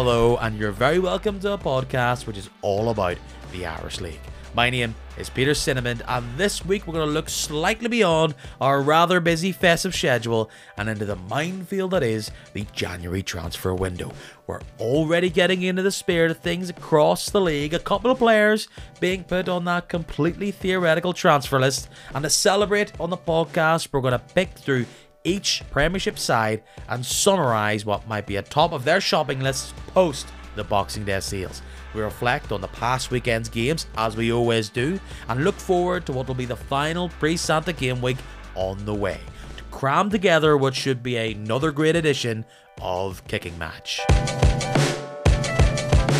Hello, 0.00 0.36
and 0.36 0.56
you're 0.56 0.70
very 0.70 1.00
welcome 1.00 1.40
to 1.40 1.54
a 1.54 1.58
podcast 1.58 2.24
which 2.24 2.38
is 2.38 2.48
all 2.62 2.90
about 2.90 3.16
the 3.50 3.66
Irish 3.66 4.00
League. 4.00 4.20
My 4.54 4.70
name 4.70 4.94
is 5.16 5.28
Peter 5.28 5.54
Cinnamon, 5.54 6.02
and 6.06 6.24
this 6.38 6.64
week 6.64 6.86
we're 6.86 6.92
going 6.92 7.08
to 7.08 7.12
look 7.12 7.28
slightly 7.28 7.88
beyond 7.88 8.36
our 8.60 8.80
rather 8.80 9.18
busy 9.18 9.50
festive 9.50 9.96
schedule 9.96 10.50
and 10.76 10.88
into 10.88 11.04
the 11.04 11.16
minefield 11.16 11.90
that 11.90 12.04
is 12.04 12.30
the 12.52 12.64
January 12.72 13.24
transfer 13.24 13.74
window. 13.74 14.12
We're 14.46 14.60
already 14.78 15.30
getting 15.30 15.62
into 15.62 15.82
the 15.82 15.90
spirit 15.90 16.30
of 16.30 16.38
things 16.38 16.70
across 16.70 17.30
the 17.30 17.40
league, 17.40 17.74
a 17.74 17.80
couple 17.80 18.12
of 18.12 18.18
players 18.18 18.68
being 19.00 19.24
put 19.24 19.48
on 19.48 19.64
that 19.64 19.88
completely 19.88 20.52
theoretical 20.52 21.12
transfer 21.12 21.58
list, 21.58 21.88
and 22.14 22.22
to 22.22 22.30
celebrate 22.30 22.92
on 23.00 23.10
the 23.10 23.16
podcast, 23.16 23.88
we're 23.90 24.00
going 24.00 24.12
to 24.12 24.20
pick 24.20 24.50
through 24.50 24.86
each 25.28 25.62
Premiership 25.70 26.18
side 26.18 26.62
and 26.88 27.04
summarise 27.04 27.84
what 27.84 28.08
might 28.08 28.26
be 28.26 28.38
at 28.38 28.50
top 28.50 28.72
of 28.72 28.84
their 28.84 29.00
shopping 29.00 29.40
lists 29.40 29.74
post 29.88 30.26
the 30.56 30.64
Boxing 30.64 31.04
Day 31.04 31.20
sales. 31.20 31.62
We 31.94 32.00
reflect 32.02 32.50
on 32.50 32.60
the 32.60 32.68
past 32.68 33.10
weekend's 33.10 33.48
games, 33.48 33.86
as 33.96 34.16
we 34.16 34.32
always 34.32 34.68
do, 34.68 34.98
and 35.28 35.44
look 35.44 35.54
forward 35.54 36.06
to 36.06 36.12
what 36.12 36.26
will 36.26 36.34
be 36.34 36.46
the 36.46 36.56
final 36.56 37.08
pre 37.08 37.36
Santa 37.36 37.72
game 37.72 38.00
week 38.00 38.18
on 38.54 38.84
the 38.84 38.94
way 38.94 39.20
to 39.56 39.62
cram 39.64 40.10
together 40.10 40.56
what 40.56 40.74
should 40.74 41.02
be 41.02 41.16
another 41.16 41.70
great 41.70 41.94
edition 41.94 42.44
of 42.80 43.26
Kicking 43.28 43.56
Match 43.58 44.00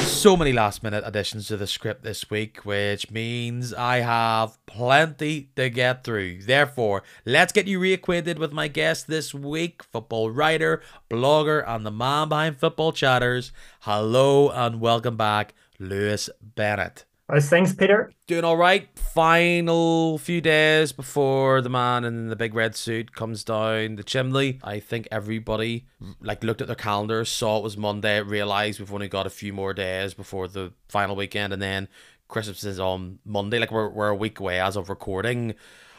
so 0.09 0.37
many 0.37 0.53
last 0.53 0.83
minute 0.83 1.05
additions 1.07 1.49
to 1.49 1.57
the 1.57 1.67
script 1.67 2.03
this 2.03 2.31
week, 2.31 2.65
which 2.65 3.11
means 3.11 3.75
I 3.75 3.99
have 3.99 4.59
plenty 4.65 5.51
to 5.55 5.69
get 5.69 6.03
through. 6.03 6.43
Therefore, 6.43 7.03
let's 7.27 7.53
get 7.53 7.67
you 7.67 7.79
reacquainted 7.79 8.39
with 8.39 8.53
my 8.53 8.69
guest 8.69 9.07
this 9.07 9.35
week 9.35 9.83
football 9.83 10.31
writer, 10.31 10.83
blogger, 11.11 11.63
and 11.67 11.85
the 11.85 11.91
man 11.91 12.31
behind 12.31 12.57
Football 12.57 12.93
Chatters. 12.93 13.53
Hello 13.81 14.49
and 14.49 14.81
welcome 14.81 15.17
back, 15.17 15.55
Lewis 15.79 16.31
Bennett. 16.41 17.05
How's 17.31 17.51
things, 17.51 17.75
Peter? 17.75 18.11
Doing 18.27 18.45
all 18.45 18.57
right. 18.57 18.89
Final 18.99 20.17
few 20.17 20.41
days 20.41 20.93
before 20.93 21.61
the 21.61 21.69
man 21.69 22.05
in 22.05 22.29
the 22.29 22.37
big 22.37 22.55
red 22.55 22.75
suit 22.75 23.13
comes 23.13 23.45
down 23.45 23.97
the 23.97 24.03
chimney. 24.03 24.59
I 24.65 24.81
think 24.81 25.07
everybody 25.13 25.85
like 26.23 26.43
looked 26.43 26.63
at 26.63 26.69
their 26.69 26.77
calendars, 26.77 27.29
saw 27.29 27.59
it 27.59 27.63
was 27.63 27.77
Monday, 27.77 28.23
realized 28.23 28.81
we've 28.81 28.95
only 28.95 29.09
got 29.09 29.27
a 29.27 29.31
few 29.31 29.53
more 29.53 29.75
days 29.75 30.15
before 30.15 30.49
the 30.49 30.73
final 30.89 31.17
weekend, 31.17 31.53
and 31.53 31.61
then 31.61 31.89
Christmas 32.29 32.65
is 32.65 32.81
on 32.81 33.19
Monday. 33.27 33.59
Like 33.59 33.73
we're 33.73 33.91
we're 33.91 34.09
a 34.09 34.17
week 34.17 34.41
away 34.41 34.59
as 34.59 34.75
of 34.75 34.89
recording. 34.89 35.55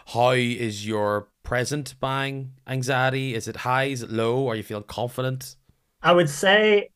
How 0.08 0.32
is 0.32 0.88
your 0.88 1.28
present 1.44 1.94
buying 2.00 2.54
anxiety? 2.66 3.36
Is 3.36 3.48
it 3.48 3.58
high? 3.58 3.84
Is 3.84 4.02
it 4.02 4.10
low? 4.10 4.48
Are 4.50 4.56
you 4.56 4.64
feeling 4.64 4.86
confident? 4.86 5.58
I 6.02 6.12
would 6.12 6.30
say, 6.30 6.90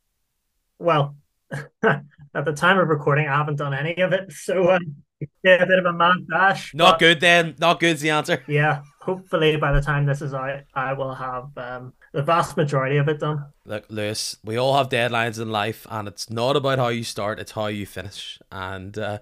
well. 0.80 1.16
at 2.36 2.46
the 2.46 2.54
time 2.54 2.80
of 2.80 2.88
recording, 2.88 3.28
I 3.28 3.38
haven't 3.38 3.58
done 3.58 3.74
any 3.74 3.96
of 4.02 4.14
it. 4.14 4.32
So, 4.44 4.72
um, 4.72 4.96
yeah, 5.42 5.64
a 5.64 5.66
bit 5.66 5.80
of 5.80 5.86
a 5.86 5.94
mad 5.94 6.28
dash. 6.30 6.74
Not 6.74 7.00
good 7.00 7.22
then. 7.22 7.56
Not 7.60 7.80
good's 7.80 8.02
the 8.02 8.10
answer. 8.10 8.44
Yeah. 8.48 8.82
Hopefully, 9.00 9.58
by 9.58 9.74
the 9.74 9.82
time 9.82 10.06
this 10.06 10.22
is 10.22 10.34
out, 10.34 10.62
I 10.74 10.94
will 10.94 11.14
have 11.14 11.50
um, 11.58 11.94
the 12.14 12.24
vast 12.24 12.56
majority 12.56 12.98
of 12.98 13.10
it 13.10 13.20
done. 13.20 13.46
Look, 13.66 13.86
Lewis, 13.90 14.38
we 14.44 14.58
all 14.58 14.78
have 14.78 14.88
deadlines 14.88 15.42
in 15.42 15.50
life, 15.50 15.86
and 15.90 16.08
it's 16.08 16.30
not 16.30 16.56
about 16.56 16.80
how 16.80 16.88
you 16.88 17.04
start, 17.04 17.40
it's 17.40 17.52
how 17.52 17.68
you 17.68 17.86
finish. 17.86 18.40
And 18.50 18.98
uh, 18.98 19.20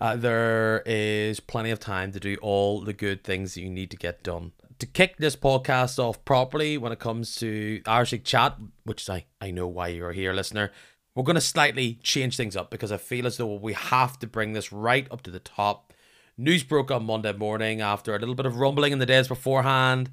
uh, 0.00 0.16
there 0.16 0.82
is 0.86 1.40
plenty 1.40 1.70
of 1.70 1.78
time 1.78 2.12
to 2.12 2.20
do 2.20 2.36
all 2.40 2.80
the 2.80 2.94
good 2.94 3.22
things 3.22 3.54
that 3.54 3.60
you 3.60 3.70
need 3.70 3.90
to 3.90 3.98
get 3.98 4.22
done 4.22 4.52
to 4.78 4.86
kick 4.86 5.16
this 5.16 5.34
podcast 5.36 5.98
off 5.98 6.24
properly 6.24 6.78
when 6.78 6.92
it 6.92 6.98
comes 6.98 7.34
to 7.36 7.82
Irish 7.86 8.14
chat, 8.24 8.56
which 8.84 9.08
I, 9.10 9.24
I 9.40 9.50
know 9.50 9.66
why 9.66 9.88
you're 9.88 10.12
here, 10.12 10.32
listener, 10.32 10.70
we're 11.18 11.24
going 11.24 11.34
to 11.34 11.40
slightly 11.40 11.98
change 12.00 12.36
things 12.36 12.54
up 12.54 12.70
because 12.70 12.92
I 12.92 12.96
feel 12.96 13.26
as 13.26 13.38
though 13.38 13.56
we 13.56 13.72
have 13.72 14.20
to 14.20 14.26
bring 14.28 14.52
this 14.52 14.72
right 14.72 15.04
up 15.10 15.22
to 15.22 15.32
the 15.32 15.40
top. 15.40 15.92
News 16.36 16.62
broke 16.62 16.92
on 16.92 17.06
Monday 17.06 17.32
morning 17.32 17.80
after 17.80 18.14
a 18.14 18.20
little 18.20 18.36
bit 18.36 18.46
of 18.46 18.58
rumbling 18.58 18.92
in 18.92 19.00
the 19.00 19.04
days 19.04 19.26
beforehand. 19.26 20.12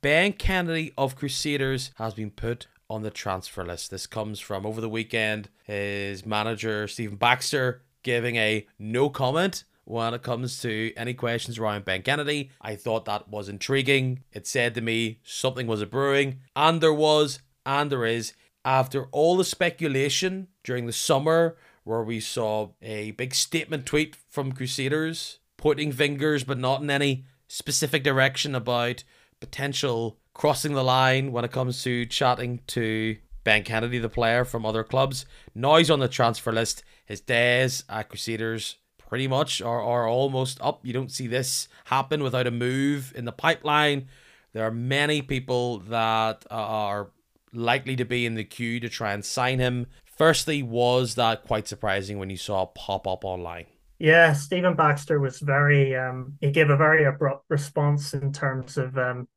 Ben 0.00 0.32
Kennedy 0.32 0.92
of 0.98 1.14
Crusaders 1.14 1.92
has 1.98 2.12
been 2.12 2.32
put 2.32 2.66
on 2.90 3.02
the 3.02 3.10
transfer 3.12 3.64
list. 3.64 3.92
This 3.92 4.08
comes 4.08 4.40
from 4.40 4.66
over 4.66 4.80
the 4.80 4.88
weekend. 4.88 5.48
His 5.62 6.26
manager, 6.26 6.88
Stephen 6.88 7.18
Baxter, 7.18 7.82
giving 8.02 8.34
a 8.34 8.66
no 8.80 9.08
comment 9.08 9.62
when 9.84 10.12
it 10.12 10.24
comes 10.24 10.60
to 10.62 10.92
any 10.96 11.14
questions 11.14 11.56
around 11.56 11.84
Ben 11.84 12.02
Kennedy. 12.02 12.50
I 12.60 12.74
thought 12.74 13.04
that 13.04 13.28
was 13.28 13.48
intriguing. 13.48 14.24
It 14.32 14.48
said 14.48 14.74
to 14.74 14.80
me 14.80 15.20
something 15.22 15.68
was 15.68 15.82
a 15.82 15.86
brewing, 15.86 16.40
and 16.56 16.80
there 16.80 16.92
was, 16.92 17.38
and 17.64 17.92
there 17.92 18.04
is 18.04 18.32
after 18.66 19.04
all 19.12 19.36
the 19.36 19.44
speculation 19.44 20.48
during 20.64 20.86
the 20.86 20.92
summer 20.92 21.56
where 21.84 22.02
we 22.02 22.18
saw 22.18 22.70
a 22.82 23.12
big 23.12 23.32
statement 23.32 23.86
tweet 23.86 24.16
from 24.28 24.50
Crusaders 24.50 25.38
pointing 25.56 25.92
fingers 25.92 26.42
but 26.42 26.58
not 26.58 26.82
in 26.82 26.90
any 26.90 27.24
specific 27.46 28.02
direction 28.02 28.56
about 28.56 29.04
potential 29.38 30.18
crossing 30.34 30.74
the 30.74 30.82
line 30.82 31.30
when 31.30 31.44
it 31.44 31.52
comes 31.52 31.84
to 31.84 32.04
chatting 32.06 32.60
to 32.66 33.16
Ben 33.44 33.62
Kennedy, 33.62 34.00
the 34.00 34.08
player 34.08 34.44
from 34.44 34.66
other 34.66 34.82
clubs. 34.82 35.24
Now 35.54 35.76
he's 35.76 35.90
on 35.90 36.00
the 36.00 36.08
transfer 36.08 36.50
list. 36.50 36.82
His 37.04 37.20
days 37.20 37.84
at 37.88 38.08
Crusaders 38.08 38.78
pretty 38.98 39.28
much 39.28 39.62
are, 39.62 39.80
are 39.80 40.08
almost 40.08 40.58
up. 40.60 40.84
You 40.84 40.92
don't 40.92 41.12
see 41.12 41.28
this 41.28 41.68
happen 41.84 42.24
without 42.24 42.48
a 42.48 42.50
move 42.50 43.12
in 43.14 43.26
the 43.26 43.32
pipeline. 43.32 44.08
There 44.52 44.66
are 44.66 44.72
many 44.72 45.22
people 45.22 45.78
that 45.80 46.44
are 46.50 47.10
likely 47.52 47.96
to 47.96 48.04
be 48.04 48.26
in 48.26 48.34
the 48.34 48.44
queue 48.44 48.80
to 48.80 48.88
try 48.88 49.12
and 49.12 49.24
sign 49.24 49.58
him. 49.58 49.86
Firstly, 50.16 50.62
was 50.62 51.14
that 51.14 51.44
quite 51.44 51.68
surprising 51.68 52.18
when 52.18 52.30
you 52.30 52.36
saw 52.36 52.66
pop 52.66 53.06
up 53.06 53.24
online? 53.24 53.66
Yeah, 53.98 54.32
Stephen 54.34 54.74
Baxter 54.74 55.18
was 55.20 55.38
very 55.38 55.96
um 55.96 56.34
he 56.40 56.50
gave 56.50 56.70
a 56.70 56.76
very 56.76 57.04
abrupt 57.04 57.44
response 57.48 58.12
in 58.14 58.32
terms 58.32 58.76
of 58.76 58.96
um 58.98 59.28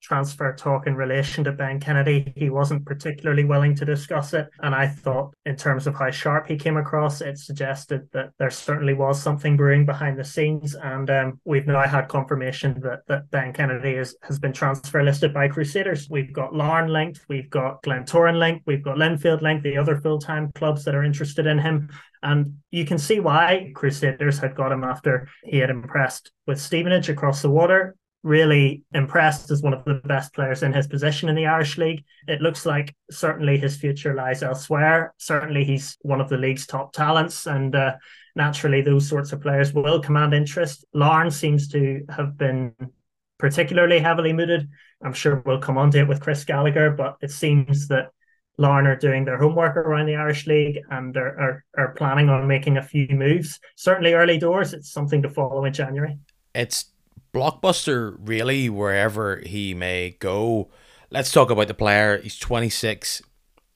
transfer 0.00 0.54
talk 0.54 0.86
in 0.86 0.94
relation 0.94 1.44
to 1.44 1.52
Ben 1.52 1.78
Kennedy. 1.78 2.32
He 2.36 2.50
wasn't 2.50 2.86
particularly 2.86 3.44
willing 3.44 3.74
to 3.76 3.84
discuss 3.84 4.34
it. 4.34 4.48
And 4.60 4.74
I 4.74 4.88
thought, 4.88 5.34
in 5.44 5.56
terms 5.56 5.86
of 5.86 5.94
how 5.94 6.10
sharp 6.10 6.46
he 6.46 6.56
came 6.56 6.76
across, 6.76 7.20
it 7.20 7.38
suggested 7.38 8.08
that 8.12 8.30
there 8.38 8.50
certainly 8.50 8.94
was 8.94 9.22
something 9.22 9.56
brewing 9.56 9.86
behind 9.86 10.18
the 10.18 10.24
scenes. 10.24 10.74
And 10.74 11.08
um, 11.10 11.40
we've 11.44 11.66
now 11.66 11.86
had 11.86 12.08
confirmation 12.08 12.80
that, 12.80 13.00
that 13.08 13.30
Ben 13.30 13.52
Kennedy 13.52 13.90
is, 13.90 14.16
has 14.22 14.38
been 14.38 14.52
transfer 14.52 15.02
listed 15.02 15.34
by 15.34 15.48
Crusaders. 15.48 16.08
We've 16.10 16.32
got 16.32 16.54
Larne 16.54 16.88
linked, 16.88 17.20
we've 17.28 17.50
got 17.50 17.82
Glentoran 17.82 18.38
linked, 18.38 18.66
we've 18.66 18.84
got 18.84 18.96
Linfield 18.96 19.42
linked, 19.42 19.64
the 19.64 19.76
other 19.76 20.00
full 20.00 20.18
time 20.18 20.50
clubs 20.54 20.84
that 20.84 20.94
are 20.94 21.04
interested 21.04 21.46
in 21.46 21.58
him. 21.58 21.90
And 22.22 22.58
you 22.70 22.84
can 22.84 22.98
see 22.98 23.18
why 23.18 23.72
Crusaders 23.74 24.38
had 24.38 24.54
got 24.54 24.72
him 24.72 24.84
after 24.84 25.28
he 25.42 25.58
had 25.58 25.70
impressed 25.70 26.32
with 26.46 26.60
Stevenage 26.60 27.08
across 27.08 27.40
the 27.40 27.50
water 27.50 27.96
really 28.22 28.82
impressed 28.92 29.50
as 29.50 29.62
one 29.62 29.72
of 29.72 29.84
the 29.84 29.94
best 30.04 30.34
players 30.34 30.62
in 30.62 30.72
his 30.72 30.86
position 30.86 31.28
in 31.28 31.34
the 31.34 31.46
Irish 31.46 31.78
League. 31.78 32.04
It 32.28 32.42
looks 32.42 32.66
like 32.66 32.94
certainly 33.10 33.56
his 33.56 33.76
future 33.76 34.14
lies 34.14 34.42
elsewhere. 34.42 35.14
Certainly, 35.18 35.64
he's 35.64 35.96
one 36.02 36.20
of 36.20 36.28
the 36.28 36.36
league's 36.36 36.66
top 36.66 36.92
talents, 36.92 37.46
and 37.46 37.74
uh, 37.74 37.94
naturally, 38.36 38.82
those 38.82 39.08
sorts 39.08 39.32
of 39.32 39.40
players 39.40 39.72
will 39.72 40.00
command 40.00 40.34
interest. 40.34 40.84
Larne 40.92 41.30
seems 41.30 41.68
to 41.68 42.02
have 42.10 42.36
been 42.36 42.74
particularly 43.38 43.98
heavily 43.98 44.32
mooted. 44.32 44.68
I'm 45.02 45.14
sure 45.14 45.42
we'll 45.46 45.60
come 45.60 45.78
on 45.78 45.90
to 45.92 46.00
it 46.00 46.08
with 46.08 46.20
Chris 46.20 46.44
Gallagher, 46.44 46.90
but 46.90 47.16
it 47.22 47.30
seems 47.30 47.88
that 47.88 48.10
Larne 48.58 48.86
are 48.86 48.96
doing 48.96 49.24
their 49.24 49.38
homework 49.38 49.76
around 49.76 50.04
the 50.04 50.16
Irish 50.16 50.46
League 50.46 50.80
and 50.90 51.16
are, 51.16 51.40
are, 51.40 51.64
are 51.78 51.94
planning 51.94 52.28
on 52.28 52.46
making 52.46 52.76
a 52.76 52.82
few 52.82 53.08
moves. 53.08 53.58
Certainly, 53.76 54.12
early 54.12 54.36
doors, 54.36 54.74
it's 54.74 54.92
something 54.92 55.22
to 55.22 55.30
follow 55.30 55.64
in 55.64 55.72
January. 55.72 56.18
It's 56.54 56.89
blockbuster 57.32 58.16
really 58.20 58.68
wherever 58.68 59.40
he 59.44 59.74
may 59.74 60.16
go. 60.18 60.70
Let's 61.10 61.32
talk 61.32 61.50
about 61.50 61.68
the 61.68 61.74
player. 61.74 62.18
He's 62.18 62.38
26. 62.38 63.22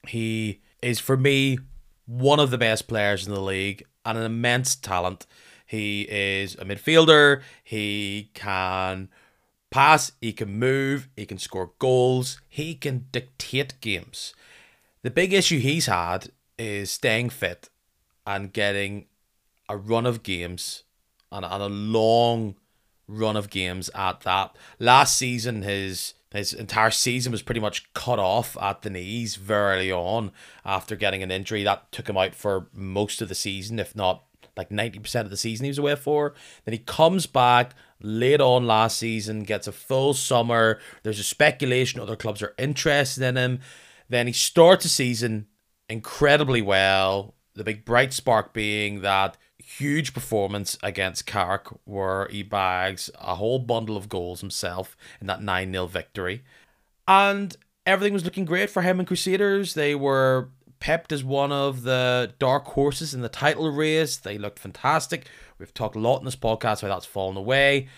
He 0.08 0.60
is 0.82 1.00
for 1.00 1.16
me 1.16 1.58
one 2.06 2.40
of 2.40 2.50
the 2.50 2.58
best 2.58 2.86
players 2.86 3.26
in 3.26 3.34
the 3.34 3.40
league 3.40 3.84
and 4.04 4.18
an 4.18 4.24
immense 4.24 4.76
talent. 4.76 5.26
He 5.66 6.02
is 6.02 6.54
a 6.56 6.64
midfielder. 6.64 7.42
He 7.62 8.30
can 8.34 9.08
pass, 9.70 10.12
he 10.20 10.32
can 10.32 10.58
move, 10.58 11.08
he 11.16 11.26
can 11.26 11.38
score 11.38 11.72
goals, 11.80 12.40
he 12.48 12.74
can 12.74 13.06
dictate 13.10 13.80
games. 13.80 14.32
The 15.02 15.10
big 15.10 15.32
issue 15.32 15.58
he's 15.58 15.86
had 15.86 16.30
is 16.56 16.90
staying 16.92 17.30
fit 17.30 17.70
and 18.24 18.52
getting 18.52 19.06
a 19.68 19.76
run 19.76 20.06
of 20.06 20.22
games 20.22 20.84
and, 21.32 21.44
and 21.44 21.62
a 21.62 21.68
long 21.68 22.54
run 23.06 23.36
of 23.36 23.50
games 23.50 23.90
at 23.94 24.20
that. 24.20 24.56
Last 24.78 25.16
season, 25.18 25.62
his 25.62 26.14
his 26.32 26.52
entire 26.52 26.90
season 26.90 27.30
was 27.30 27.42
pretty 27.42 27.60
much 27.60 27.92
cut 27.94 28.18
off 28.18 28.56
at 28.60 28.82
the 28.82 28.90
knees 28.90 29.36
very 29.36 29.76
early 29.76 29.92
on 29.92 30.32
after 30.64 30.96
getting 30.96 31.22
an 31.22 31.30
injury 31.30 31.62
that 31.62 31.92
took 31.92 32.08
him 32.08 32.16
out 32.16 32.34
for 32.34 32.66
most 32.72 33.22
of 33.22 33.28
the 33.28 33.36
season, 33.36 33.78
if 33.78 33.94
not 33.94 34.24
like 34.56 34.70
90% 34.70 35.20
of 35.20 35.30
the 35.30 35.36
season 35.36 35.64
he 35.64 35.70
was 35.70 35.78
away 35.78 35.94
for. 35.94 36.34
Then 36.64 36.72
he 36.72 36.78
comes 36.78 37.26
back 37.26 37.74
late 38.00 38.40
on 38.40 38.66
last 38.66 38.98
season, 38.98 39.44
gets 39.44 39.68
a 39.68 39.72
full 39.72 40.12
summer. 40.12 40.80
There's 41.04 41.20
a 41.20 41.24
speculation 41.24 42.00
other 42.00 42.16
clubs 42.16 42.42
are 42.42 42.54
interested 42.58 43.22
in 43.22 43.36
him. 43.36 43.60
Then 44.08 44.26
he 44.26 44.32
starts 44.32 44.82
the 44.82 44.88
season 44.88 45.46
incredibly 45.88 46.62
well. 46.62 47.34
The 47.54 47.64
big 47.64 47.84
bright 47.84 48.12
spark 48.12 48.52
being 48.52 49.02
that 49.02 49.36
huge 49.58 50.12
performance 50.14 50.76
against 50.82 51.26
Carrick, 51.26 51.68
where 51.84 52.28
he 52.28 52.42
bags 52.42 53.10
a 53.20 53.36
whole 53.36 53.58
bundle 53.58 53.96
of 53.96 54.08
goals 54.08 54.40
himself 54.40 54.96
in 55.20 55.26
that 55.26 55.42
9 55.42 55.72
0 55.72 55.86
victory. 55.86 56.42
And 57.06 57.56
everything 57.86 58.12
was 58.12 58.24
looking 58.24 58.44
great 58.44 58.70
for 58.70 58.82
him 58.82 58.98
and 58.98 59.06
Crusaders. 59.06 59.74
They 59.74 59.94
were 59.94 60.50
pepped 60.80 61.12
as 61.12 61.24
one 61.24 61.52
of 61.52 61.82
the 61.82 62.34
dark 62.38 62.66
horses 62.66 63.14
in 63.14 63.22
the 63.22 63.28
title 63.28 63.70
race. 63.70 64.16
They 64.16 64.38
looked 64.38 64.58
fantastic. 64.58 65.26
We've 65.58 65.72
talked 65.72 65.96
a 65.96 66.00
lot 66.00 66.18
in 66.18 66.24
this 66.24 66.36
podcast 66.36 66.82
how 66.82 66.88
that's 66.88 67.06
fallen 67.06 67.36
away. 67.36 67.88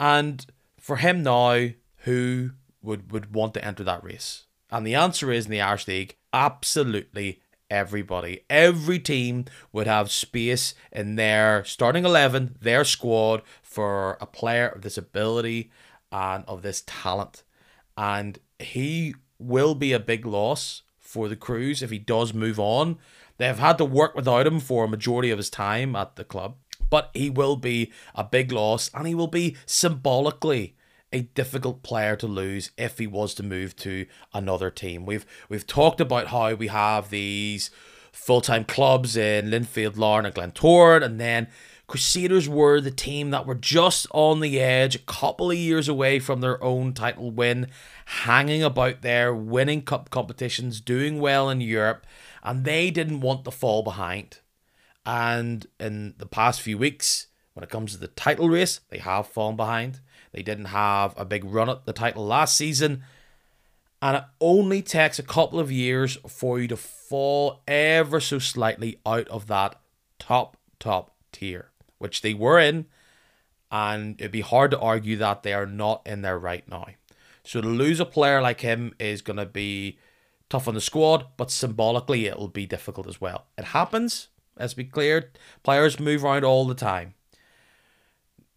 And 0.00 0.44
for 0.80 0.96
him 0.96 1.22
now, 1.22 1.68
who 1.98 2.50
would, 2.82 3.12
would 3.12 3.34
want 3.34 3.54
to 3.54 3.64
enter 3.64 3.84
that 3.84 4.02
race? 4.02 4.46
And 4.70 4.86
the 4.86 4.94
answer 4.94 5.30
is 5.30 5.44
in 5.44 5.50
the 5.50 5.60
Irish 5.60 5.86
League, 5.86 6.16
absolutely 6.32 7.41
everybody. 7.72 8.44
Every 8.50 8.98
team 8.98 9.46
would 9.72 9.86
have 9.86 10.10
space 10.10 10.74
in 10.92 11.16
their 11.16 11.64
starting 11.64 12.04
11, 12.04 12.56
their 12.60 12.84
squad, 12.84 13.42
for 13.62 14.18
a 14.20 14.26
player 14.26 14.68
of 14.68 14.82
this 14.82 14.98
ability 14.98 15.70
and 16.12 16.44
of 16.46 16.60
this 16.60 16.84
talent. 16.86 17.42
And 17.96 18.38
he 18.58 19.14
will 19.38 19.74
be 19.74 19.92
a 19.92 19.98
big 19.98 20.26
loss 20.26 20.82
for 20.98 21.28
the 21.28 21.36
Crews 21.36 21.82
if 21.82 21.90
he 21.90 21.98
does 21.98 22.34
move 22.34 22.60
on. 22.60 22.98
They 23.38 23.46
have 23.46 23.58
had 23.58 23.78
to 23.78 23.86
work 23.86 24.14
without 24.14 24.46
him 24.46 24.60
for 24.60 24.84
a 24.84 24.88
majority 24.88 25.30
of 25.30 25.38
his 25.38 25.50
time 25.50 25.96
at 25.96 26.16
the 26.16 26.24
club, 26.24 26.56
but 26.90 27.10
he 27.14 27.30
will 27.30 27.56
be 27.56 27.90
a 28.14 28.22
big 28.22 28.52
loss 28.52 28.90
and 28.92 29.06
he 29.06 29.14
will 29.14 29.26
be 29.26 29.56
symbolically 29.64 30.76
a 31.12 31.22
difficult 31.22 31.82
player 31.82 32.16
to 32.16 32.26
lose 32.26 32.70
if 32.76 32.98
he 32.98 33.06
was 33.06 33.34
to 33.34 33.42
move 33.42 33.76
to 33.76 34.06
another 34.32 34.70
team. 34.70 35.06
We've 35.06 35.26
we've 35.48 35.66
talked 35.66 36.00
about 36.00 36.28
how 36.28 36.54
we 36.54 36.68
have 36.68 37.10
these 37.10 37.70
full-time 38.12 38.64
clubs 38.64 39.16
in 39.16 39.50
Linfield, 39.50 39.96
Larne 39.96 40.26
and 40.26 40.34
Glentoran 40.34 41.02
and 41.02 41.20
then 41.20 41.48
Crusaders 41.92 42.48
were 42.48 42.80
the 42.80 42.90
team 42.90 43.32
that 43.32 43.44
were 43.44 43.54
just 43.54 44.06
on 44.12 44.40
the 44.40 44.58
edge, 44.58 44.94
a 44.94 45.00
couple 45.00 45.50
of 45.50 45.58
years 45.58 45.88
away 45.88 46.18
from 46.20 46.40
their 46.40 46.62
own 46.64 46.94
title 46.94 47.30
win, 47.30 47.66
hanging 48.06 48.62
about 48.62 49.02
there, 49.02 49.34
winning 49.34 49.82
cup 49.82 50.08
competitions, 50.08 50.80
doing 50.80 51.20
well 51.20 51.50
in 51.50 51.60
Europe, 51.60 52.06
and 52.42 52.64
they 52.64 52.90
didn't 52.90 53.20
want 53.20 53.44
to 53.44 53.50
fall 53.50 53.82
behind. 53.82 54.38
And 55.04 55.66
in 55.78 56.14
the 56.16 56.24
past 56.24 56.62
few 56.62 56.78
weeks, 56.78 57.26
when 57.52 57.62
it 57.62 57.68
comes 57.68 57.92
to 57.92 57.98
the 57.98 58.08
title 58.08 58.48
race, 58.48 58.80
they 58.88 58.96
have 58.96 59.26
fallen 59.26 59.56
behind. 59.56 60.00
They 60.32 60.42
didn't 60.42 60.66
have 60.66 61.14
a 61.16 61.24
big 61.24 61.44
run 61.44 61.68
at 61.68 61.84
the 61.84 61.92
title 61.92 62.26
last 62.26 62.56
season. 62.56 63.04
And 64.00 64.16
it 64.16 64.24
only 64.40 64.82
takes 64.82 65.18
a 65.18 65.22
couple 65.22 65.60
of 65.60 65.70
years 65.70 66.18
for 66.26 66.58
you 66.58 66.66
to 66.68 66.76
fall 66.76 67.62
ever 67.68 68.18
so 68.18 68.38
slightly 68.38 68.98
out 69.06 69.28
of 69.28 69.46
that 69.46 69.80
top, 70.18 70.56
top 70.80 71.14
tier 71.30 71.72
which 72.02 72.20
they 72.20 72.34
were 72.34 72.58
in, 72.58 72.84
and 73.70 74.20
it'd 74.20 74.32
be 74.32 74.40
hard 74.40 74.72
to 74.72 74.80
argue 74.80 75.16
that 75.16 75.44
they 75.44 75.52
are 75.52 75.66
not 75.66 76.02
in 76.04 76.20
there 76.22 76.36
right 76.36 76.68
now. 76.68 76.84
So 77.44 77.60
to 77.60 77.68
lose 77.68 78.00
a 78.00 78.04
player 78.04 78.42
like 78.42 78.60
him 78.60 78.92
is 78.98 79.22
going 79.22 79.36
to 79.36 79.46
be 79.46 79.98
tough 80.50 80.66
on 80.66 80.74
the 80.74 80.80
squad, 80.80 81.26
but 81.36 81.52
symbolically 81.52 82.26
it'll 82.26 82.48
be 82.48 82.66
difficult 82.66 83.06
as 83.06 83.20
well. 83.20 83.46
It 83.56 83.66
happens, 83.66 84.28
let's 84.58 84.74
be 84.74 84.84
clear. 84.84 85.30
Players 85.62 86.00
move 86.00 86.24
around 86.24 86.44
all 86.44 86.66
the 86.66 86.74
time. 86.74 87.14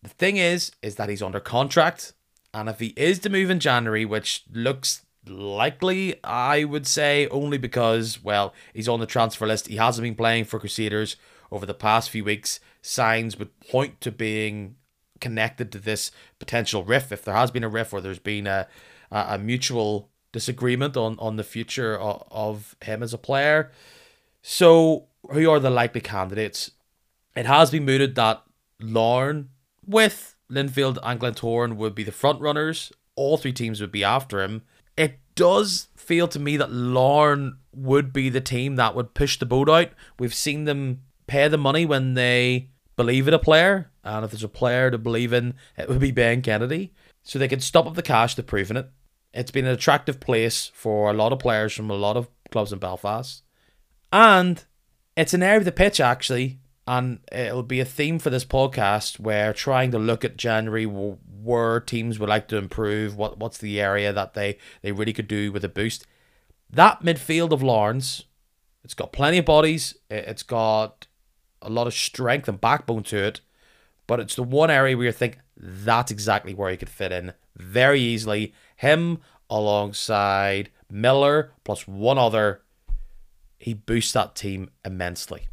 The 0.06 0.14
thing 0.14 0.38
is, 0.38 0.72
is 0.84 0.96
that 0.96 1.10
he's 1.10 1.24
under 1.24 1.40
contract, 1.40 2.14
and 2.54 2.70
if 2.70 2.80
he 2.80 2.94
is 2.96 3.18
to 3.20 3.30
move 3.30 3.50
in 3.50 3.60
January, 3.60 4.06
which 4.06 4.44
looks 4.52 5.02
likely, 5.28 6.24
I 6.24 6.64
would 6.64 6.86
say, 6.86 7.28
only 7.30 7.58
because, 7.58 8.24
well, 8.24 8.54
he's 8.72 8.88
on 8.88 9.00
the 9.00 9.08
transfer 9.08 9.48
list. 9.48 9.68
He 9.68 9.78
hasn't 9.78 10.04
been 10.04 10.14
playing 10.14 10.46
for 10.46 10.60
Crusaders 10.60 11.16
over 11.52 11.66
the 11.66 11.74
past 11.74 12.12
few 12.12 12.24
weeks 12.24 12.60
signs 12.84 13.40
would 13.40 13.60
point 13.62 14.00
to 14.02 14.12
being 14.12 14.76
connected 15.20 15.72
to 15.72 15.80
this 15.80 16.12
potential 16.38 16.84
riff. 16.84 17.12
If 17.12 17.24
there 17.24 17.34
has 17.34 17.50
been 17.50 17.64
a 17.64 17.70
riff 17.70 17.92
or 17.92 18.00
there's 18.00 18.20
been 18.20 18.46
a, 18.46 18.68
a, 19.10 19.40
mutual 19.40 20.10
disagreement 20.32 20.96
on, 20.96 21.18
on 21.18 21.36
the 21.36 21.44
future 21.44 21.98
of, 21.98 22.24
of 22.30 22.76
him 22.84 23.02
as 23.02 23.12
a 23.12 23.18
player. 23.18 23.72
So, 24.44 25.08
who 25.32 25.50
are 25.50 25.60
the 25.60 25.72
likely 25.72 26.02
candidates? 26.02 26.70
It 27.36 27.48
has 27.48 27.72
been 27.72 27.86
mooted 27.86 28.14
that 28.16 28.44
Larne 28.80 29.50
with 29.88 30.36
Linfield 30.52 30.98
and 31.04 31.20
Glentoran 31.20 31.76
would 31.76 31.96
be 31.96 32.04
the 32.04 32.12
front 32.12 32.42
runners. 32.42 32.92
All 33.16 33.38
three 33.38 33.54
teams 33.54 33.82
would 33.82 33.92
be 33.92 34.04
after 34.04 34.42
him. 34.42 34.64
It 34.98 35.20
does 35.36 35.90
feel 35.96 36.28
to 36.30 36.40
me 36.40 36.58
that 36.58 36.72
Larne 36.72 37.58
would 37.74 38.14
be 38.14 38.30
the 38.30 38.42
team 38.42 38.76
that 38.76 38.96
would 38.96 39.14
push 39.14 39.38
the 39.38 39.46
boat 39.46 39.70
out. 39.70 39.90
We've 40.20 40.34
seen 40.34 40.66
them 40.66 41.02
pay 41.28 41.48
the 41.48 41.58
money 41.58 41.86
when 41.86 42.14
they 42.14 42.70
believe 42.96 43.28
in 43.28 43.34
a 43.34 43.40
player, 43.40 43.92
and 44.04 44.24
if 44.24 44.32
there's 44.32 44.44
a 44.44 44.50
player 44.50 44.90
to 44.90 44.98
believe 44.98 45.34
in, 45.34 45.56
it 45.78 45.90
would 45.90 46.00
be 46.00 46.12
Ben 46.12 46.42
Kennedy. 46.42 46.94
So 47.24 47.40
they 47.40 47.48
can 47.48 47.60
stop 47.60 47.88
up 47.88 47.96
the 47.96 48.02
cash 48.02 48.36
to 48.36 48.44
proving 48.44 48.78
it. 48.78 48.90
It's 49.34 49.52
been 49.52 49.66
an 49.66 49.74
attractive 49.74 50.20
place 50.20 50.72
for 50.74 51.10
a 51.10 51.14
lot 51.14 51.34
of 51.34 51.40
players 51.40 51.74
from 51.74 51.90
a 51.90 51.96
lot 51.96 52.16
of 52.16 52.30
clubs 52.52 52.72
in 52.72 52.80
Belfast. 52.80 53.44
And 54.14 54.64
it's 55.18 55.34
an 55.34 55.44
area 55.44 55.58
of 55.58 55.66
the 55.66 55.72
pitch, 55.72 56.00
actually, 56.00 56.60
and 56.88 57.20
it'll 57.32 57.64
be 57.64 57.80
a 57.80 57.86
theme 57.86 58.20
for 58.20 58.30
this 58.30 58.46
podcast 58.46 59.20
where 59.20 59.54
trying 59.54 59.92
to 59.92 60.00
look 60.00 60.24
at 60.24 60.38
January 60.38 60.86
where 60.86 61.80
teams 61.80 62.20
would 62.20 62.30
like 62.30 62.48
to 62.50 62.58
improve, 62.58 63.16
what 63.16 63.38
what's 63.38 63.58
the 63.58 63.82
area 63.82 64.14
that 64.14 64.34
they, 64.34 64.58
they 64.82 64.92
really 64.92 65.14
could 65.14 65.28
do 65.28 65.52
with 65.52 65.64
a 65.64 65.70
boost. 65.70 66.06
That 66.70 67.02
midfield 67.02 67.52
of 67.52 67.64
Larne's, 67.64 68.26
it's 68.84 68.94
got 68.94 69.14
plenty 69.14 69.40
of 69.40 69.46
bodies, 69.46 69.96
it's 70.10 70.44
got 70.44 71.08
a 71.62 71.70
lot 71.70 71.88
of 71.88 71.94
strength 71.94 72.48
and 72.48 72.62
backbone 72.62 73.04
to 73.04 73.18
it, 73.18 73.42
but 74.06 74.20
it's 74.20 74.36
the 74.36 74.44
one 74.44 74.70
area 74.70 74.96
where 74.96 75.08
you 75.08 75.12
think 75.12 75.40
that's 75.58 76.12
exactly 76.12 76.54
where 76.54 76.70
he 76.70 76.78
could 76.78 76.90
fit 76.90 77.12
in 77.12 77.34
very 77.56 78.00
easily. 78.00 78.54
Him 78.76 79.20
alongside 79.50 80.70
Millar 80.88 81.52
plus 81.64 81.88
one 81.88 82.20
other, 82.20 82.62
he 83.58 83.74
boosts 83.74 84.12
that 84.12 84.36
team 84.36 84.70
immensely 84.84 85.48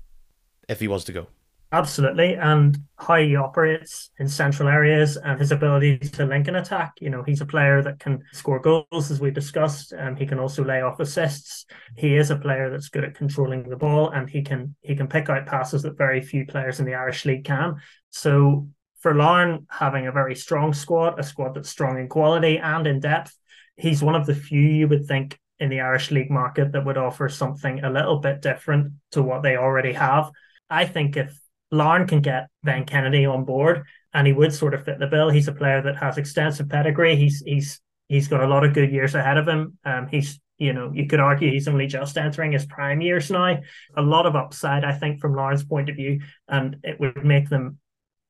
if 0.72 0.80
he 0.80 0.88
was 0.88 1.04
to 1.04 1.12
go. 1.12 1.26
Absolutely. 1.72 2.34
And 2.34 2.76
how 2.96 3.16
he 3.16 3.34
operates 3.34 4.10
in 4.18 4.28
central 4.28 4.68
areas 4.68 5.16
and 5.16 5.40
his 5.40 5.52
ability 5.52 5.98
to 5.98 6.26
link 6.26 6.46
an 6.46 6.56
attack. 6.56 6.92
You 7.00 7.08
know, 7.08 7.22
he's 7.22 7.40
a 7.40 7.46
player 7.46 7.82
that 7.82 7.98
can 7.98 8.22
score 8.32 8.60
goals, 8.60 9.10
as 9.10 9.20
we 9.20 9.30
discussed. 9.30 9.92
and 9.92 10.18
he 10.18 10.26
can 10.26 10.38
also 10.38 10.62
lay 10.62 10.82
off 10.82 11.00
assists. 11.00 11.64
He 11.96 12.14
is 12.14 12.30
a 12.30 12.36
player 12.36 12.68
that's 12.68 12.90
good 12.90 13.04
at 13.04 13.14
controlling 13.14 13.70
the 13.70 13.76
ball 13.76 14.10
and 14.10 14.28
he 14.28 14.42
can 14.42 14.74
he 14.82 14.94
can 14.94 15.08
pick 15.08 15.30
out 15.30 15.46
passes 15.46 15.82
that 15.82 15.96
very 15.96 16.20
few 16.20 16.44
players 16.44 16.78
in 16.78 16.84
the 16.84 16.94
Irish 16.94 17.24
League 17.24 17.44
can. 17.44 17.76
So 18.10 18.68
for 19.00 19.14
Larne, 19.14 19.66
having 19.70 20.06
a 20.06 20.12
very 20.12 20.34
strong 20.34 20.74
squad, 20.74 21.18
a 21.18 21.22
squad 21.22 21.54
that's 21.54 21.70
strong 21.70 21.98
in 21.98 22.08
quality 22.08 22.58
and 22.58 22.86
in 22.86 23.00
depth, 23.00 23.34
he's 23.76 24.02
one 24.02 24.14
of 24.14 24.26
the 24.26 24.34
few 24.34 24.60
you 24.60 24.88
would 24.88 25.06
think 25.06 25.38
in 25.58 25.70
the 25.70 25.80
Irish 25.80 26.10
League 26.10 26.30
market 26.30 26.72
that 26.72 26.84
would 26.84 26.98
offer 26.98 27.30
something 27.30 27.82
a 27.82 27.90
little 27.90 28.18
bit 28.18 28.42
different 28.42 28.92
to 29.12 29.22
what 29.22 29.42
they 29.42 29.56
already 29.56 29.94
have. 29.94 30.30
I 30.72 30.86
think 30.86 31.16
if 31.16 31.38
Larne 31.70 32.06
can 32.06 32.20
get 32.20 32.48
Ben 32.62 32.84
Kennedy 32.84 33.26
on 33.26 33.44
board, 33.44 33.84
and 34.14 34.26
he 34.26 34.32
would 34.32 34.52
sort 34.52 34.74
of 34.74 34.84
fit 34.84 34.98
the 34.98 35.06
bill. 35.06 35.30
He's 35.30 35.48
a 35.48 35.52
player 35.52 35.82
that 35.82 35.96
has 35.96 36.18
extensive 36.18 36.68
pedigree. 36.68 37.16
He's 37.16 37.42
he's 37.44 37.80
he's 38.08 38.28
got 38.28 38.42
a 38.42 38.46
lot 38.46 38.64
of 38.64 38.74
good 38.74 38.90
years 38.90 39.14
ahead 39.14 39.36
of 39.36 39.46
him. 39.46 39.78
Um, 39.84 40.08
he's 40.10 40.40
you 40.58 40.72
know 40.72 40.90
you 40.94 41.06
could 41.06 41.20
argue 41.20 41.50
he's 41.50 41.68
only 41.68 41.86
just 41.86 42.16
entering 42.16 42.52
his 42.52 42.66
prime 42.66 43.00
years 43.00 43.30
now. 43.30 43.58
A 43.96 44.02
lot 44.02 44.26
of 44.26 44.34
upside, 44.34 44.84
I 44.84 44.92
think, 44.92 45.20
from 45.20 45.34
Larne's 45.34 45.64
point 45.64 45.90
of 45.90 45.96
view, 45.96 46.20
and 46.48 46.76
it 46.82 46.98
would 47.00 47.24
make 47.24 47.48
them 47.48 47.78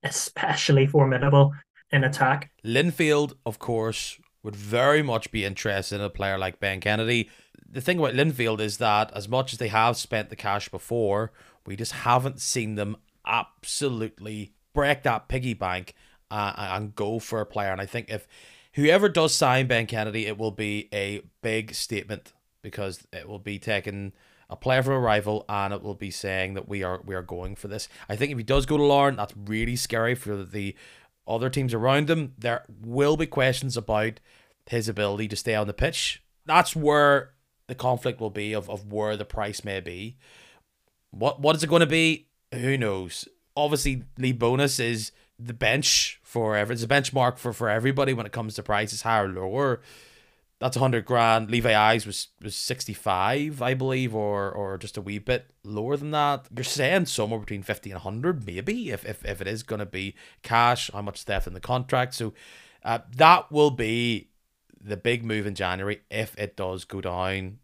especially 0.03 0.87
formidable 0.87 1.53
in 1.91 2.05
attack. 2.05 2.51
Linfield, 2.65 3.35
of 3.47 3.59
course, 3.59 4.19
would 4.43 4.57
very 4.57 5.03
much 5.03 5.31
be 5.31 5.45
interested 5.45 5.97
in 5.97 6.01
a 6.01 6.11
player 6.11 6.39
like 6.39 6.59
Ben 6.59 6.81
Kennedy. 6.81 7.31
The 7.69 7.81
thing 7.81 7.99
about 7.99 8.15
Linfield 8.15 8.61
is 8.61 8.79
that 8.79 9.13
as 9.15 9.29
much 9.29 9.53
as 9.53 9.59
they 9.59 9.69
have 9.69 9.97
spent 9.97 10.29
the 10.29 10.37
cash 10.37 10.69
before, 10.69 11.33
we 11.67 11.77
just 11.77 11.93
haven't 11.93 12.41
seen 12.41 12.75
them 12.75 12.97
absolutely 13.27 14.53
break 14.73 15.03
that 15.03 15.29
piggy 15.29 15.55
bank 15.55 15.95
uh, 16.31 16.53
and 16.57 16.95
go 16.95 17.19
for 17.19 17.41
a 17.41 17.47
player. 17.47 17.73
And 17.73 17.81
I 17.81 17.87
think 17.87 18.11
if 18.11 18.27
whoever 18.75 19.09
does 19.09 19.35
sign 19.35 19.67
Ben 19.67 19.87
Kennedy, 19.87 20.27
it 20.27 20.39
will 20.39 20.51
be 20.51 20.89
a 20.93 21.23
big 21.43 21.75
statement 21.75 22.33
because 22.63 23.07
it 23.13 23.29
will 23.29 23.39
be 23.39 23.59
taking 23.59 24.13
a 24.49 24.57
player 24.57 24.83
from 24.83 24.95
a 24.95 25.01
rival 25.01 25.45
and 25.49 25.73
it 25.73 25.83
will 25.83 25.95
be 25.95 26.11
saying 26.11 26.55
that 26.55 26.69
we 26.69 26.83
are 26.83 27.01
we 27.05 27.15
are 27.15 27.23
going 27.23 27.57
for 27.57 27.69
this. 27.69 27.89
I 28.09 28.17
think 28.17 28.33
if 28.33 28.39
he 28.39 28.45
does 28.45 28.67
go 28.67 28.77
to 28.77 28.83
Larne, 28.83 29.17
that's 29.17 29.35
really 29.37 29.77
scary 29.77 30.15
for 30.15 30.45
the 30.45 30.77
other 31.27 31.49
teams 31.49 31.73
around 31.73 32.11
him. 32.11 32.35
There 32.39 32.65
will 32.81 33.17
be 33.17 33.27
questions 33.27 33.77
about 33.77 34.21
his 34.67 34.89
ability 34.89 35.29
to 35.29 35.37
stay 35.37 35.55
on 35.55 35.67
the 35.67 35.73
pitch. 35.73 36.23
That's 36.45 36.77
where 36.77 37.33
the 37.67 37.75
conflict 37.75 38.21
will 38.21 38.31
be 38.31 38.53
of, 38.53 38.69
of 38.69 38.93
where 38.93 39.17
the 39.17 39.25
price 39.25 39.65
may 39.65 39.81
be. 39.81 40.19
What 41.13 41.41
what 41.41 41.57
is 41.57 41.63
it 41.63 41.69
going 41.69 41.81
to 41.81 41.87
be? 41.87 42.27
who 42.53 42.77
knows? 42.77 43.29
Obviously, 43.57 44.05
Lee 44.19 44.35
Bonis 44.35 44.79
is 44.79 45.13
the 45.39 45.55
bench 45.55 46.21
for 46.23 46.57
every 46.57 46.75
it's 46.75 46.85
a 46.85 46.89
benchmark 46.89 47.39
for, 47.39 47.53
for 47.53 47.69
everybody 47.69 48.13
when 48.13 48.27
it 48.27 48.33
comes 48.33 48.55
to 48.55 48.63
prices 48.63 49.03
higher 49.03 49.27
or 49.27 49.33
lower. 49.33 49.81
that's 50.61 50.77
100 50.77 51.05
grand. 51.05 51.51
Levi 51.51 51.75
Ives 51.75 52.07
was, 52.07 52.29
was 52.41 52.55
65, 52.55 53.61
I 53.61 53.75
believe, 53.75 54.15
or 54.15 54.51
or 54.51 54.79
just 54.79 54.97
a 54.97 55.03
wee 55.03 55.19
bit 55.19 55.51
lower 55.65 55.97
than 55.97 56.13
that. 56.13 56.47
You're 56.55 56.65
saying 56.65 57.07
somewhere 57.07 57.41
between 57.41 57.63
50 57.63 57.91
and 57.91 58.05
100, 58.05 58.47
maybe, 58.47 58.91
if, 58.91 59.05
if, 59.05 59.25
if 59.25 59.41
it 59.41 59.49
is 59.49 59.63
going 59.63 59.81
to 59.81 59.87
be 59.87 60.15
cash, 60.43 60.91
how 60.93 61.03
much 61.03 61.27
left 61.29 61.47
in 61.47 61.55
the 61.55 61.61
contract. 61.61 62.15
So 62.15 62.33
uh, 62.85 63.01
that 63.17 63.51
will 63.51 63.71
be 63.71 64.29
the 64.81 64.97
big 64.97 65.25
move 65.25 65.47
in 65.47 65.55
January 65.55 66.03
if 66.11 66.39
it 66.39 66.57
does 66.57 66.85
go 66.85 67.01
down. 67.01 67.59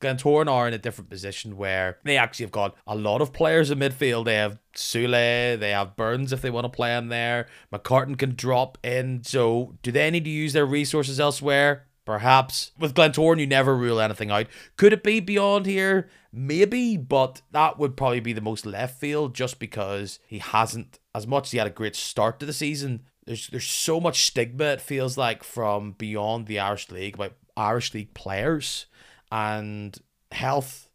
Glentoran 0.00 0.50
are 0.50 0.68
in 0.68 0.74
a 0.74 0.78
different 0.78 1.10
position 1.10 1.56
where 1.56 1.98
they 2.04 2.16
actually 2.16 2.44
have 2.44 2.52
got 2.52 2.76
a 2.86 2.94
lot 2.94 3.20
of 3.20 3.32
players 3.32 3.70
in 3.70 3.78
midfield. 3.78 4.24
They 4.26 4.36
have 4.36 4.58
Sule, 4.74 5.58
they 5.58 5.70
have 5.70 5.96
Burns 5.96 6.32
if 6.32 6.40
they 6.42 6.50
want 6.50 6.64
to 6.64 6.68
play 6.68 6.96
him 6.96 7.08
there. 7.08 7.46
McCartan 7.72 8.18
can 8.18 8.34
drop 8.34 8.78
in. 8.84 9.22
So 9.24 9.76
do 9.82 9.90
they 9.90 10.10
need 10.10 10.24
to 10.24 10.30
use 10.30 10.52
their 10.52 10.66
resources 10.66 11.18
elsewhere? 11.18 11.86
Perhaps. 12.04 12.72
With 12.78 12.94
Glentoran, 12.94 13.38
you 13.38 13.46
never 13.46 13.76
rule 13.76 14.00
anything 14.00 14.30
out. 14.30 14.46
Could 14.76 14.94
it 14.94 15.02
be 15.02 15.20
beyond 15.20 15.66
here? 15.66 16.08
Maybe, 16.32 16.96
but 16.96 17.42
that 17.50 17.78
would 17.78 17.96
probably 17.96 18.20
be 18.20 18.32
the 18.32 18.40
most 18.40 18.64
left 18.64 18.98
field 18.98 19.34
just 19.34 19.58
because 19.58 20.18
he 20.26 20.38
hasn't, 20.38 20.98
as 21.14 21.26
much 21.26 21.48
as 21.48 21.50
he 21.50 21.58
had 21.58 21.66
a 21.66 21.70
great 21.70 21.96
start 21.96 22.40
to 22.40 22.46
the 22.46 22.52
season, 22.52 23.02
there's 23.26 23.48
there's 23.48 23.66
so 23.66 24.00
much 24.00 24.24
stigma, 24.24 24.64
it 24.64 24.80
feels 24.80 25.18
like, 25.18 25.44
from 25.44 25.92
beyond 25.92 26.46
the 26.46 26.58
Irish 26.58 26.90
League 26.90 27.16
about 27.16 27.34
Irish 27.58 27.92
League 27.92 28.14
players. 28.14 28.86
And 29.30 29.96
health 30.32 30.88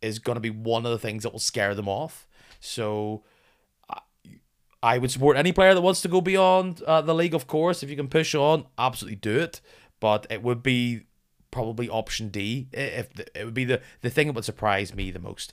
is 0.00 0.18
going 0.18 0.36
to 0.36 0.40
be 0.40 0.50
one 0.50 0.86
of 0.86 0.92
the 0.92 0.98
things 0.98 1.22
that 1.22 1.32
will 1.32 1.38
scare 1.38 1.74
them 1.74 1.88
off. 1.88 2.28
So 2.60 3.24
I 4.82 4.98
would 4.98 5.10
support 5.10 5.36
any 5.36 5.52
player 5.52 5.74
that 5.74 5.80
wants 5.80 6.02
to 6.02 6.08
go 6.08 6.20
beyond 6.20 6.82
uh, 6.82 7.00
the 7.00 7.14
league, 7.14 7.34
of 7.34 7.46
course. 7.46 7.82
If 7.82 7.90
you 7.90 7.96
can 7.96 8.08
push 8.08 8.34
on, 8.34 8.66
absolutely 8.78 9.16
do 9.16 9.38
it 9.38 9.60
but 10.00 10.26
it 10.30 10.42
would 10.42 10.62
be 10.62 11.02
probably 11.50 11.88
option 11.88 12.28
D. 12.28 12.68
If 12.72 13.12
the, 13.14 13.38
it 13.38 13.44
would 13.44 13.54
be 13.54 13.64
the 13.64 13.80
the 14.00 14.10
thing 14.10 14.28
that 14.28 14.34
would 14.34 14.44
surprise 14.44 14.94
me 14.94 15.10
the 15.10 15.18
most. 15.18 15.52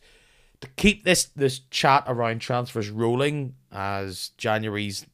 To 0.61 0.67
keep 0.75 1.03
this 1.03 1.25
this 1.25 1.59
chat 1.59 2.03
around 2.07 2.39
transfers 2.39 2.89
rolling 2.89 3.55
as 3.71 4.29
January's 4.37 5.05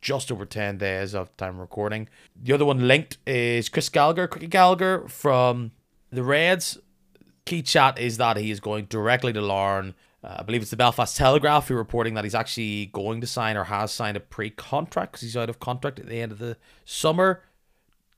just 0.00 0.30
over 0.30 0.46
10 0.46 0.78
days 0.78 1.12
of 1.12 1.36
time 1.36 1.58
recording. 1.58 2.08
The 2.40 2.52
other 2.52 2.64
one 2.64 2.86
linked 2.86 3.18
is 3.26 3.68
Chris 3.68 3.88
Gallagher, 3.88 4.28
Quickie 4.28 4.46
Gallagher 4.46 5.08
from 5.08 5.72
the 6.10 6.22
Reds. 6.22 6.78
Key 7.44 7.62
chat 7.62 7.98
is 7.98 8.18
that 8.18 8.36
he 8.36 8.50
is 8.50 8.60
going 8.60 8.86
directly 8.86 9.32
to 9.32 9.40
Larne. 9.40 9.94
Uh, 10.22 10.36
I 10.40 10.42
believe 10.42 10.60
it's 10.62 10.70
the 10.70 10.76
Belfast 10.76 11.16
Telegraph 11.16 11.68
who 11.68 11.74
are 11.74 11.78
reporting 11.78 12.14
that 12.14 12.24
he's 12.24 12.34
actually 12.34 12.86
going 12.86 13.20
to 13.20 13.26
sign 13.26 13.56
or 13.56 13.64
has 13.64 13.92
signed 13.92 14.16
a 14.16 14.20
pre 14.20 14.50
contract 14.50 15.12
because 15.12 15.22
he's 15.22 15.36
out 15.36 15.48
of 15.48 15.58
contract 15.58 15.98
at 15.98 16.08
the 16.08 16.20
end 16.20 16.32
of 16.32 16.38
the 16.38 16.56
summer 16.84 17.42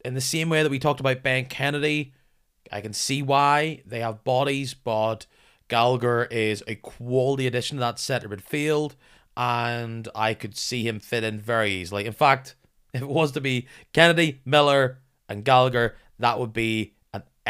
in 0.04 0.14
the 0.14 0.20
same 0.20 0.48
way 0.48 0.62
that 0.62 0.70
we 0.70 0.78
talked 0.78 1.00
about 1.00 1.22
Ben 1.22 1.44
Kennedy, 1.46 2.12
I 2.72 2.80
can 2.80 2.92
see 2.92 3.22
why 3.22 3.82
they 3.86 4.00
have 4.00 4.24
bodies, 4.24 4.74
but 4.74 5.26
Gallagher 5.68 6.24
is 6.24 6.62
a 6.66 6.76
quality 6.76 7.46
addition 7.46 7.76
to 7.76 7.80
that 7.80 7.98
centre 7.98 8.28
midfield, 8.28 8.94
and 9.36 10.08
I 10.14 10.34
could 10.34 10.56
see 10.56 10.86
him 10.86 11.00
fit 11.00 11.24
in 11.24 11.38
very 11.40 11.72
easily. 11.72 12.06
In 12.06 12.12
fact, 12.12 12.56
if 12.94 13.02
it 13.02 13.08
was 13.08 13.32
to 13.32 13.40
be 13.40 13.68
Kennedy, 13.92 14.40
Millar, 14.44 14.98
and 15.28 15.44
Gallagher, 15.44 15.96
that 16.18 16.38
would 16.38 16.52
be 16.52 16.94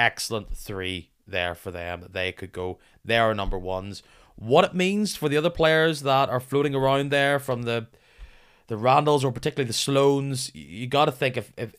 excellent 0.01 0.57
three 0.57 1.11
there 1.27 1.55
for 1.55 1.71
them. 1.71 2.07
They 2.11 2.33
could 2.33 2.53
go. 2.53 2.79
They 3.05 3.19
are 3.19 3.35
number 3.35 3.59
ones. 3.59 4.03
What 4.37 4.65
it 4.65 4.75
means 4.75 5.15
for 5.15 5.29
the 5.29 5.37
other 5.37 5.51
players 5.51 6.01
that 6.01 6.31
are 6.31 6.41
floating 6.41 6.75
around 6.75 7.11
there 7.11 7.39
from 7.39 7.63
the 7.63 7.89
the 8.69 8.77
Randalls 8.77 9.25
or 9.25 9.33
particularly 9.33 9.67
the 9.67 9.75
Sloans, 9.75 10.53
you 10.55 10.87
got 10.87 11.07
to 11.07 11.13
think 11.13 11.37
if, 11.37 11.53
if 11.57 11.75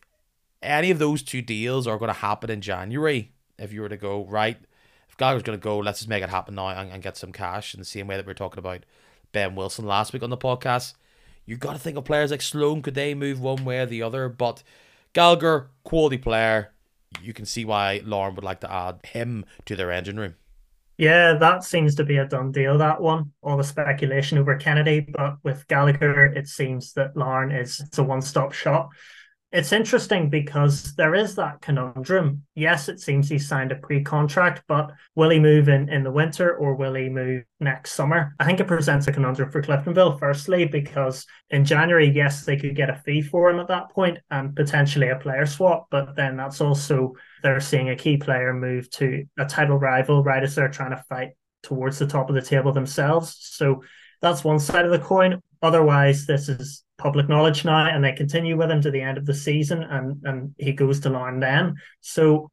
any 0.62 0.92
of 0.92 1.00
those 1.00 1.24
two 1.24 1.42
deals 1.42 1.88
are 1.88 1.98
going 1.98 2.10
to 2.10 2.20
happen 2.20 2.50
in 2.50 2.60
January. 2.60 3.32
If 3.58 3.72
you 3.72 3.82
were 3.82 3.90
to 3.90 3.98
go 3.98 4.26
right, 4.26 4.58
if 5.08 5.16
Gallagher's 5.16 5.44
going 5.44 5.58
to 5.58 5.64
go, 5.64 5.78
let's 5.78 6.00
just 6.00 6.10
make 6.10 6.22
it 6.22 6.30
happen 6.30 6.56
now 6.56 6.68
and, 6.68 6.92
and 6.92 7.02
get 7.02 7.16
some 7.16 7.32
cash 7.32 7.74
in 7.74 7.80
the 7.80 7.86
same 7.86 8.08
way 8.08 8.18
that 8.18 8.26
we 8.26 8.32
are 8.32 8.36
talking 8.36 8.60
about 8.60 8.86
Ben 9.32 9.56
Wilson 9.56 9.86
last 9.86 10.12
week 10.12 10.22
on 10.22 10.30
the 10.30 10.38
podcast. 10.38 10.96
You 11.46 11.56
got 11.56 11.74
to 11.74 11.80
think 11.80 11.98
of 11.98 12.04
players 12.04 12.32
like 12.32 12.42
Sloan. 12.42 12.82
Could 12.82 12.96
they 12.96 13.14
move 13.14 13.40
one 13.40 13.64
way 13.64 13.80
or 13.80 13.86
the 13.86 14.04
other? 14.04 14.28
But 14.28 14.62
Gallagher, 15.14 15.70
quality 15.84 16.18
player. 16.18 16.72
You 17.24 17.34
can 17.34 17.46
see 17.46 17.66
why 17.66 18.02
Larne 18.04 18.36
would 18.36 18.44
like 18.44 18.62
to 18.62 18.72
add 18.72 19.00
him 19.04 19.46
to 19.66 19.76
their 19.76 19.92
engine 19.92 20.20
room. 20.20 20.36
Yeah, 20.98 21.34
that 21.34 21.64
seems 21.64 21.96
to 21.96 22.04
be 22.04 22.18
a 22.18 22.28
done 22.28 22.52
deal, 22.52 22.78
that 22.78 23.02
one. 23.02 23.32
All 23.42 23.58
the 23.58 23.64
speculation 23.64 24.38
over 24.38 24.56
Kennedy, 24.58 25.00
but 25.00 25.38
with 25.44 25.68
Gallagher, 25.68 26.26
it 26.26 26.48
seems 26.48 26.94
that 26.94 27.18
Larne 27.18 27.52
is 27.52 27.80
it's 27.80 27.98
a 27.98 28.04
one 28.04 28.22
stop 28.22 28.54
shop 28.54 28.92
it's 29.52 29.74
interesting 29.74 30.30
because 30.30 30.96
there 30.96 31.14
is 31.14 31.36
that 31.36 31.62
conundrum. 31.62 32.44
Yes, 32.56 32.88
it 32.88 33.02
seems 33.02 33.28
he 33.28 33.38
signed 33.38 33.74
a 33.74 33.76
pre-contract, 33.76 34.64
but 34.68 34.92
will 35.16 35.30
he 35.30 35.40
move 35.40 35.68
in 35.68 35.90
in 35.90 36.04
the 36.04 36.12
winter 36.12 36.56
or 36.56 36.76
will 36.76 36.94
he 36.94 37.10
move 37.10 37.44
next 37.60 37.92
summer? 37.92 38.34
I 38.40 38.46
think 38.46 38.62
it 38.62 38.68
presents 38.68 39.08
a 39.08 39.12
conundrum 39.12 39.52
for 39.52 39.62
Cliftonville. 39.62 40.18
Firstly, 40.20 40.66
because 40.66 41.26
in 41.50 41.66
January, 41.66 42.10
yes, 42.10 42.46
they 42.46 42.56
could 42.56 42.78
get 42.78 42.90
a 42.90 43.02
fee 43.06 43.22
for 43.22 43.50
him 43.50 43.60
at 43.60 43.68
that 43.68 43.90
point 43.90 44.20
and 44.30 44.56
potentially 44.56 45.10
a 45.10 45.18
player 45.18 45.46
swap, 45.46 45.88
but 45.92 46.16
then 46.16 46.38
that's 46.38 46.62
also 46.62 47.14
they're 47.44 47.60
seeing 47.60 47.90
a 47.90 47.96
key 47.96 48.16
player 48.16 48.54
move 48.54 48.90
to 48.92 49.26
a 49.38 49.46
title 49.46 49.78
rival 49.78 50.24
right 50.24 50.44
as 50.44 50.56
they're 50.56 50.70
trying 50.70 50.92
to 50.92 51.04
fight 51.10 51.32
towards 51.62 52.00
the 52.00 52.08
top 52.08 52.30
of 52.30 52.36
the 52.36 52.42
table 52.42 52.72
themselves. 52.72 53.36
So 53.40 53.84
that's 54.22 54.44
one 54.44 54.60
side 54.60 54.86
of 54.86 54.92
the 54.92 55.00
coin. 55.00 55.42
Otherwise, 55.62 56.26
this 56.26 56.50
is 56.50 56.84
public 56.98 57.28
knowledge 57.28 57.66
now, 57.66 57.88
and 57.88 58.04
they 58.04 58.14
continue 58.14 58.58
with 58.58 58.72
him 58.72 58.82
to 58.82 58.92
the 58.92 59.02
end 59.02 59.18
of 59.18 59.26
the 59.26 59.34
season, 59.34 59.84
and 59.84 60.22
and 60.24 60.56
he 60.58 60.72
goes 60.74 61.00
to 61.02 61.10
Larne 61.10 61.40
then. 61.40 61.76
So 62.02 62.50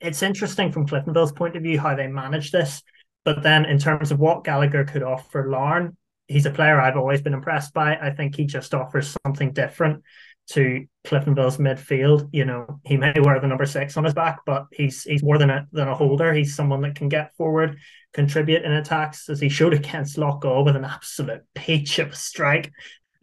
it's 0.00 0.22
interesting 0.22 0.72
from 0.72 0.86
Cliftonville's 0.86 1.32
point 1.32 1.56
of 1.56 1.62
view 1.62 1.78
how 1.78 1.94
they 1.94 2.06
manage 2.06 2.50
this. 2.50 2.82
But 3.24 3.42
then, 3.42 3.64
in 3.64 3.78
terms 3.78 4.10
of 4.10 4.18
what 4.18 4.44
Gallagher 4.44 4.84
could 4.84 5.02
offer 5.02 5.50
Larne, 5.50 5.96
he's 6.26 6.46
a 6.46 6.50
player 6.50 6.80
I've 6.80 6.96
always 6.96 7.20
been 7.20 7.34
impressed 7.34 7.74
by. 7.74 7.96
I 7.96 8.10
think 8.10 8.34
he 8.34 8.46
just 8.46 8.74
offers 8.74 9.16
something 9.24 9.52
different 9.52 10.02
to 10.50 10.86
Cliftonville's 11.04 11.58
midfield. 11.58 12.28
You 12.32 12.44
know, 12.44 12.80
he 12.84 12.96
may 12.96 13.14
wear 13.20 13.40
the 13.40 13.46
number 13.46 13.66
six 13.66 13.96
on 13.96 14.04
his 14.04 14.14
back, 14.14 14.40
but 14.44 14.66
he's 14.72 15.04
he's 15.04 15.22
more 15.22 15.38
than 15.38 15.50
a 15.50 15.66
than 15.72 15.88
a 15.88 15.94
holder. 15.94 16.32
He's 16.32 16.54
someone 16.54 16.80
that 16.82 16.96
can 16.96 17.08
get 17.08 17.34
forward, 17.36 17.78
contribute 18.12 18.64
in 18.64 18.72
attacks, 18.72 19.28
as 19.28 19.40
he 19.40 19.48
showed 19.48 19.74
against 19.80 20.16
Loughgall 20.16 20.64
with 20.64 20.76
an 20.76 20.84
absolute 20.84 21.42
peach 21.54 21.98
of 21.98 22.10
a 22.10 22.16
strike. 22.16 22.72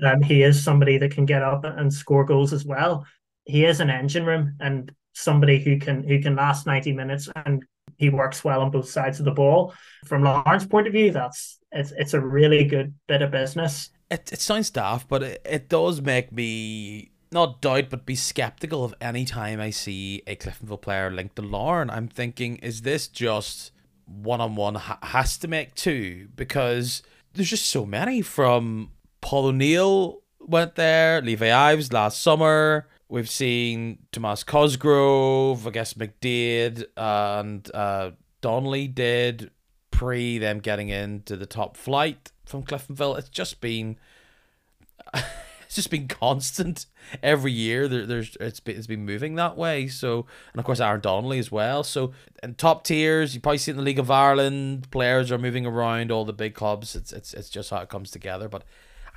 Um, 0.04 0.22
he 0.22 0.44
is 0.44 0.64
somebody 0.64 0.98
that 1.00 1.12
can 1.12 1.26
get 1.26 1.42
up 1.42 1.64
and 1.64 1.92
score 1.92 2.24
goals 2.24 2.54
as 2.54 2.64
well. 2.64 3.06
He 3.46 3.66
is 3.66 3.80
an 3.80 3.90
engine 3.90 4.26
room 4.26 4.56
and 4.60 4.92
somebody 5.14 5.60
who 5.60 5.80
can 5.80 6.04
who 6.04 6.22
can 6.22 6.36
last 6.36 6.68
90 6.68 6.94
minutes 6.94 7.30
and 7.46 7.64
he 7.98 8.10
works 8.10 8.44
well 8.44 8.62
on 8.62 8.70
both 8.70 8.88
sides 8.88 9.20
of 9.20 9.26
the 9.26 9.32
ball. 9.32 9.74
From 10.06 10.24
Larne's 10.24 10.68
point 10.68 10.88
of 10.88 10.94
view, 10.94 11.12
that's 11.12 11.58
it's 11.72 11.92
it's 11.98 12.14
a 12.14 12.22
really 12.22 12.64
good 12.66 12.94
bit 13.08 13.22
of 13.22 13.32
business. 13.32 13.90
It, 14.10 14.32
it 14.32 14.40
sounds 14.40 14.70
daft, 14.70 15.10
but 15.10 15.24
it, 15.24 15.42
it 15.44 15.70
does 15.70 16.02
make 16.02 16.32
me 16.32 17.12
not 17.32 17.62
doubt 17.62 17.90
but 17.90 18.06
be 18.06 18.16
skeptical 18.16 18.84
of 18.84 18.94
any 19.02 19.26
time 19.26 19.60
I 19.60 19.70
see 19.70 20.24
a 20.28 20.36
Cliftonville 20.36 20.82
player 20.82 21.12
linked 21.12 21.36
to 21.38 21.42
Larne. 21.42 21.90
I'm 21.90 22.08
thinking, 22.08 22.58
is 22.58 22.82
this 22.82 23.08
just 23.08 23.72
one 24.06 24.42
on 24.42 24.56
one 24.56 24.76
has 24.76 25.38
to 25.40 25.48
make 25.48 25.76
two? 25.76 26.30
Because 26.36 27.04
there's 27.34 27.50
just 27.50 27.70
so 27.70 27.86
many 27.86 28.22
from 28.22 28.92
Paul 29.22 29.48
O'Neill 29.48 30.22
went 30.40 30.76
there, 30.76 31.22
Levi 31.22 31.52
Ives 31.54 31.92
last 31.92 32.22
summer. 32.22 32.88
We've 33.10 33.30
seen 33.30 34.00
Tomas 34.12 34.44
Cosgrove, 34.44 35.66
I 35.66 35.70
guess 35.70 35.94
McDade 35.94 36.86
and 36.98 37.70
uh, 37.74 38.12
Donnelly 38.42 38.88
did 38.88 39.52
pre 39.92 40.38
them 40.38 40.60
getting 40.60 40.90
into 40.90 41.36
the 41.36 41.46
top 41.46 41.78
flight 41.78 42.32
from 42.46 42.64
Cliftonville. 42.64 43.18
It's 43.18 43.30
just 43.30 43.62
been 43.62 43.98
it's 45.68 45.76
just 45.76 45.92
been 45.92 46.08
constant 46.08 46.88
every 47.22 47.52
year. 47.52 47.88
There, 47.88 48.06
there's 48.06 48.36
it's 48.40 48.60
been, 48.60 48.76
it's 48.76 48.88
been 48.88 49.06
moving 49.06 49.36
that 49.36 49.56
way. 49.56 49.88
So 49.88 50.26
and 50.54 50.60
of 50.60 50.66
course 50.66 50.80
Aaron 50.80 51.02
Donnelly 51.02 51.38
as 51.38 51.52
well. 51.52 51.84
So 51.84 52.14
and 52.42 52.58
top 52.58 52.84
tiers, 52.84 53.36
you 53.36 53.42
probably 53.42 53.60
see 53.60 53.72
in 53.72 53.78
the 53.78 53.84
League 53.84 54.00
of 54.00 54.10
Ireland, 54.10 54.90
players 54.90 55.32
are 55.32 55.38
moving 55.38 55.66
around 55.66 56.12
all 56.12 56.26
the 56.26 56.34
big 56.34 56.56
clubs. 56.56 56.96
It's 56.96 57.14
it's 57.14 57.34
it's 57.34 57.50
just 57.50 57.70
how 57.70 57.82
it 57.82 57.90
comes 57.90 58.10
together. 58.10 58.50
But 58.50 58.64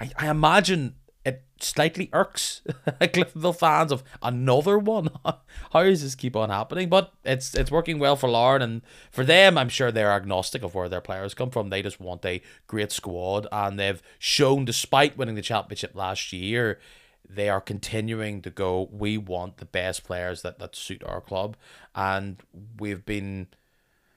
I, 0.00 0.10
I 0.18 0.28
imagine 0.28 0.96
it 1.24 1.42
slightly 1.60 2.08
irks 2.12 2.62
Cliftonville 3.00 3.56
fans 3.56 3.92
of 3.92 4.02
another 4.22 4.78
one. 4.78 5.10
How 5.72 5.82
does 5.82 6.02
this 6.02 6.14
keep 6.14 6.34
on 6.34 6.50
happening? 6.50 6.88
But 6.88 7.12
it's 7.24 7.54
it's 7.54 7.70
working 7.70 7.98
well 7.98 8.16
for 8.16 8.28
Larne 8.28 8.62
and 8.62 8.82
for 9.10 9.24
them. 9.24 9.58
I'm 9.58 9.68
sure 9.68 9.92
they're 9.92 10.12
agnostic 10.12 10.62
of 10.62 10.74
where 10.74 10.88
their 10.88 11.00
players 11.00 11.34
come 11.34 11.50
from. 11.50 11.68
They 11.68 11.82
just 11.82 12.00
want 12.00 12.24
a 12.24 12.42
great 12.66 12.92
squad, 12.92 13.46
and 13.52 13.78
they've 13.78 14.02
shown, 14.18 14.64
despite 14.64 15.18
winning 15.18 15.34
the 15.34 15.42
championship 15.42 15.94
last 15.94 16.32
year, 16.32 16.80
they 17.28 17.48
are 17.48 17.60
continuing 17.60 18.42
to 18.42 18.50
go. 18.50 18.88
We 18.90 19.18
want 19.18 19.58
the 19.58 19.66
best 19.66 20.04
players 20.04 20.42
that 20.42 20.58
that 20.58 20.74
suit 20.74 21.04
our 21.04 21.20
club, 21.20 21.56
and 21.94 22.42
we've 22.78 23.04
been 23.04 23.48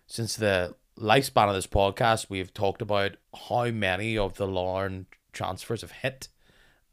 since 0.07 0.36
the 0.36 0.75
lifespan 0.98 1.50
of 1.50 1.55
this 1.55 1.67
podcast. 1.67 2.29
We've 2.29 2.53
talked 2.53 2.81
about 2.81 3.17
how 3.50 3.72
many 3.72 4.17
of 4.17 4.36
the 4.36 4.48
Larne 4.48 5.07
transfers 5.31 5.81
have 5.81 5.91
hit, 5.91 6.27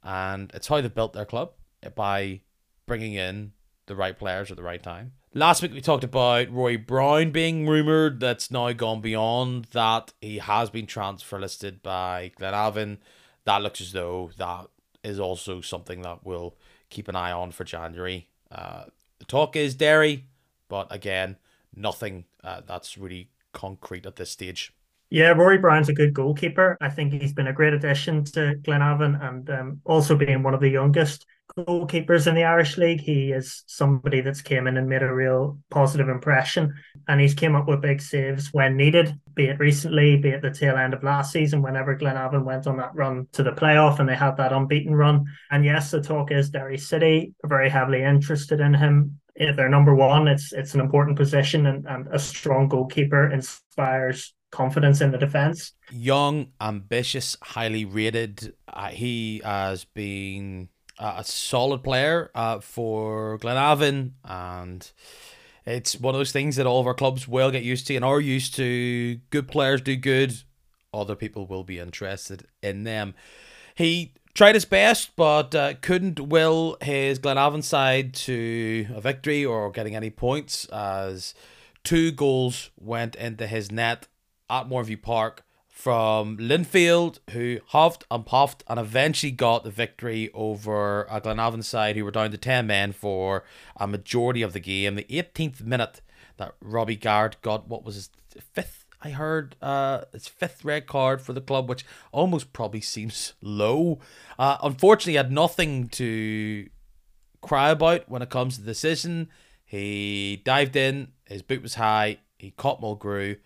and 0.02 0.50
it's 0.54 0.68
how 0.68 0.80
they 0.80 0.88
built 0.88 1.12
their 1.12 1.24
club 1.24 1.52
by 1.94 2.40
bringing 2.86 3.14
in 3.14 3.52
the 3.86 3.96
right 3.96 4.18
players 4.18 4.50
at 4.50 4.56
the 4.56 4.62
right 4.62 4.82
time. 4.82 5.12
Last 5.32 5.62
week 5.62 5.72
we 5.72 5.80
talked 5.80 6.04
about 6.04 6.50
Rory 6.50 6.76
Brown 6.76 7.30
being 7.30 7.66
rumoured. 7.66 8.18
That's 8.18 8.50
now 8.50 8.72
gone 8.72 9.00
beyond 9.00 9.66
that. 9.66 10.12
He 10.20 10.38
has 10.38 10.70
been 10.70 10.86
transfer 10.86 11.38
listed 11.38 11.82
by 11.82 12.32
Glenavon. 12.38 12.98
That 13.44 13.62
looks 13.62 13.80
as 13.80 13.92
though 13.92 14.30
that 14.38 14.66
is 15.04 15.20
also 15.20 15.60
something 15.60 16.02
that 16.02 16.24
we'll 16.24 16.56
keep 16.88 17.08
an 17.08 17.16
eye 17.16 17.32
on 17.32 17.52
for 17.52 17.64
January. 17.64 18.28
Uh, 18.50 18.84
the 19.18 19.24
talk 19.24 19.54
is 19.54 19.74
Derry, 19.74 20.26
but 20.68 20.88
again, 20.90 21.36
nothing 21.74 22.24
uh, 22.42 22.62
that's 22.66 22.98
really 22.98 23.30
concrete 23.52 24.06
at 24.06 24.16
this 24.16 24.30
stage. 24.30 24.72
Yeah, 25.12 25.30
Rory 25.30 25.58
Brown's 25.58 25.88
a 25.88 25.92
good 25.92 26.14
goalkeeper. 26.14 26.76
I 26.80 26.88
think 26.88 27.12
he's 27.12 27.32
been 27.32 27.48
a 27.48 27.52
great 27.52 27.72
addition 27.72 28.24
to 28.26 28.54
Glenavon 28.62 29.20
and 29.20 29.50
um, 29.50 29.80
also 29.84 30.16
being 30.16 30.44
one 30.44 30.54
of 30.54 30.60
the 30.60 30.68
youngest 30.68 31.26
goalkeepers 31.56 32.28
in 32.28 32.36
the 32.36 32.44
Irish 32.44 32.78
League. 32.78 33.00
He 33.00 33.32
is 33.32 33.64
somebody 33.66 34.20
that's 34.20 34.40
came 34.40 34.68
in 34.68 34.76
and 34.76 34.88
made 34.88 35.02
a 35.02 35.12
real 35.12 35.58
positive 35.68 36.08
impression. 36.08 36.72
And 37.08 37.20
he's 37.20 37.34
came 37.34 37.56
up 37.56 37.66
with 37.66 37.82
big 37.82 38.00
saves 38.00 38.50
when 38.52 38.76
needed, 38.76 39.18
be 39.34 39.46
it 39.46 39.58
recently, 39.58 40.16
be 40.16 40.28
it 40.28 40.42
the 40.42 40.50
tail 40.52 40.76
end 40.76 40.94
of 40.94 41.02
last 41.02 41.32
season, 41.32 41.60
whenever 41.60 41.98
Glenavon 41.98 42.44
went 42.44 42.68
on 42.68 42.76
that 42.76 42.94
run 42.94 43.26
to 43.32 43.42
the 43.42 43.50
playoff 43.50 43.98
and 43.98 44.08
they 44.08 44.14
had 44.14 44.36
that 44.36 44.52
unbeaten 44.52 44.94
run. 44.94 45.24
And 45.50 45.64
yes, 45.64 45.90
the 45.90 46.00
talk 46.00 46.30
is 46.30 46.50
Derry 46.50 46.78
City 46.78 47.34
are 47.42 47.48
very 47.48 47.68
heavily 47.68 48.04
interested 48.04 48.60
in 48.60 48.74
him. 48.74 49.18
If 49.34 49.56
they're 49.56 49.68
number 49.68 49.94
one, 49.94 50.28
it's 50.28 50.52
it's 50.52 50.74
an 50.74 50.80
important 50.80 51.16
position 51.16 51.66
and, 51.66 51.84
and 51.86 52.06
a 52.12 52.18
strong 52.18 52.68
goalkeeper 52.68 53.32
inspires 53.32 54.34
confidence 54.50 55.00
in 55.00 55.10
the 55.10 55.18
defense. 55.18 55.72
Young, 55.90 56.48
ambitious, 56.60 57.36
highly 57.42 57.84
rated. 57.84 58.54
Uh, 58.68 58.88
he 58.88 59.40
has 59.44 59.84
been 59.84 60.68
uh, 60.98 61.16
a 61.18 61.24
solid 61.24 61.82
player 61.82 62.30
uh, 62.34 62.60
for 62.60 63.38
Glenavon, 63.38 64.12
and 64.24 64.90
it's 65.64 65.98
one 65.98 66.14
of 66.14 66.18
those 66.18 66.32
things 66.32 66.56
that 66.56 66.66
all 66.66 66.80
of 66.80 66.86
our 66.86 66.94
clubs 66.94 67.26
will 67.28 67.50
get 67.50 67.62
used 67.62 67.86
to 67.86 67.96
and 67.96 68.04
are 68.04 68.20
used 68.20 68.54
to. 68.56 69.20
Good 69.30 69.48
players 69.48 69.80
do 69.80 69.96
good, 69.96 70.34
other 70.92 71.14
people 71.14 71.46
will 71.46 71.64
be 71.64 71.78
interested 71.78 72.46
in 72.62 72.84
them. 72.84 73.14
He 73.74 74.14
tried 74.34 74.54
his 74.54 74.64
best, 74.64 75.16
but 75.16 75.54
uh, 75.54 75.74
couldn't 75.80 76.20
will 76.20 76.76
his 76.80 77.18
Glenavon 77.18 77.62
side 77.62 78.14
to 78.14 78.86
a 78.94 79.00
victory 79.00 79.44
or 79.44 79.70
getting 79.70 79.96
any 79.96 80.10
points 80.10 80.66
as 80.66 81.34
two 81.82 82.12
goals 82.12 82.70
went 82.78 83.14
into 83.16 83.46
his 83.46 83.70
net 83.70 84.06
at 84.50 84.68
Mourneview 84.68 85.00
Park 85.00 85.44
from 85.68 86.36
Linfield, 86.36 87.20
who 87.30 87.58
huffed 87.68 88.04
and 88.10 88.26
puffed 88.26 88.62
and 88.68 88.78
eventually 88.78 89.32
got 89.32 89.64
the 89.64 89.70
victory 89.70 90.30
over 90.34 91.04
a 91.04 91.20
Glenavon 91.20 91.64
side 91.64 91.96
who 91.96 92.04
were 92.04 92.10
down 92.10 92.30
to 92.32 92.36
10 92.36 92.66
men 92.66 92.92
for 92.92 93.44
a 93.76 93.86
majority 93.86 94.42
of 94.42 94.52
the 94.52 94.60
game. 94.60 94.96
The 94.96 95.04
18th 95.04 95.62
minute 95.62 96.02
that 96.36 96.54
Robbie 96.60 96.96
Garrett 96.96 97.40
got, 97.40 97.68
what 97.68 97.84
was 97.84 97.94
his 97.94 98.10
fifth? 98.52 98.84
I 99.02 99.10
heard 99.10 99.56
uh, 99.62 100.02
his 100.12 100.28
fifth 100.28 100.64
red 100.64 100.86
card 100.86 101.22
for 101.22 101.32
the 101.32 101.40
club, 101.40 101.68
which 101.70 101.86
almost 102.12 102.52
probably 102.52 102.82
seems 102.82 103.32
low. 103.40 104.00
Uh, 104.38 104.58
unfortunately, 104.62 105.14
had 105.14 105.32
nothing 105.32 105.88
to 105.88 106.68
cry 107.40 107.70
about 107.70 108.08
when 108.10 108.20
it 108.20 108.28
comes 108.28 108.56
to 108.56 108.60
the 108.60 108.70
decision. 108.70 109.30
He 109.64 110.42
dived 110.44 110.76
in, 110.76 111.12
his 111.24 111.40
boot 111.40 111.62
was 111.62 111.76
high, 111.76 112.18
he 112.38 112.50
caught 112.50 112.82
Mulgrew, 112.82 113.38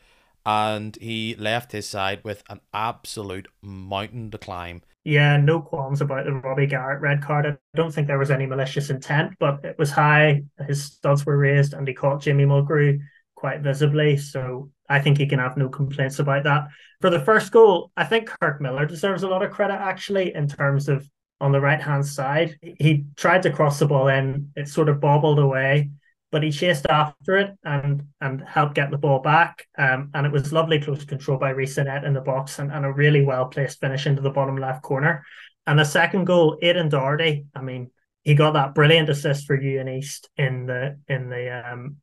and 0.46 0.96
he 1.00 1.34
left 1.36 1.72
his 1.72 1.88
side 1.88 2.20
with 2.24 2.42
an 2.48 2.60
absolute 2.72 3.48
mountain 3.62 4.30
to 4.30 4.38
climb. 4.38 4.82
Yeah, 5.04 5.36
no 5.36 5.60
qualms 5.60 6.00
about 6.00 6.24
the 6.24 6.32
Robbie 6.32 6.66
Garrett 6.66 7.02
red 7.02 7.22
card. 7.22 7.46
I 7.46 7.56
don't 7.76 7.92
think 7.92 8.06
there 8.06 8.18
was 8.18 8.30
any 8.30 8.46
malicious 8.46 8.90
intent, 8.90 9.34
but 9.38 9.64
it 9.64 9.78
was 9.78 9.90
high. 9.90 10.42
His 10.66 10.84
studs 10.84 11.26
were 11.26 11.36
raised, 11.36 11.74
and 11.74 11.86
he 11.86 11.92
caught 11.92 12.22
Jamie 12.22 12.46
Mulgrew 12.46 12.98
quite 13.34 13.60
visibly. 13.60 14.16
So 14.16 14.70
I 14.88 15.00
think 15.00 15.18
he 15.18 15.26
can 15.26 15.38
have 15.38 15.56
no 15.56 15.68
complaints 15.68 16.18
about 16.18 16.44
that. 16.44 16.68
For 17.00 17.10
the 17.10 17.20
first 17.20 17.52
goal, 17.52 17.90
I 17.96 18.04
think 18.04 18.30
Kirk 18.40 18.60
Millar 18.60 18.86
deserves 18.86 19.22
a 19.22 19.28
lot 19.28 19.42
of 19.42 19.50
credit 19.50 19.74
actually 19.74 20.34
in 20.34 20.48
terms 20.48 20.88
of 20.88 21.08
on 21.40 21.52
the 21.52 21.60
right 21.60 21.82
hand 21.82 22.06
side. 22.06 22.56
He 22.62 23.04
tried 23.16 23.42
to 23.42 23.50
cross 23.50 23.78
the 23.78 23.86
ball 23.86 24.08
in, 24.08 24.50
it 24.56 24.68
sort 24.68 24.88
of 24.88 25.00
bobbled 25.00 25.38
away 25.38 25.90
but 26.34 26.42
he 26.42 26.50
chased 26.50 26.84
after 26.90 27.38
it 27.38 27.56
and 27.62 28.02
and 28.20 28.42
helped 28.42 28.74
get 28.74 28.90
the 28.90 28.98
ball 28.98 29.20
back. 29.20 29.68
Um, 29.78 30.10
and 30.14 30.26
it 30.26 30.32
was 30.32 30.52
lovely 30.52 30.80
close 30.80 31.04
control 31.04 31.38
by 31.38 31.50
Rhys 31.50 31.76
Annett 31.76 32.04
in 32.04 32.12
the 32.12 32.20
box 32.20 32.58
and, 32.58 32.72
and 32.72 32.84
a 32.84 32.92
really 32.92 33.24
well 33.24 33.46
placed 33.46 33.78
finish 33.78 34.04
into 34.04 34.20
the 34.20 34.30
bottom 34.30 34.56
left 34.56 34.82
corner. 34.82 35.24
And 35.68 35.78
the 35.78 35.84
second 35.84 36.24
goal, 36.24 36.58
Aidan 36.60 36.88
Doherty, 36.88 37.46
I 37.54 37.62
mean, 37.62 37.92
he 38.24 38.34
got 38.34 38.54
that 38.54 38.74
brilliant 38.74 39.08
assist 39.10 39.46
for 39.46 39.56
Euan 39.56 39.96
East 39.96 40.28
in 40.36 40.66
the 40.66 40.98
in 41.06 41.28
the 41.28 41.70
um 41.70 41.98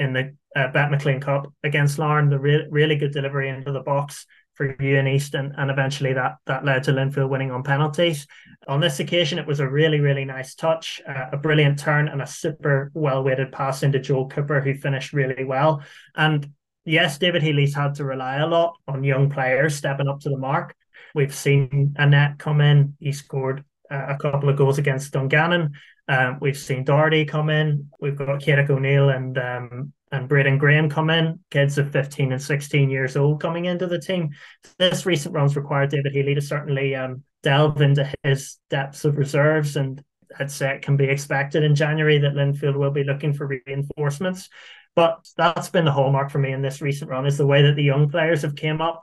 in 0.00 0.12
the 0.12 0.34
uh, 0.56 0.66
Bet 0.72 0.90
McLean 0.90 1.20
Cup 1.20 1.54
against 1.62 2.00
Larne. 2.00 2.28
The 2.28 2.40
re- 2.40 2.66
really 2.68 2.96
good 2.96 3.12
delivery 3.12 3.50
into 3.50 3.70
the 3.70 3.82
box 3.84 4.26
for 4.56 4.74
Euan 4.74 5.08
East, 5.08 5.34
and, 5.34 5.52
and 5.56 5.70
eventually 5.70 6.12
that 6.14 6.36
that 6.46 6.64
led 6.64 6.82
to 6.84 6.92
Linfield 6.92 7.28
winning 7.28 7.50
on 7.50 7.62
penalties. 7.62 8.26
On 8.66 8.80
this 8.80 8.98
occasion, 8.98 9.38
it 9.38 9.46
was 9.46 9.60
a 9.60 9.68
really 9.68 10.00
really 10.00 10.24
nice 10.24 10.54
touch, 10.54 11.00
uh, 11.08 11.26
a 11.32 11.36
brilliant 11.36 11.78
turn, 11.78 12.08
and 12.08 12.22
a 12.22 12.26
super 12.26 12.90
well 12.94 13.22
weighted 13.22 13.52
pass 13.52 13.82
into 13.82 14.00
Joel 14.00 14.28
Cooper, 14.28 14.60
who 14.60 14.74
finished 14.74 15.12
really 15.12 15.44
well. 15.44 15.82
And 16.16 16.50
yes, 16.84 17.18
David 17.18 17.42
Healy's 17.42 17.74
had 17.74 17.94
to 17.96 18.04
rely 18.04 18.36
a 18.36 18.46
lot 18.46 18.76
on 18.88 19.04
young 19.04 19.30
players 19.30 19.76
stepping 19.76 20.08
up 20.08 20.20
to 20.20 20.30
the 20.30 20.38
mark. 20.38 20.74
We've 21.14 21.34
seen 21.34 21.94
Annette 21.96 22.38
come 22.38 22.60
in; 22.60 22.96
he 22.98 23.12
scored 23.12 23.64
uh, 23.90 24.06
a 24.08 24.16
couple 24.16 24.48
of 24.48 24.56
goals 24.56 24.78
against 24.78 25.12
Dungannon. 25.12 25.72
Um, 26.08 26.38
we've 26.40 26.58
seen 26.58 26.84
Doherty 26.84 27.24
come 27.24 27.50
in. 27.50 27.90
We've 28.00 28.16
got 28.16 28.40
Kieran 28.40 28.70
O'Neill 28.70 29.10
and 29.10 29.36
um, 29.38 29.92
and 30.12 30.28
Braden 30.28 30.58
Graham 30.58 30.88
come 30.88 31.10
in, 31.10 31.40
kids 31.50 31.78
of 31.78 31.90
15 31.90 32.32
and 32.32 32.42
16 32.42 32.90
years 32.90 33.16
old 33.16 33.40
coming 33.40 33.64
into 33.64 33.86
the 33.86 33.98
team. 33.98 34.30
This 34.78 35.04
recent 35.04 35.34
runs 35.34 35.56
required 35.56 35.90
David 35.90 36.12
Healy 36.12 36.34
to 36.34 36.40
certainly 36.40 36.94
um, 36.94 37.24
delve 37.42 37.80
into 37.80 38.10
his 38.22 38.58
depths 38.70 39.04
of 39.04 39.16
reserves. 39.16 39.76
And 39.76 40.02
I'd 40.38 40.50
say 40.50 40.74
it 40.74 40.82
can 40.82 40.96
be 40.96 41.06
expected 41.06 41.64
in 41.64 41.74
January 41.74 42.18
that 42.18 42.34
Linfield 42.34 42.76
will 42.76 42.92
be 42.92 43.04
looking 43.04 43.32
for 43.32 43.46
reinforcements. 43.46 44.48
But 44.94 45.28
that's 45.36 45.70
been 45.70 45.84
the 45.84 45.92
hallmark 45.92 46.30
for 46.30 46.38
me 46.38 46.52
in 46.52 46.62
this 46.62 46.80
recent 46.80 47.10
run 47.10 47.26
is 47.26 47.36
the 47.36 47.46
way 47.46 47.62
that 47.62 47.74
the 47.74 47.82
young 47.82 48.08
players 48.08 48.42
have 48.42 48.56
came 48.56 48.80
up. 48.80 49.02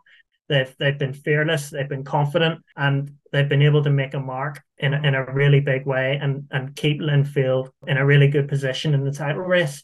They've 0.49 0.73
they've 0.77 0.97
been 0.97 1.13
fearless, 1.13 1.69
they've 1.69 1.87
been 1.87 2.03
confident, 2.03 2.61
and 2.75 3.13
they've 3.31 3.47
been 3.47 3.61
able 3.61 3.83
to 3.83 3.89
make 3.89 4.13
a 4.13 4.19
mark 4.19 4.61
in 4.77 4.93
a, 4.93 5.01
in 5.01 5.15
a 5.15 5.31
really 5.31 5.59
big 5.59 5.85
way 5.85 6.19
and 6.21 6.47
and 6.51 6.75
keep 6.75 6.99
Linfield 6.99 7.69
in 7.87 7.97
a 7.97 8.05
really 8.05 8.27
good 8.27 8.49
position 8.49 8.93
in 8.93 9.05
the 9.05 9.11
title 9.11 9.43
race 9.43 9.81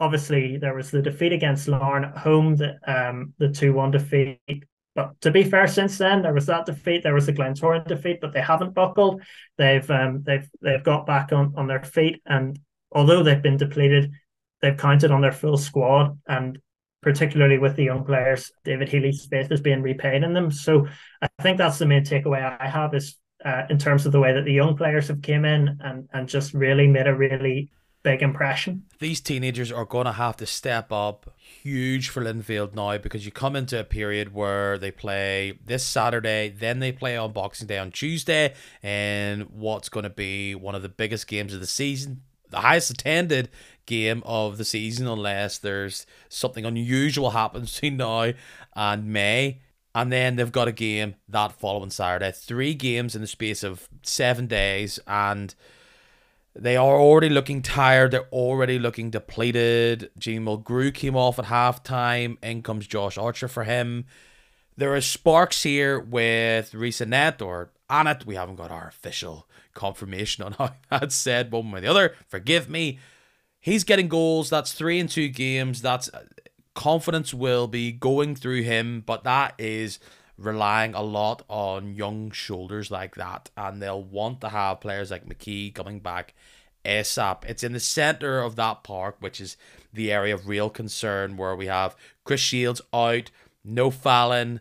obviously 0.00 0.56
there 0.56 0.74
was 0.74 0.90
the 0.90 1.02
defeat 1.02 1.32
against 1.32 1.68
Larne 1.68 2.04
at 2.04 2.16
home, 2.16 2.56
the 2.56 2.76
um 2.86 3.34
the 3.38 3.48
two 3.48 3.72
one 3.72 3.90
defeat. 3.90 4.38
But 4.94 5.20
to 5.20 5.30
be 5.30 5.44
fair, 5.44 5.66
since 5.68 5.98
then 5.98 6.22
there 6.22 6.34
was 6.34 6.46
that 6.46 6.66
defeat, 6.66 7.02
there 7.02 7.14
was 7.14 7.26
the 7.26 7.32
Glentoran 7.32 7.86
defeat, 7.86 8.20
but 8.20 8.32
they 8.32 8.40
haven't 8.40 8.74
buckled. 8.74 9.22
They've 9.56 9.88
um 9.90 10.22
they've 10.24 10.48
they've 10.60 10.82
got 10.82 11.06
back 11.06 11.32
on 11.32 11.54
on 11.56 11.66
their 11.66 11.82
feet, 11.82 12.20
and 12.26 12.58
although 12.92 13.22
they've 13.22 13.42
been 13.42 13.56
depleted, 13.56 14.12
they've 14.62 14.76
counted 14.76 15.10
on 15.10 15.20
their 15.20 15.32
full 15.32 15.56
squad, 15.56 16.18
and 16.26 16.58
particularly 17.00 17.58
with 17.58 17.76
the 17.76 17.84
young 17.84 18.04
players, 18.04 18.50
David 18.64 18.88
Healy's 18.88 19.26
faith 19.26 19.52
is 19.52 19.60
being 19.60 19.82
repaid 19.82 20.24
in 20.24 20.32
them. 20.32 20.50
So 20.50 20.88
I 21.22 21.28
think 21.42 21.58
that's 21.58 21.78
the 21.78 21.86
main 21.86 22.02
takeaway 22.02 22.56
I 22.60 22.68
have 22.68 22.92
is 22.94 23.16
uh, 23.44 23.62
in 23.70 23.78
terms 23.78 24.04
of 24.04 24.12
the 24.12 24.20
way 24.20 24.32
that 24.32 24.44
the 24.44 24.52
young 24.52 24.76
players 24.76 25.08
have 25.08 25.22
came 25.22 25.44
in 25.44 25.78
and 25.80 26.08
and 26.12 26.28
just 26.28 26.54
really 26.54 26.86
made 26.86 27.06
a 27.06 27.14
really 27.14 27.70
big 28.08 28.22
impression. 28.22 28.84
These 29.00 29.20
teenagers 29.20 29.70
are 29.70 29.84
going 29.84 30.06
to 30.06 30.12
have 30.12 30.36
to 30.38 30.46
step 30.46 30.90
up 30.90 31.30
huge 31.36 32.08
for 32.08 32.24
Linfield 32.24 32.74
now 32.74 32.96
because 32.96 33.26
you 33.26 33.30
come 33.30 33.54
into 33.54 33.78
a 33.78 33.84
period 33.84 34.32
where 34.32 34.78
they 34.78 34.90
play 34.90 35.58
this 35.66 35.84
Saturday, 35.84 36.48
then 36.48 36.78
they 36.78 36.90
play 36.90 37.18
on 37.18 37.32
Boxing 37.32 37.66
Day 37.66 37.76
on 37.76 37.90
Tuesday, 37.90 38.54
and 38.82 39.42
what's 39.50 39.90
going 39.90 40.04
to 40.04 40.10
be 40.10 40.54
one 40.54 40.74
of 40.74 40.80
the 40.80 40.88
biggest 40.88 41.26
games 41.26 41.52
of 41.52 41.60
the 41.60 41.66
season, 41.66 42.22
the 42.48 42.60
highest 42.60 42.90
attended 42.90 43.50
game 43.84 44.22
of 44.24 44.56
the 44.56 44.64
season, 44.64 45.06
unless 45.06 45.58
there's 45.58 46.06
something 46.30 46.64
unusual 46.64 47.30
happens 47.42 47.74
between 47.74 47.98
now 47.98 48.32
and 48.74 49.06
May. 49.06 49.60
And 49.94 50.10
then 50.10 50.36
they've 50.36 50.52
got 50.52 50.68
a 50.68 50.72
game 50.72 51.16
that 51.28 51.52
following 51.52 51.90
Saturday. 51.90 52.32
Three 52.32 52.72
games 52.72 53.14
in 53.14 53.20
the 53.20 53.26
space 53.26 53.62
of 53.62 53.88
seven 54.02 54.46
days, 54.46 54.98
and 55.06 55.54
they 56.60 56.76
are 56.76 56.98
already 56.98 57.28
looking 57.28 57.62
tired. 57.62 58.10
They're 58.10 58.28
already 58.32 58.78
looking 58.78 59.10
depleted. 59.10 60.10
Gene 60.18 60.44
Mulgrew 60.44 60.92
came 60.92 61.16
off 61.16 61.38
at 61.38 61.46
halftime. 61.46 62.36
In 62.42 62.62
comes 62.62 62.86
Josh 62.86 63.16
Archer 63.16 63.46
for 63.46 63.64
him. 63.64 64.06
There 64.76 64.94
are 64.94 65.00
sparks 65.00 65.62
here 65.62 66.00
with 66.00 66.74
Rhys 66.74 66.98
Annett 66.98 67.40
or 67.40 67.70
Annett. 67.88 68.26
We 68.26 68.34
haven't 68.34 68.56
got 68.56 68.72
our 68.72 68.88
official 68.88 69.46
confirmation 69.74 70.42
on 70.44 70.52
how 70.58 70.72
that's 70.90 71.14
said 71.14 71.52
one 71.52 71.70
way 71.70 71.78
or 71.78 71.82
the 71.82 71.88
other. 71.88 72.14
Forgive 72.26 72.68
me. 72.68 72.98
He's 73.60 73.84
getting 73.84 74.08
goals. 74.08 74.50
That's 74.50 74.72
three 74.72 74.98
in 74.98 75.06
two 75.06 75.28
games. 75.28 75.80
That's 75.80 76.08
uh, 76.08 76.24
confidence 76.74 77.32
will 77.32 77.68
be 77.68 77.92
going 77.92 78.34
through 78.34 78.62
him, 78.62 79.02
but 79.06 79.24
that 79.24 79.54
is 79.58 79.98
relying 80.38 80.94
a 80.94 81.02
lot 81.02 81.42
on 81.48 81.94
young 81.94 82.30
shoulders 82.30 82.90
like 82.90 83.16
that, 83.16 83.50
and 83.56 83.82
they'll 83.82 84.02
want 84.02 84.40
to 84.40 84.48
have 84.48 84.80
players 84.80 85.10
like 85.10 85.26
McKee 85.26 85.74
coming 85.74 86.00
back 86.00 86.34
ASAP. 86.84 87.44
It's 87.46 87.64
in 87.64 87.72
the 87.72 87.80
center 87.80 88.40
of 88.40 88.56
that 88.56 88.84
park, 88.84 89.16
which 89.20 89.40
is 89.40 89.56
the 89.92 90.12
area 90.12 90.34
of 90.34 90.48
real 90.48 90.70
concern 90.70 91.36
where 91.36 91.56
we 91.56 91.66
have 91.66 91.96
Chris 92.24 92.40
Shields 92.40 92.80
out, 92.92 93.30
no 93.64 93.90
Fallon. 93.90 94.60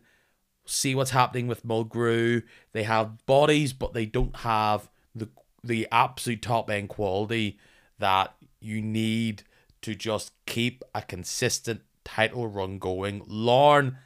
See 0.66 0.96
what's 0.96 1.12
happening 1.12 1.48
with 1.48 1.66
Mulgrew. 1.66 2.44
They 2.74 2.84
have 2.84 3.26
bodies, 3.26 3.72
but 3.72 3.94
they 3.94 4.06
don't 4.06 4.36
have 4.38 4.90
the 5.16 5.30
the 5.64 5.88
absolute 5.92 6.42
top 6.42 6.70
end 6.70 6.90
quality 6.90 7.58
that 8.00 8.36
you 8.60 8.82
need 8.82 9.44
to 9.82 9.96
just 9.96 10.34
keep 10.46 10.84
a 10.94 11.02
consistent 11.02 11.82
title 12.04 12.48
run 12.48 12.80
going. 12.80 13.22
Larne, 13.28 13.98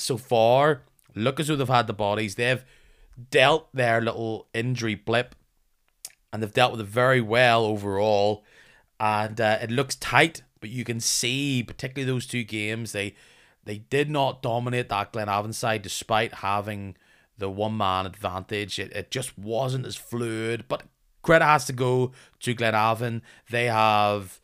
so 0.00 0.16
far, 0.16 0.82
look 1.14 1.40
as 1.40 1.48
though 1.48 1.56
they've 1.56 1.68
had 1.68 1.86
the 1.86 1.92
bodies. 1.92 2.34
They've 2.34 2.64
dealt 3.30 3.68
their 3.74 4.00
little 4.00 4.46
injury 4.54 4.94
blip 4.94 5.34
and 6.32 6.42
they've 6.42 6.52
dealt 6.52 6.72
with 6.72 6.80
it 6.80 6.86
very 6.86 7.20
well 7.20 7.64
overall. 7.64 8.44
And 8.98 9.40
uh, 9.40 9.58
it 9.62 9.70
looks 9.70 9.96
tight, 9.96 10.42
but 10.60 10.70
you 10.70 10.84
can 10.84 11.00
see, 11.00 11.62
particularly 11.62 12.10
those 12.10 12.26
two 12.26 12.44
games, 12.44 12.92
they 12.92 13.14
they 13.64 13.78
did 13.78 14.10
not 14.10 14.42
dominate 14.42 14.88
that 14.88 15.12
Glenavon 15.12 15.52
side 15.52 15.82
despite 15.82 16.34
having 16.34 16.96
the 17.36 17.50
one 17.50 17.76
man 17.76 18.06
advantage. 18.06 18.78
It, 18.78 18.92
it 18.92 19.10
just 19.10 19.38
wasn't 19.38 19.86
as 19.86 19.96
fluid, 19.96 20.64
but 20.66 20.84
credit 21.22 21.44
has 21.44 21.66
to 21.66 21.72
go 21.72 22.12
to 22.40 22.54
Glenavon. 22.54 23.22
They 23.50 23.66
have 23.66 24.40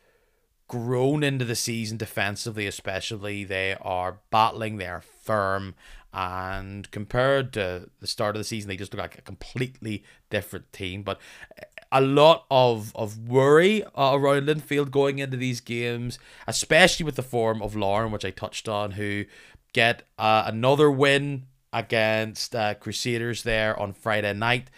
grown 0.67 1.23
into 1.23 1.45
the 1.45 1.55
season 1.55 1.97
defensively, 1.97 2.67
especially. 2.67 3.43
They 3.43 3.75
are 3.81 4.19
battling, 4.29 4.77
they 4.77 4.87
are 4.87 5.01
firm, 5.27 5.75
and 6.13 6.89
compared 6.91 7.53
to 7.53 7.89
the 7.99 8.07
start 8.07 8.35
of 8.35 8.39
the 8.39 8.43
season, 8.43 8.69
they 8.69 8.77
just 8.77 8.93
look 8.93 9.01
like 9.01 9.17
a 9.17 9.21
completely 9.21 10.03
different 10.29 10.71
team. 10.73 11.03
But 11.03 11.19
a 11.91 12.01
lot 12.01 12.45
of 12.49 12.95
of 12.95 13.29
worry 13.29 13.83
uh, 13.83 14.13
around 14.13 14.47
Linfield 14.47 14.91
going 14.91 15.19
into 15.19 15.37
these 15.37 15.61
games, 15.61 16.17
especially 16.47 17.05
with 17.05 17.15
the 17.15 17.23
form 17.23 17.61
of 17.61 17.75
Larne, 17.75 18.11
which 18.11 18.25
I 18.25 18.31
touched 18.31 18.67
on, 18.67 18.91
who 18.91 19.25
get 19.73 20.03
uh, 20.17 20.43
another 20.47 20.89
win 20.89 21.45
against 21.71 22.55
uh, 22.55 22.73
Crusaders 22.75 23.43
there 23.43 23.79
on 23.79 23.93
Friday 23.93 24.33
night. 24.33 24.69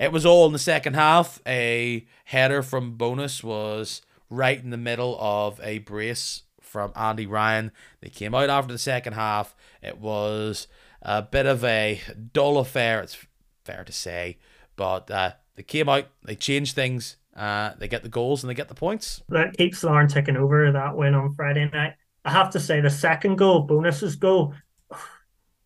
It 0.00 0.12
was 0.12 0.26
all 0.26 0.46
in 0.46 0.52
the 0.52 0.58
second 0.58 0.94
half. 0.94 1.40
A 1.46 2.06
header 2.24 2.62
from 2.62 2.96
Bonis 2.96 3.42
was 3.42 4.02
right 4.30 4.62
in 4.62 4.70
the 4.70 4.76
middle 4.76 5.16
of 5.20 5.60
a 5.62 5.78
brace 5.78 6.42
from 6.60 6.92
Andy 6.94 7.26
Ryan. 7.26 7.72
They 8.00 8.10
came 8.10 8.34
out 8.34 8.50
after 8.50 8.72
the 8.72 8.78
second 8.78 9.14
half. 9.14 9.56
It 9.82 9.98
was 9.98 10.66
a 11.02 11.22
bit 11.22 11.46
of 11.46 11.64
a 11.64 12.00
dull 12.32 12.58
affair, 12.58 13.00
it's 13.00 13.16
fair 13.64 13.84
to 13.84 13.92
say, 13.92 14.38
but 14.76 15.10
uh, 15.10 15.32
they 15.56 15.62
came 15.62 15.88
out, 15.88 16.06
they 16.24 16.34
changed 16.34 16.74
things, 16.74 17.16
uh, 17.36 17.72
they 17.78 17.88
get 17.88 18.02
the 18.02 18.08
goals 18.08 18.42
and 18.42 18.50
they 18.50 18.54
get 18.54 18.68
the 18.68 18.74
points. 18.74 19.22
That 19.28 19.56
keeps 19.56 19.84
Larne 19.84 20.08
taking 20.08 20.36
over 20.36 20.72
that 20.72 20.96
win 20.96 21.14
on 21.14 21.34
Friday 21.34 21.70
night. 21.72 21.94
I 22.24 22.32
have 22.32 22.50
to 22.50 22.60
say, 22.60 22.80
the 22.80 22.90
second 22.90 23.36
goal, 23.36 23.60
Bonis's 23.60 24.16
goal, 24.16 24.54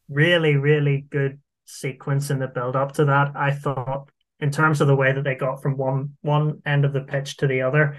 really, 0.08 0.56
really 0.56 1.06
good 1.10 1.40
sequence 1.64 2.30
in 2.30 2.38
the 2.38 2.46
build 2.46 2.76
up 2.76 2.92
to 2.92 3.06
that. 3.06 3.32
I 3.34 3.52
thought, 3.52 4.10
in 4.40 4.50
terms 4.50 4.80
of 4.80 4.88
the 4.88 4.96
way 4.96 5.12
that 5.12 5.24
they 5.24 5.34
got 5.34 5.62
from 5.62 5.76
one 5.76 6.16
one 6.20 6.60
end 6.66 6.84
of 6.84 6.92
the 6.92 7.00
pitch 7.00 7.38
to 7.38 7.46
the 7.46 7.62
other, 7.62 7.96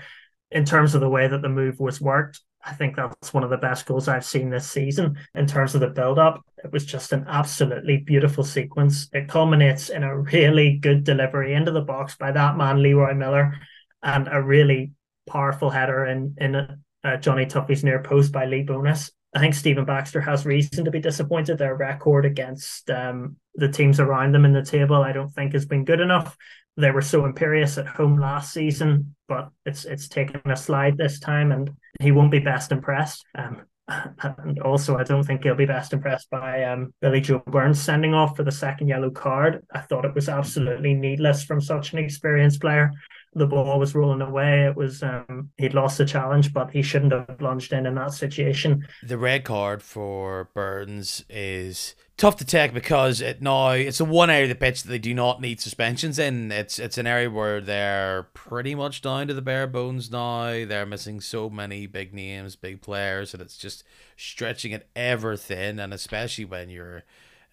in 0.52 0.66
terms 0.66 0.94
of 0.94 1.02
the 1.02 1.10
way 1.10 1.28
that 1.28 1.42
the 1.42 1.50
move 1.50 1.80
was 1.80 2.00
worked, 2.00 2.42
I 2.66 2.74
think 2.74 2.96
that's 2.96 3.34
one 3.34 3.44
of 3.44 3.50
the 3.50 3.58
best 3.58 3.86
goals 3.86 4.08
I've 4.08 4.26
seen 4.26 4.50
this 4.50 4.70
season 4.70 5.18
in 5.36 5.48
terms 5.48 5.76
of 5.76 5.82
the 5.82 5.88
build 5.88 6.18
up. 6.18 6.46
It 6.64 6.72
was 6.72 6.86
just 6.86 7.12
an 7.12 7.26
absolutely 7.28 7.98
beautiful 7.98 8.44
sequence. 8.44 9.10
It 9.12 9.28
culminates 9.28 9.90
in 9.90 10.04
a 10.04 10.18
really 10.18 10.78
good 10.78 11.04
delivery 11.04 11.54
into 11.54 11.72
the 11.72 11.82
box 11.82 12.16
by 12.16 12.32
that 12.32 12.56
man, 12.56 12.82
Leroy 12.82 13.14
Millar, 13.16 13.60
and 14.02 14.30
a 14.32 14.42
really 14.42 14.94
powerful 15.28 15.70
header 15.70 16.06
in, 16.06 16.36
in 16.38 16.56
uh, 17.04 17.18
Johnny 17.18 17.46
Tuffey's 17.46 17.84
near 17.84 18.02
post 18.02 18.32
by 18.32 18.46
Lee 18.46 18.66
Bonis. 18.66 19.12
I 19.36 19.40
think 19.40 19.56
Stephen 19.56 19.86
Baxter 19.86 20.22
has 20.22 20.46
reason 20.46 20.86
to 20.86 20.92
be 20.92 21.00
disappointed. 21.00 21.58
Their 21.58 21.76
record 21.76 22.26
against 22.26 22.90
um, 22.90 23.38
the 23.56 23.68
teams 23.68 24.00
around 24.00 24.32
them 24.32 24.46
in 24.46 24.54
the 24.54 24.64
table, 24.64 24.98
I 24.98 25.12
don't 25.12 25.34
think, 25.34 25.54
has 25.54 25.66
been 25.66 25.86
good 25.86 26.00
enough. 26.00 26.38
They 26.78 26.92
were 26.92 27.02
so 27.02 27.26
imperious 27.26 27.78
at 27.78 27.88
home 27.88 28.20
last 28.20 28.54
season, 28.54 29.16
but 29.28 29.50
it's 29.66 29.86
it's 29.86 30.08
taken 30.08 30.42
a 30.46 30.56
slide 30.56 30.98
this 30.98 31.20
time, 31.20 31.52
and 31.52 31.72
he 32.00 32.12
won't 32.12 32.32
be 32.32 32.40
best 32.40 32.72
impressed. 32.72 33.26
Um, 33.36 33.64
and 33.88 34.60
also, 34.60 34.98
I 34.98 35.04
don't 35.04 35.24
think 35.24 35.44
he'll 35.44 35.56
be 35.56 35.66
best 35.66 35.94
impressed 35.94 36.30
by 36.30 36.64
um, 36.64 36.94
Billy 37.02 37.22
Joe 37.22 37.44
Burns 37.46 37.82
sending 37.82 38.14
off 38.14 38.36
for 38.36 38.44
the 38.44 38.52
second 38.52 38.88
yellow 38.88 39.12
card. 39.12 39.66
I 39.74 39.82
thought 39.82 40.06
it 40.06 40.16
was 40.16 40.30
absolutely 40.30 40.94
needless 40.94 41.44
from 41.44 41.62
such 41.62 41.94
an 41.94 42.00
experienced 42.00 42.62
player 42.62 42.92
the 43.36 43.48
ball 43.48 43.80
was 43.80 43.96
rolling 43.96 44.22
away. 44.22 44.66
It 44.66 44.76
was 44.76 45.04
um, 45.04 45.50
he'd 45.58 45.74
lost 45.74 45.98
the 45.98 46.06
challenge, 46.06 46.54
but 46.54 46.72
he 46.72 46.82
shouldn't 46.82 47.14
have 47.14 47.38
plunged 47.38 47.74
in 47.74 47.86
in 47.86 47.96
that 47.96 48.14
situation. 48.14 48.88
The 49.02 49.18
red 49.18 49.44
card 49.44 49.82
for 49.82 50.50
Burns 50.54 51.26
is 51.30 51.96
tough 52.24 52.38
to 52.38 52.46
take 52.46 52.74
because 52.74 53.20
it 53.20 53.42
now 53.42 53.72
it's 53.72 54.00
a 54.00 54.06
one 54.06 54.30
area 54.30 54.44
of 54.44 54.50
the 54.50 54.56
pitch 54.56 54.82
that 54.82 54.88
they 54.88 54.98
do 54.98 55.14
not 55.14 55.42
need 55.42 55.60
suspensions 55.60 56.18
in. 56.18 56.54
It's 56.54 56.80
it's 56.80 56.98
an 56.98 57.06
area 57.06 57.30
where 57.30 57.60
they're 57.60 58.24
pretty 58.34 58.76
much 58.76 59.02
down 59.02 59.28
to 59.28 59.34
the 59.34 59.42
bare 59.42 59.68
bones 59.68 60.10
now. 60.10 60.66
They're 60.66 60.86
missing 60.86 61.20
so 61.20 61.50
many 61.50 61.86
big 61.86 62.14
names, 62.14 62.56
big 62.56 62.82
players, 62.82 63.34
and 63.34 63.42
it's 63.44 63.58
just 63.58 63.84
stretching 64.16 64.72
it 64.72 64.88
ever 64.96 65.36
thin. 65.36 65.80
And 65.80 65.94
especially 65.94 66.46
when 66.46 66.70
you're 66.70 67.04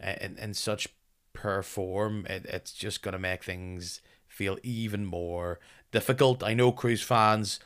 uh, 0.00 0.14
in, 0.20 0.38
in 0.38 0.54
such 0.54 0.86
poor 1.32 1.64
form, 1.64 2.24
it, 2.30 2.46
it's 2.46 2.70
just 2.70 3.02
gonna 3.02 3.18
make 3.18 3.42
things 3.42 4.00
feel 4.28 4.56
even 4.62 5.04
more 5.04 5.58
difficult. 5.90 6.44
I 6.44 6.54
know 6.54 6.70
Crews 6.70 7.02
fans 7.02 7.58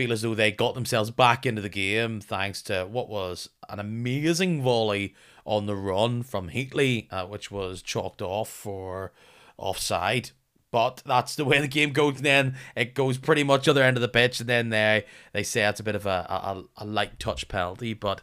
feel 0.00 0.12
as 0.12 0.22
though 0.22 0.34
they 0.34 0.50
got 0.50 0.72
themselves 0.72 1.10
back 1.10 1.44
into 1.44 1.60
the 1.60 1.68
game 1.68 2.22
thanks 2.22 2.62
to 2.62 2.88
what 2.90 3.10
was 3.10 3.50
an 3.68 3.78
amazing 3.78 4.62
volley 4.62 5.14
on 5.44 5.66
the 5.66 5.76
run 5.76 6.22
from 6.22 6.48
Heatley, 6.48 7.06
uh, 7.10 7.26
which 7.26 7.50
was 7.50 7.82
chalked 7.82 8.22
off 8.22 8.48
for 8.48 9.12
offside. 9.58 10.30
But 10.70 11.02
that's 11.04 11.36
the 11.36 11.44
way 11.44 11.60
the 11.60 11.68
game 11.68 11.92
goes. 11.92 12.22
Then 12.22 12.56
it 12.74 12.94
goes 12.94 13.18
pretty 13.18 13.44
much 13.44 13.68
other 13.68 13.82
end 13.82 13.98
of 13.98 14.00
the 14.00 14.08
pitch, 14.08 14.40
and 14.40 14.48
then 14.48 14.70
they 14.70 15.04
they 15.34 15.42
say 15.42 15.68
it's 15.68 15.80
a 15.80 15.84
bit 15.84 15.94
of 15.94 16.06
a, 16.06 16.24
a, 16.30 16.64
a 16.78 16.86
light 16.86 17.20
touch 17.20 17.46
penalty. 17.48 17.92
But 17.92 18.22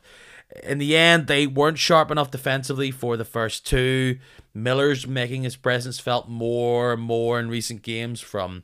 in 0.63 0.79
the 0.79 0.97
end, 0.97 1.27
they 1.27 1.45
weren't 1.45 1.77
sharp 1.77 2.09
enough 2.09 2.31
defensively 2.31 2.89
for 2.89 3.17
the 3.17 3.23
first 3.25 3.67
two. 3.67 4.17
Millar's 4.51 5.05
making 5.05 5.43
his 5.43 5.55
presence 5.55 5.99
felt 5.99 6.27
more 6.27 6.93
and 6.93 7.03
more 7.03 7.39
in 7.39 7.49
recent 7.49 7.83
games 7.83 8.19
from 8.19 8.63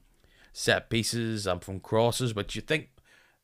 set 0.51 0.89
pieces 0.89 1.45
and 1.45 1.63
from 1.63 1.79
crosses, 1.79 2.33
but 2.33 2.55
you 2.55 2.61
think 2.61 2.89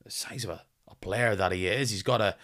the 0.09 0.15
size 0.15 0.43
of 0.43 0.49
a, 0.49 0.63
a 0.87 0.95
player 0.95 1.35
that 1.35 1.51
he 1.51 1.67
is, 1.67 1.91
he's 1.91 2.03
got 2.03 2.17
to 2.17 2.35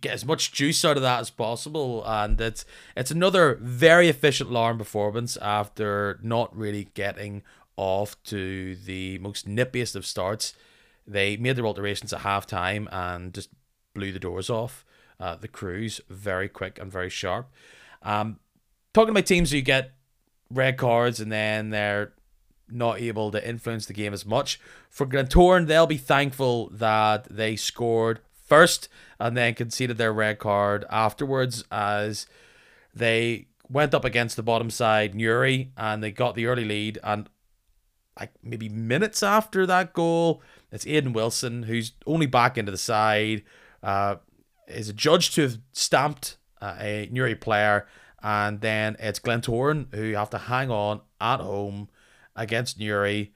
get 0.00 0.12
as 0.12 0.24
much 0.24 0.52
juice 0.52 0.84
out 0.84 0.96
of 0.96 1.02
that 1.02 1.20
as 1.20 1.30
possible, 1.30 2.04
and 2.04 2.40
it's 2.40 2.64
it's 2.96 3.10
another 3.10 3.58
very 3.60 4.08
efficient 4.08 4.50
Larne 4.50 4.78
performance 4.78 5.36
after 5.38 6.18
not 6.22 6.56
really 6.56 6.88
getting 6.94 7.42
off 7.76 8.22
to 8.24 8.76
the 8.76 9.18
most 9.18 9.48
nippiest 9.48 9.96
of 9.96 10.06
starts. 10.06 10.54
They 11.06 11.36
made 11.36 11.56
their 11.56 11.66
alterations 11.66 12.12
at 12.12 12.20
half 12.20 12.46
time 12.46 12.88
and 12.90 13.34
just 13.34 13.50
blew 13.94 14.12
the 14.12 14.18
doors 14.18 14.48
off 14.48 14.84
uh, 15.20 15.36
the 15.36 15.48
crews 15.48 16.00
very 16.08 16.48
quick 16.48 16.78
and 16.78 16.90
very 16.90 17.10
sharp. 17.10 17.50
Um, 18.02 18.38
talking 18.92 19.10
about 19.10 19.26
teams 19.26 19.50
who 19.50 19.60
get 19.60 19.92
red 20.50 20.76
cards 20.76 21.20
and 21.20 21.30
then 21.30 21.70
they're 21.70 22.12
not 22.70 23.00
able 23.00 23.30
to 23.30 23.48
influence 23.48 23.86
the 23.86 23.92
game 23.92 24.12
as 24.12 24.24
much. 24.24 24.60
For 24.90 25.06
Glentoran, 25.06 25.66
they'll 25.66 25.86
be 25.86 25.96
thankful 25.96 26.70
that 26.70 27.24
they 27.30 27.56
scored 27.56 28.20
first 28.46 28.88
and 29.18 29.36
then 29.36 29.54
conceded 29.54 29.98
their 29.98 30.12
red 30.12 30.38
card 30.38 30.84
afterwards 30.90 31.64
as 31.70 32.26
they 32.94 33.48
went 33.68 33.94
up 33.94 34.04
against 34.04 34.36
the 34.36 34.42
bottom 34.42 34.70
side, 34.70 35.14
Newry, 35.14 35.72
and 35.76 36.02
they 36.02 36.10
got 36.10 36.34
the 36.34 36.46
early 36.46 36.64
lead. 36.64 36.98
And 37.02 37.28
like 38.18 38.32
maybe 38.42 38.68
minutes 38.68 39.22
after 39.22 39.66
that 39.66 39.92
goal, 39.92 40.42
it's 40.70 40.86
Aidan 40.86 41.12
Wilson 41.12 41.64
who's 41.64 41.92
only 42.06 42.26
back 42.26 42.56
into 42.58 42.72
the 42.72 42.78
side, 42.78 43.42
uh, 43.82 44.16
is 44.68 44.92
judged 44.92 45.34
to 45.34 45.42
have 45.42 45.58
stamped 45.72 46.36
uh, 46.60 46.76
a 46.78 47.08
Newry 47.10 47.34
player 47.34 47.86
and 48.22 48.62
then 48.62 48.96
it's 48.98 49.18
Glentoran 49.18 49.94
who 49.94 50.12
have 50.14 50.30
to 50.30 50.38
hang 50.38 50.70
on 50.70 51.02
at 51.20 51.40
home 51.40 51.88
against 52.36 52.78
Newry. 52.78 53.32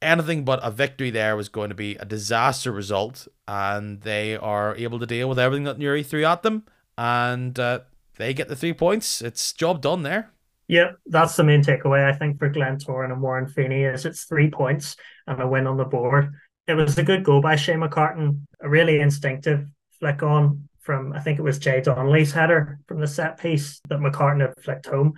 Anything 0.00 0.44
but 0.44 0.60
a 0.62 0.70
victory 0.70 1.10
there 1.10 1.36
was 1.36 1.48
going 1.48 1.68
to 1.68 1.76
be 1.76 1.94
a 1.96 2.04
disaster 2.04 2.72
result, 2.72 3.28
and 3.46 4.00
they 4.00 4.36
are 4.36 4.74
able 4.76 4.98
to 4.98 5.06
deal 5.06 5.28
with 5.28 5.38
everything 5.38 5.64
that 5.64 5.78
Newry 5.78 6.02
threw 6.02 6.24
at 6.24 6.42
them, 6.42 6.64
and 6.98 7.58
uh, 7.58 7.80
they 8.16 8.34
get 8.34 8.48
the 8.48 8.56
three 8.56 8.72
points. 8.72 9.22
It's 9.22 9.52
job 9.52 9.80
done 9.80 10.02
there. 10.02 10.32
Yeah, 10.68 10.92
that's 11.06 11.36
the 11.36 11.44
main 11.44 11.62
takeaway 11.62 12.04
I 12.04 12.16
think 12.16 12.38
for 12.38 12.50
Glentoran 12.50 13.12
and 13.12 13.20
Warren 13.20 13.46
Feeney 13.46 13.82
is 13.84 14.06
it's 14.06 14.24
three 14.24 14.50
points 14.50 14.96
and 15.26 15.40
a 15.40 15.46
win 15.46 15.66
on 15.66 15.76
the 15.76 15.84
board. 15.84 16.32
It 16.66 16.74
was 16.74 16.96
a 16.98 17.02
good 17.02 17.24
goal 17.24 17.40
by 17.40 17.56
Shane 17.56 17.80
McCartan, 17.80 18.40
a 18.60 18.68
really 18.68 19.00
instinctive 19.00 19.66
flick 19.98 20.22
on 20.22 20.68
from 20.82 21.12
I 21.12 21.20
think 21.20 21.38
it 21.38 21.42
was 21.42 21.58
Jay 21.58 21.80
Donnelly's 21.80 22.32
header 22.32 22.78
from 22.86 23.00
the 23.00 23.06
set 23.06 23.38
piece 23.38 23.80
that 23.88 24.00
McCartan 24.00 24.40
had 24.40 24.62
flicked 24.62 24.86
home. 24.86 25.14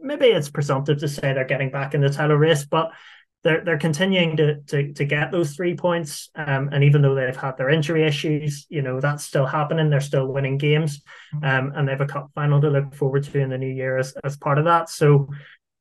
Maybe 0.00 0.26
it's 0.26 0.50
presumptive 0.50 0.98
to 0.98 1.08
say 1.08 1.32
they're 1.32 1.44
getting 1.44 1.70
back 1.70 1.94
in 1.94 2.00
the 2.00 2.10
title 2.10 2.36
race, 2.36 2.64
but 2.64 2.92
they're 3.42 3.64
they're 3.64 3.78
continuing 3.78 4.36
to 4.36 4.60
to, 4.62 4.92
to 4.92 5.04
get 5.04 5.32
those 5.32 5.54
three 5.54 5.74
points. 5.74 6.30
Um, 6.34 6.68
and 6.72 6.84
even 6.84 7.02
though 7.02 7.14
they've 7.14 7.36
had 7.36 7.56
their 7.56 7.70
injury 7.70 8.04
issues, 8.06 8.66
you 8.68 8.82
know 8.82 9.00
that's 9.00 9.24
still 9.24 9.46
happening. 9.46 9.90
They're 9.90 10.00
still 10.00 10.26
winning 10.26 10.58
games, 10.58 11.02
um, 11.42 11.72
and 11.74 11.86
they 11.86 11.92
have 11.92 12.00
a 12.00 12.06
cup 12.06 12.30
final 12.34 12.60
to 12.60 12.70
look 12.70 12.94
forward 12.94 13.24
to 13.24 13.38
in 13.38 13.50
the 13.50 13.58
new 13.58 13.72
year 13.72 13.98
as 13.98 14.14
as 14.24 14.36
part 14.36 14.58
of 14.58 14.64
that. 14.64 14.88
So. 14.88 15.28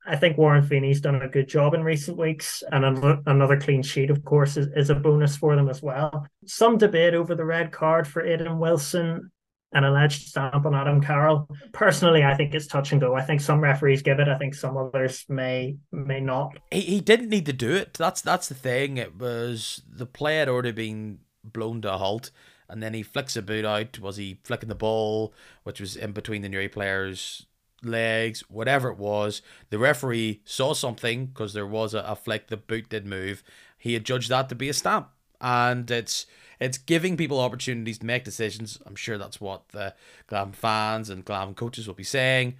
I 0.05 0.15
think 0.15 0.37
Warren 0.37 0.63
Feeney's 0.63 1.01
done 1.01 1.21
a 1.21 1.27
good 1.27 1.47
job 1.47 1.73
in 1.73 1.83
recent 1.83 2.17
weeks, 2.17 2.63
and 2.71 2.85
another 3.27 3.59
clean 3.59 3.83
sheet, 3.83 4.09
of 4.09 4.23
course, 4.23 4.57
is, 4.57 4.67
is 4.75 4.89
a 4.89 4.95
bonus 4.95 5.35
for 5.35 5.55
them 5.55 5.69
as 5.69 5.81
well. 5.81 6.25
Some 6.45 6.77
debate 6.77 7.13
over 7.13 7.35
the 7.35 7.45
red 7.45 7.71
card 7.71 8.07
for 8.07 8.25
Aidan 8.25 8.59
Wilson 8.59 9.31
an 9.73 9.83
alleged 9.83 10.27
stamp 10.27 10.65
on 10.65 10.73
Adam 10.73 11.01
Carroll. 11.01 11.47
Personally, 11.73 12.23
I 12.23 12.35
think 12.35 12.53
it's 12.53 12.67
touch 12.67 12.91
and 12.91 12.99
go. 12.99 13.15
I 13.15 13.21
think 13.21 13.41
some 13.41 13.61
referees 13.61 14.01
give 14.01 14.19
it. 14.19 14.27
I 14.27 14.37
think 14.37 14.55
some 14.55 14.77
others 14.77 15.25
may 15.29 15.77
may 15.91 16.19
not. 16.19 16.57
He, 16.71 16.81
he 16.81 17.01
didn't 17.01 17.29
need 17.29 17.45
to 17.45 17.53
do 17.53 17.75
it. 17.75 17.93
That's 17.93 18.21
that's 18.21 18.49
the 18.49 18.55
thing. 18.55 18.97
It 18.97 19.17
was 19.17 19.81
the 19.87 20.05
play 20.05 20.37
had 20.37 20.49
already 20.49 20.71
been 20.71 21.19
blown 21.43 21.81
to 21.81 21.93
a 21.93 21.97
halt, 21.97 22.31
and 22.67 22.81
then 22.81 22.93
he 22.93 23.03
flicks 23.03 23.35
a 23.35 23.41
boot 23.41 23.65
out. 23.65 23.99
Was 23.99 24.17
he 24.17 24.39
flicking 24.43 24.69
the 24.69 24.75
ball, 24.75 25.33
which 25.63 25.79
was 25.79 25.95
in 25.95 26.13
between 26.13 26.41
the 26.41 26.49
Newry 26.49 26.69
players' 26.69 27.45
legs, 27.83 28.41
whatever 28.49 28.89
it 28.89 28.97
was? 28.97 29.41
The 29.69 29.79
referee 29.79 30.41
saw 30.45 30.73
something 30.73 31.27
because 31.27 31.53
there 31.53 31.67
was 31.67 31.93
a, 31.93 31.99
a 31.99 32.15
flick. 32.15 32.47
The 32.47 32.57
boot 32.57 32.89
did 32.89 33.05
move. 33.05 33.43
He 33.77 33.93
had 33.93 34.05
judged 34.05 34.29
that 34.29 34.49
to 34.49 34.55
be 34.55 34.69
a 34.69 34.73
stamp, 34.73 35.09
and 35.39 35.89
it's 35.89 36.25
it's 36.59 36.77
giving 36.77 37.15
people 37.15 37.39
opportunities 37.39 37.99
to 37.99 38.05
make 38.05 38.23
decisions. 38.23 38.79
I'm 38.85 38.95
sure 38.95 39.17
that's 39.17 39.39
what 39.39 39.69
the 39.69 39.95
Glam 40.27 40.51
fans 40.51 41.09
and 41.09 41.23
Glam 41.23 41.53
coaches 41.53 41.87
will 41.87 41.93
be 41.95 42.03
saying. 42.03 42.55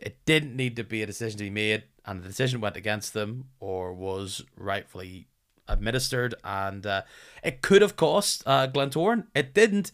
It 0.00 0.24
didn't 0.24 0.54
need 0.54 0.76
to 0.76 0.84
be 0.84 1.02
a 1.02 1.06
decision 1.06 1.38
to 1.38 1.44
be 1.44 1.50
made, 1.50 1.84
and 2.04 2.22
the 2.22 2.28
decision 2.28 2.60
went 2.60 2.76
against 2.76 3.14
them 3.14 3.46
or 3.58 3.92
was 3.92 4.44
rightfully 4.56 5.26
administered, 5.68 6.34
and 6.44 6.86
uh, 6.86 7.02
it 7.42 7.62
could 7.62 7.82
have 7.82 7.96
cost 7.96 8.42
uh, 8.46 8.68
Glentoran. 8.68 9.26
It 9.34 9.54
didn't. 9.54 9.92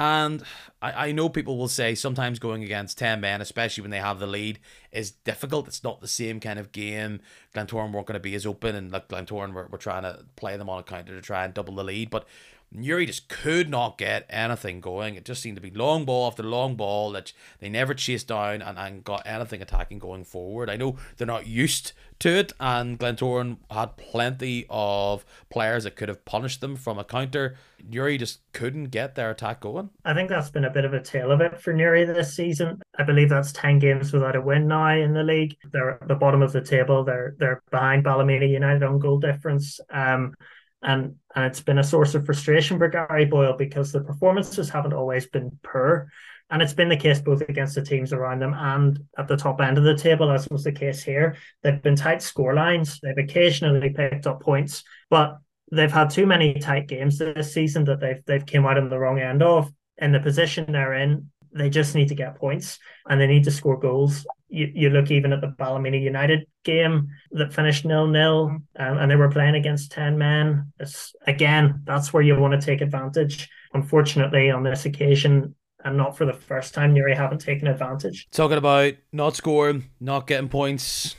And 0.00 0.42
I, 0.80 1.08
I 1.08 1.12
know 1.12 1.28
people 1.28 1.58
will 1.58 1.68
say 1.68 1.94
sometimes 1.94 2.38
going 2.38 2.64
against 2.64 2.96
10 2.96 3.20
men, 3.20 3.42
especially 3.42 3.82
when 3.82 3.90
they 3.90 3.98
have 3.98 4.18
the 4.18 4.26
lead, 4.26 4.58
is 4.90 5.10
difficult. 5.10 5.68
It's 5.68 5.84
not 5.84 6.00
the 6.00 6.08
same 6.08 6.40
kind 6.40 6.58
of 6.58 6.72
game. 6.72 7.20
Glentoran 7.54 7.92
weren't 7.92 8.06
going 8.06 8.14
to 8.14 8.18
be 8.18 8.34
as 8.34 8.46
open, 8.46 8.74
and 8.74 8.90
like 8.90 9.08
Glentoran, 9.08 9.52
we're, 9.52 9.66
we're 9.66 9.76
trying 9.76 10.04
to 10.04 10.24
play 10.36 10.56
them 10.56 10.70
on 10.70 10.78
a 10.78 10.82
counter 10.82 11.14
to 11.14 11.20
try 11.20 11.44
and 11.44 11.52
double 11.52 11.74
the 11.74 11.84
lead. 11.84 12.08
But 12.08 12.26
Newry 12.72 13.06
just 13.06 13.28
could 13.28 13.68
not 13.68 13.98
get 13.98 14.26
anything 14.30 14.80
going. 14.80 15.16
It 15.16 15.24
just 15.24 15.42
seemed 15.42 15.56
to 15.56 15.62
be 15.62 15.70
long 15.70 16.04
ball 16.04 16.28
after 16.28 16.42
long 16.42 16.76
ball 16.76 17.10
that 17.12 17.32
they 17.58 17.68
never 17.68 17.94
chased 17.94 18.28
down 18.28 18.62
and, 18.62 18.78
and 18.78 19.02
got 19.02 19.26
anything 19.26 19.60
attacking 19.60 19.98
going 19.98 20.24
forward. 20.24 20.70
I 20.70 20.76
know 20.76 20.96
they're 21.16 21.26
not 21.26 21.46
used 21.48 21.92
to 22.20 22.28
it, 22.28 22.52
and 22.60 22.98
Glentoran 22.98 23.56
had 23.70 23.96
plenty 23.96 24.66
of 24.70 25.24
players 25.48 25.84
that 25.84 25.96
could 25.96 26.08
have 26.08 26.24
punished 26.24 26.60
them 26.60 26.76
from 26.76 26.98
a 26.98 27.04
counter. 27.04 27.56
Newry 27.88 28.18
just 28.18 28.40
couldn't 28.52 28.86
get 28.86 29.14
their 29.14 29.30
attack 29.30 29.60
going. 29.60 29.90
I 30.04 30.14
think 30.14 30.28
that's 30.28 30.50
been 30.50 30.66
a 30.66 30.70
bit 30.70 30.84
of 30.84 30.92
a 30.92 31.02
tale 31.02 31.32
of 31.32 31.40
it 31.40 31.60
for 31.60 31.72
Newry 31.72 32.04
this 32.04 32.34
season. 32.36 32.80
I 32.98 33.02
believe 33.02 33.30
that's 33.30 33.52
ten 33.52 33.78
games 33.78 34.12
without 34.12 34.36
a 34.36 34.40
win 34.40 34.68
now 34.68 34.94
in 34.94 35.12
the 35.12 35.24
league. 35.24 35.56
They're 35.72 35.92
at 35.92 36.06
the 36.08 36.14
bottom 36.14 36.42
of 36.42 36.52
the 36.52 36.60
table. 36.60 37.04
They're 37.04 37.34
they're 37.38 37.62
behind 37.70 38.04
Ballymena 38.04 38.46
United 38.46 38.82
on 38.82 38.98
goal 38.98 39.18
difference. 39.18 39.80
Um, 39.90 40.34
and 40.82 41.16
and 41.34 41.44
it's 41.44 41.60
been 41.60 41.78
a 41.78 41.84
source 41.84 42.14
of 42.14 42.24
frustration 42.24 42.78
for 42.78 42.88
Gary 42.88 43.24
Boyle 43.24 43.56
because 43.56 43.92
the 43.92 44.00
performances 44.00 44.70
haven't 44.70 44.94
always 44.94 45.26
been 45.26 45.58
poor. 45.62 46.10
And 46.50 46.60
it's 46.60 46.72
been 46.72 46.88
the 46.88 46.96
case 46.96 47.20
both 47.20 47.42
against 47.42 47.76
the 47.76 47.82
teams 47.82 48.12
around 48.12 48.40
them 48.40 48.54
and 48.54 48.98
at 49.16 49.28
the 49.28 49.36
top 49.36 49.60
end 49.60 49.78
of 49.78 49.84
the 49.84 49.96
table, 49.96 50.32
as 50.32 50.48
was 50.48 50.64
the 50.64 50.72
case 50.72 51.00
here. 51.00 51.36
They've 51.62 51.80
been 51.80 51.94
tight 51.94 52.22
score 52.22 52.54
lines. 52.54 52.98
They've 53.00 53.24
occasionally 53.24 53.90
picked 53.90 54.26
up 54.26 54.42
points, 54.42 54.82
but 55.10 55.38
they've 55.70 55.92
had 55.92 56.10
too 56.10 56.26
many 56.26 56.54
tight 56.54 56.88
games 56.88 57.18
this 57.18 57.54
season 57.54 57.84
that 57.84 58.00
they've 58.00 58.24
they've 58.26 58.46
came 58.46 58.66
out 58.66 58.78
on 58.78 58.88
the 58.88 58.98
wrong 58.98 59.20
end 59.20 59.42
of. 59.42 59.70
In 59.98 60.12
the 60.12 60.20
position 60.20 60.72
they're 60.72 60.94
in, 60.94 61.30
they 61.52 61.70
just 61.70 61.94
need 61.94 62.08
to 62.08 62.14
get 62.14 62.36
points 62.36 62.78
and 63.08 63.20
they 63.20 63.26
need 63.26 63.44
to 63.44 63.50
score 63.50 63.78
goals 63.78 64.24
you, 64.50 64.70
you 64.74 64.90
look 64.90 65.10
even 65.10 65.32
at 65.32 65.40
the 65.40 65.46
Ballymena 65.46 65.96
United 65.96 66.46
game 66.64 67.08
that 67.32 67.52
finished 67.54 67.84
nil 67.84 68.08
nil, 68.08 68.48
um, 68.76 68.98
and 68.98 69.10
they 69.10 69.16
were 69.16 69.30
playing 69.30 69.54
against 69.54 69.92
ten 69.92 70.18
men. 70.18 70.72
It's, 70.78 71.14
again, 71.26 71.82
that's 71.84 72.12
where 72.12 72.22
you 72.22 72.38
want 72.38 72.60
to 72.60 72.66
take 72.66 72.80
advantage. 72.80 73.48
Unfortunately, 73.72 74.50
on 74.50 74.64
this 74.64 74.84
occasion, 74.84 75.54
and 75.84 75.96
not 75.96 76.18
for 76.18 76.26
the 76.26 76.32
first 76.32 76.74
time, 76.74 76.92
Newry 76.92 77.14
haven't 77.14 77.40
taken 77.40 77.68
advantage. 77.68 78.28
Talking 78.32 78.58
about 78.58 78.94
not 79.12 79.36
scoring, 79.36 79.84
not 80.00 80.26
getting 80.26 80.48
points, 80.48 81.14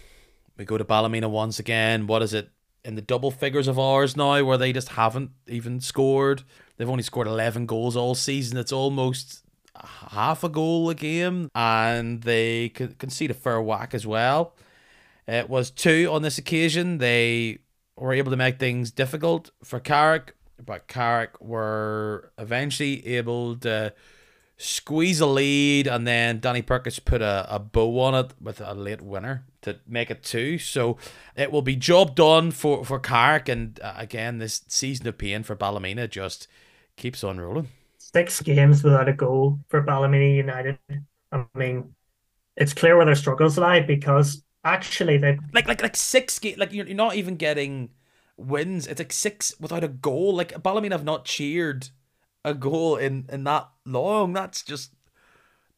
we 0.57 0.65
go 0.65 0.77
to 0.77 0.83
Ballymena 0.83 1.29
once 1.29 1.57
again. 1.57 2.05
What 2.07 2.21
is 2.21 2.33
it? 2.33 2.49
In 2.83 2.95
the 2.95 3.01
double 3.01 3.31
figures 3.31 3.67
of 3.67 3.79
ours 3.79 4.17
now, 4.17 4.43
where 4.43 4.57
they 4.57 4.73
just 4.73 4.89
haven't 4.89 5.31
even 5.47 5.79
scored. 5.79 6.43
They've 6.77 6.89
only 6.89 7.03
scored 7.03 7.27
11 7.27 7.67
goals 7.67 7.95
all 7.95 8.15
season. 8.15 8.57
It's 8.57 8.71
almost 8.71 9.43
half 9.75 10.43
a 10.43 10.49
goal 10.49 10.89
a 10.89 10.95
game, 10.95 11.49
and 11.55 12.21
they 12.21 12.69
concede 12.69 13.31
a 13.31 13.35
fair 13.35 13.61
whack 13.61 13.93
as 13.93 14.05
well. 14.05 14.53
It 15.27 15.49
was 15.49 15.71
two 15.71 16.09
on 16.11 16.21
this 16.21 16.37
occasion. 16.37 16.97
They 16.97 17.59
were 17.95 18.13
able 18.13 18.31
to 18.31 18.37
make 18.37 18.59
things 18.59 18.91
difficult 18.91 19.51
for 19.63 19.79
Carrick, 19.79 20.35
but 20.63 20.87
Carrick 20.87 21.39
were 21.39 22.31
eventually 22.37 23.05
able 23.07 23.55
to 23.57 23.93
squeeze 24.57 25.19
a 25.19 25.25
lead, 25.25 25.87
and 25.87 26.05
then 26.05 26.39
Danny 26.39 26.61
Purkis 26.61 27.03
put 27.03 27.21
a, 27.21 27.47
a 27.49 27.57
bow 27.57 27.99
on 27.99 28.13
it 28.13 28.33
with 28.39 28.61
a 28.61 28.73
late 28.73 29.01
winner 29.01 29.45
to 29.61 29.79
make 29.87 30.11
it 30.11 30.23
two. 30.23 30.59
So 30.59 30.97
it 31.35 31.51
will 31.51 31.63
be 31.63 31.75
job 31.75 32.15
done 32.15 32.51
for, 32.51 32.85
for 32.85 32.99
Carrick, 32.99 33.49
and 33.49 33.79
uh, 33.81 33.93
again, 33.97 34.37
this 34.37 34.63
season 34.67 35.07
of 35.07 35.17
pain 35.17 35.43
for 35.43 35.55
Ballymena 35.55 36.07
just 36.07 36.47
keeps 36.95 37.23
on 37.23 37.39
rolling 37.39 37.69
six 38.13 38.41
games 38.41 38.83
without 38.83 39.09
a 39.09 39.13
goal 39.13 39.59
for 39.69 39.81
Ballymena 39.81 40.35
United. 40.35 40.79
I 41.31 41.45
mean, 41.55 41.95
it's 42.55 42.73
clear 42.73 42.97
where 42.97 43.05
their 43.05 43.15
struggles 43.15 43.57
lie 43.57 43.81
because 43.81 44.43
actually 44.63 45.17
they 45.17 45.37
like 45.53 45.67
like 45.67 45.81
like 45.81 45.95
six 45.95 46.39
games. 46.39 46.57
Like 46.57 46.73
you're, 46.73 46.85
you're 46.85 46.95
not 46.95 47.15
even 47.15 47.35
getting 47.35 47.89
wins. 48.37 48.87
It's 48.87 48.99
like 48.99 49.13
six 49.13 49.53
without 49.59 49.83
a 49.83 49.87
goal. 49.87 50.35
Like 50.35 50.61
Ballymena 50.61 50.95
have 50.95 51.05
not 51.05 51.25
cheered 51.25 51.89
a 52.43 52.53
goal 52.53 52.97
in 52.97 53.25
in 53.31 53.43
that 53.45 53.69
long. 53.85 54.33
That's 54.33 54.63
just 54.63 54.93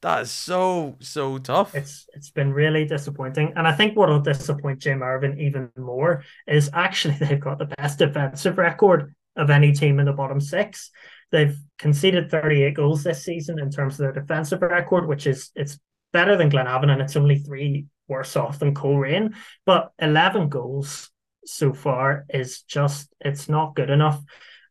that 0.01 0.23
is 0.23 0.31
so 0.31 0.97
so 0.99 1.37
tough. 1.37 1.73
It's 1.75 2.07
it's 2.13 2.29
been 2.29 2.53
really 2.53 2.85
disappointing, 2.85 3.53
and 3.55 3.67
I 3.67 3.71
think 3.71 3.95
what 3.95 4.09
will 4.09 4.19
disappoint 4.19 4.79
Jim 4.79 5.01
Ervin 5.01 5.39
even 5.39 5.71
more 5.77 6.23
is 6.47 6.69
actually 6.73 7.15
they've 7.19 7.39
got 7.39 7.57
the 7.57 7.73
best 7.77 7.99
defensive 7.99 8.57
record 8.57 9.15
of 9.35 9.49
any 9.49 9.71
team 9.71 9.99
in 9.99 10.05
the 10.05 10.13
bottom 10.13 10.39
six. 10.39 10.91
They've 11.33 11.57
conceded 11.79 12.29
38 12.29 12.75
goals 12.75 13.03
this 13.03 13.25
season 13.25 13.57
in 13.57 13.71
terms 13.71 13.95
of 13.95 13.99
their 13.99 14.11
defensive 14.13 14.61
record, 14.61 15.07
which 15.07 15.25
is 15.25 15.51
it's 15.55 15.79
better 16.13 16.37
than 16.37 16.51
Glenavon 16.51 16.91
and 16.91 17.01
it's 17.01 17.15
only 17.15 17.39
three 17.39 17.87
worse 18.07 18.35
off 18.35 18.59
than 18.59 18.75
Coleraine. 18.75 19.33
But 19.65 19.91
11 19.97 20.49
goals 20.49 21.09
so 21.43 21.73
far 21.73 22.25
is 22.29 22.61
just 22.61 23.11
it's 23.19 23.49
not 23.49 23.75
good 23.75 23.89
enough. 23.89 24.21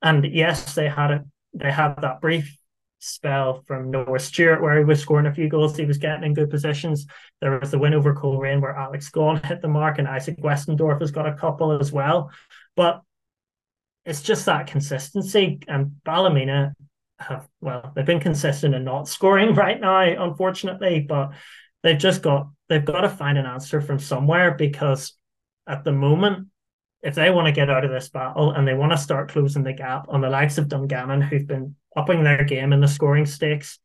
And 0.02 0.24
yes, 0.24 0.76
they 0.76 0.88
had 0.88 1.10
it. 1.10 1.22
They 1.52 1.72
had 1.72 1.96
that 2.00 2.20
brief 2.20 2.56
spell 3.00 3.62
from 3.66 3.90
Noah 3.90 4.20
Stewart 4.20 4.62
where 4.62 4.78
he 4.78 4.84
was 4.84 5.00
scoring 5.00 5.26
a 5.26 5.34
few 5.34 5.48
goals. 5.48 5.76
He 5.76 5.84
was 5.84 5.98
getting 5.98 6.22
in 6.22 6.34
good 6.34 6.48
positions. 6.48 7.06
There 7.40 7.58
was 7.58 7.72
the 7.72 7.78
win 7.78 7.92
over 7.92 8.14
Coleraine 8.14 8.60
where 8.60 8.76
Alex 8.76 9.10
Gawn 9.10 9.42
hit 9.42 9.62
the 9.62 9.68
mark 9.68 9.98
and 9.98 10.06
Isaac 10.06 10.38
Westendorf 10.38 11.00
has 11.00 11.10
got 11.10 11.26
a 11.26 11.34
couple 11.34 11.72
as 11.72 11.90
well. 11.90 12.30
But 12.76 13.02
it's 14.04 14.22
just 14.22 14.46
that 14.46 14.66
consistency. 14.66 15.60
And 15.68 15.92
Ballymena 16.04 16.74
have 17.18 17.48
well, 17.60 17.92
they've 17.94 18.06
been 18.06 18.20
consistent 18.20 18.74
in 18.74 18.84
not 18.84 19.08
scoring 19.16 19.54
right 19.54 19.80
now, 19.80 20.00
unfortunately, 20.00 21.00
but 21.00 21.32
they've 21.82 21.98
just 21.98 22.22
got 22.22 22.48
they've 22.68 22.84
got 22.84 23.02
to 23.02 23.08
find 23.08 23.38
an 23.38 23.46
answer 23.46 23.80
from 23.80 23.98
somewhere 23.98 24.52
because 24.52 25.14
at 25.66 25.84
the 25.84 25.92
moment, 25.92 26.48
if 27.02 27.14
they 27.14 27.30
want 27.30 27.46
to 27.46 27.52
get 27.52 27.70
out 27.70 27.84
of 27.84 27.90
this 27.90 28.08
battle 28.08 28.52
and 28.52 28.66
they 28.66 28.74
want 28.74 28.92
to 28.92 28.98
start 28.98 29.30
closing 29.30 29.62
the 29.62 29.72
gap 29.72 30.06
on 30.08 30.20
the 30.20 30.30
likes 30.30 30.58
of 30.58 30.68
Dungannon, 30.68 31.20
who've 31.20 31.46
been 31.46 31.76
upping 31.96 32.22
their 32.22 32.44
game 32.44 32.72
in 32.72 32.80
the 32.80 32.88
scoring 32.88 33.26
stakes, 33.26 33.78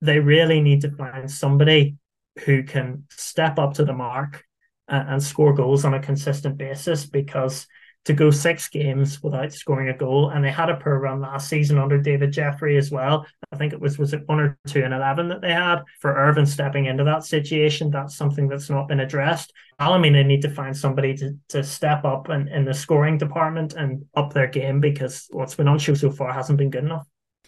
they 0.00 0.18
really 0.18 0.60
need 0.60 0.82
to 0.82 0.90
find 0.90 1.30
somebody 1.30 1.96
who 2.44 2.62
can 2.62 3.04
step 3.10 3.58
up 3.58 3.74
to 3.74 3.84
the 3.84 3.92
mark 3.92 4.44
and, 4.86 5.08
and 5.08 5.22
score 5.22 5.52
goals 5.52 5.84
on 5.84 5.94
a 5.94 6.00
consistent 6.00 6.56
basis 6.56 7.04
because 7.04 7.66
to 8.08 8.14
go 8.14 8.30
six 8.30 8.70
games 8.70 9.22
without 9.22 9.52
scoring 9.52 9.90
a 9.90 9.96
goal. 9.96 10.30
And 10.30 10.42
they 10.42 10.50
had 10.50 10.70
a 10.70 10.76
poor 10.76 10.98
run 10.98 11.20
last 11.20 11.46
season 11.46 11.76
under 11.76 11.98
David 11.98 12.32
Jeffrey 12.32 12.78
as 12.78 12.90
well. 12.90 13.26
I 13.52 13.56
think 13.58 13.74
it 13.74 13.80
was 13.80 13.98
was 13.98 14.14
it 14.14 14.26
one 14.26 14.40
or 14.40 14.58
two 14.66 14.82
and 14.82 14.94
eleven 14.94 15.28
that 15.28 15.42
they 15.42 15.52
had 15.52 15.82
for 16.00 16.16
Ervin 16.16 16.46
stepping 16.46 16.86
into 16.86 17.04
that 17.04 17.24
situation. 17.24 17.90
That's 17.90 18.16
something 18.16 18.48
that's 18.48 18.70
not 18.70 18.88
been 18.88 19.00
addressed. 19.00 19.52
Ballymena 19.78 20.24
need 20.24 20.40
to 20.40 20.50
find 20.50 20.74
somebody 20.74 21.14
to, 21.18 21.36
to 21.50 21.62
step 21.62 22.06
up 22.06 22.30
in, 22.30 22.48
in 22.48 22.64
the 22.64 22.72
scoring 22.72 23.18
department 23.18 23.74
and 23.74 24.06
up 24.14 24.32
their 24.32 24.46
game 24.46 24.80
because 24.80 25.26
what's 25.30 25.54
been 25.54 25.68
on 25.68 25.78
show 25.78 25.92
so 25.92 26.10
far 26.10 26.32
hasn't 26.32 26.56
been 26.56 26.70
good 26.70 26.84
enough. 26.84 27.06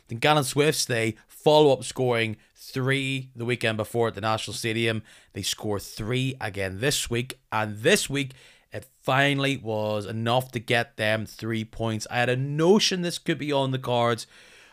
Dungannon 0.08 0.44
Swifts, 0.44 0.84
they 0.84 1.16
follow 1.26 1.72
up 1.72 1.84
scoring 1.84 2.36
three 2.54 3.30
the 3.34 3.46
weekend 3.46 3.78
before 3.78 4.08
at 4.08 4.14
the 4.14 4.20
National 4.20 4.52
Stadium. 4.52 5.02
They 5.32 5.42
score 5.42 5.80
three 5.80 6.34
again 6.38 6.80
this 6.80 7.08
week, 7.08 7.40
and 7.50 7.78
this 7.78 8.10
week 8.10 8.34
It 8.72 8.86
finally 9.02 9.56
was 9.56 10.06
enough 10.06 10.52
to 10.52 10.60
get 10.60 10.96
them 10.96 11.26
three 11.26 11.64
points. 11.64 12.06
I 12.10 12.16
had 12.16 12.28
a 12.28 12.36
notion 12.36 13.02
this 13.02 13.18
could 13.18 13.38
be 13.38 13.52
on 13.52 13.72
the 13.72 13.78
cards. 13.78 14.26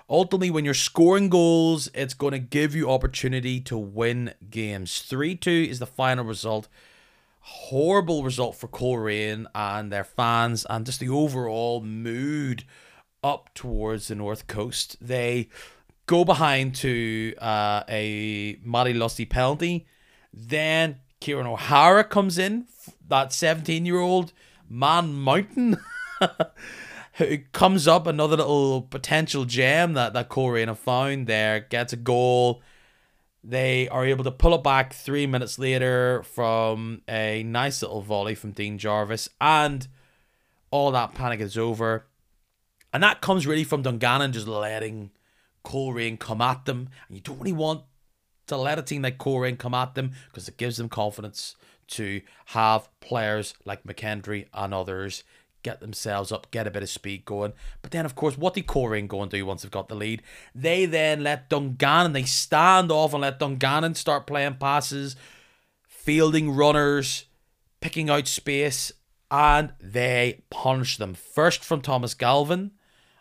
Ultimately, 0.09 0.49
when 0.49 0.63
you're 0.63 0.73
scoring 0.73 1.29
goals, 1.29 1.89
it's 1.93 2.13
going 2.13 2.31
to 2.31 2.39
give 2.39 2.75
you 2.75 2.89
opportunity 2.89 3.59
to 3.61 3.77
win 3.77 4.33
games. 4.49 5.01
3 5.01 5.35
2 5.35 5.67
is 5.69 5.79
the 5.79 5.85
final 5.85 6.23
result. 6.23 6.67
Horrible 7.41 8.23
result 8.23 8.55
for 8.55 8.67
Coleraine 8.67 9.47
and 9.55 9.91
their 9.91 10.03
fans, 10.03 10.65
and 10.69 10.85
just 10.85 10.99
the 10.99 11.09
overall 11.09 11.81
mood 11.81 12.63
up 13.23 13.53
towards 13.53 14.07
the 14.07 14.15
North 14.15 14.47
Coast. 14.47 14.95
They 15.01 15.49
go 16.05 16.23
behind 16.23 16.75
to 16.75 17.33
uh, 17.39 17.83
a 17.89 18.59
Matty 18.63 18.93
Lusty 18.93 19.25
penalty. 19.25 19.87
Then 20.33 20.99
Kieran 21.19 21.47
O'Hara 21.47 22.03
comes 22.03 22.37
in, 22.37 22.67
that 23.09 23.33
17 23.33 23.85
year 23.85 23.99
old 23.99 24.33
man 24.69 25.13
mountain. 25.13 25.77
who 27.17 27.39
comes 27.51 27.87
up 27.87 28.05
another 28.05 28.37
little 28.37 28.83
potential 28.83 29.43
gem 29.43 29.93
that 29.93 30.13
that 30.13 30.29
Coleraine 30.29 30.67
have 30.67 30.79
found 30.79 31.25
there 31.25 31.61
gets 31.61 31.91
a 31.91 31.97
goal. 31.97 32.61
They 33.43 33.89
are 33.89 34.05
able 34.05 34.23
to 34.23 34.31
pull 34.31 34.53
it 34.53 34.63
back 34.63 34.93
three 34.93 35.25
minutes 35.25 35.57
later 35.57 36.21
from 36.23 37.01
a 37.07 37.41
nice 37.43 37.81
little 37.81 38.01
volley 38.01 38.35
from 38.35 38.51
Dean 38.51 38.77
Jarvis, 38.77 39.29
and 39.41 39.87
all 40.69 40.91
that 40.91 41.15
panic 41.15 41.39
is 41.39 41.57
over. 41.57 42.05
And 42.93 43.01
that 43.01 43.21
comes 43.21 43.47
really 43.47 43.63
from 43.63 43.81
Dungannon 43.81 44.31
just 44.31 44.47
letting 44.47 45.11
Coleraine 45.63 46.17
come 46.17 46.41
at 46.41 46.65
them. 46.65 46.89
And 47.07 47.17
you 47.17 47.21
don't 47.21 47.39
really 47.39 47.51
want 47.51 47.81
to 48.47 48.57
let 48.57 48.79
a 48.79 48.83
team 48.83 49.01
like 49.01 49.17
Coleraine 49.17 49.57
come 49.57 49.73
at 49.73 49.95
them 49.95 50.11
because 50.27 50.47
it 50.47 50.57
gives 50.57 50.77
them 50.77 50.89
confidence 50.89 51.55
to 51.87 52.21
have 52.47 52.89
players 52.99 53.53
like 53.65 53.83
McKendry 53.83 54.47
and 54.53 54.73
others 54.73 55.23
get 55.63 55.79
themselves 55.81 56.31
up, 56.31 56.49
get 56.51 56.67
a 56.67 56.71
bit 56.71 56.83
of 56.83 56.89
speed 56.89 57.25
going. 57.25 57.53
But 57.81 57.91
then, 57.91 58.05
of 58.05 58.15
course, 58.15 58.37
what 58.37 58.53
did 58.53 58.67
Coleraine 58.67 59.07
go 59.07 59.21
and 59.21 59.29
do 59.29 59.45
once 59.45 59.61
they've 59.61 59.71
got 59.71 59.89
the 59.89 59.95
lead? 59.95 60.21
They 60.55 60.85
then 60.85 61.23
let 61.23 61.49
Dungannon, 61.49 62.13
they 62.13 62.23
stand 62.23 62.91
off 62.91 63.13
and 63.13 63.21
let 63.21 63.39
Dungannon 63.39 63.95
start 63.95 64.27
playing 64.27 64.55
passes, 64.55 65.15
fielding 65.87 66.51
runners, 66.51 67.25
picking 67.81 68.09
out 68.09 68.27
space, 68.27 68.91
and 69.29 69.73
they 69.81 70.41
punish 70.49 70.97
them. 70.97 71.13
First 71.13 71.63
from 71.63 71.81
Thomas 71.81 72.13
Galvin, 72.13 72.71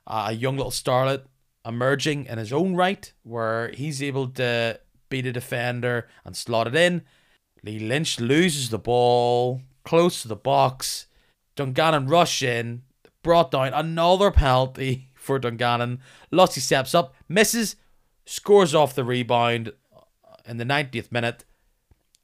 a 0.07 0.33
young 0.33 0.57
little 0.57 0.71
starlet 0.71 1.23
emerging 1.65 2.27
in 2.27 2.39
his 2.39 2.53
own 2.53 2.77
right, 2.77 3.13
where 3.25 3.73
he's 3.73 4.01
able 4.03 4.29
to 4.29 4.79
beat 5.09 5.27
a 5.27 5.33
defender 5.33 6.07
and 6.25 6.37
slot 6.37 6.69
it 6.69 6.77
in. 6.77 7.03
Lee 7.67 7.81
Lynch 7.81 8.21
loses 8.21 8.71
the 8.71 8.79
ball 8.79 9.61
close 9.85 10.23
to 10.23 10.29
the 10.29 10.37
box. 10.37 11.09
Dungannon 11.57 12.07
rush 12.07 12.41
in, 12.41 12.83
brought 13.25 13.51
down 13.51 13.75
another 13.75 14.31
penalty 14.31 15.11
for 15.15 15.41
Dungannon. 15.41 15.99
Lusty 16.31 16.61
steps 16.61 16.95
up, 16.95 17.15
misses, 17.29 17.75
scores 18.25 18.73
off 18.73 18.95
the 18.95 19.05
rebound 19.05 19.73
uh, 19.93 20.01
in 20.47 20.59
the 20.59 20.65
90th 20.65 21.11
minute, 21.11 21.45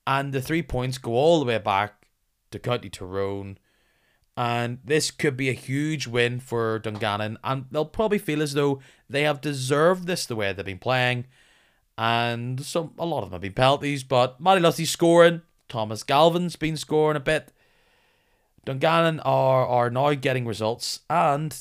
and 0.06 0.32
the 0.32 0.40
three 0.40 0.62
points 0.62 0.98
go 0.98 1.12
all 1.12 1.40
the 1.40 1.46
way 1.46 1.58
back 1.58 2.06
to 2.52 2.60
County 2.60 2.88
Tyrone. 2.88 3.58
And 4.36 4.78
this 4.84 5.10
could 5.10 5.36
be 5.36 5.50
a 5.50 5.54
huge 5.54 6.06
win 6.06 6.38
for 6.38 6.78
Dungannon, 6.78 7.36
and 7.42 7.66
they'll 7.72 7.84
probably 7.84 8.18
feel 8.18 8.42
as 8.42 8.54
though 8.54 8.80
they 9.10 9.22
have 9.22 9.40
deserved 9.40 10.06
this 10.06 10.24
the 10.24 10.36
way 10.36 10.52
they've 10.52 10.64
been 10.64 10.78
playing. 10.78 11.26
And 12.02 12.60
some 12.64 12.94
a 12.98 13.06
lot 13.06 13.22
of 13.22 13.26
them 13.26 13.34
have 13.34 13.42
been 13.42 13.52
penalties, 13.52 14.02
but 14.02 14.40
Matty 14.40 14.60
Lusty's 14.60 14.90
scoring. 14.90 15.42
Thomas 15.68 16.02
Galvin's 16.02 16.56
been 16.56 16.76
scoring 16.76 17.16
a 17.16 17.20
bit. 17.20 17.52
Dungannon 18.64 19.20
are 19.20 19.64
are 19.64 19.88
now 19.88 20.12
getting 20.14 20.44
results, 20.44 20.98
and 21.08 21.56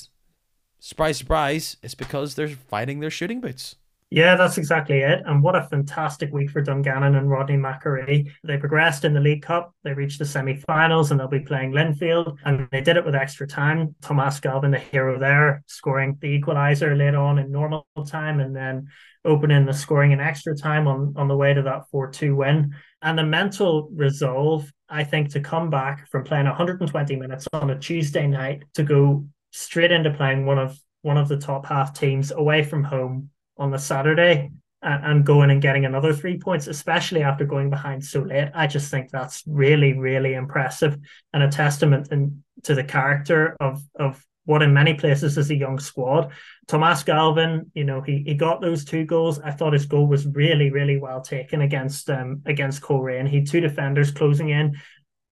surprise, 0.80 1.20
surprise, 1.20 1.78
it's 1.84 1.94
because 1.94 2.34
they're 2.34 2.48
finding 2.50 3.02
their 3.02 3.12
shooting 3.12 3.40
boots. 3.40 3.76
Yeah, 4.10 4.36
that's 4.36 4.58
exactly 4.58 5.02
it. 5.02 5.22
And 5.28 5.44
what 5.44 5.56
a 5.56 5.68
fantastic 5.68 6.34
week 6.34 6.50
for 6.50 6.62
Dungannon 6.62 7.16
and 7.16 7.30
Rodney 7.30 7.56
McAree. 7.56 8.30
They 8.44 8.58
progressed 8.58 9.06
in 9.06 9.14
the 9.14 9.22
League 9.22 9.44
Cup. 9.44 9.76
They 9.84 9.94
reached 9.94 10.20
the 10.20 10.26
semi 10.26 10.56
finals 10.56 11.12
and 11.12 11.20
they'll 11.20 11.30
be 11.30 11.40
playing 11.40 11.72
Linfield. 11.72 12.36
And 12.44 12.68
they 12.72 12.82
did 12.82 12.98
it 12.98 13.06
with 13.06 13.16
extra 13.16 13.48
time. 13.48 13.96
Thomas 14.02 14.40
Galvin, 14.42 14.72
the 14.72 14.80
hero 14.80 15.18
there, 15.18 15.64
scoring 15.68 16.18
the 16.20 16.42
equaliser 16.42 16.98
late 16.98 17.16
on 17.16 17.40
in 17.40 17.52
normal 17.52 17.86
time 18.06 18.42
and 18.42 18.54
then 18.54 18.90
opening 19.26 19.66
the 19.66 19.74
scoring 19.74 20.12
in 20.12 20.20
extra 20.20 20.56
time 20.56 20.88
on, 20.88 21.14
on 21.16 21.28
the 21.28 21.36
way 21.36 21.54
to 21.54 21.62
that 21.62 21.84
4 21.92 22.12
2 22.12 22.36
win. 22.36 22.76
And 23.02 23.18
the 23.18 23.24
mental 23.24 23.90
resolve, 23.94 24.72
I 24.90 25.04
think, 25.04 25.30
to 25.32 25.40
come 25.40 25.70
back 25.70 26.10
from 26.10 26.24
playing 26.24 26.46
120 26.46 27.16
minutes 27.16 27.48
on 27.54 27.70
a 27.70 27.80
Tuesday 27.80 28.28
night 28.28 28.64
to 28.76 28.84
go 28.84 29.26
straight 29.52 29.92
into 29.92 30.12
playing 30.12 30.46
one 30.46 30.60
of 30.60 30.78
one 31.02 31.18
of 31.18 31.28
the 31.28 31.38
top 31.38 31.66
half 31.66 31.94
teams 31.94 32.32
away 32.32 32.64
from 32.64 32.84
home 32.84 33.30
on 33.58 33.72
the 33.72 33.80
Saturday 33.80 34.52
and, 34.84 35.06
and 35.06 35.26
going 35.26 35.50
and 35.50 35.62
getting 35.62 35.86
another 35.86 36.14
three 36.14 36.38
points, 36.38 36.68
especially 36.68 37.24
after 37.24 37.46
going 37.46 37.70
behind 37.70 38.04
so 38.04 38.22
late. 38.22 38.50
I 38.54 38.68
just 38.68 38.92
think 38.92 39.10
that's 39.10 39.44
really, 39.48 39.94
really 39.98 40.34
impressive 40.34 40.98
and 41.34 41.44
a 41.44 41.50
testament 41.50 42.12
in, 42.12 42.44
to 42.64 42.76
the 42.76 42.84
character 42.84 43.56
of 43.60 43.82
of 43.96 44.24
what 44.46 44.62
in 44.62 44.74
many 44.74 44.94
places 44.94 45.38
is 45.38 45.52
a 45.52 45.56
young 45.56 45.80
squad. 45.80 46.32
Thomas 46.68 47.04
Galvin, 47.04 47.72
you 47.74 47.84
know, 47.84 48.02
he, 48.02 48.24
he 48.26 48.34
got 48.34 48.62
those 48.62 48.84
two 48.84 49.06
goals. 49.06 49.40
I 49.40 49.52
thought 49.52 49.74
his 49.74 49.86
goal 49.86 50.08
was 50.08 50.26
really, 50.26 50.72
really 50.72 50.98
well 50.98 51.22
taken 51.22 51.62
against 51.62 52.10
um 52.10 52.42
against 52.46 52.82
Coleraine. 52.82 53.28
He 53.28 53.38
had 53.38 53.48
two 53.48 53.62
defenders 53.62 54.12
closing 54.12 54.50
in, 54.50 54.80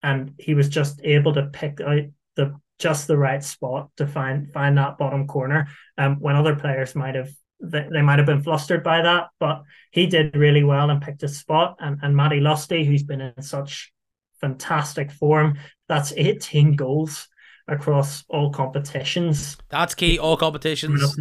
and 0.02 0.34
he 0.38 0.54
was 0.54 0.68
just 0.68 1.00
able 1.02 1.34
to 1.34 1.46
pick 1.52 1.80
out 1.80 2.04
the 2.36 2.54
just 2.78 3.06
the 3.06 3.18
right 3.18 3.42
spot 3.42 3.90
to 3.96 4.06
find 4.06 4.52
find 4.52 4.78
that 4.78 4.98
bottom 4.98 5.26
corner. 5.26 5.68
Um, 5.98 6.16
when 6.20 6.36
other 6.36 6.56
players 6.56 6.94
might 6.94 7.14
have 7.14 7.30
they, 7.62 7.86
they 7.92 8.00
might 8.02 8.18
have 8.18 8.26
been 8.26 8.42
flustered 8.42 8.82
by 8.82 9.02
that, 9.02 9.28
but 9.38 9.62
he 9.90 10.06
did 10.06 10.34
really 10.34 10.64
well 10.64 10.88
and 10.88 11.02
picked 11.02 11.22
a 11.24 11.28
spot. 11.28 11.76
And 11.80 11.98
and 12.02 12.16
Matty 12.16 12.40
Lusty, 12.40 12.84
who's 12.84 13.02
been 13.02 13.20
in 13.20 13.42
such 13.42 13.92
fantastic 14.40 15.10
form, 15.10 15.58
that's 15.88 16.12
18 16.16 16.76
goals 16.76 17.28
across 17.70 18.24
all 18.28 18.50
competitions. 18.50 19.56
That's 19.68 19.94
key. 19.94 20.18
All 20.18 20.36
competitions. 20.36 21.16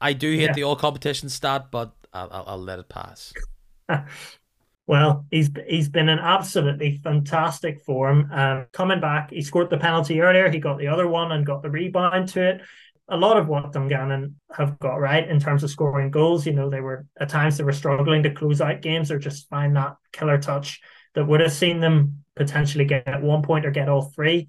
I 0.00 0.12
do 0.12 0.30
hit 0.32 0.40
yeah. 0.40 0.52
the 0.52 0.64
all 0.64 0.76
competition 0.76 1.28
stat, 1.28 1.68
but 1.70 1.92
I'll, 2.12 2.28
I'll, 2.30 2.44
I'll 2.48 2.58
let 2.58 2.78
it 2.78 2.88
pass. 2.88 3.32
well, 4.86 5.26
he's 5.30 5.50
he's 5.68 5.88
been 5.88 6.08
in 6.08 6.18
absolutely 6.18 7.00
fantastic 7.02 7.82
form. 7.84 8.30
Um, 8.32 8.66
coming 8.72 9.00
back, 9.00 9.30
he 9.30 9.42
scored 9.42 9.70
the 9.70 9.78
penalty 9.78 10.20
earlier. 10.20 10.50
He 10.50 10.58
got 10.58 10.78
the 10.78 10.88
other 10.88 11.06
one 11.06 11.32
and 11.32 11.46
got 11.46 11.62
the 11.62 11.70
rebound 11.70 12.28
to 12.30 12.42
it 12.42 12.62
a 13.08 13.16
lot 13.16 13.36
of 13.36 13.46
what 13.46 13.72
Dungannon 13.72 14.36
have 14.56 14.78
got 14.78 14.96
right 14.96 15.28
in 15.28 15.38
terms 15.38 15.62
of 15.62 15.70
scoring 15.70 16.10
goals. 16.10 16.46
You 16.46 16.52
know, 16.52 16.68
they 16.68 16.80
were 16.80 17.06
at 17.18 17.28
times 17.28 17.56
they 17.56 17.64
were 17.64 17.72
struggling 17.72 18.22
to 18.24 18.30
close 18.30 18.60
out 18.60 18.82
games 18.82 19.10
or 19.10 19.18
just 19.18 19.48
find 19.48 19.76
that 19.76 19.96
killer 20.12 20.38
touch 20.38 20.80
that 21.14 21.24
would 21.24 21.40
have 21.40 21.52
seen 21.52 21.80
them 21.80 22.24
potentially 22.34 22.84
get 22.84 23.22
one 23.22 23.42
point 23.42 23.64
or 23.64 23.70
get 23.70 23.88
all 23.88 24.02
three. 24.02 24.48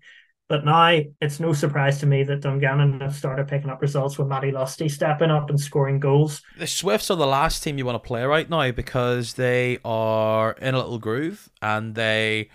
But 0.49 0.63
now 0.63 1.01
it's 1.19 1.39
no 1.41 1.51
surprise 1.51 1.99
to 1.99 2.05
me 2.05 2.23
that 2.23 2.39
Dungannon 2.39 3.01
have 3.01 3.15
started 3.15 3.49
picking 3.49 3.69
up 3.69 3.81
results 3.81 4.17
with 4.17 4.27
Matty 4.27 4.51
Lusty 4.51 4.87
stepping 4.87 5.29
up 5.29 5.49
and 5.49 5.59
scoring 5.59 5.99
goals. 5.99 6.41
The 6.57 6.67
Swifts 6.67 7.11
are 7.11 7.17
the 7.17 7.27
last 7.27 7.63
team 7.63 7.77
you 7.77 7.85
want 7.85 8.01
to 8.01 8.07
play 8.07 8.23
right 8.23 8.49
now 8.49 8.71
because 8.71 9.33
they 9.33 9.79
are 9.83 10.53
in 10.53 10.73
a 10.73 10.77
little 10.77 10.99
groove 10.99 11.49
and 11.61 11.95
they 11.95 12.49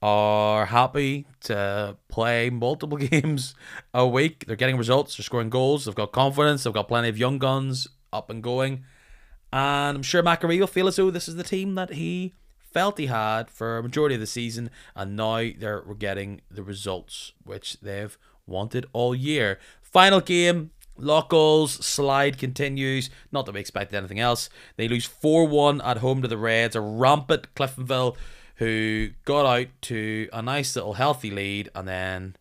are 0.00 0.66
happy 0.66 1.26
to 1.40 1.96
play 2.08 2.48
multiple 2.50 2.98
games 3.10 3.54
a 3.92 4.06
week. 4.06 4.44
They're 4.46 4.56
getting 4.56 4.76
results, 4.76 5.16
they're 5.16 5.24
scoring 5.24 5.50
goals, 5.50 5.84
they've 5.84 5.94
got 5.94 6.12
confidence, 6.12 6.62
they've 6.62 6.72
got 6.72 6.88
plenty 6.88 7.08
of 7.08 7.18
young 7.18 7.38
guns 7.38 7.88
up 8.12 8.30
and 8.30 8.42
going. 8.42 8.84
And 9.52 9.96
I'm 9.96 10.02
sure 10.02 10.22
McAree 10.22 10.60
will 10.60 10.66
feel 10.68 10.88
as 10.88 10.96
though 10.96 11.10
this 11.10 11.28
is 11.28 11.34
the 11.34 11.44
team 11.44 11.74
that 11.74 11.94
he 11.94 12.34
felt 12.72 12.98
he 12.98 13.06
had 13.06 13.50
for 13.50 13.78
a 13.78 13.82
majority 13.82 14.14
of 14.14 14.20
the 14.20 14.26
season, 14.26 14.70
and 14.94 15.16
now 15.16 15.48
they're 15.58 15.82
getting 15.98 16.40
the 16.50 16.62
results 16.62 17.32
which 17.44 17.80
they've 17.80 18.16
wanted 18.46 18.86
all 18.92 19.14
year. 19.14 19.58
Final 19.82 20.20
game, 20.20 20.70
Loughgall's 20.96 21.72
slide 21.84 22.38
continues. 22.38 23.10
Not 23.30 23.46
that 23.46 23.54
we 23.54 23.60
expected 23.60 23.96
anything 23.96 24.20
else. 24.20 24.48
They 24.76 24.88
lose 24.88 25.06
4 25.06 25.46
1 25.46 25.80
at 25.80 25.98
home 25.98 26.22
to 26.22 26.28
the 26.28 26.38
Reds. 26.38 26.76
A 26.76 26.80
rampant 26.80 27.54
Cliftonville 27.54 28.16
who 28.56 29.10
got 29.24 29.46
out 29.46 29.68
to 29.82 30.28
a 30.32 30.42
nice 30.42 30.76
little 30.76 30.94
healthy 30.94 31.30
lead 31.30 31.70
and 31.74 31.88
then 31.88 32.36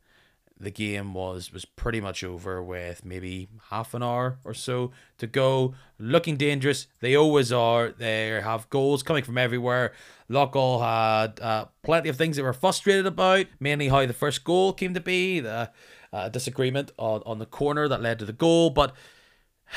the 0.62 0.72
game 0.72 1.14
was 1.14 1.52
was 1.52 1.66
pretty 1.66 2.00
much 2.00 2.24
over 2.24 2.62
with 2.64 3.04
maybe 3.04 3.48
half 3.70 3.94
an 3.94 4.04
hour 4.04 4.38
or 4.44 4.54
so 4.54 4.92
to 5.18 5.28
go. 5.28 5.74
Looking 5.98 6.38
dangerous, 6.38 6.88
they 7.00 7.16
always 7.16 7.52
are. 7.52 7.90
They 7.90 8.40
have 8.42 8.70
goals 8.70 9.04
coming 9.04 9.24
from 9.24 9.38
everywhere. 9.38 9.94
Loughgall 10.30 10.80
had 10.82 11.40
uh, 11.40 11.66
plenty 11.84 12.10
of 12.10 12.16
things 12.16 12.36
they 12.36 12.44
were 12.44 12.54
frustrated 12.54 13.06
about, 13.06 13.48
mainly 13.60 13.90
how 13.90 14.06
the 14.06 14.14
first 14.14 14.44
goal 14.44 14.74
came 14.74 14.94
to 14.94 15.00
be, 15.02 15.40
the 15.40 15.72
uh, 16.14 16.30
disagreement 16.30 16.92
on, 16.98 17.22
on 17.26 17.40
the 17.40 17.46
corner 17.46 17.88
that 17.88 18.02
led 18.02 18.20
to 18.20 18.26
the 18.26 18.34
goal. 18.34 18.70
But 18.70 18.94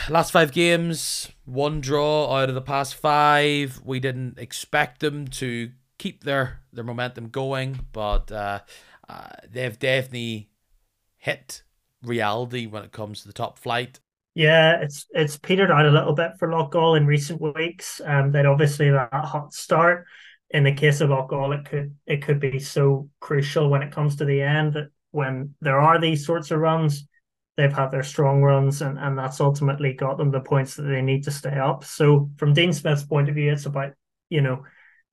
last 0.09 0.33
five 0.33 0.53
games, 0.53 1.31
one 1.45 1.81
draw 1.81 2.37
out 2.37 2.49
of 2.49 2.55
the 2.55 2.61
past 2.61 2.95
five. 2.95 3.81
We 3.85 4.01
didn't 4.01 4.39
expect 4.39 5.01
them 5.01 5.29
to 5.29 5.71
keep 5.99 6.25
their 6.25 6.61
their 6.73 6.85
momentum 6.85 7.31
going. 7.31 7.87
But 7.93 8.31
uh, 8.31 8.61
Uh, 9.07 9.37
they've 9.53 9.79
definitely 9.79 10.49
hit 11.25 11.63
reality 12.03 12.67
when 12.67 12.85
it 12.85 12.93
comes 12.93 13.23
to 13.23 13.27
the 13.27 13.33
top 13.33 13.59
flight. 13.59 13.99
Yeah, 14.35 14.81
it's 14.83 15.07
it's 15.11 15.39
petered 15.39 15.71
out 15.71 15.87
a 15.87 15.91
little 15.91 16.13
bit 16.13 16.33
for 16.39 16.49
Loughgall 16.49 16.99
in 16.99 17.07
recent 17.07 17.41
weeks. 17.41 18.01
Um, 18.05 18.31
they'd 18.31 18.45
obviously 18.45 18.91
that 18.91 19.09
hot 19.13 19.55
start. 19.55 20.05
In 20.51 20.65
the 20.65 20.73
case 20.73 21.01
of 21.01 21.09
Loughgall, 21.09 21.59
it 21.59 21.65
could 21.65 21.97
it 22.05 22.23
could 22.23 22.41
be 22.41 22.59
so 22.59 23.09
crucial 23.21 23.71
when 23.71 23.83
it 23.83 23.91
comes 23.91 24.17
to 24.17 24.27
the 24.27 24.43
end 24.43 24.75
that 24.75 24.89
when 25.13 25.55
there 25.63 25.81
are 25.81 25.99
these 25.99 26.27
sorts 26.27 26.51
of 26.51 26.61
runs, 26.61 27.07
they've 27.57 27.73
had 27.73 27.91
their 27.91 28.03
strong 28.03 28.43
runs 28.43 28.83
and, 28.83 28.99
and 28.99 29.17
that's 29.17 29.41
ultimately 29.41 29.95
got 29.95 30.19
them 30.19 30.31
the 30.31 30.41
points 30.41 30.75
that 30.75 30.83
they 30.83 31.01
need 31.01 31.25
to 31.25 31.31
stay 31.31 31.57
up. 31.57 31.85
So 31.85 32.31
from 32.37 32.53
Dean 32.53 32.73
Smith's 32.73 33.05
point 33.05 33.29
of 33.29 33.37
view, 33.37 33.53
it's 33.53 33.67
about, 33.67 33.93
you 34.29 34.43
know, 34.43 34.65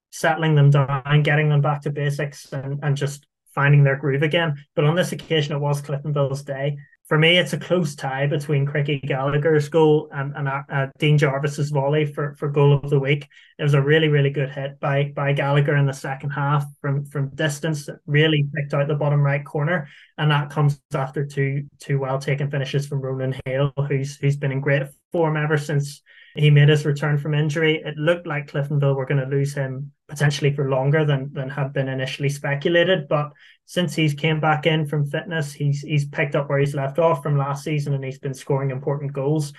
settling 0.09 0.55
them 0.55 0.71
down, 0.71 1.23
getting 1.23 1.49
them 1.49 1.61
back 1.61 1.83
to 1.83 1.91
basics 1.91 2.51
and, 2.51 2.79
and 2.83 2.97
just 2.97 3.27
finding 3.53 3.83
their 3.83 3.97
groove 3.97 4.23
again. 4.23 4.55
But 4.75 4.85
on 4.85 4.95
this 4.95 5.11
occasion, 5.11 5.55
it 5.55 5.59
was 5.59 5.81
Cliftonville's 5.81 6.43
day 6.43 6.77
for 7.11 7.19
me, 7.19 7.37
it's 7.37 7.51
a 7.51 7.57
close 7.59 7.93
tie 7.93 8.25
between 8.25 8.65
Cricky 8.65 9.01
Gallagher's 9.05 9.67
goal 9.67 10.07
and, 10.13 10.33
and 10.33 10.47
uh, 10.47 10.61
uh, 10.71 10.87
Dean 10.97 11.17
Jarvis's 11.17 11.69
volley 11.69 12.05
for, 12.05 12.35
for 12.35 12.47
goal 12.47 12.79
of 12.81 12.89
the 12.89 13.01
week. 13.01 13.27
It 13.59 13.63
was 13.63 13.73
a 13.73 13.81
really, 13.81 14.07
really 14.07 14.29
good 14.29 14.49
hit 14.49 14.79
by 14.79 15.11
by 15.13 15.33
Gallagher 15.33 15.75
in 15.75 15.85
the 15.85 15.91
second 15.91 16.29
half 16.29 16.63
from 16.79 17.03
from 17.03 17.35
distance 17.35 17.85
that 17.87 17.97
really 18.05 18.47
picked 18.55 18.73
out 18.73 18.87
the 18.87 18.95
bottom 18.95 19.21
right 19.21 19.43
corner, 19.43 19.89
and 20.17 20.31
that 20.31 20.51
comes 20.51 20.79
after 20.93 21.25
two 21.25 21.65
two 21.79 21.99
well 21.99 22.17
taken 22.17 22.49
finishes 22.49 22.87
from 22.87 23.01
Ronan 23.01 23.35
Hale, 23.43 23.73
who's 23.89 24.15
who's 24.15 24.37
been 24.37 24.53
in 24.53 24.61
great 24.61 24.83
form 25.11 25.35
ever 25.35 25.57
since 25.57 26.01
he 26.35 26.49
made 26.49 26.69
his 26.69 26.85
return 26.85 27.17
from 27.17 27.33
injury. 27.33 27.81
It 27.83 27.97
looked 27.97 28.25
like 28.25 28.49
Cliftonville 28.49 28.95
were 28.95 29.05
going 29.05 29.19
to 29.19 29.35
lose 29.35 29.53
him 29.53 29.91
potentially 30.11 30.53
for 30.53 30.69
longer 30.69 31.05
than 31.05 31.33
than 31.33 31.49
had 31.49 31.73
been 31.73 31.87
initially 31.87 32.29
speculated. 32.29 33.07
But 33.07 33.31
since 33.65 33.95
he's 33.95 34.13
came 34.13 34.39
back 34.39 34.67
in 34.67 34.85
from 34.85 35.09
fitness, 35.09 35.53
he's 35.53 35.81
he's 35.81 36.05
picked 36.05 36.35
up 36.35 36.49
where 36.49 36.59
he's 36.59 36.75
left 36.75 36.99
off 36.99 37.23
from 37.23 37.37
last 37.37 37.63
season, 37.63 37.93
and 37.93 38.03
he's 38.03 38.19
been 38.19 38.35
scoring 38.35 38.69
important 38.69 39.13
goals. 39.13 39.53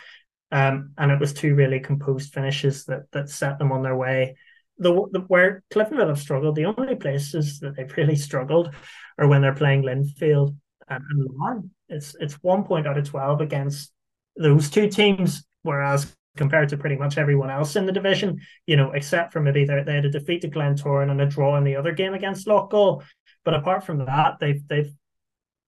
Um, 0.53 0.93
and 0.99 1.11
it 1.11 1.19
was 1.19 1.33
two 1.33 1.55
really 1.55 1.81
composed 1.81 2.33
finishes 2.33 2.85
that 2.85 3.11
that 3.13 3.31
set 3.31 3.59
them 3.59 3.73
on 3.73 3.83
their 3.83 3.97
way. 3.97 4.37
The, 4.79 4.93
the 5.11 5.21
where 5.21 5.63
Cliftonville 5.73 6.09
have 6.09 6.21
struggled, 6.21 6.57
the 6.57 6.67
only 6.67 6.97
places 6.97 7.61
that 7.61 7.77
they've 7.77 7.97
really 7.97 8.17
struggled 8.17 8.75
are 9.19 9.29
when 9.29 9.41
they're 9.41 9.55
playing 9.55 9.83
Linfield 9.83 10.55
and, 10.89 11.03
and 11.11 11.29
Larne. 11.35 11.71
It's 11.89 12.15
it's 12.21 12.35
one 12.43 12.65
point 12.65 12.87
out 12.87 12.99
of 12.99 13.09
twelve 13.09 13.41
against 13.41 13.93
those 14.37 14.69
two 14.69 14.89
teams, 14.89 15.45
whereas 15.63 16.15
compared 16.37 16.69
to 16.71 16.77
pretty 16.77 16.97
much 16.97 17.19
everyone 17.19 17.51
else 17.51 17.77
in 17.77 17.87
the 17.87 17.93
division, 17.93 18.41
you 18.67 18.77
know, 18.77 18.93
except 18.93 19.33
for 19.33 19.41
maybe 19.41 19.65
they 19.65 19.95
had 19.95 20.05
a 20.05 20.11
defeat 20.11 20.43
to 20.43 20.49
Glentoran 20.49 21.11
and 21.11 21.21
a 21.21 21.27
draw 21.27 21.57
in 21.57 21.65
the 21.65 21.77
other 21.77 21.93
game 21.93 22.15
against 22.15 22.47
Loughgall. 22.47 23.03
But 23.45 23.55
apart 23.55 23.85
from 23.85 24.05
that, 24.05 24.39
they've 24.41 24.67
they've 24.69 24.93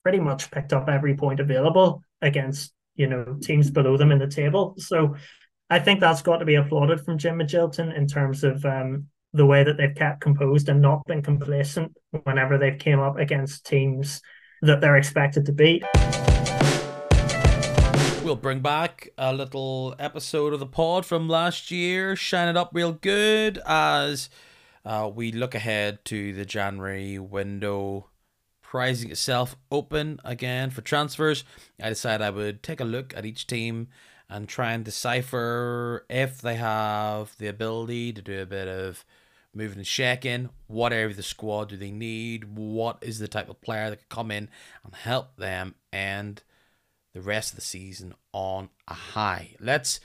pretty 0.02 0.20
much 0.20 0.50
picked 0.50 0.72
up 0.72 0.88
every 0.88 1.14
point 1.14 1.40
available 1.40 2.02
against, 2.22 2.72
you 2.94 3.06
know, 3.06 3.38
teams 3.42 3.70
below 3.70 3.96
them 3.96 4.12
in 4.12 4.18
the 4.18 4.26
table. 4.26 4.74
So 4.78 5.16
I 5.70 5.78
think 5.78 6.00
that's 6.00 6.22
got 6.22 6.38
to 6.38 6.44
be 6.44 6.54
applauded 6.54 7.00
from 7.00 7.18
Jim 7.18 7.38
Magilton 7.38 7.96
in 7.96 8.06
terms 8.06 8.44
of 8.44 8.64
um, 8.64 9.06
the 9.32 9.46
way 9.46 9.64
that 9.64 9.76
they've 9.76 9.94
kept 9.94 10.20
composed 10.20 10.68
and 10.68 10.80
not 10.80 11.04
been 11.06 11.22
complacent 11.22 11.96
whenever 12.22 12.58
they've 12.58 12.78
came 12.78 13.00
up 13.00 13.18
against 13.18 13.66
teams 13.66 14.20
that 14.62 14.80
they're 14.80 14.96
expected 14.96 15.46
to 15.46 15.52
beat 15.52 15.84
we'll 18.24 18.36
bring 18.36 18.60
back 18.60 19.10
a 19.18 19.34
little 19.34 19.94
episode 19.98 20.54
of 20.54 20.60
the 20.60 20.66
pod 20.66 21.04
from 21.04 21.28
last 21.28 21.70
year, 21.70 22.16
shine 22.16 22.48
it 22.48 22.56
up 22.56 22.70
real 22.72 22.92
good 22.92 23.60
as 23.66 24.30
uh, 24.82 25.10
we 25.14 25.30
look 25.30 25.54
ahead 25.54 26.02
to 26.06 26.32
the 26.32 26.46
January 26.46 27.18
window 27.18 28.08
prizing 28.62 29.10
itself 29.10 29.56
open 29.70 30.20
again 30.24 30.70
for 30.70 30.80
transfers. 30.80 31.44
I 31.82 31.90
decided 31.90 32.24
I 32.24 32.30
would 32.30 32.62
take 32.62 32.80
a 32.80 32.84
look 32.84 33.14
at 33.14 33.26
each 33.26 33.46
team 33.46 33.88
and 34.30 34.48
try 34.48 34.72
and 34.72 34.86
decipher 34.86 36.06
if 36.08 36.40
they 36.40 36.54
have 36.54 37.36
the 37.36 37.48
ability 37.48 38.14
to 38.14 38.22
do 38.22 38.40
a 38.40 38.46
bit 38.46 38.68
of 38.68 39.04
moving 39.54 39.78
and 39.78 39.86
shaking. 39.86 40.48
What 40.66 40.94
area 40.94 41.08
of 41.08 41.16
the 41.16 41.22
squad 41.22 41.68
do 41.68 41.76
they 41.76 41.90
need? 41.90 42.56
What 42.56 42.98
is 43.02 43.18
the 43.18 43.28
type 43.28 43.50
of 43.50 43.60
player 43.60 43.90
that 43.90 43.98
could 43.98 44.08
come 44.08 44.30
in 44.30 44.48
and 44.82 44.94
help 44.94 45.36
them? 45.36 45.74
And 45.92 46.42
the 47.14 47.20
rest 47.20 47.52
of 47.52 47.56
the 47.56 47.62
season 47.62 48.14
on 48.32 48.68
a 48.88 48.94
high. 48.94 49.54
Let's 49.60 50.00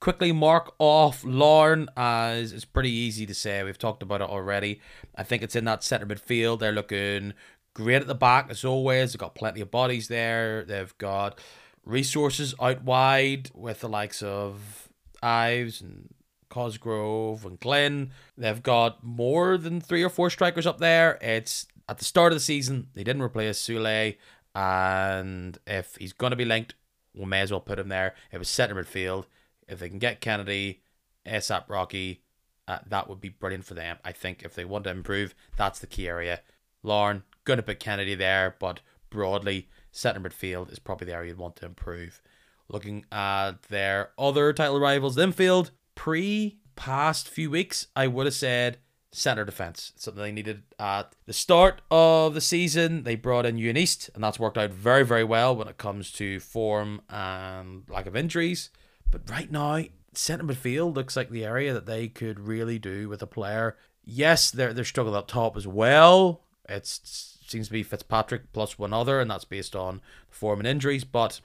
quickly 0.00 0.32
mark 0.32 0.74
off 0.78 1.22
Larne 1.24 1.88
as 1.96 2.52
it's 2.52 2.64
pretty 2.64 2.90
easy 2.90 3.26
to 3.26 3.34
say. 3.34 3.62
We've 3.62 3.78
talked 3.78 4.02
about 4.02 4.22
it 4.22 4.28
already. 4.28 4.80
I 5.14 5.22
think 5.22 5.42
it's 5.42 5.54
in 5.54 5.64
that 5.66 5.84
centre 5.84 6.06
midfield. 6.06 6.58
They're 6.58 6.72
looking 6.72 7.34
great 7.74 8.00
at 8.02 8.06
the 8.06 8.14
back 8.14 8.48
as 8.50 8.64
always. 8.64 9.12
They've 9.12 9.20
got 9.20 9.34
plenty 9.34 9.60
of 9.60 9.70
bodies 9.70 10.08
there. 10.08 10.64
They've 10.64 10.96
got 10.98 11.38
resources 11.84 12.54
out 12.60 12.82
wide 12.82 13.50
with 13.54 13.80
the 13.80 13.88
likes 13.88 14.22
of 14.22 14.88
Ives 15.22 15.80
and 15.80 16.14
Cosgrove 16.48 17.44
and 17.44 17.60
Glenn. 17.60 18.10
They've 18.38 18.62
got 18.62 19.04
more 19.04 19.58
than 19.58 19.80
three 19.80 20.02
or 20.02 20.08
four 20.08 20.30
strikers 20.30 20.66
up 20.66 20.78
there. 20.78 21.18
It's 21.20 21.66
at 21.88 21.98
the 21.98 22.04
start 22.04 22.32
of 22.32 22.36
the 22.36 22.44
season, 22.44 22.88
they 22.94 23.04
didn't 23.04 23.22
replace 23.22 23.58
Sule 23.60 24.16
and 24.54 25.58
if 25.66 25.96
he's 25.96 26.12
going 26.12 26.30
to 26.30 26.36
be 26.36 26.44
linked, 26.44 26.74
we 27.14 27.24
may 27.24 27.40
as 27.40 27.50
well 27.50 27.60
put 27.60 27.78
him 27.78 27.88
there. 27.88 28.14
It 28.32 28.38
was 28.38 28.48
centre 28.48 28.74
midfield. 28.74 29.26
If 29.68 29.78
they 29.78 29.88
can 29.88 29.98
get 29.98 30.20
Kennedy, 30.20 30.82
ASAP 31.26 31.68
Rocky, 31.68 32.22
uh, 32.66 32.78
that 32.86 33.08
would 33.08 33.20
be 33.20 33.28
brilliant 33.28 33.64
for 33.64 33.74
them. 33.74 33.98
I 34.04 34.12
think 34.12 34.42
if 34.42 34.54
they 34.54 34.64
want 34.64 34.84
to 34.84 34.90
improve, 34.90 35.34
that's 35.56 35.78
the 35.78 35.86
key 35.86 36.08
area. 36.08 36.40
Larne, 36.82 37.22
going 37.44 37.58
to 37.58 37.62
put 37.62 37.80
Kennedy 37.80 38.14
there, 38.14 38.56
but 38.58 38.80
broadly, 39.10 39.68
centre 39.90 40.20
midfield 40.20 40.72
is 40.72 40.78
probably 40.78 41.06
the 41.06 41.14
area 41.14 41.30
you'd 41.30 41.38
want 41.38 41.56
to 41.56 41.66
improve. 41.66 42.20
Looking 42.68 43.04
at 43.12 43.62
their 43.64 44.10
other 44.18 44.52
title 44.52 44.80
rivals, 44.80 45.16
Linfield, 45.16 45.70
pre 45.94 46.58
past 46.76 47.28
few 47.28 47.50
weeks, 47.50 47.88
I 47.94 48.06
would 48.06 48.26
have 48.26 48.34
said 48.34 48.78
center 49.14 49.44
defense. 49.44 49.92
something 49.96 50.22
they 50.22 50.32
needed 50.32 50.62
at 50.78 51.14
the 51.26 51.32
start 51.32 51.80
of 51.90 52.34
the 52.34 52.40
season. 52.40 53.04
They 53.04 53.14
brought 53.14 53.46
in 53.46 53.56
Euan 53.56 53.78
East, 53.78 54.10
and 54.14 54.22
that's 54.22 54.38
worked 54.38 54.58
out 54.58 54.70
very, 54.70 55.04
very 55.04 55.24
well 55.24 55.54
when 55.54 55.68
it 55.68 55.78
comes 55.78 56.10
to 56.12 56.40
form 56.40 57.00
and 57.08 57.84
lack 57.88 58.06
of 58.06 58.16
injuries. 58.16 58.70
But 59.10 59.30
right 59.30 59.50
now, 59.50 59.84
centre 60.12 60.44
midfield 60.44 60.94
looks 60.94 61.16
like 61.16 61.30
the 61.30 61.44
area 61.44 61.72
that 61.72 61.86
they 61.86 62.08
could 62.08 62.40
really 62.40 62.78
do 62.78 63.08
with 63.08 63.22
a 63.22 63.26
player. 63.26 63.76
Yes, 64.04 64.50
they're 64.50 64.74
they're 64.74 64.84
struggling 64.84 65.16
up 65.16 65.28
top 65.28 65.56
as 65.56 65.66
well. 65.66 66.42
It 66.68 66.86
seems 66.86 67.68
to 67.68 67.72
be 67.72 67.82
Fitzpatrick 67.82 68.52
plus 68.52 68.78
one 68.78 68.92
other, 68.92 69.20
and 69.20 69.30
that's 69.30 69.44
based 69.44 69.76
on 69.76 70.00
form 70.28 70.60
and 70.60 70.66
injuries. 70.66 71.04
But 71.04 71.40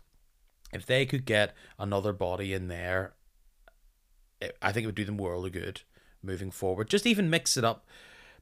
if 0.74 0.86
they 0.86 1.06
could 1.06 1.26
get 1.26 1.54
another 1.78 2.14
body 2.14 2.54
in 2.54 2.68
there, 2.68 3.14
I 4.62 4.72
think 4.72 4.84
it 4.84 4.88
would 4.88 4.96
do 4.96 5.06
them 5.06 5.18
world 5.18 5.46
of 5.46 5.52
good 5.52 5.82
moving 6.24 6.52
forward. 6.52 6.90
Just 6.90 7.06
even 7.06 7.30
mix 7.30 7.58
it 7.58 7.64
up 7.64 7.86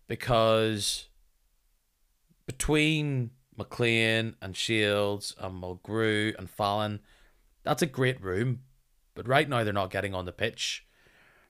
because 0.08 1.08
between 2.46 3.32
McLean 3.58 4.36
and 4.42 4.56
Shields 4.56 5.36
and 5.40 5.62
Mulgrew 5.62 6.38
and 6.38 6.50
Fallon, 6.50 7.02
that's 7.64 7.82
a 7.82 7.88
great 7.88 8.22
room. 8.22 8.62
But 9.16 9.28
right 9.28 9.50
now 9.50 9.64
they're 9.64 9.74
not 9.74 9.92
getting 9.92 10.14
on 10.14 10.26
the 10.26 10.32
pitch. 10.32 10.86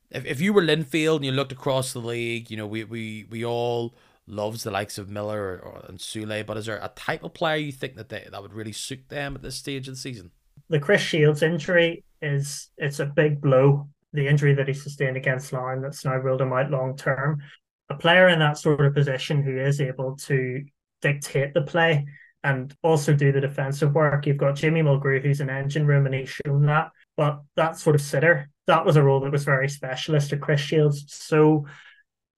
If, 0.09 0.25
if 0.25 0.39
you 0.39 0.53
were 0.53 0.61
Linfield 0.61 1.17
and 1.17 1.25
you 1.25 1.31
looked 1.31 1.51
across 1.51 1.91
the 1.91 1.99
league, 1.99 2.49
you 2.49 2.57
know, 2.57 2.67
we, 2.67 2.85
we, 2.85 3.25
we 3.29 3.43
all 3.43 3.93
loves 4.25 4.63
the 4.63 4.71
likes 4.71 4.97
of 4.97 5.09
Millar 5.09 5.41
or, 5.41 5.59
or, 5.59 5.85
and 5.87 5.99
Sule, 5.99 6.45
but 6.45 6.57
is 6.57 6.65
there 6.65 6.79
a 6.81 6.91
type 6.95 7.23
of 7.23 7.33
player 7.33 7.57
you 7.57 7.71
think 7.71 7.95
that 7.95 8.09
they, 8.09 8.27
that 8.31 8.41
would 8.41 8.53
really 8.53 8.71
suit 8.71 9.09
them 9.09 9.35
at 9.35 9.41
this 9.41 9.55
stage 9.55 9.87
of 9.87 9.95
the 9.95 9.99
season? 9.99 10.31
The 10.69 10.79
Chris 10.79 11.01
Shields 11.01 11.43
injury 11.43 12.03
is 12.21 12.69
it's 12.77 12.99
a 12.99 13.05
big 13.05 13.41
blow 13.41 13.87
the 14.13 14.27
injury 14.27 14.53
that 14.55 14.67
he 14.67 14.73
sustained 14.73 15.17
against 15.17 15.53
Larne 15.53 15.81
that's 15.81 16.05
now 16.05 16.15
ruled 16.15 16.41
him 16.41 16.53
out 16.53 16.71
long 16.71 16.95
term. 16.95 17.41
A 17.89 17.95
player 17.95 18.27
in 18.27 18.39
that 18.39 18.57
sort 18.57 18.85
of 18.85 18.93
position 18.93 19.41
who 19.41 19.57
is 19.57 19.79
able 19.79 20.15
to 20.17 20.63
dictate 21.01 21.53
the 21.53 21.61
play 21.61 22.05
and 22.43 22.73
also 22.83 23.13
do 23.13 23.31
the 23.31 23.41
defensive 23.41 23.93
work. 23.93 24.25
You've 24.25 24.37
got 24.37 24.55
Jimmy 24.55 24.81
Mulgrew, 24.81 25.21
who's 25.21 25.41
an 25.41 25.49
engine 25.49 25.85
room, 25.85 26.05
and 26.05 26.15
he's 26.15 26.29
shown 26.29 26.65
that. 26.65 26.89
But 27.15 27.41
that 27.55 27.77
sort 27.77 27.95
of 27.95 28.01
sitter, 28.01 28.49
that 28.67 28.85
was 28.85 28.95
a 28.95 29.03
role 29.03 29.19
that 29.21 29.31
was 29.31 29.43
very 29.43 29.69
specialist 29.69 30.29
to 30.29 30.37
Chris 30.37 30.61
Shields. 30.61 31.05
So 31.07 31.65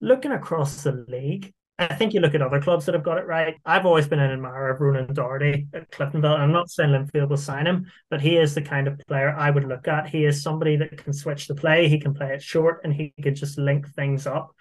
looking 0.00 0.32
across 0.32 0.82
the 0.82 1.04
league, 1.08 1.52
I 1.80 1.94
think 1.94 2.12
you 2.12 2.20
look 2.20 2.34
at 2.34 2.42
other 2.42 2.60
clubs 2.60 2.86
that 2.86 2.94
have 2.94 3.02
got 3.02 3.18
it 3.18 3.26
right. 3.26 3.54
I've 3.64 3.86
always 3.86 4.06
been 4.06 4.18
an 4.18 4.30
admirer 4.30 4.70
of 4.70 4.80
Ronan 4.80 5.14
Doherty 5.14 5.66
at 5.72 5.90
Cliftonville. 5.90 6.38
I'm 6.38 6.52
not 6.52 6.68
saying 6.68 6.90
Linfield 6.90 7.30
will 7.30 7.36
sign 7.38 7.66
him, 7.66 7.86
but 8.10 8.20
he 8.20 8.36
is 8.36 8.54
the 8.54 8.62
kind 8.62 8.86
of 8.86 9.00
player 9.08 9.34
I 9.36 9.50
would 9.50 9.64
look 9.64 9.88
at. 9.88 10.08
He 10.08 10.24
is 10.24 10.42
somebody 10.42 10.76
that 10.76 11.02
can 11.02 11.12
switch 11.14 11.48
the 11.48 11.54
play. 11.54 11.88
He 11.88 11.98
can 11.98 12.12
play 12.12 12.34
it 12.34 12.42
short 12.42 12.82
and 12.84 12.92
he 12.92 13.14
could 13.22 13.34
just 13.34 13.56
link 13.56 13.88
things 13.94 14.26
up. 14.26 14.54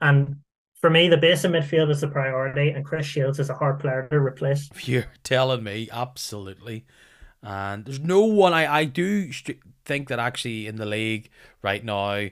And 0.00 0.36
for 0.80 0.90
me, 0.90 1.08
the 1.08 1.16
base 1.16 1.44
of 1.44 1.52
midfield 1.52 1.90
is 1.90 2.00
the 2.00 2.08
priority, 2.08 2.70
and 2.70 2.84
Chris 2.84 3.06
Shields 3.06 3.38
is 3.38 3.50
a 3.50 3.54
hard 3.54 3.78
player 3.78 4.08
to 4.10 4.18
replace. 4.18 4.68
You're 4.82 5.06
telling 5.22 5.62
me, 5.62 5.88
absolutely. 5.92 6.86
And 7.42 7.84
there's 7.84 8.00
no 8.00 8.22
one 8.22 8.52
I, 8.52 8.72
I 8.80 8.84
do 8.84 9.30
think 9.84 10.08
that 10.08 10.18
actually 10.18 10.66
in 10.66 10.76
the 10.76 10.86
league 10.86 11.30
right 11.62 11.84
now 11.84 12.28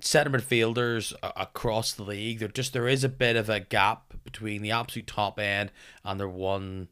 centre 0.00 0.30
midfielders 0.30 1.12
across 1.22 1.92
the 1.92 2.02
league. 2.02 2.38
There 2.38 2.48
just 2.48 2.72
there 2.72 2.88
is 2.88 3.04
a 3.04 3.08
bit 3.08 3.36
of 3.36 3.48
a 3.48 3.60
gap 3.60 4.14
between 4.24 4.62
the 4.62 4.70
absolute 4.70 5.06
top 5.06 5.38
end 5.38 5.70
and 6.04 6.18
they're 6.20 6.28
one 6.28 6.88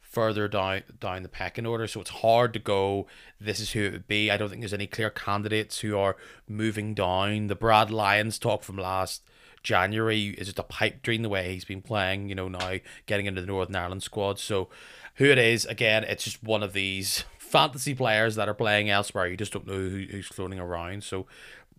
further 0.00 0.46
down 0.46 0.82
down 1.00 1.22
the 1.22 1.28
pecking 1.28 1.66
order. 1.66 1.86
So 1.86 2.00
it's 2.00 2.10
hard 2.10 2.52
to 2.52 2.58
go. 2.58 3.06
This 3.40 3.60
is 3.60 3.72
who 3.72 3.84
it 3.84 3.92
would 3.92 4.08
be. 4.08 4.30
I 4.30 4.36
don't 4.36 4.50
think 4.50 4.60
there's 4.60 4.74
any 4.74 4.86
clear 4.86 5.10
candidates 5.10 5.80
who 5.80 5.96
are 5.96 6.16
moving 6.46 6.94
down. 6.94 7.46
The 7.46 7.54
Brad 7.54 7.90
Lyons 7.90 8.38
talk 8.38 8.62
from 8.62 8.76
last 8.76 9.22
January 9.62 10.28
is 10.28 10.48
just 10.48 10.58
a 10.58 10.64
pipe 10.64 11.02
dream 11.02 11.22
the 11.22 11.28
way 11.28 11.54
he's 11.54 11.64
been 11.64 11.82
playing. 11.82 12.28
You 12.28 12.34
know 12.34 12.48
now 12.48 12.78
getting 13.06 13.26
into 13.26 13.40
the 13.40 13.46
Northern 13.46 13.76
Ireland 13.76 14.02
squad. 14.02 14.38
So 14.38 14.68
who 15.14 15.26
it 15.26 15.38
is 15.38 15.64
again, 15.64 16.04
it's 16.04 16.24
just 16.24 16.42
one 16.42 16.62
of 16.62 16.74
these 16.74 17.24
fantasy 17.38 17.94
players 17.94 18.34
that 18.34 18.48
are 18.48 18.54
playing 18.54 18.90
elsewhere. 18.90 19.26
You 19.26 19.36
just 19.38 19.52
don't 19.52 19.66
know 19.66 19.74
who, 19.74 20.06
who's 20.10 20.26
floating 20.26 20.60
around. 20.60 21.04
So 21.04 21.26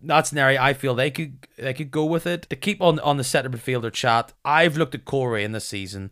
that's 0.02 0.32
an 0.32 0.38
area 0.38 0.60
I 0.60 0.74
feel 0.74 0.94
they 0.94 1.10
could 1.10 1.46
they 1.56 1.74
could 1.74 1.90
go 1.90 2.04
with 2.04 2.26
it. 2.26 2.42
To 2.50 2.56
keep 2.56 2.80
on 2.80 2.98
on 3.00 3.16
the 3.16 3.24
centre 3.24 3.50
midfielder 3.50 3.92
chat, 3.92 4.32
I've 4.44 4.76
looked 4.76 4.94
at 4.94 5.04
Coleraine 5.04 5.52
this 5.52 5.66
season 5.66 6.10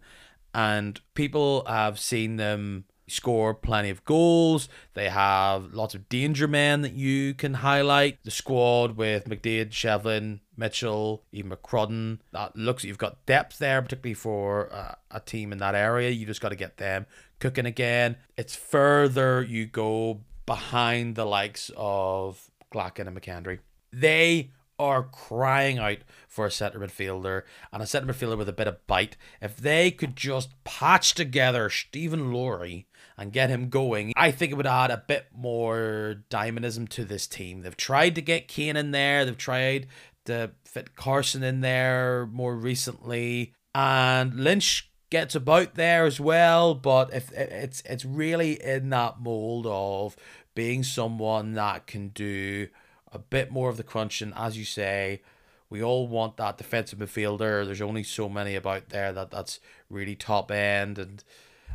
and 0.55 1.01
people 1.15 1.65
have 1.67 1.99
seen 1.99 2.37
them 2.37 2.85
score 3.09 3.55
plenty 3.55 3.91
of 3.91 4.05
goals. 4.05 4.69
They 4.95 5.09
have 5.09 5.75
lots 5.75 5.95
of 5.95 6.09
danger 6.09 6.49
men 6.49 6.83
that 6.83 6.95
you 6.95 7.35
can 7.35 7.55
highlight. 7.55 8.23
The 8.25 8.31
squad 8.31 8.97
with 8.97 9.29
McDaid, 9.29 9.71
Shevlin, 9.71 10.41
Mitchell, 10.57 11.25
even 11.33 11.51
McCrudden. 11.51 12.21
That 12.33 12.57
looks 12.57 12.85
you've 12.85 12.99
got 12.99 13.25
depth 13.27 13.59
there, 13.59 13.83
particularly 13.83 14.15
for 14.15 14.73
uh, 14.73 14.95
a 15.11 15.21
team 15.21 15.53
in 15.53 15.59
that 15.59 15.75
area. 15.75 16.11
You 16.11 16.27
just 16.27 16.41
got 16.41 16.51
to 16.51 16.57
get 16.57 16.79
them 16.79 17.07
cooking 17.39 17.67
again. 17.67 18.17
It's 18.37 18.57
further 18.57 19.43
you 19.43 19.67
go 19.67 20.21
behind 20.47 21.17
the 21.17 21.25
likes 21.25 21.71
of 21.77 22.51
Glacken 22.73 23.07
and 23.07 23.21
McKendry. 23.21 23.59
They 23.93 24.51
are 24.79 25.05
crying 25.05 25.79
out 25.79 25.99
for 26.27 26.47
a 26.47 26.51
centre 26.51 26.81
midfielder 26.81 27.43
and 27.73 27.83
a 27.83 27.87
centre 27.87 28.13
midfielder 28.13 28.39
with 28.39 28.49
a 28.49 28.55
bit 28.55 28.67
of 28.67 28.85
bite. 28.87 29.17
If 29.41 29.57
they 29.57 29.91
could 29.91 30.17
just 30.17 30.51
patch 30.65 31.15
together 31.15 31.71
Stephen 31.71 32.33
Lowry 32.33 32.87
and 33.17 33.33
get 33.33 33.51
him 33.51 33.69
going, 33.69 34.13
I 34.17 34.31
think 34.31 34.51
it 34.51 34.57
would 34.57 34.67
add 34.67 34.91
a 34.91 35.05
bit 35.07 35.27
more 35.37 36.23
dynamism 36.31 36.89
to 36.89 37.05
this 37.05 37.27
team. 37.27 37.63
They've 37.63 37.77
tried 37.77 38.15
to 38.17 38.23
get 38.23 38.49
Kane 38.49 38.77
in 38.77 38.91
there, 38.91 39.25
they've 39.25 39.37
tried 39.37 39.87
to 40.25 40.53
fit 40.65 40.97
Carson 40.97 41.43
in 41.43 41.61
there 41.61 42.27
more 42.33 42.57
recently, 42.57 43.53
and 43.75 44.41
Lynch 44.41 44.91
gets 45.11 45.35
about 45.35 45.75
there 45.75 46.07
as 46.07 46.19
well, 46.19 46.75
but 46.75 47.13
if 47.13 47.31
it's 47.33 47.83
it's 47.83 48.05
really 48.05 48.63
in 48.63 48.89
that 48.91 49.21
mold 49.21 49.67
of 49.67 50.17
being 50.55 50.83
someone 50.83 51.53
that 51.55 51.87
can 51.87 52.09
do 52.09 52.69
a 53.13 53.19
bit 53.19 53.51
more 53.51 53.69
of 53.69 53.77
the 53.77 53.83
crunching, 53.83 54.33
as 54.37 54.57
you 54.57 54.65
say. 54.65 55.23
We 55.71 55.83
all 55.83 56.07
want 56.07 56.37
that 56.37 56.59
defensive 56.59 56.99
midfielder. 56.99 57.65
There's 57.65 57.81
only 57.81 58.03
so 58.03 58.29
many 58.29 58.55
about 58.57 58.91
there 58.91 59.13
that 59.13 59.31
that's 59.31 59.61
really 59.89 60.15
top 60.15 60.51
end. 60.51 60.99
And 60.99 61.25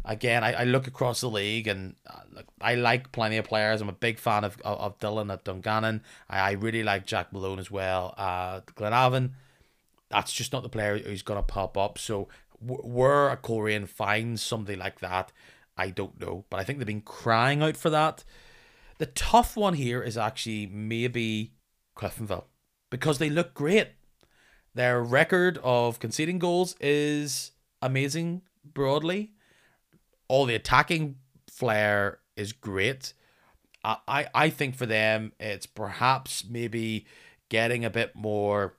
again, 0.05 0.43
I, 0.43 0.53
I 0.53 0.63
look 0.65 0.87
across 0.87 1.21
the 1.21 1.29
league 1.29 1.67
and 1.67 1.95
uh, 2.05 2.21
look, 2.31 2.45
I 2.61 2.75
like 2.75 3.11
plenty 3.11 3.37
of 3.37 3.45
players. 3.45 3.81
I'm 3.81 3.89
a 3.89 3.93
big 3.93 4.19
fan 4.19 4.43
of, 4.43 4.61
of, 4.61 4.79
of 4.79 4.99
Dylan 4.99 5.33
at 5.33 5.43
Dungannon. 5.43 6.03
I, 6.29 6.39
I 6.39 6.51
really 6.51 6.83
like 6.83 7.05
Jack 7.05 7.33
Malone 7.33 7.59
as 7.59 7.71
well. 7.71 8.13
Uh, 8.17 8.61
Glenavon, 8.75 9.31
that's 10.09 10.31
just 10.31 10.53
not 10.53 10.63
the 10.63 10.69
player 10.69 10.97
who's 10.99 11.23
going 11.23 11.39
to 11.39 11.43
pop 11.43 11.77
up. 11.77 11.97
So 11.97 12.27
where 12.59 13.29
a 13.29 13.37
Coleraine 13.37 13.87
finds 13.87 14.41
somebody 14.41 14.77
like 14.77 14.99
that, 14.99 15.31
I 15.77 15.89
don't 15.89 16.19
know. 16.19 16.45
But 16.49 16.59
I 16.59 16.63
think 16.63 16.79
they've 16.79 16.87
been 16.87 17.01
crying 17.01 17.61
out 17.61 17.77
for 17.77 17.89
that. 17.89 18.23
The 18.97 19.05
tough 19.07 19.55
one 19.55 19.75
here 19.75 20.01
is 20.01 20.17
actually 20.17 20.67
maybe 20.67 21.53
Cliftonville 21.95 22.45
because 22.89 23.19
they 23.19 23.29
look 23.29 23.53
great. 23.53 23.89
Their 24.73 25.01
record 25.01 25.59
of 25.63 25.99
conceding 25.99 26.39
goals 26.39 26.75
is 26.79 27.51
amazing 27.81 28.43
broadly. 28.63 29.31
All 30.27 30.45
the 30.45 30.55
attacking 30.55 31.15
flair 31.49 32.19
is 32.35 32.53
great. 32.53 33.13
I, 33.83 34.27
I, 34.33 34.49
think 34.49 34.75
for 34.75 34.85
them, 34.85 35.31
it's 35.39 35.65
perhaps 35.65 36.43
maybe 36.49 37.05
getting 37.47 37.85
a 37.85 37.89
bit 37.89 38.15
more 38.15 38.73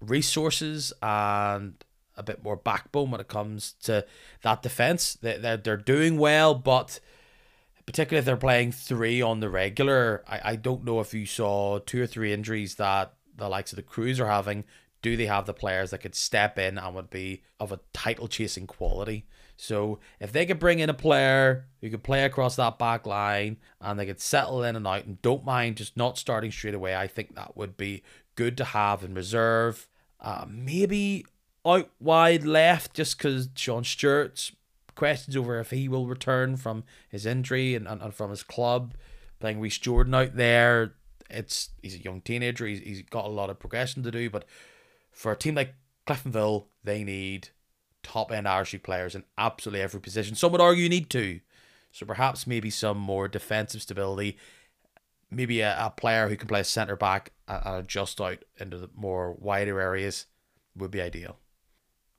resources 0.00 0.92
and 1.00 1.82
a 2.14 2.22
bit 2.22 2.44
more 2.44 2.56
backbone 2.56 3.10
when 3.10 3.20
it 3.20 3.28
comes 3.28 3.72
to 3.84 4.04
that 4.42 4.62
defense. 4.62 5.14
They, 5.14 5.38
they're, 5.38 5.56
they're 5.56 5.76
doing 5.78 6.18
well, 6.18 6.54
but 6.54 7.00
particularly 7.86 8.20
if 8.20 8.24
they're 8.24 8.36
playing 8.36 8.72
three 8.72 9.20
on 9.20 9.40
the 9.40 9.48
regular. 9.48 10.22
I, 10.26 10.40
I 10.44 10.56
don't 10.56 10.84
know 10.84 11.00
if 11.00 11.14
you 11.14 11.26
saw 11.26 11.78
two 11.78 12.02
or 12.02 12.06
three 12.06 12.32
injuries 12.32 12.76
that 12.76 13.14
the 13.36 13.48
likes 13.48 13.72
of 13.72 13.76
the 13.76 13.82
Crues 13.82 14.20
are 14.20 14.28
having. 14.28 14.64
Do 15.00 15.16
they 15.16 15.26
have 15.26 15.46
the 15.46 15.54
players 15.54 15.90
that 15.90 15.98
could 15.98 16.14
step 16.14 16.58
in 16.58 16.78
and 16.78 16.94
would 16.94 17.10
be 17.10 17.42
of 17.58 17.72
a 17.72 17.80
title 17.92 18.28
chasing 18.28 18.66
quality? 18.66 19.26
So 19.56 20.00
if 20.20 20.32
they 20.32 20.46
could 20.46 20.58
bring 20.58 20.78
in 20.78 20.90
a 20.90 20.94
player 20.94 21.66
who 21.80 21.90
could 21.90 22.02
play 22.02 22.24
across 22.24 22.56
that 22.56 22.78
back 22.78 23.06
line 23.06 23.58
and 23.80 23.98
they 23.98 24.06
could 24.06 24.20
settle 24.20 24.62
in 24.62 24.76
and 24.76 24.86
out 24.86 25.04
and 25.04 25.20
don't 25.22 25.44
mind 25.44 25.76
just 25.76 25.96
not 25.96 26.18
starting 26.18 26.50
straight 26.50 26.74
away, 26.74 26.96
I 26.96 27.06
think 27.06 27.34
that 27.34 27.56
would 27.56 27.76
be 27.76 28.02
good 28.34 28.56
to 28.58 28.64
have 28.64 29.04
in 29.04 29.14
reserve. 29.14 29.88
Uh, 30.20 30.46
maybe 30.48 31.26
out 31.66 31.90
wide 32.00 32.44
left 32.44 32.94
just 32.94 33.18
because 33.18 33.48
Sean 33.54 33.84
Stewart's 33.84 34.52
questions 34.94 35.36
over 35.36 35.58
if 35.58 35.70
he 35.70 35.88
will 35.88 36.06
return 36.06 36.56
from 36.56 36.84
his 37.08 37.26
injury 37.26 37.74
and, 37.74 37.86
and, 37.86 38.02
and 38.02 38.14
from 38.14 38.30
his 38.30 38.42
club. 38.42 38.94
Playing 39.40 39.60
Reese 39.60 39.78
Jordan 39.78 40.14
out 40.14 40.36
there, 40.36 40.94
it's 41.28 41.70
he's 41.82 41.96
a 41.96 42.02
young 42.02 42.20
teenager. 42.20 42.66
He's, 42.66 42.80
he's 42.80 43.02
got 43.02 43.24
a 43.24 43.28
lot 43.28 43.50
of 43.50 43.58
progression 43.58 44.02
to 44.04 44.10
do, 44.10 44.30
but 44.30 44.44
for 45.10 45.32
a 45.32 45.36
team 45.36 45.54
like 45.54 45.74
Cliftonville, 46.06 46.66
they 46.84 47.04
need 47.04 47.48
top 48.02 48.32
end 48.32 48.48
Irish 48.48 48.74
players 48.82 49.14
in 49.14 49.24
absolutely 49.38 49.82
every 49.82 50.00
position. 50.00 50.34
Some 50.34 50.52
would 50.52 50.60
argue 50.60 50.84
you 50.84 50.88
need 50.88 51.10
two. 51.10 51.40
So 51.92 52.06
perhaps 52.06 52.46
maybe 52.46 52.70
some 52.70 52.98
more 52.98 53.28
defensive 53.28 53.82
stability. 53.82 54.38
Maybe 55.30 55.60
a, 55.60 55.76
a 55.78 55.90
player 55.90 56.28
who 56.28 56.36
can 56.36 56.48
play 56.48 56.62
centre 56.62 56.96
back 56.96 57.32
and 57.48 57.76
adjust 57.76 58.20
out 58.20 58.44
into 58.58 58.78
the 58.78 58.90
more 58.94 59.32
wider 59.32 59.80
areas 59.80 60.26
would 60.76 60.90
be 60.90 61.02
ideal. 61.02 61.38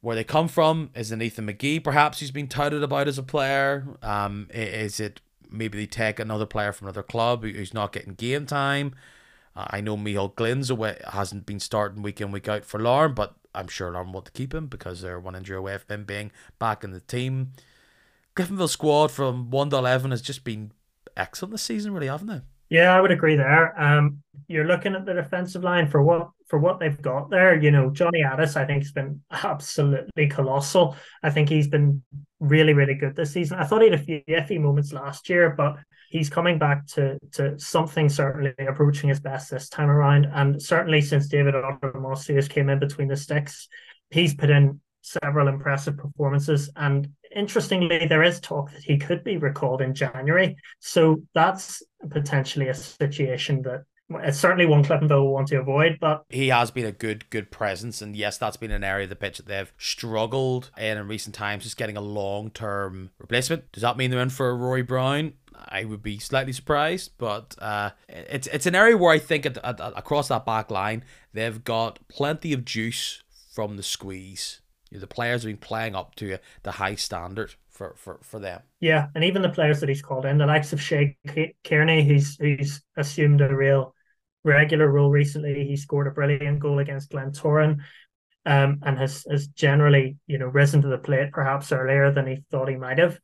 Where 0.04 0.18
they 0.18 0.26
come 0.26 0.50
from 0.50 0.90
is 0.96 1.14
an 1.14 1.22
Ethan 1.22 1.48
McGee, 1.48 1.82
perhaps 1.82 2.20
he's 2.20 2.30
been 2.30 2.50
touted 2.50 2.84
about 2.84 3.08
as 3.08 3.18
a 3.18 3.24
player. 3.24 3.88
Um, 4.02 4.48
is 4.54 5.00
it 5.00 5.22
maybe 5.50 5.78
they 5.78 5.86
take 5.86 6.20
another 6.20 6.46
player 6.46 6.74
from 6.74 6.88
another 6.88 7.04
club 7.04 7.46
who's 7.46 7.74
not 7.74 7.94
getting 7.94 8.14
game 8.16 8.46
time? 8.46 8.96
Uh, 9.56 9.68
I 9.70 9.80
know 9.80 9.96
Michael 9.96 10.28
Glynn's 10.28 10.70
away 10.70 11.00
hasn't 11.14 11.46
been 11.46 11.62
starting 11.62 12.04
week 12.04 12.20
in 12.20 12.34
week 12.34 12.50
out 12.50 12.66
for 12.66 12.82
Larne, 12.82 13.14
but 13.14 13.36
I'm 13.56 13.70
sure 13.70 13.92
Larne 13.92 14.12
want 14.12 14.26
to 14.26 14.34
keep 14.34 14.54
him 14.54 14.68
because 14.68 15.00
they're 15.00 15.22
one 15.22 15.38
injury 15.38 15.56
away 15.56 15.78
from 15.78 15.94
him 15.94 16.04
being 16.04 16.32
back 16.60 16.84
in 16.84 16.92
the 16.92 17.00
team. 17.00 17.54
Cliftonville 18.36 18.68
squad 18.68 19.10
from 19.10 19.52
one 19.52 19.70
to 19.70 19.78
eleven 19.78 20.12
has 20.12 20.22
just 20.22 20.44
been 20.44 20.74
excellent 21.16 21.54
this 21.54 21.62
season, 21.62 21.94
really, 21.94 22.08
haven't 22.08 22.28
they? 22.28 22.42
Yeah, 22.74 22.98
I 22.98 23.02
would 23.02 23.12
agree 23.12 23.36
there. 23.36 23.80
Um, 23.80 24.24
you're 24.48 24.66
looking 24.66 24.96
at 24.96 25.06
the 25.06 25.14
defensive 25.14 25.64
line 25.64 25.88
for 25.88 26.02
what 26.02 26.30
for 26.48 26.58
what 26.58 26.80
they've 26.80 27.00
got 27.00 27.30
there. 27.30 27.56
You 27.56 27.70
know, 27.70 27.92
Johnny 27.92 28.24
Addis, 28.24 28.56
I 28.56 28.66
think, 28.66 28.82
has 28.82 28.92
been 28.92 29.22
absolutely 29.32 30.28
colossal. 30.28 30.96
I 31.22 31.30
think 31.30 31.50
he's 31.50 31.68
been 31.68 32.02
really, 32.40 32.74
really 32.74 32.96
good 32.96 33.16
this 33.16 33.32
season. 33.32 33.60
I 33.60 33.66
thought 33.66 33.84
he 33.84 33.92
had 33.92 34.00
a 34.00 34.04
few 34.04 34.24
iffy 34.28 34.60
moments 34.60 34.92
last 34.92 35.30
year, 35.30 35.52
but 35.52 35.76
he's 36.10 36.32
coming 36.32 36.58
back 36.58 36.88
to 36.88 37.20
to 37.34 37.60
something 37.60 38.10
certainly 38.10 38.56
approaching 38.68 39.10
his 39.10 39.20
best 39.20 39.52
this 39.52 39.70
time 39.70 39.92
around. 39.92 40.26
And 40.34 40.60
certainly 40.60 41.02
since 41.02 41.28
David 41.28 41.54
Odumosu 41.54 42.50
came 42.50 42.70
in 42.70 42.80
between 42.80 43.08
the 43.08 43.16
sticks, 43.16 43.68
he's 44.10 44.34
put 44.34 44.50
in 44.50 44.82
several 45.04 45.48
impressive 45.48 45.98
performances. 45.98 46.70
And 46.76 47.10
interestingly, 47.36 48.08
there 48.08 48.24
is 48.24 48.40
talk 48.40 48.72
that 48.72 48.84
he 48.84 48.98
could 48.98 49.24
be 49.24 49.38
recalled 49.38 49.82
in 49.82 49.94
January. 49.94 50.56
So 50.80 51.22
that's 51.36 51.84
potentially 52.10 52.70
a 52.70 52.74
situation 52.74 53.62
that 53.64 53.84
it's 54.22 54.40
certainly 54.40 54.66
one 54.66 54.84
Cliftonville 54.84 55.24
will 55.24 55.34
want 55.34 55.48
to 55.48 55.60
avoid, 55.60 55.98
but 56.00 56.26
he 56.30 56.50
has 56.50 56.72
been 56.72 56.86
a 56.86 56.92
good, 56.92 57.30
good 57.30 57.50
presence, 57.52 58.02
and 58.02 58.16
yes, 58.16 58.38
that's 58.38 58.58
been 58.58 58.70
an 58.70 58.84
area 58.84 59.06
of 59.06 59.10
the 59.10 59.16
pitch 59.16 59.38
that 59.38 59.48
they've 59.48 59.72
struggled 59.78 60.72
in 60.78 60.98
in 60.98 61.08
recent 61.08 61.34
times, 61.34 61.64
just 61.64 61.78
getting 61.78 61.98
a 61.98 62.02
long-term 62.02 63.12
replacement. 63.18 63.72
Does 63.72 63.82
that 63.82 63.98
mean 63.98 64.12
they're 64.12 64.20
in 64.20 64.30
for 64.30 64.50
a 64.50 64.56
Rory 64.56 64.82
Brown? 64.82 65.34
I 65.56 65.86
would 65.86 66.04
be 66.04 66.20
slightly 66.20 66.54
surprised, 66.54 67.12
but 67.18 67.56
uh, 67.60 67.92
it's 68.10 68.48
it's 68.48 68.66
an 68.66 68.76
area 68.76 68.98
where 68.98 69.14
I 69.14 69.20
think 69.20 69.46
at, 69.46 69.58
at, 69.64 69.80
across 69.80 70.28
that 70.28 70.46
back 70.46 70.70
line 70.70 71.06
they've 71.34 71.64
got 71.64 72.00
plenty 72.10 72.54
of 72.54 72.66
juice 72.66 73.24
from 73.54 73.78
the 73.78 73.84
squeeze 73.84 74.62
the 75.00 75.08
players 75.08 75.44
have 75.44 75.50
been 75.50 75.58
playing 75.58 75.96
up 75.96 76.16
to 76.16 76.38
the 76.64 76.72
high 76.72 76.96
standard 76.96 77.56
for, 77.70 77.96
for, 77.98 78.20
for 78.22 78.40
them. 78.40 78.62
Yeah, 78.80 79.08
and 79.16 79.24
even 79.24 79.42
the 79.42 79.50
players 79.50 79.80
that 79.80 79.90
he's 79.90 80.02
called 80.02 80.26
in, 80.26 80.38
the 80.38 80.46
likes 80.46 80.74
of 80.74 80.82
Shay 80.82 81.18
Kearney, 81.64 82.04
he's 82.04 82.38
he's 82.38 82.82
assumed 82.96 83.42
a 83.42 83.54
real 83.54 83.96
regular 84.44 84.88
role 84.88 85.10
recently. 85.10 85.66
He 85.66 85.76
scored 85.76 86.08
a 86.08 86.12
brilliant 86.12 86.60
goal 86.60 86.80
against 86.80 87.12
Glentoran, 87.12 87.80
um, 88.46 88.80
and 88.84 88.98
has 88.98 89.26
has 89.30 89.48
generally 89.48 90.18
you 90.28 90.38
know 90.38 90.48
risen 90.48 90.82
to 90.82 90.88
the 90.88 90.98
plate 90.98 91.32
perhaps 91.32 91.72
earlier 91.72 92.12
than 92.12 92.28
he 92.28 92.44
thought 92.52 92.70
he 92.70 92.76
might 92.76 93.00
have. 93.00 93.20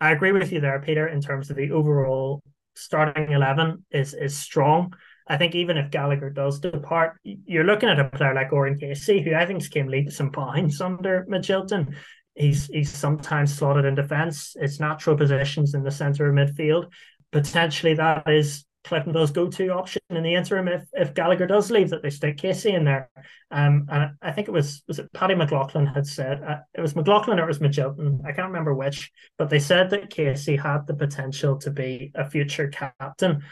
I 0.00 0.10
agree 0.10 0.32
with 0.32 0.50
you 0.50 0.60
there, 0.60 0.80
Peter, 0.80 1.06
in 1.06 1.20
terms 1.20 1.50
of 1.50 1.56
the 1.56 1.70
overall 1.70 2.42
starting 2.74 3.30
eleven 3.32 3.84
is 3.90 4.14
is 4.14 4.36
strong. 4.36 4.94
I 5.28 5.36
think 5.36 5.54
even 5.54 5.76
if 5.76 5.90
Gallagher 5.90 6.30
does 6.30 6.60
depart, 6.60 7.18
you're 7.22 7.64
looking 7.64 7.88
at 7.88 8.00
a 8.00 8.04
player 8.04 8.34
like 8.34 8.52
Oran 8.52 8.78
Casey, 8.78 9.22
who 9.22 9.34
I 9.34 9.46
think 9.46 9.68
came 9.70 9.88
leaps 9.88 10.20
and 10.20 10.32
bounds 10.32 10.80
under 10.80 11.26
Magilton. 11.30 11.94
He's 12.34 12.66
he's 12.66 12.90
sometimes 12.90 13.54
slotted 13.54 13.84
in 13.84 13.94
defence. 13.94 14.56
It's 14.58 14.80
natural 14.80 15.16
positions 15.16 15.74
in 15.74 15.82
the 15.82 15.90
centre 15.90 16.28
of 16.28 16.34
midfield. 16.34 16.90
Potentially 17.30 17.94
that 17.94 18.28
is 18.28 18.64
Cliftonville's 18.84 19.30
go-to 19.30 19.68
option 19.68 20.02
in 20.10 20.22
the 20.22 20.34
interim 20.34 20.66
if, 20.66 20.82
if 20.92 21.14
Gallagher 21.14 21.46
does 21.46 21.70
leave, 21.70 21.90
that 21.90 22.02
they 22.02 22.10
stick 22.10 22.38
Casey 22.38 22.72
in 22.72 22.84
there. 22.84 23.10
Um, 23.50 23.86
and 23.88 24.12
I 24.20 24.32
think 24.32 24.48
it 24.48 24.52
was 24.52 24.82
was 24.88 24.98
it 24.98 25.12
Paddy 25.12 25.34
McLaughlin 25.34 25.86
had 25.86 26.06
said 26.06 26.42
uh, 26.42 26.56
it 26.74 26.80
was 26.80 26.96
McLaughlin 26.96 27.38
or 27.38 27.44
it 27.44 27.48
was 27.48 27.60
Magilton, 27.60 28.20
I 28.24 28.32
can't 28.32 28.48
remember 28.48 28.74
which, 28.74 29.12
but 29.38 29.50
they 29.50 29.60
said 29.60 29.90
that 29.90 30.10
Casey 30.10 30.56
had 30.56 30.86
the 30.86 30.94
potential 30.94 31.58
to 31.58 31.70
be 31.70 32.10
a 32.14 32.28
future 32.28 32.68
captain, 32.68 33.42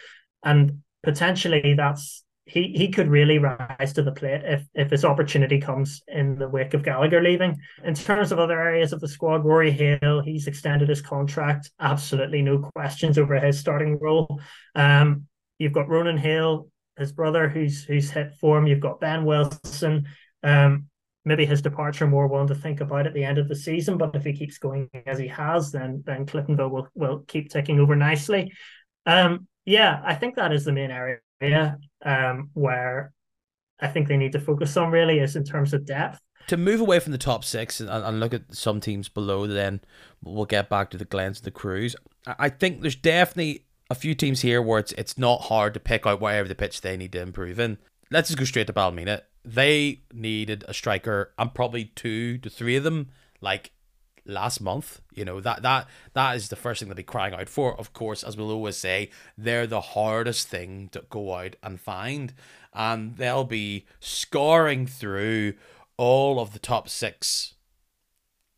and 0.45 0.83
potentially 1.03 1.75
that's 1.75 2.25
he 2.47 2.73
he 2.75 2.89
could 2.89 3.09
really 3.09 3.39
rise 3.39 3.93
to 3.93 4.03
the 4.03 4.13
plate 4.13 4.43
if 4.45 4.65
if 4.75 4.91
his 4.91 5.05
opportunity 5.05 5.61
comes 5.61 6.03
in 6.09 6.37
the 6.37 6.49
wake 6.49 6.75
of 6.75 6.83
Gallagher 6.83 7.23
leaving. 7.23 7.57
In 7.85 7.95
terms 7.95 8.33
of 8.33 8.39
other 8.39 8.61
areas 8.61 8.93
of 8.93 9.01
the 9.01 9.09
squad, 9.09 9.45
Rory 9.45 9.71
Hale, 9.71 10.21
he's 10.21 10.47
extended 10.47 10.89
his 10.89 11.01
contract. 11.01 11.71
Absolutely 11.79 12.43
no 12.43 12.59
questions 12.75 13.19
over 13.19 13.39
his 13.39 13.59
starting 13.59 13.99
role. 14.01 14.41
Um, 14.75 15.27
you've 15.59 15.73
got 15.73 15.89
Ronan 15.89 16.19
Hale, 16.19 16.69
his 16.99 17.13
brother, 17.13 17.49
who's 17.49 17.85
who's 17.85 18.11
hit 18.11 18.35
form. 18.41 18.67
You've 18.67 18.81
got 18.81 19.01
Ben 19.01 19.25
Wilson. 19.25 20.09
Um, 20.43 20.87
maybe 21.25 21.47
his 21.47 21.63
departure 21.63 22.07
more 22.07 22.27
one 22.27 22.47
to 22.49 22.55
think 22.55 22.81
about 22.81 23.07
at 23.07 23.15
the 23.15 23.25
end 23.25 23.39
of 23.39 23.49
the 23.49 23.55
season. 23.55 23.97
But 23.97 24.17
if 24.17 24.25
he 24.25 24.33
keeps 24.33 24.59
going 24.59 24.91
as 25.07 25.19
he 25.19 25.29
has, 25.29 25.71
then 25.71 26.03
then 26.05 26.27
Cliftonville 26.27 26.71
will 26.71 26.89
will 26.95 27.21
keep 27.29 27.51
ticking 27.51 27.79
over 27.79 27.95
nicely. 27.95 28.53
Um, 29.07 29.47
yeah, 29.65 30.01
I 30.05 30.15
think 30.15 30.37
that 30.37 30.53
is 30.53 30.65
the 30.65 30.73
main 30.73 30.91
area 30.91 31.79
um, 32.05 32.51
where 32.55 33.13
I 33.81 33.89
think 33.89 34.09
they 34.09 34.17
need 34.17 34.33
to 34.33 34.41
focus 34.41 34.77
on 34.77 34.91
really 34.91 35.19
is 35.19 35.37
in 35.37 35.45
terms 35.45 35.73
of 35.75 35.87
depth. 35.87 36.21
To 36.49 36.57
move 36.57 36.81
away 36.81 36.99
from 36.99 37.13
the 37.13 37.19
top 37.19 37.45
six 37.45 37.81
and, 37.81 37.89
and 37.91 38.21
look 38.21 38.35
at 38.35 38.55
some 38.55 38.81
teams 38.81 39.09
below, 39.09 39.47
then 39.47 39.81
we'll 40.23 40.47
get 40.47 40.69
back 40.69 40.91
to 40.91 40.97
the 40.97 41.05
Glens 41.05 41.39
and 41.39 41.45
the 41.45 41.51
Crues. 41.51 41.95
I 42.27 42.49
think 42.49 42.81
there's 42.81 42.97
definitely 42.97 43.67
a 43.89 43.95
few 43.95 44.15
teams 44.15 44.41
here 44.41 44.63
where 44.63 44.79
it's 44.79 44.93
it's 44.93 45.19
not 45.19 45.43
hard 45.43 45.75
to 45.75 45.81
pick 45.81 46.07
out 46.07 46.21
whatever 46.21 46.49
the 46.49 46.55
pitch 46.55 46.81
they 46.81 46.97
need 46.97 47.13
to 47.13 47.21
improve 47.21 47.59
in. 47.61 47.79
Let's 48.11 48.29
just 48.29 48.39
go 48.39 48.45
straight 48.45 48.67
to 48.67 48.73
Ballymena. 48.73 49.23
They 49.45 50.01
needed 50.13 50.65
a 50.69 50.75
striker, 50.75 51.33
and 51.39 51.55
probably 51.55 51.87
two 51.87 52.39
to 52.39 52.51
three 52.51 52.77
of 52.77 52.85
them, 52.85 53.09
like 53.41 53.73
last 54.25 54.61
month. 54.61 55.01
You 55.15 55.25
know, 55.25 55.41
that 55.41 55.63
that 55.63 55.89
that 56.15 56.37
is 56.37 56.49
the 56.49 56.57
first 56.57 56.81
thing 56.81 56.89
they'll 56.89 56.97
be 56.97 57.03
crying 57.03 57.35
out 57.35 57.49
for. 57.49 57.79
Of 57.79 57.93
course, 57.93 58.23
as 58.23 58.37
we'll 58.37 58.51
always 58.51 58.77
say, 58.77 59.11
they're 59.37 59.67
the 59.67 59.81
hardest 59.81 60.49
thing 60.49 60.89
to 60.93 61.05
go 61.11 61.35
out 61.35 61.57
and 61.63 61.81
find. 61.81 62.33
And 62.73 63.17
they'll 63.17 63.45
be 63.45 63.87
scoring 63.99 64.87
through 64.87 65.55
all 65.97 66.39
of 66.39 66.53
the 66.53 66.59
top 66.59 66.89
six, 66.89 67.55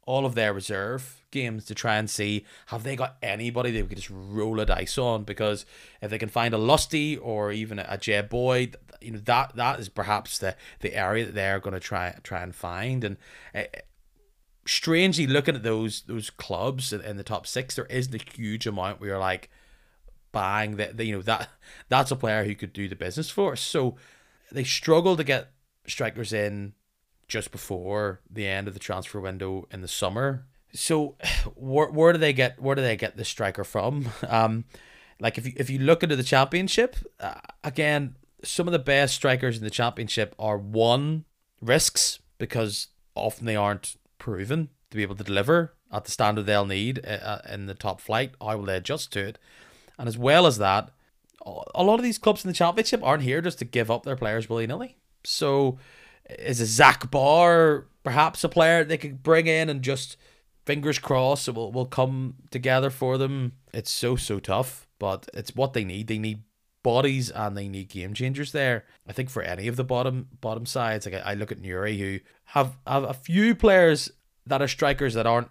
all 0.04 0.26
of 0.26 0.34
their 0.34 0.52
reserve 0.52 1.22
games 1.32 1.64
to 1.64 1.74
try 1.74 1.96
and 1.96 2.08
see 2.08 2.44
have 2.66 2.84
they 2.84 2.94
got 2.94 3.16
anybody 3.22 3.70
they 3.72 3.82
could 3.82 3.96
just 3.96 4.10
roll 4.10 4.60
a 4.60 4.66
dice 4.66 4.96
on 4.96 5.24
because 5.24 5.66
if 6.00 6.10
they 6.10 6.18
can 6.18 6.28
find 6.28 6.54
a 6.54 6.58
lusty 6.58 7.16
or 7.16 7.50
even 7.50 7.78
a, 7.80 7.98
Jay 7.98 8.20
Boyd 8.20 8.76
you 9.00 9.10
know 9.10 9.18
that 9.24 9.56
that 9.56 9.80
is 9.80 9.88
perhaps 9.88 10.38
the 10.38 10.54
the 10.80 10.94
area 10.94 11.24
that 11.24 11.34
they're 11.34 11.58
going 11.58 11.74
to 11.74 11.80
try 11.80 12.14
try 12.22 12.42
and 12.42 12.54
find 12.54 13.02
and 13.02 13.16
uh, 13.54 13.62
strangely 14.66 15.26
looking 15.26 15.54
at 15.54 15.62
those 15.62 16.02
those 16.02 16.30
clubs 16.30 16.92
in, 16.92 17.16
the 17.16 17.22
top 17.22 17.46
six, 17.46 17.74
there 17.74 17.86
isn't 17.86 18.14
a 18.14 18.32
huge 18.36 18.66
amount 18.66 19.00
where 19.00 19.10
you're 19.10 19.18
like, 19.18 19.50
bang, 20.32 20.76
that 20.76 20.98
you 20.98 21.16
know 21.16 21.22
that 21.22 21.48
that's 21.88 22.10
a 22.10 22.16
player 22.16 22.44
who 22.44 22.54
could 22.54 22.72
do 22.72 22.88
the 22.88 22.96
business 22.96 23.30
for 23.30 23.52
us. 23.52 23.60
So 23.60 23.96
they 24.50 24.64
struggle 24.64 25.16
to 25.16 25.24
get 25.24 25.52
strikers 25.86 26.32
in 26.32 26.74
just 27.28 27.50
before 27.50 28.20
the 28.30 28.46
end 28.46 28.68
of 28.68 28.74
the 28.74 28.80
transfer 28.80 29.20
window 29.20 29.66
in 29.70 29.80
the 29.80 29.88
summer. 29.88 30.46
So 30.72 31.16
where, 31.54 31.90
where 31.90 32.12
do 32.12 32.18
they 32.18 32.32
get 32.32 32.60
where 32.60 32.74
do 32.76 32.82
they 32.82 32.96
get 32.96 33.16
the 33.16 33.24
striker 33.24 33.64
from? 33.64 34.08
Um, 34.28 34.64
like 35.20 35.38
if 35.38 35.46
you 35.46 35.52
if 35.56 35.70
you 35.70 35.78
look 35.78 36.02
into 36.02 36.16
the 36.16 36.24
championship, 36.24 36.96
uh, 37.20 37.34
again, 37.62 38.16
some 38.42 38.66
of 38.66 38.72
the 38.72 38.78
best 38.78 39.14
strikers 39.14 39.56
in 39.56 39.62
the 39.62 39.70
championship 39.70 40.34
are 40.36 40.58
one 40.58 41.24
risks 41.60 42.18
because 42.38 42.88
often 43.14 43.46
they 43.46 43.54
aren't 43.54 43.94
proven 44.22 44.68
to 44.88 44.96
be 44.96 45.02
able 45.02 45.16
to 45.16 45.24
deliver 45.24 45.74
at 45.90 46.04
the 46.04 46.10
standard 46.12 46.46
they'll 46.46 46.64
need 46.64 47.04
uh, 47.04 47.10
uh, 47.10 47.40
in 47.50 47.66
the 47.66 47.74
top 47.74 48.00
flight. 48.00 48.30
How 48.40 48.56
will 48.56 48.66
they 48.66 48.76
adjust 48.76 49.12
to 49.14 49.26
it? 49.26 49.38
And 49.98 50.06
as 50.06 50.16
well 50.16 50.46
as 50.46 50.58
that, 50.58 50.90
a 51.44 51.82
lot 51.82 51.98
of 51.98 52.04
these 52.04 52.18
clubs 52.18 52.44
in 52.44 52.48
the 52.48 52.54
championship 52.54 53.02
aren't 53.02 53.24
here 53.24 53.40
just 53.40 53.58
to 53.58 53.64
give 53.64 53.90
up 53.90 54.04
their 54.04 54.14
players 54.14 54.48
willy 54.48 54.68
nilly. 54.68 54.96
So, 55.24 55.78
is 56.38 56.60
a 56.60 56.66
Zach 56.66 57.10
Barr 57.10 57.86
perhaps 58.04 58.44
a 58.44 58.48
player 58.48 58.84
they 58.84 58.96
could 58.96 59.24
bring 59.24 59.48
in 59.48 59.68
and 59.68 59.82
just 59.82 60.16
fingers 60.64 61.00
crossed 61.00 61.48
it 61.48 61.56
will, 61.56 61.72
will 61.72 61.86
come 61.86 62.34
together 62.52 62.90
for 62.90 63.18
them? 63.18 63.54
It's 63.74 63.90
so, 63.90 64.14
so 64.14 64.38
tough, 64.38 64.86
but 65.00 65.28
it's 65.34 65.56
what 65.56 65.72
they 65.72 65.84
need. 65.84 66.06
They 66.06 66.18
need 66.18 66.44
bodies 66.82 67.30
and 67.30 67.56
they 67.56 67.68
need 67.68 67.88
game 67.88 68.14
changers 68.14 68.52
there. 68.52 68.84
I 69.06 69.12
think 69.12 69.30
for 69.30 69.42
any 69.42 69.68
of 69.68 69.76
the 69.76 69.84
bottom 69.84 70.28
bottom 70.40 70.66
sides, 70.66 71.06
like 71.06 71.14
I, 71.14 71.32
I 71.32 71.34
look 71.34 71.52
at 71.52 71.60
Newry 71.60 71.98
who 71.98 72.20
have 72.46 72.76
have 72.86 73.04
a 73.04 73.14
few 73.14 73.54
players 73.54 74.10
that 74.46 74.62
are 74.62 74.68
strikers 74.68 75.14
that 75.14 75.26
aren't 75.26 75.50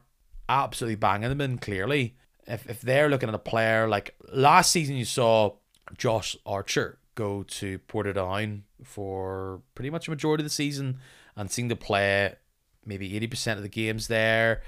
absolutely 0.50 0.96
banging 0.96 1.30
them 1.30 1.42
in 1.42 1.58
clearly. 1.58 2.16
If 2.48 2.70
if 2.70 2.82
they're 2.82 3.10
looking 3.10 3.30
at 3.30 3.36
a 3.36 3.40
player 3.40 3.88
like 3.88 4.16
last 4.32 4.72
season 4.72 4.96
you 4.96 5.06
saw 5.06 5.56
Josh 5.98 6.36
Archer 6.46 7.00
go 7.16 7.44
to 7.44 7.80
Portadown 7.80 8.62
for 8.84 9.62
pretty 9.76 9.90
much 9.90 10.08
a 10.08 10.12
majority 10.12 10.42
of 10.42 10.46
the 10.46 10.50
season 10.50 11.00
and 11.36 11.52
seeing 11.52 11.70
to 11.70 11.76
play 11.76 12.36
maybe 12.86 13.12
80% 13.20 13.58
of 13.58 13.62
the 13.62 13.70
games 13.70 14.08
there. 14.08 14.62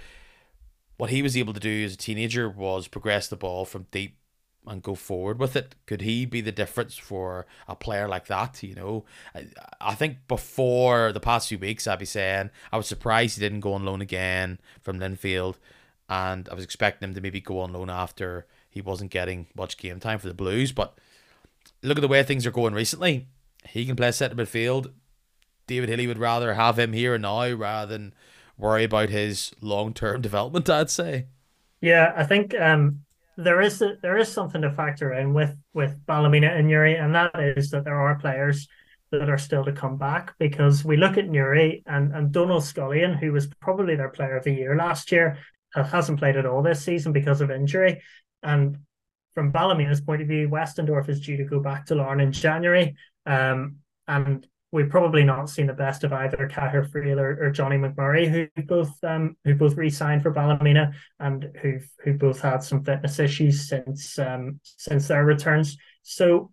What 0.98 1.10
he 1.10 1.22
was 1.22 1.36
able 1.36 1.54
to 1.54 1.60
do 1.60 1.86
as 1.86 1.94
a 1.94 1.98
teenager 1.98 2.50
was 2.50 2.88
progress 2.88 3.28
the 3.28 3.36
ball 3.36 3.66
from 3.66 3.88
deep 3.92 4.18
and 4.68 4.82
go 4.82 4.96
forward 4.96 5.40
with 5.40 5.56
it. 5.56 5.76
Could 5.86 6.02
he 6.02 6.26
be 6.26 6.42
the 6.42 6.52
difference 6.52 6.98
for 6.98 7.46
a 7.68 7.76
player 7.76 8.08
like 8.08 8.28
that? 8.28 8.64
You 8.64 8.76
know, 8.76 9.06
I, 9.36 9.48
I 9.82 9.96
think 9.96 10.28
before 10.28 11.12
the 11.12 11.20
past 11.20 11.50
few 11.50 11.58
weeks, 11.58 11.88
I'd 11.88 12.00
be 12.00 12.06
saying 12.06 12.50
I 12.72 12.78
was 12.78 12.88
surprised 12.88 13.38
he 13.38 13.42
didn't 13.42 13.62
go 13.62 13.74
on 13.74 13.86
loan 13.86 14.02
again 14.02 14.60
from 14.82 15.00
Linfield, 15.00 15.56
and 16.10 16.48
I 16.50 16.54
was 16.54 16.64
expecting 16.64 17.10
him 17.10 17.16
to 17.16 17.22
maybe 17.22 17.42
go 17.42 17.60
on 17.60 17.74
loan 17.74 17.90
after 17.90 18.46
he 18.70 18.82
wasn't 18.82 19.12
getting 19.12 19.48
much 19.56 19.78
game 19.78 20.00
time 20.00 20.20
for 20.20 20.28
the 20.28 20.34
Blues. 20.34 20.72
But 20.72 20.98
look 21.82 21.98
at 21.98 22.02
the 22.02 22.08
way 22.08 22.24
things 22.24 22.46
are 22.46 22.52
going 22.52 22.74
recently. 22.74 23.28
He 23.68 23.86
can 23.86 23.96
play 23.96 24.12
centre 24.12 24.36
midfield. 24.36 24.92
David 25.68 25.90
Healy 25.90 26.08
would 26.08 26.18
rather 26.18 26.56
have 26.56 26.78
him 26.78 26.94
here 26.94 27.14
and 27.14 27.22
now 27.22 27.50
rather 27.52 27.92
than 27.92 28.14
worry 28.58 28.84
about 28.84 29.10
his 29.10 29.52
long 29.62 29.94
term 29.94 30.22
development. 30.24 30.70
I'd 30.70 30.90
say. 30.90 31.28
Yeah, 31.82 32.14
I 32.16 32.24
think 32.24 32.56
um, 32.60 33.04
there 33.38 33.62
is 33.62 33.82
a, 33.82 33.96
there 34.02 34.18
is 34.18 34.32
something 34.32 34.62
to 34.62 34.72
factor 34.72 35.14
in 35.14 35.34
with 35.34 35.56
with 35.74 35.98
Ballymena 36.06 36.48
and 36.48 36.68
Newry, 36.68 36.96
and 36.96 37.16
that 37.16 37.32
is 37.40 37.70
that 37.72 37.84
there 37.84 38.00
are 38.00 38.20
players 38.20 38.68
that 39.12 39.30
are 39.30 39.38
still 39.38 39.64
to 39.66 39.72
come 39.72 39.98
back 39.98 40.34
because 40.40 40.84
we 40.84 40.98
look 40.98 41.18
at 41.18 41.30
Newry 41.30 41.84
and 41.86 42.14
and 42.14 42.32
Donald 42.32 42.64
Scullion, 42.64 43.14
who 43.18 43.32
was 43.32 43.48
probably 43.60 43.96
their 43.96 44.10
player 44.10 44.38
of 44.38 44.44
the 44.44 44.54
year 44.54 44.76
last 44.76 45.12
year, 45.12 45.38
hasn't 45.76 46.20
played 46.20 46.38
at 46.38 46.46
all 46.46 46.62
this 46.62 46.84
season 46.84 47.12
because 47.12 47.42
of 47.42 47.52
injury, 47.52 48.02
and 48.42 48.78
from 49.34 49.52
Ballymena's 49.52 50.02
point 50.02 50.22
of 50.22 50.28
view, 50.28 50.48
Westendorf 50.48 51.10
is 51.10 51.22
due 51.22 51.38
to 51.38 51.46
go 51.46 51.60
back 51.60 51.88
to 51.88 51.96
Larne 51.96 52.22
in 52.22 52.32
January, 52.32 52.96
um, 53.26 53.78
and 54.08 54.48
we've 54.74 54.90
probably 54.90 55.24
not 55.24 55.52
seen 55.52 55.68
the 55.68 55.74
best 55.74 56.04
of 56.04 56.12
either 56.12 56.50
Cahir 56.52 56.84
Friel 56.90 57.20
or, 57.20 57.46
or 57.46 57.52
Johnny 57.52 57.78
McMurray, 57.78 58.28
who 58.28 58.64
both 58.64 58.92
um, 59.04 59.38
who 59.46 59.54
both 59.54 59.76
re-signed 59.76 60.24
for 60.24 60.32
Ballymena 60.32 60.94
and 61.20 61.48
who 61.62 61.78
who 62.04 62.16
both 62.16 62.42
had 62.42 62.64
some 62.64 62.84
fitness 62.84 63.20
issues 63.20 63.70
since 63.70 64.18
um, 64.18 64.60
since 64.64 65.08
their 65.08 65.24
returns. 65.24 65.78
So 66.02 66.52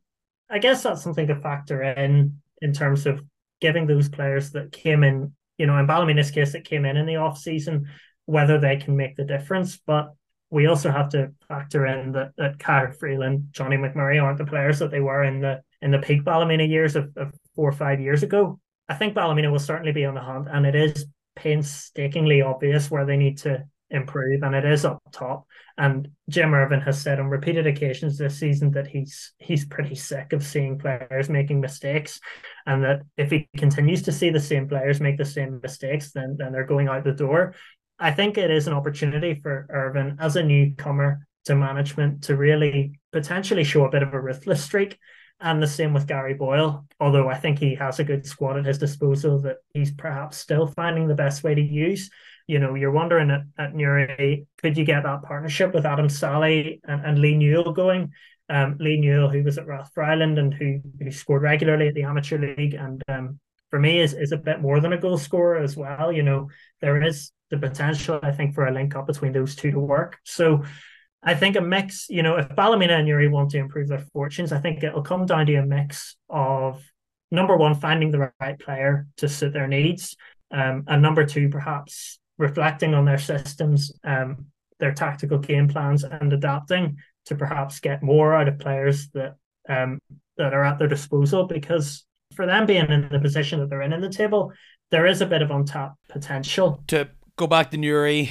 I 0.51 0.59
guess 0.59 0.83
that's 0.83 1.03
something 1.03 1.27
to 1.29 1.41
factor 1.41 1.83
in 1.83 2.41
in 2.61 2.75
terms 2.75 3.07
of 3.07 3.23
giving 3.61 3.87
those 3.87 4.11
players 4.11 4.51
that 4.51 4.71
came 4.71 5.03
in, 5.03 5.33
you 5.57 5.67
know, 5.67 5.79
in 5.79 5.87
Ballymena's 5.87 6.31
case 6.31 6.53
that 6.53 6.65
came 6.65 6.85
in 6.85 6.99
in 6.99 7.07
the 7.07 7.17
off 7.17 7.39
season, 7.39 7.89
whether 8.27 8.61
they 8.61 8.77
can 8.77 8.97
make 8.97 9.17
the 9.17 9.25
difference. 9.25 9.79
But 9.87 10.13
we 10.51 10.67
also 10.67 10.91
have 10.91 11.09
to 11.11 11.33
factor 11.49 11.87
in 11.87 12.13
that 12.13 12.33
that 12.37 12.59
Cahir 12.59 12.95
Friel 12.99 13.25
and 13.25 13.45
Johnny 13.53 13.79
McMurray 13.79 14.23
aren't 14.23 14.39
the 14.39 14.45
players 14.45 14.79
that 14.81 14.91
they 14.91 15.01
were 15.01 15.25
in 15.25 15.41
the 15.41 15.63
in 15.81 15.91
the 15.91 15.99
peak 15.99 16.25
Ballymena 16.25 16.65
years 16.65 16.97
of, 16.97 17.11
of 17.17 17.33
four 17.55 17.69
or 17.69 17.73
five 17.73 18.01
years 18.01 18.23
ago. 18.23 18.61
I 18.89 18.95
think 18.95 19.15
Ballymena 19.15 19.51
will 19.51 19.59
certainly 19.59 19.93
be 19.93 20.05
on 20.05 20.15
the 20.15 20.21
hunt, 20.21 20.49
and 20.51 20.67
it 20.67 20.75
is 20.75 21.07
painstakingly 21.37 22.43
obvious 22.43 22.91
where 22.91 23.07
they 23.07 23.17
need 23.17 23.39
to 23.39 23.65
improve, 23.91 24.43
and 24.43 24.55
it 24.55 24.65
is 24.65 24.85
up 24.85 25.03
top. 25.13 25.47
And 25.79 26.09
Jim 26.29 26.55
Ervin 26.55 26.81
has 26.83 27.01
said 27.01 27.19
on 27.19 27.29
repeated 27.29 27.67
occasions 27.67 28.19
this 28.19 28.39
season 28.39 28.71
that 28.73 28.87
he's 28.87 29.33
he's 29.39 29.65
pretty 29.65 29.95
sick 29.95 30.33
of 30.33 30.45
seeing 30.45 30.79
players 30.79 31.29
making 31.29 31.61
mistakes, 31.61 32.21
and 32.67 32.85
that 32.85 33.03
if 33.17 33.31
he 33.31 33.49
continues 33.57 34.03
to 34.03 34.13
see 34.13 34.31
the 34.31 34.41
same 34.41 34.69
players 34.69 35.01
make 35.01 35.19
the 35.19 35.25
same 35.25 35.61
mistakes, 35.63 36.13
then 36.13 36.37
then 36.39 36.53
they're 36.53 36.67
going 36.67 36.89
out 36.89 37.05
the 37.05 37.13
door. 37.13 37.55
I 37.99 38.13
think 38.13 38.39
it 38.39 38.51
is 38.51 38.67
an 38.67 38.75
opportunity 38.75 39.41
for 39.43 39.67
Ervin 39.71 40.17
as 40.21 40.37
a 40.37 40.43
newcomer 40.43 41.27
to 41.45 41.55
management 41.55 42.25
to 42.25 42.37
really 42.37 42.99
potentially 43.13 43.65
show 43.65 43.85
a 43.85 43.91
bit 43.91 44.03
of 44.03 44.15
a 44.15 44.21
ruthless 44.21 44.63
streak 44.63 44.99
And 45.41 45.63
the 45.63 45.67
same 45.67 45.95
with 45.95 46.07
Gary 46.07 46.35
Boyle, 46.35 46.87
although 46.99 47.29
I 47.29 47.37
think 47.37 47.59
he 47.59 47.75
has 47.77 47.99
a 47.99 48.05
good 48.05 48.27
squad 48.27 48.59
at 48.59 48.67
his 48.67 48.77
disposal 48.77 49.41
that 49.41 49.57
he's 49.73 49.91
perhaps 49.91 50.37
still 50.37 50.67
finding 50.67 51.09
the 51.09 51.15
best 51.15 51.43
way 51.43 51.55
to 51.55 51.63
use. 51.63 52.11
You 52.47 52.59
know, 52.59 52.75
you're 52.75 52.91
wondering 52.91 53.31
at, 53.31 53.43
at 53.57 53.75
Newry, 53.75 54.47
could 54.61 54.77
you 54.77 54.85
get 54.85 55.05
that 55.05 55.23
partnership 55.23 55.73
with 55.73 55.87
Adam 55.87 56.11
Sally 56.11 56.81
and, 56.85 57.07
and 57.07 57.19
Lee 57.19 57.37
Newell 57.37 57.73
going? 57.73 58.13
Um, 58.51 58.77
Lee 58.81 59.01
Newell, 59.01 59.31
who 59.31 59.43
was 59.43 59.57
at 59.57 59.67
Rathfriland 59.67 60.39
and 60.39 60.53
who 60.53 60.81
who 60.99 61.11
scored 61.11 61.43
regularly 61.43 61.89
at 61.89 61.95
the 61.95 62.03
amateur 62.03 62.37
league, 62.37 62.75
and 62.75 63.01
um, 63.09 63.39
for 63.71 63.79
me 63.79 64.01
is 64.01 64.13
is 64.13 64.33
a 64.33 64.37
bit 64.37 64.61
more 64.61 64.81
than 64.81 64.93
a 64.93 64.99
goal 64.99 65.17
scorer 65.17 65.59
as 65.59 65.77
well. 65.77 66.13
You 66.13 66.25
know, 66.25 66.51
there 66.81 67.01
is 67.01 67.31
the 67.51 67.59
potential, 67.59 68.19
I 68.23 68.33
think, 68.33 68.55
for 68.55 68.67
a 68.67 68.73
link 68.73 68.97
up 68.97 69.07
between 69.07 69.33
those 69.33 69.55
two 69.55 69.71
to 69.71 69.79
work. 69.79 70.19
So 70.25 70.65
I 71.23 71.35
think 71.35 71.57
a 71.57 71.61
mix, 71.61 72.07
you 72.09 72.23
know, 72.23 72.37
if 72.37 72.49
Ballymena 72.49 72.95
and 72.95 73.07
Newry 73.07 73.29
want 73.29 73.51
to 73.51 73.59
improve 73.59 73.89
their 73.89 74.05
fortunes, 74.13 74.53
I 74.53 74.59
think 74.59 74.83
it'll 74.83 75.03
come 75.03 75.27
down 75.27 75.47
to 75.47 75.57
a 75.57 75.67
mix 75.67 76.17
of 76.31 76.83
number 77.31 77.57
one, 77.57 77.75
finding 77.75 78.11
the 78.11 78.33
right 78.41 78.59
player 78.59 79.07
to 79.19 79.29
suit 79.29 79.53
their 79.53 79.69
needs, 79.69 80.17
um, 80.51 80.85
and 80.89 81.03
number 81.03 81.25
two, 81.25 81.49
perhaps 81.49 82.19
reflecting 82.39 82.95
on 82.95 83.05
their 83.05 83.19
systems, 83.19 83.93
um, 84.03 84.47
their 84.79 84.93
tactical 84.93 85.39
game 85.39 85.69
plans, 85.69 86.05
and 86.05 86.33
adapting 86.33 86.97
to 87.27 87.35
perhaps 87.35 87.81
get 87.81 88.03
more 88.03 88.35
out 88.35 88.49
of 88.49 88.59
players 88.59 89.09
that 89.11 89.37
um, 89.69 90.01
that 90.37 90.55
are 90.55 90.65
at 90.65 90.79
their 90.79 90.89
disposal. 90.89 91.45
Because 91.45 92.05
for 92.35 92.47
them 92.47 92.67
being 92.67 92.91
in 92.91 93.09
the 93.11 93.21
position 93.21 93.61
that 93.61 93.69
they're 93.69 93.83
in 93.83 93.93
in 93.93 94.01
the 94.01 94.09
table, 94.09 94.53
there 94.91 95.07
is 95.07 95.21
a 95.21 95.27
bit 95.27 95.43
of 95.43 95.51
untapped 95.51 95.97
potential. 96.09 96.83
To 96.89 97.09
go 97.37 97.47
back 97.47 97.71
to 97.71 97.77
Newry, 97.77 98.31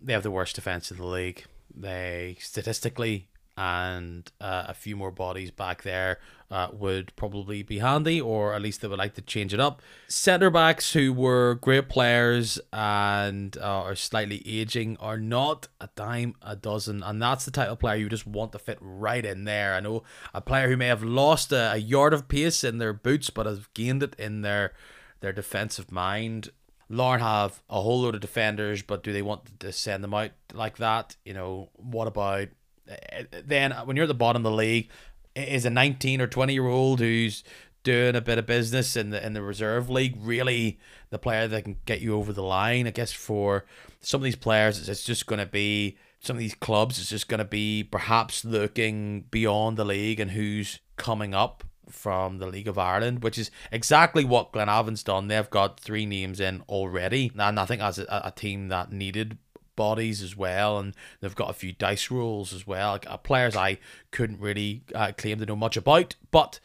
they 0.00 0.12
have 0.12 0.22
the 0.22 0.30
worst 0.30 0.54
defense 0.54 0.90
in 0.90 0.98
the 0.98 1.06
league. 1.06 1.44
They 1.80 2.36
statistically 2.40 3.28
and 3.58 4.30
uh, 4.40 4.66
a 4.68 4.74
few 4.74 4.94
more 4.94 5.10
bodies 5.10 5.50
back 5.50 5.82
there 5.82 6.20
uh, 6.48 6.68
would 6.72 7.14
probably 7.16 7.64
be 7.64 7.80
handy, 7.80 8.20
or 8.20 8.54
at 8.54 8.62
least 8.62 8.80
they 8.80 8.86
would 8.86 9.00
like 9.00 9.14
to 9.14 9.20
change 9.20 9.52
it 9.52 9.58
up. 9.58 9.82
Centre 10.06 10.48
backs 10.48 10.92
who 10.92 11.12
were 11.12 11.56
great 11.56 11.88
players 11.88 12.60
and 12.72 13.58
uh, 13.58 13.82
are 13.82 13.96
slightly 13.96 14.42
aging 14.46 14.96
are 14.98 15.18
not 15.18 15.66
a 15.80 15.88
dime 15.96 16.36
a 16.40 16.54
dozen, 16.54 17.02
and 17.02 17.20
that's 17.20 17.44
the 17.44 17.50
type 17.50 17.68
of 17.68 17.80
player 17.80 17.96
you 17.96 18.08
just 18.08 18.28
want 18.28 18.52
to 18.52 18.60
fit 18.60 18.78
right 18.80 19.26
in 19.26 19.42
there. 19.42 19.74
I 19.74 19.80
know 19.80 20.04
a 20.32 20.40
player 20.40 20.68
who 20.68 20.76
may 20.76 20.86
have 20.86 21.02
lost 21.02 21.50
a, 21.50 21.72
a 21.72 21.78
yard 21.78 22.14
of 22.14 22.28
pace 22.28 22.62
in 22.62 22.78
their 22.78 22.92
boots, 22.92 23.28
but 23.28 23.46
has 23.46 23.66
gained 23.74 24.04
it 24.04 24.14
in 24.20 24.42
their 24.42 24.72
their 25.20 25.32
defensive 25.32 25.90
mind. 25.90 26.50
Larne 26.88 27.20
have 27.20 27.62
a 27.68 27.80
whole 27.80 28.02
load 28.02 28.14
of 28.14 28.20
defenders, 28.20 28.82
but 28.82 29.02
do 29.02 29.12
they 29.12 29.22
want 29.22 29.60
to 29.60 29.72
send 29.72 30.02
them 30.02 30.14
out 30.14 30.30
like 30.52 30.78
that? 30.78 31.16
You 31.24 31.34
know, 31.34 31.68
what 31.74 32.08
about 32.08 32.48
eh, 32.88 33.24
then 33.44 33.72
when 33.84 33.96
you're 33.96 34.04
at 34.04 34.08
the 34.08 34.14
bottom 34.14 34.44
of 34.44 34.50
the 34.50 34.56
league, 34.56 34.90
is 35.34 35.64
a 35.64 35.70
19 35.70 36.20
or 36.20 36.26
20 36.26 36.52
year 36.52 36.66
old 36.66 37.00
who's 37.00 37.44
doing 37.84 38.16
a 38.16 38.20
bit 38.20 38.38
of 38.38 38.46
business 38.46 38.96
in 38.96 39.10
the 39.10 39.24
in 39.24 39.34
the 39.34 39.42
reserve 39.42 39.88
league 39.88 40.16
really 40.18 40.78
the 41.10 41.18
player 41.18 41.46
that 41.46 41.62
can 41.62 41.76
get 41.84 42.00
you 42.00 42.14
over 42.16 42.32
the 42.32 42.42
line? 42.42 42.86
I 42.86 42.90
guess 42.90 43.12
for 43.12 43.66
some 44.00 44.20
of 44.20 44.24
these 44.24 44.36
players, 44.36 44.88
it's 44.88 45.04
just 45.04 45.26
going 45.26 45.40
to 45.40 45.46
be 45.46 45.98
some 46.20 46.36
of 46.36 46.40
these 46.40 46.54
clubs. 46.54 46.98
It's 46.98 47.10
just 47.10 47.28
going 47.28 47.38
to 47.38 47.44
be 47.44 47.84
perhaps 47.84 48.44
looking 48.44 49.26
beyond 49.30 49.76
the 49.76 49.84
league 49.84 50.20
and 50.20 50.30
who's 50.30 50.80
coming 50.96 51.34
up 51.34 51.64
from 51.90 52.38
the 52.38 52.46
League 52.46 52.68
of 52.68 52.78
Ireland, 52.78 53.22
which 53.22 53.38
is 53.38 53.50
exactly 53.72 54.24
what 54.24 54.52
Glenavon's 54.52 55.02
done. 55.02 55.28
They've 55.28 55.50
got 55.50 55.80
three 55.80 56.06
names 56.06 56.40
in 56.40 56.62
already, 56.68 57.32
and 57.36 57.58
I 57.58 57.64
think 57.64 57.82
as 57.82 57.98
a, 57.98 58.22
a 58.24 58.32
team 58.34 58.68
that 58.68 58.92
needed 58.92 59.38
bodies 59.76 60.22
as 60.22 60.36
well, 60.36 60.78
and 60.78 60.94
they've 61.20 61.34
got 61.34 61.50
a 61.50 61.54
few 61.54 61.72
dice 61.72 62.10
rolls 62.10 62.52
as 62.52 62.66
well. 62.66 62.92
Like, 62.92 63.08
uh, 63.08 63.16
players 63.16 63.56
I 63.56 63.78
couldn't 64.10 64.40
really 64.40 64.82
uh, 64.94 65.12
claim 65.16 65.38
to 65.38 65.46
know 65.46 65.56
much 65.56 65.76
about, 65.76 66.16
but 66.30 66.60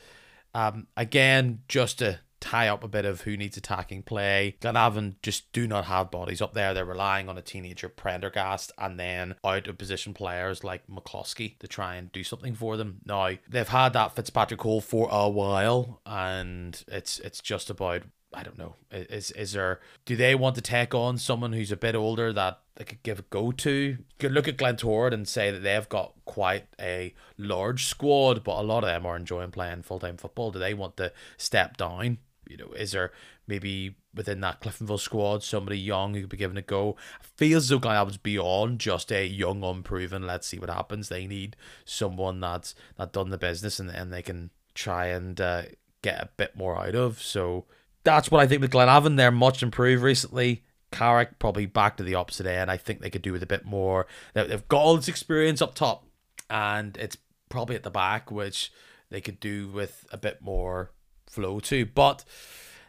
um, 0.56 0.88
again, 0.98 1.62
just 1.68 2.00
to 2.00 2.20
tie 2.44 2.68
up 2.68 2.84
a 2.84 2.90
bit 2.90 3.06
of 3.06 3.22
who 3.22 3.38
needs 3.38 3.56
attacking 3.56 4.04
play. 4.04 4.58
Glenavon 4.60 5.16
just 5.24 5.52
do 5.54 5.66
not 5.66 5.86
have 5.86 6.12
bodies 6.12 6.42
up 6.42 6.54
there. 6.54 6.74
They're 6.74 6.84
relying 6.84 7.30
on 7.30 7.38
a 7.38 7.42
teenager 7.42 7.88
Prendergast 7.88 8.74
and 8.78 9.00
then 9.00 9.36
out 9.46 9.68
of 9.68 9.78
position 9.78 10.14
players 10.14 10.62
like 10.62 10.86
McCloskey 10.88 11.58
to 11.60 11.68
try 11.70 11.96
and 11.96 12.12
do 12.12 12.22
something 12.22 12.54
for 12.54 12.76
them. 12.76 13.00
Now 13.06 13.32
they've 13.48 13.68
had 13.68 13.94
that 13.94 14.14
Fitzpatrick 14.14 14.62
Hole 14.62 14.82
for 14.82 15.08
a 15.10 15.30
while, 15.30 16.02
and 16.06 16.84
it's 16.90 17.20
it's 17.20 17.40
just 17.40 17.70
about 17.70 18.04
I 18.34 18.44
don't 18.44 18.58
know. 18.58 18.76
Is 18.92 19.32
is 19.32 19.54
there? 19.54 19.80
Do 20.06 20.16
they 20.18 20.36
want 20.36 20.56
to 20.56 20.62
take 20.62 20.94
on 20.94 21.18
someone 21.18 21.54
who's 21.54 21.72
a 21.72 21.78
bit 21.78 21.96
older 21.96 22.34
that 22.34 22.60
they 22.76 22.84
could 22.84 23.04
give 23.04 23.20
a 23.20 23.24
go 23.24 23.54
to? 23.54 23.98
Could 24.20 24.32
look 24.34 24.50
at 24.50 24.58
Glentoran 24.58 25.14
and 25.14 25.28
say 25.28 25.50
that 25.50 25.60
they've 25.60 25.88
got 25.88 26.14
quite 26.26 26.66
a 26.80 27.14
large 27.38 27.86
squad, 27.86 28.44
but 28.44 28.60
a 28.60 28.64
lot 28.64 28.84
of 28.84 28.90
them 28.90 29.06
are 29.06 29.16
enjoying 29.16 29.52
playing 29.52 29.84
full 29.84 30.00
time 30.00 30.18
football. 30.18 30.52
Do 30.52 30.60
they 30.60 30.74
want 30.74 30.98
to 30.98 31.14
step 31.38 31.78
down? 31.78 32.18
You 32.54 32.66
know, 32.66 32.74
is 32.74 32.92
there 32.92 33.12
maybe 33.48 33.96
within 34.14 34.42
that 34.42 34.62
Cliftonville 34.62 35.00
squad 35.00 35.44
somebody 35.44 35.80
young 35.80 36.14
who 36.14 36.22
could 36.22 36.30
be 36.30 36.38
given 36.38 36.58
a 36.58 36.62
go? 36.62 36.96
Feels 37.20 37.72
as 37.72 37.80
though 37.82 38.12
beyond 38.22 38.80
just 38.80 39.12
a 39.12 39.26
young, 39.26 39.64
unproven. 39.64 40.28
Let's 40.28 40.48
see 40.48 40.60
what 40.60 40.70
happens. 40.70 41.10
They 41.10 41.26
need 41.26 41.56
someone 41.84 42.40
that's 42.40 42.76
that 42.98 43.12
done 43.12 43.32
the 43.32 43.38
business 43.40 43.80
and 43.80 43.90
and 43.90 44.14
they 44.14 44.22
can 44.22 44.52
try 44.76 45.08
and 45.08 45.42
uh, 45.42 45.64
get 46.04 46.22
a 46.22 46.30
bit 46.38 46.56
more 46.56 46.78
out 46.78 46.94
of. 46.94 47.22
So 47.22 47.66
that's 48.04 48.30
what 48.30 48.42
I 48.42 48.48
think 48.48 48.62
with 48.62 48.72
Glenavon. 48.72 49.18
They're 49.18 49.32
much 49.32 49.64
improved 49.64 50.04
recently. 50.04 50.64
Carrick 50.92 51.40
probably 51.40 51.66
back 51.66 51.98
to 51.98 52.04
the 52.04 52.14
opposite 52.14 52.46
end. 52.46 52.70
I 52.70 52.78
think 52.78 53.02
they 53.02 53.10
could 53.10 53.24
do 53.24 53.32
with 53.32 53.42
a 53.42 53.48
bit 53.48 53.66
more. 53.66 54.06
They've 54.36 54.68
got 54.68 54.80
all 54.80 54.96
this 54.96 55.08
experience 55.08 55.60
up 55.60 55.74
top, 55.74 56.06
and 56.52 56.96
it's 56.98 57.18
probably 57.50 57.76
at 57.76 57.82
the 57.82 57.90
back, 57.90 58.30
which 58.30 58.72
they 59.10 59.22
could 59.22 59.40
do 59.40 59.70
with 59.70 60.06
a 60.12 60.18
bit 60.18 60.42
more 60.42 60.92
flow 61.34 61.60
too. 61.60 61.86
But 61.86 62.24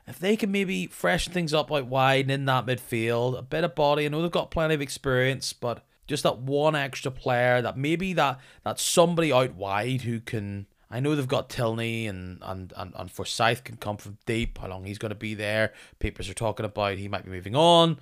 if 0.07 0.19
they 0.19 0.37
can 0.37 0.53
maybe 0.53 0.87
freshen 0.87 1.33
things 1.33 1.55
up 1.55 1.73
out 1.73 1.87
wide 1.87 2.27
and 2.27 2.31
in 2.31 2.45
that 2.47 2.67
midfield, 2.67 3.39
a 3.39 3.43
bit 3.43 3.65
of 3.65 3.75
body. 3.75 4.05
I 4.05 4.09
know 4.09 4.23
they've 4.23 4.31
got 4.31 4.51
plenty 4.51 4.75
of 4.75 4.83
experience, 4.83 5.53
but 5.53 5.85
just 6.07 6.23
that 6.25 6.39
one 6.39 6.77
extra 6.77 7.11
player 7.11 7.63
that 7.63 7.79
maybe 7.79 8.13
that 8.13 8.39
that 8.63 8.79
somebody 8.79 9.33
out 9.33 9.55
wide 9.55 10.03
who 10.03 10.21
can 10.21 10.67
I 10.91 11.01
know 11.01 11.17
they've 11.17 11.27
got 11.27 11.49
Tilney 11.49 12.07
and, 12.07 12.39
and, 12.43 12.73
and, 12.77 12.93
and 12.95 13.11
Forsyth 13.11 13.65
can 13.65 13.79
come 13.79 13.97
from 13.97 14.19
deep. 14.27 14.59
How 14.59 14.69
long 14.69 14.85
he's 14.85 14.99
going 14.99 15.11
to 15.11 15.17
be 15.17 15.35
there? 15.35 15.73
Papers 15.99 16.29
are 16.29 16.35
talking 16.35 16.67
about 16.67 16.99
he 16.99 17.09
might 17.09 17.25
be 17.25 17.33
moving 17.33 17.57
on. 17.57 17.99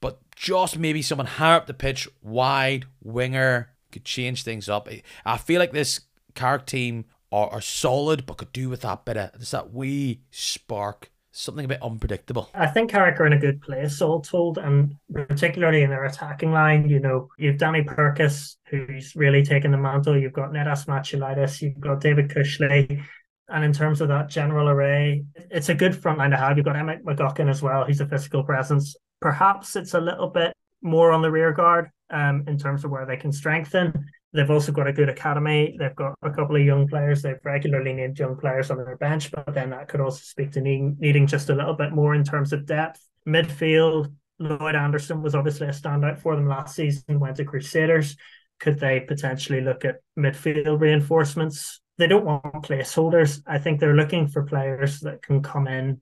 But 0.00 0.18
just 0.34 0.76
maybe 0.76 1.02
someone 1.02 1.26
higher 1.26 1.56
up 1.56 1.66
the 1.66 1.74
pitch, 1.74 2.08
wide, 2.22 2.86
winger, 3.00 3.70
could 3.92 4.04
change 4.04 4.42
things 4.42 4.68
up. 4.68 4.88
I 5.24 5.36
feel 5.36 5.60
like 5.60 5.72
this 5.72 6.00
Carrick 6.34 6.66
team 6.66 7.04
are, 7.32 7.48
are 7.48 7.60
solid, 7.60 8.26
but 8.26 8.38
could 8.38 8.52
do 8.52 8.68
with 8.68 8.82
that 8.82 9.04
bit 9.04 9.16
of, 9.16 9.32
there's 9.32 9.52
that 9.52 9.72
wee 9.72 10.20
spark 10.30 11.10
something 11.32 11.64
a 11.64 11.68
bit 11.68 11.82
unpredictable. 11.82 12.50
I 12.54 12.66
think 12.66 12.90
Carrick 12.90 13.20
are 13.20 13.26
in 13.26 13.32
a 13.32 13.38
good 13.38 13.62
place, 13.62 14.02
all 14.02 14.20
told, 14.20 14.58
and 14.58 14.96
particularly 15.12 15.82
in 15.82 15.90
their 15.90 16.04
attacking 16.04 16.52
line. 16.52 16.88
You 16.88 17.00
know, 17.00 17.28
you've 17.38 17.58
Danny 17.58 17.82
Purkis, 17.82 18.56
who's 18.66 19.14
really 19.14 19.44
taken 19.44 19.70
the 19.70 19.78
mantle. 19.78 20.18
You've 20.18 20.32
got 20.32 20.50
Nedas 20.50 20.86
Maciulaitis, 20.86 21.62
you've 21.62 21.80
got 21.80 22.00
David 22.00 22.28
Cushley. 22.28 23.02
And 23.48 23.64
in 23.64 23.72
terms 23.72 24.00
of 24.00 24.08
that 24.08 24.28
general 24.28 24.68
array, 24.68 25.24
it's 25.50 25.70
a 25.70 25.74
good 25.74 26.00
front 26.00 26.18
line 26.18 26.30
to 26.30 26.36
have. 26.36 26.56
You've 26.56 26.66
got 26.66 26.76
Emmett 26.76 27.04
McGuckin 27.04 27.50
as 27.50 27.62
well. 27.62 27.84
He's 27.84 28.00
a 28.00 28.06
physical 28.06 28.44
presence. 28.44 28.94
Perhaps 29.20 29.74
it's 29.74 29.94
a 29.94 30.00
little 30.00 30.28
bit 30.28 30.54
more 30.82 31.10
on 31.10 31.20
the 31.20 31.30
rear 31.30 31.52
guard 31.52 31.90
um, 32.10 32.44
in 32.46 32.58
terms 32.58 32.84
of 32.84 32.90
where 32.90 33.06
they 33.06 33.16
can 33.16 33.32
strengthen. 33.32 34.06
They've 34.32 34.50
also 34.50 34.70
got 34.70 34.86
a 34.86 34.92
good 34.92 35.08
academy. 35.08 35.76
They've 35.78 35.94
got 35.94 36.14
a 36.22 36.30
couple 36.30 36.56
of 36.56 36.62
young 36.62 36.86
players. 36.86 37.22
They've 37.22 37.44
regularly 37.44 37.92
named 37.92 38.18
young 38.18 38.36
players 38.36 38.70
on 38.70 38.76
their 38.76 38.96
bench, 38.96 39.32
but 39.32 39.54
then 39.54 39.70
that 39.70 39.88
could 39.88 40.00
also 40.00 40.20
speak 40.22 40.52
to 40.52 40.60
needing, 40.60 40.96
needing 41.00 41.26
just 41.26 41.50
a 41.50 41.54
little 41.54 41.74
bit 41.74 41.92
more 41.92 42.14
in 42.14 42.22
terms 42.22 42.52
of 42.52 42.64
depth. 42.64 43.04
Midfield, 43.26 44.12
Lloyd 44.38 44.76
Anderson 44.76 45.20
was 45.20 45.34
obviously 45.34 45.66
a 45.66 45.70
standout 45.70 46.20
for 46.20 46.36
them 46.36 46.48
last 46.48 46.76
season, 46.76 47.18
went 47.18 47.36
to 47.36 47.44
Crusaders. 47.44 48.16
Could 48.60 48.78
they 48.78 49.00
potentially 49.00 49.62
look 49.62 49.84
at 49.84 49.96
midfield 50.18 50.80
reinforcements? 50.80 51.80
They 51.98 52.06
don't 52.06 52.24
want 52.24 52.44
placeholders. 52.64 53.42
I 53.46 53.58
think 53.58 53.80
they're 53.80 53.96
looking 53.96 54.28
for 54.28 54.44
players 54.44 55.00
that 55.00 55.22
can 55.22 55.42
come 55.42 55.66
in 55.66 56.00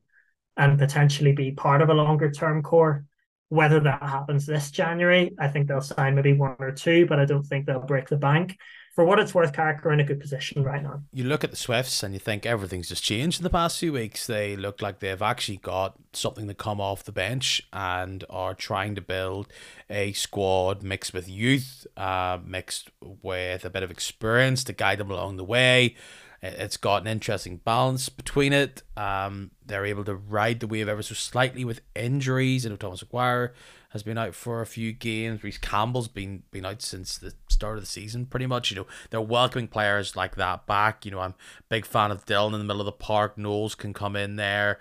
and 0.57 0.79
potentially 0.79 1.33
be 1.33 1.53
part 1.53 1.83
of 1.83 1.89
a 1.89 1.95
longer 1.95 2.31
term 2.31 2.63
core. 2.63 3.05
Whether 3.51 3.81
that 3.81 4.03
happens 4.03 4.45
this 4.47 4.71
January, 4.71 5.35
I 5.39 5.49
think 5.49 5.69
they'll 5.69 5.81
sign 5.81 6.15
maybe 6.15 6.35
one 6.35 6.57
or 6.59 6.73
two, 6.73 7.07
but 7.07 7.19
I 7.19 7.25
don't 7.25 7.45
think 7.45 7.67
they'll 7.67 7.81
break 7.81 8.09
the 8.09 8.17
bank. 8.17 8.59
For 8.99 9.05
what 9.05 9.21
it's 9.21 9.33
worth, 9.33 9.53
Carrick 9.53 9.87
are 9.87 9.93
in 9.93 10.01
a 10.01 10.05
good 10.05 10.19
position 10.19 10.65
right 10.65 10.83
now. 10.83 11.03
You 11.13 11.23
look 11.23 11.45
at 11.45 11.51
the 11.51 11.57
Swifts 11.57 12.03
and 12.03 12.13
you 12.13 12.19
think 12.19 12.45
everything's 12.45 12.89
just 12.89 13.05
changed 13.05 13.39
in 13.39 13.45
the 13.45 13.49
past 13.51 13.79
few 13.79 13.93
weeks. 13.93 14.27
They 14.27 14.57
look 14.57 14.83
like 14.83 14.99
they've 14.99 15.23
actually 15.23 15.59
got 15.59 15.95
something 16.13 16.49
to 16.49 16.55
come 16.55 16.81
off 16.81 17.05
the 17.05 17.13
bench 17.13 17.63
and 17.73 18.25
are 18.29 18.55
trying 18.55 18.97
to 18.97 19.01
build 19.01 19.47
a 19.89 20.15
squad 20.15 20.83
mixed 20.83 21.15
with 21.15 21.29
youth, 21.29 21.87
uh, 21.97 22.39
mixed 22.45 22.91
with 23.01 23.65
a 23.65 23.71
bit 23.71 23.85
of 23.85 23.93
experience 23.93 24.65
to 24.65 24.73
guide 24.73 24.99
them 24.99 25.13
along 25.13 25.37
the 25.37 25.45
way. 25.45 25.95
It's 26.41 26.77
got 26.77 27.03
an 27.03 27.09
interesting 27.09 27.57
balance 27.57 28.09
between 28.09 28.53
it. 28.53 28.83
Um, 28.97 29.51
they're 29.67 29.85
able 29.87 30.05
to 30.05 30.15
ride 30.15 30.61
the 30.61 30.69
wave 30.69 30.89
ever 30.89 31.03
so 31.03 31.15
slightly 31.15 31.65
with 31.65 31.81
injuries. 31.97 32.65
Know 32.65 32.77
Thomas 32.77 33.03
Aguirre 33.03 33.53
has 33.91 34.05
been 34.05 34.19
out 34.19 34.35
for 34.35 34.61
a 34.61 34.67
few 34.67 34.93
games. 34.93 35.43
Reece 35.43 35.59
Campbell's 35.59 36.07
been 36.07 36.45
been 36.53 36.65
out 36.65 36.81
since 36.81 37.19
the 37.19 37.35
start 37.49 37.77
of 37.77 37.83
the 37.83 37.91
season, 37.91 38.27
pretty 38.27 38.47
much. 38.47 38.71
You 38.71 38.77
know, 38.77 38.87
they're 39.11 39.21
welcoming 39.21 39.67
players 39.67 40.15
like 40.15 40.37
that 40.37 40.67
back. 40.67 41.05
You 41.05 41.11
know, 41.11 41.21
I'm 41.21 41.35
big 41.69 41.85
fan 41.85 42.13
of 42.13 42.25
Dillon 42.25 42.55
in 42.55 42.61
the 42.61 42.65
middle 42.65 42.83
of 42.83 42.87
the 42.87 42.93
park. 42.93 43.37
Knowles 43.37 43.75
can 43.75 43.93
come 43.93 44.15
in 44.15 44.37
there. 44.37 44.79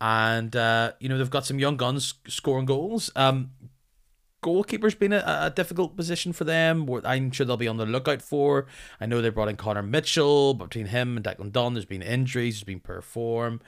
And 0.00 0.56
uh, 0.56 0.92
you 1.00 1.10
know, 1.10 1.18
they've 1.18 1.28
got 1.28 1.44
some 1.44 1.58
young 1.58 1.76
guns 1.76 2.14
scoring 2.28 2.66
goals. 2.66 3.10
Um 3.14 3.50
goalkeeper's 4.44 4.94
been 4.94 5.12
a, 5.12 5.24
a 5.26 5.52
difficult 5.54 5.96
position 5.96 6.32
for 6.32 6.44
them. 6.44 6.88
I'm 7.04 7.30
sure 7.30 7.46
they'll 7.46 7.56
be 7.56 7.68
on 7.68 7.78
the 7.78 7.86
lookout 7.86 8.22
for. 8.22 8.66
I 9.00 9.06
know 9.06 9.20
they 9.20 9.30
brought 9.30 9.48
in 9.48 9.56
Connor 9.56 9.82
Mitchell, 9.82 10.54
but 10.54 10.66
between 10.66 10.86
him 10.86 11.16
and 11.16 11.24
Declan 11.24 11.52
Dunn, 11.52 11.74
there's 11.74 11.84
been 11.84 12.02
injuries, 12.02 12.56
there's 12.56 12.64
been 12.64 12.80
poor 12.80 13.00
form 13.00 13.60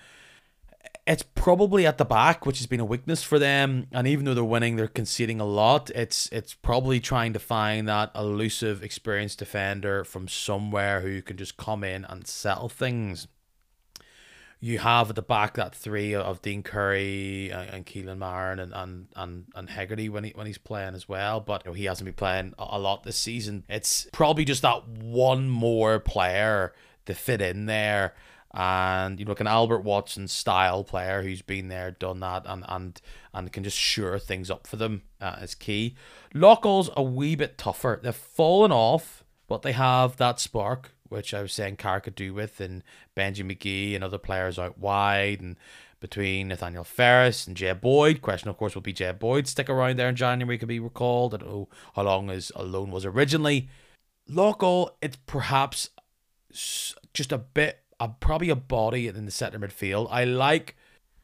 it's 1.06 1.22
probably 1.22 1.86
at 1.86 1.98
the 1.98 2.04
back, 2.04 2.44
which 2.44 2.58
has 2.58 2.66
been 2.66 2.80
a 2.80 2.84
weakness 2.84 3.22
for 3.22 3.38
them. 3.38 3.86
And 3.92 4.08
even 4.08 4.24
though 4.24 4.34
they're 4.34 4.44
winning, 4.44 4.76
they're 4.76 4.88
conceding 4.88 5.40
a 5.40 5.44
lot. 5.44 5.90
It's 5.90 6.28
it's 6.32 6.54
probably 6.54 6.98
trying 6.98 7.32
to 7.34 7.38
find 7.38 7.88
that 7.88 8.10
elusive, 8.14 8.82
experienced 8.82 9.38
defender 9.38 10.04
from 10.04 10.26
somewhere 10.26 11.00
who 11.00 11.22
can 11.22 11.36
just 11.36 11.56
come 11.56 11.84
in 11.84 12.04
and 12.04 12.26
settle 12.26 12.68
things. 12.68 13.28
You 14.58 14.78
have 14.78 15.10
at 15.10 15.16
the 15.16 15.22
back 15.22 15.54
that 15.54 15.74
three 15.74 16.14
of 16.14 16.40
Dean 16.42 16.62
Curry 16.62 17.50
and, 17.50 17.84
Keelan 17.84 18.18
Marron 18.18 18.58
and, 18.58 18.72
and, 18.74 19.06
and, 19.14 19.44
and 19.54 19.68
Hegarty 19.68 20.08
when 20.08 20.24
he 20.24 20.30
when 20.30 20.46
he's 20.46 20.58
playing 20.58 20.94
as 20.94 21.08
well. 21.08 21.40
But 21.40 21.64
you 21.64 21.70
know, 21.70 21.74
he 21.74 21.84
hasn't 21.84 22.06
been 22.06 22.14
playing 22.14 22.54
a 22.58 22.78
lot 22.78 23.02
this 23.02 23.18
season. 23.18 23.64
It's 23.68 24.08
probably 24.12 24.44
just 24.44 24.62
that 24.62 24.88
one 24.88 25.48
more 25.50 26.00
player 26.00 26.72
to 27.04 27.14
fit 27.14 27.42
in 27.42 27.66
there 27.66 28.14
and 28.56 29.20
you 29.20 29.26
like 29.26 29.40
an 29.40 29.46
Albert 29.46 29.80
Watson 29.80 30.26
style 30.28 30.82
player 30.82 31.22
who's 31.22 31.42
been 31.42 31.68
there, 31.68 31.90
done 31.90 32.20
that, 32.20 32.44
and 32.46 32.64
and 32.68 33.00
and 33.34 33.52
can 33.52 33.62
just 33.62 33.76
sure 33.76 34.18
things 34.18 34.50
up 34.50 34.66
for 34.66 34.76
them 34.76 35.02
uh, 35.20 35.36
is 35.42 35.54
key. 35.54 35.94
Loughgall's 36.32 36.88
a 36.96 37.02
wee 37.02 37.36
bit 37.36 37.58
tougher. 37.58 38.00
They've 38.02 38.14
fallen 38.14 38.72
off, 38.72 39.24
but 39.46 39.60
they 39.60 39.72
have 39.72 40.16
that 40.16 40.40
spark, 40.40 40.95
which 41.08 41.34
I 41.34 41.42
was 41.42 41.52
saying 41.52 41.76
Carr 41.76 42.00
could 42.00 42.14
do 42.14 42.34
with, 42.34 42.60
and 42.60 42.82
Benji 43.16 43.44
McGee 43.44 43.94
and 43.94 44.04
other 44.04 44.18
players 44.18 44.58
out 44.58 44.78
wide, 44.78 45.40
and 45.40 45.56
between 46.00 46.48
Nathaniel 46.48 46.84
Ferris 46.84 47.46
and 47.46 47.56
Jay 47.56 47.72
Boyd. 47.72 48.22
Question, 48.22 48.50
of 48.50 48.56
course, 48.56 48.74
will 48.74 48.82
be 48.82 48.92
Jay 48.92 49.12
Boyd 49.12 49.46
stick 49.46 49.70
around 49.70 49.98
there 49.98 50.08
in 50.08 50.16
January? 50.16 50.58
Could 50.58 50.68
be 50.68 50.78
recalled. 50.78 51.34
I 51.34 51.38
don't 51.38 51.48
know 51.48 51.68
how 51.94 52.02
long 52.02 52.28
his 52.28 52.52
loan 52.54 52.90
was 52.90 53.04
originally. 53.04 53.68
Local, 54.28 54.96
it's 55.00 55.18
perhaps 55.26 55.90
just 56.52 57.32
a 57.32 57.38
bit 57.38 57.80
a 57.98 58.08
probably 58.08 58.50
a 58.50 58.56
body 58.56 59.08
in 59.08 59.24
the 59.24 59.30
centre 59.30 59.58
midfield. 59.58 60.08
I 60.10 60.24
like 60.24 60.76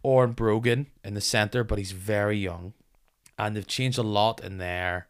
Orn 0.02 0.32
Brogan 0.32 0.86
in 1.04 1.14
the 1.14 1.20
centre, 1.20 1.64
but 1.64 1.78
he's 1.78 1.92
very 1.92 2.38
young, 2.38 2.72
and 3.38 3.54
they've 3.54 3.66
changed 3.66 3.98
a 3.98 4.02
lot 4.02 4.42
in 4.42 4.58
there. 4.58 5.08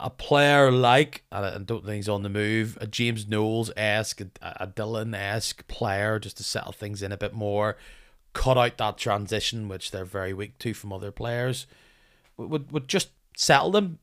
A 0.00 0.10
player 0.10 0.70
like, 0.70 1.24
I 1.32 1.58
don't 1.58 1.84
think 1.84 1.96
he's 1.96 2.08
on 2.08 2.22
the 2.22 2.28
move, 2.28 2.76
a 2.80 2.86
James 2.86 3.26
Knowles 3.26 3.70
esque, 3.76 4.20
a, 4.42 4.66
Dylan 4.66 5.16
esque 5.16 5.66
player, 5.68 6.18
just 6.18 6.36
to 6.38 6.42
settle 6.42 6.72
things 6.72 7.02
in 7.02 7.12
a 7.12 7.16
bit 7.16 7.32
more, 7.32 7.76
cut 8.32 8.58
out 8.58 8.78
that 8.78 8.98
transition, 8.98 9.68
which 9.68 9.90
they're 9.90 10.04
very 10.04 10.32
weak 10.32 10.58
to 10.58 10.74
from 10.74 10.92
other 10.92 11.10
players. 11.10 11.66
Would 12.36 12.72
would 12.72 12.88
just 12.88 13.10
settle 13.36 13.70
them. 13.70 13.98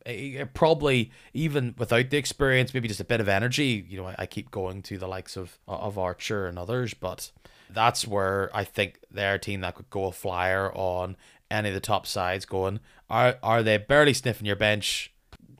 Probably 0.54 1.10
even 1.34 1.74
without 1.78 2.10
the 2.10 2.16
experience, 2.16 2.72
maybe 2.72 2.88
just 2.88 3.00
a 3.00 3.04
bit 3.04 3.20
of 3.20 3.28
energy. 3.28 3.84
You 3.88 3.98
know, 3.98 4.14
I, 4.18 4.26
keep 4.26 4.50
going 4.50 4.82
to 4.82 4.98
the 4.98 5.08
likes 5.08 5.36
of 5.36 5.58
of 5.68 5.98
Archer 5.98 6.46
and 6.46 6.58
others, 6.58 6.94
but 6.94 7.30
that's 7.70 8.06
where 8.06 8.50
I 8.54 8.64
think 8.64 9.00
they're 9.10 9.38
team 9.38 9.60
that 9.62 9.74
could 9.74 9.90
go 9.90 10.06
a 10.06 10.12
flyer 10.12 10.72
on 10.74 11.16
any 11.50 11.68
of 11.68 11.74
the 11.74 11.80
top 11.80 12.06
sides. 12.06 12.44
Going, 12.44 12.80
are 13.10 13.36
are 13.42 13.62
they 13.62 13.76
barely 13.76 14.14
sniffing 14.14 14.46
your 14.46 14.56
bench, 14.56 15.11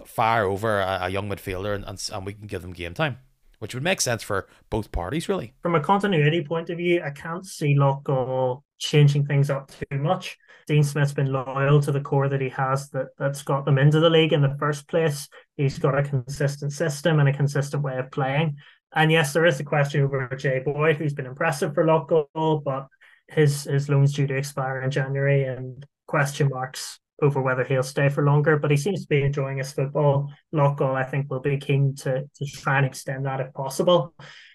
far 0.07 0.45
over 0.45 0.81
a, 0.81 1.01
a 1.03 1.09
young 1.09 1.29
midfielder, 1.29 1.75
and, 1.75 1.85
and 1.85 2.11
and 2.13 2.27
we 2.27 2.35
can 2.35 2.47
give 2.47 2.63
them 2.63 2.73
game 2.73 2.95
time 2.95 3.19
which 3.63 3.75
would 3.75 3.85
make 3.85 4.01
sense 4.01 4.25
for 4.25 4.49
both 4.71 4.91
parties, 4.91 5.29
really. 5.29 5.55
From 5.63 5.77
a 5.77 5.81
continuity 5.81 6.43
point 6.43 6.69
of 6.69 6.79
view, 6.79 7.01
I 7.01 7.11
can't 7.11 7.47
see 7.47 7.77
Loughgall 7.77 8.63
changing 8.81 9.25
things 9.25 9.51
up 9.51 9.71
too 9.71 9.99
much. 9.99 10.37
Dean 10.67 10.83
Smith's 10.83 11.13
been 11.13 11.31
loyal 11.33 11.81
to 11.83 11.93
the 11.93 12.01
core 12.01 12.29
that 12.29 12.41
he 12.41 12.49
has 12.49 12.91
that, 12.91 13.11
that's 13.19 13.45
got 13.45 13.65
them 13.65 13.79
into 13.79 14.01
the 14.01 14.11
league 14.11 14.33
in 14.33 14.43
the 14.43 14.57
first 14.59 14.89
place. 14.89 15.29
He's 15.57 15.79
got 15.79 15.97
a 15.97 16.03
consistent 16.03 16.73
system 16.73 17.21
and 17.21 17.29
a 17.29 17.33
consistent 17.33 17.85
way 17.85 17.99
of 17.99 18.11
playing. 18.11 18.57
And 18.97 19.13
yes, 19.13 19.33
there 19.33 19.47
is 19.47 19.61
a 19.61 19.65
question 19.65 20.03
over 20.03 20.29
Jay 20.37 20.59
Boyd, 20.59 20.97
who's 20.97 21.15
been 21.15 21.27
impressive 21.27 21.73
for 21.73 21.85
Loughgall, 21.85 22.65
but 22.65 22.89
his 23.29 23.63
his 23.63 23.89
loan's 23.89 24.13
due 24.13 24.27
to 24.27 24.37
expire 24.37 24.83
in 24.83 24.91
January 24.91 25.45
and 25.45 25.87
question 26.09 26.49
marks 26.49 26.99
over 27.23 27.41
whether 27.41 27.65
he'll 27.65 27.83
stay 27.83 28.09
for 28.09 28.25
longer, 28.25 28.57
but 28.57 28.71
he 28.71 28.77
seems 28.77 29.03
to 29.03 29.09
be 29.09 29.23
enjoying 29.23 29.59
his 29.59 29.73
football. 29.73 30.33
Loughgall, 30.55 30.95
I 30.95 31.05
think, 31.05 31.31
will 31.31 31.41
be 31.41 31.57
keen 31.57 31.95
to, 31.97 32.23
to 32.23 32.47
try 32.47 32.79
and 32.79 32.87
extend 32.87 33.27
that 33.27 33.41
if 33.41 33.53
possible. 33.55 34.15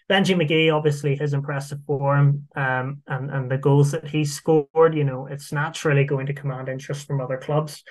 Benji 0.09 0.35
McGee, 0.35 0.73
obviously, 0.73 1.15
his 1.15 1.33
impressive 1.33 1.79
form 1.85 2.47
um, 2.55 3.01
and, 3.07 3.29
and 3.29 3.51
the 3.51 3.57
goals 3.57 3.91
that 3.91 4.07
he 4.07 4.23
scored, 4.23 4.95
you 4.95 5.03
know, 5.03 5.27
it's 5.27 5.51
naturally 5.51 6.05
going 6.05 6.27
to 6.27 6.33
command 6.33 6.69
interest 6.69 7.07
from 7.07 7.19
other 7.19 7.37
clubs. 7.37 7.83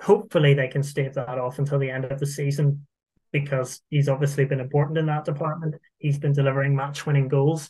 Hopefully, 0.00 0.54
they 0.54 0.68
can 0.68 0.82
stave 0.82 1.14
that 1.14 1.38
off 1.38 1.58
until 1.58 1.78
the 1.78 1.90
end 1.90 2.04
of 2.04 2.20
the 2.20 2.26
season 2.26 2.86
because 3.32 3.80
he's 3.90 4.08
obviously 4.08 4.44
been 4.44 4.60
important 4.60 4.98
in 4.98 5.06
that 5.06 5.24
department. 5.24 5.74
He's 5.98 6.18
been 6.18 6.32
delivering 6.32 6.76
match 6.76 7.04
winning 7.04 7.28
goals. 7.28 7.68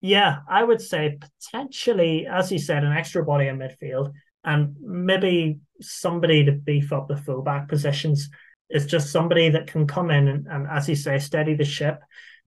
Yeah, 0.00 0.40
I 0.48 0.62
would 0.62 0.80
say 0.80 1.18
potentially, 1.40 2.26
as 2.26 2.52
you 2.52 2.58
said, 2.58 2.84
an 2.84 2.92
extra 2.92 3.24
body 3.24 3.48
in 3.48 3.58
midfield 3.58 4.12
and 4.44 4.76
maybe 4.80 5.60
somebody 5.80 6.44
to 6.44 6.52
beef 6.52 6.92
up 6.92 7.08
the 7.08 7.16
fullback 7.16 7.68
positions. 7.68 8.30
It's 8.70 8.86
just 8.86 9.10
somebody 9.10 9.50
that 9.50 9.66
can 9.66 9.86
come 9.86 10.10
in 10.10 10.28
and, 10.28 10.46
and 10.46 10.66
as 10.68 10.88
you 10.88 10.94
say, 10.94 11.18
steady 11.18 11.54
the 11.54 11.64
ship. 11.64 12.00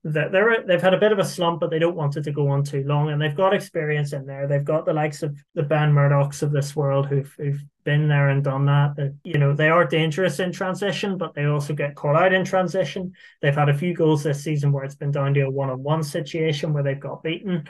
That 0.04 0.32
they're 0.32 0.64
they've 0.66 0.82
had 0.82 0.94
a 0.94 0.98
bit 0.98 1.12
of 1.12 1.20
a 1.20 1.24
slump, 1.24 1.60
but 1.60 1.70
they 1.70 1.78
don't 1.78 1.94
want 1.94 2.16
it 2.16 2.24
to 2.24 2.32
go 2.32 2.48
on 2.48 2.64
too 2.64 2.82
long. 2.82 3.10
And 3.10 3.22
they've 3.22 3.36
got 3.36 3.54
experience 3.54 4.12
in 4.12 4.26
there. 4.26 4.48
They've 4.48 4.64
got 4.64 4.84
the 4.84 4.92
likes 4.92 5.22
of 5.22 5.38
the 5.54 5.62
Ben 5.62 5.92
Murdochs 5.92 6.42
of 6.42 6.50
this 6.50 6.74
world 6.74 7.06
who've 7.06 7.32
who've 7.38 7.62
been 7.84 8.08
there 8.08 8.30
and 8.30 8.42
done 8.42 8.66
that. 8.66 8.96
That 8.96 9.14
you 9.22 9.38
know 9.38 9.54
they 9.54 9.68
are 9.68 9.84
dangerous 9.84 10.40
in 10.40 10.50
transition, 10.50 11.18
but 11.18 11.34
they 11.34 11.44
also 11.44 11.72
get 11.72 11.94
caught 11.94 12.16
out 12.16 12.32
in 12.32 12.44
transition. 12.44 13.12
They've 13.42 13.54
had 13.54 13.68
a 13.68 13.78
few 13.78 13.94
goals 13.94 14.24
this 14.24 14.42
season 14.42 14.72
where 14.72 14.82
it's 14.82 14.96
been 14.96 15.12
down 15.12 15.34
to 15.34 15.42
a 15.42 15.50
one-on-one 15.50 16.02
situation 16.02 16.72
where 16.72 16.82
they've 16.82 16.98
got 16.98 17.22
beaten, 17.22 17.68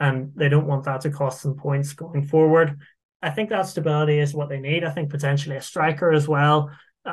and 0.00 0.32
they 0.34 0.48
don't 0.48 0.66
want 0.66 0.84
that 0.84 1.02
to 1.02 1.10
cost 1.10 1.42
them 1.42 1.54
points 1.54 1.92
going 1.92 2.26
forward. 2.26 2.78
I 3.24 3.30
think 3.30 3.48
that 3.48 3.66
stability 3.66 4.18
is 4.18 4.34
what 4.34 4.50
they 4.50 4.60
need. 4.60 4.84
I 4.84 4.90
think 4.90 5.08
potentially 5.08 5.56
a 5.56 5.62
striker 5.62 6.12
as 6.12 6.28
well, 6.28 6.70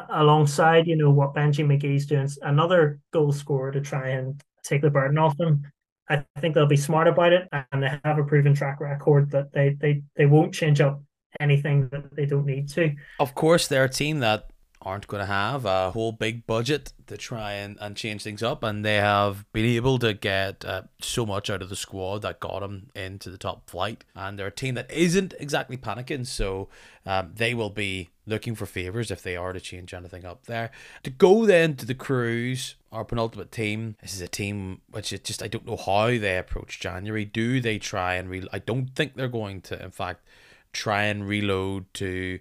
alongside 0.09 0.86
you 0.86 0.97
know 0.97 1.09
what 1.09 1.34
Benji 1.34 1.66
McGee's 1.66 2.05
doing, 2.05 2.30
another 2.41 2.99
goal 3.14 3.32
scorer 3.32 3.72
to 3.72 3.80
try 3.80 4.09
and 4.09 4.41
take 4.64 4.82
the 4.82 4.89
burden 4.89 5.18
off 5.18 5.38
them. 5.38 5.64
I 6.09 6.26
think 6.39 6.53
they'll 6.53 6.66
be 6.66 6.76
smart 6.76 7.07
about 7.07 7.32
it, 7.32 7.47
and 7.72 7.82
they 7.82 7.97
have 8.03 8.18
a 8.18 8.26
proven 8.26 8.53
track 8.53 8.82
record 8.82 9.32
that 9.32 9.53
they 9.53 9.78
they 9.80 10.03
they 10.18 10.26
won't 10.26 10.53
change 10.53 10.82
up 10.82 11.01
anything 11.39 11.88
that 11.89 12.14
they 12.14 12.26
don't 12.26 12.45
need 12.45 12.68
to. 12.70 12.93
Of 13.18 13.34
course, 13.34 13.68
they're 13.68 13.86
a 13.86 13.89
team 13.89 14.20
that 14.20 14.51
aren't 14.82 15.08
going 15.08 15.22
to 15.22 15.28
have 15.28 15.66
a 15.66 15.92
whole 15.92 16.12
big 16.12 16.48
budget 16.48 16.94
to 17.08 17.18
try 17.18 17.54
and, 17.54 17.78
and 17.80 17.96
change 17.96 18.24
things 18.24 18.42
up, 18.42 18.64
and 18.64 18.84
they 18.84 18.96
have 18.96 19.46
been 19.54 19.66
able 19.66 20.00
to 20.00 20.14
get 20.14 20.66
uh, 20.66 20.84
so 21.00 21.26
much 21.26 21.50
out 21.50 21.62
of 21.62 21.70
the 21.70 21.76
squad 21.76 22.24
that 22.24 22.40
got 22.40 22.62
them 22.62 22.90
into 22.96 23.30
the 23.30 23.38
top 23.38 23.70
flight. 23.70 24.04
And 24.16 24.38
they're 24.38 24.48
a 24.48 24.52
team 24.52 24.76
that 24.76 24.92
isn't 24.92 25.34
exactly 25.40 25.78
panicking, 25.78 26.26
so 26.26 26.70
um, 27.06 27.32
they 27.36 27.54
will 27.54 27.70
be 27.70 28.10
looking 28.26 28.56
for 28.56 28.66
favours 28.66 29.12
if 29.12 29.22
they 29.22 29.36
are 29.36 29.54
to 29.54 29.60
change 29.60 29.94
anything 29.94 30.26
up 30.26 30.46
there. 30.46 30.72
To 31.04 31.10
go 31.10 31.46
then 31.46 31.76
to 31.76 31.86
the 31.86 31.96
Crues, 31.96 32.76
our 32.92 33.06
penultimate 33.06 33.52
team. 33.52 33.96
This 34.02 34.14
is 34.14 34.22
a 34.22 34.28
team 34.28 34.82
which 34.90 35.10
just 35.24 35.44
I 35.44 35.48
don't 35.48 35.66
know 35.66 35.78
how 35.78 36.08
they 36.08 36.38
approach 36.38 36.80
January. 36.80 37.26
Do 37.26 37.62
they 37.62 37.78
try 37.78 38.16
and 38.16 38.30
re? 38.30 38.48
I 38.52 38.60
don't 38.60 38.88
think 38.96 39.16
they're 39.16 39.28
going 39.28 39.62
to. 39.62 39.84
In 39.84 39.92
fact, 39.92 40.26
try 40.74 41.04
and 41.04 41.28
reload 41.28 41.94
to 41.96 42.40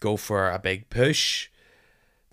go 0.00 0.16
for 0.16 0.50
a 0.50 0.58
big 0.58 0.88
push 0.90 1.48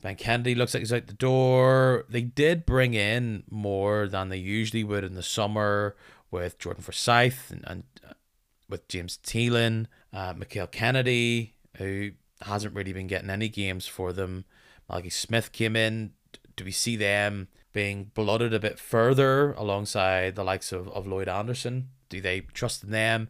Ben 0.02 0.16
Kennedy 0.16 0.54
looks 0.54 0.74
like 0.74 0.82
he's 0.82 0.93
out 0.93 1.08
the 1.08 1.14
door. 1.14 2.06
They 2.08 2.22
did 2.22 2.66
bring 2.66 2.93
in 2.93 3.43
more 3.50 4.08
than 4.08 4.30
they 4.30 4.38
usually 4.38 4.84
would 4.84 5.04
in 5.04 5.16
the 5.16 5.24
summer 5.24 5.95
with 6.30 6.60
Jordan 6.60 6.84
Forsyth 6.84 7.52
and, 7.52 7.64
and 7.66 7.84
uh, 8.08 8.14
with 8.70 8.88
James 8.88 9.18
Thielen, 9.24 9.88
uh, 10.14 10.34
Mikael 10.38 10.68
Kennedy, 10.68 11.56
who 11.78 12.12
hasn't 12.41 12.76
really 12.76 12.93
been 12.93 13.08
getting 13.08 13.30
any 13.30 13.50
games 13.50 13.88
for 13.88 14.14
them. 14.14 14.45
Malky 14.89 15.12
Smith 15.12 15.52
came 15.52 15.76
in. 15.76 16.12
Do 16.56 16.64
we 16.64 16.72
see 16.72 16.95
them 16.95 17.48
being 17.74 18.12
blooded 18.14 18.54
a 18.54 18.60
bit 18.60 18.80
further 18.80 19.54
alongside 19.54 20.36
the 20.36 20.43
likes 20.43 20.72
of, 20.72 20.89
of 20.89 21.08
Lloyd 21.08 21.28
Anderson? 21.28 21.89
Do 22.10 22.22
they 22.22 22.41
trust 22.41 22.84
in 22.84 22.91
them? 22.91 23.30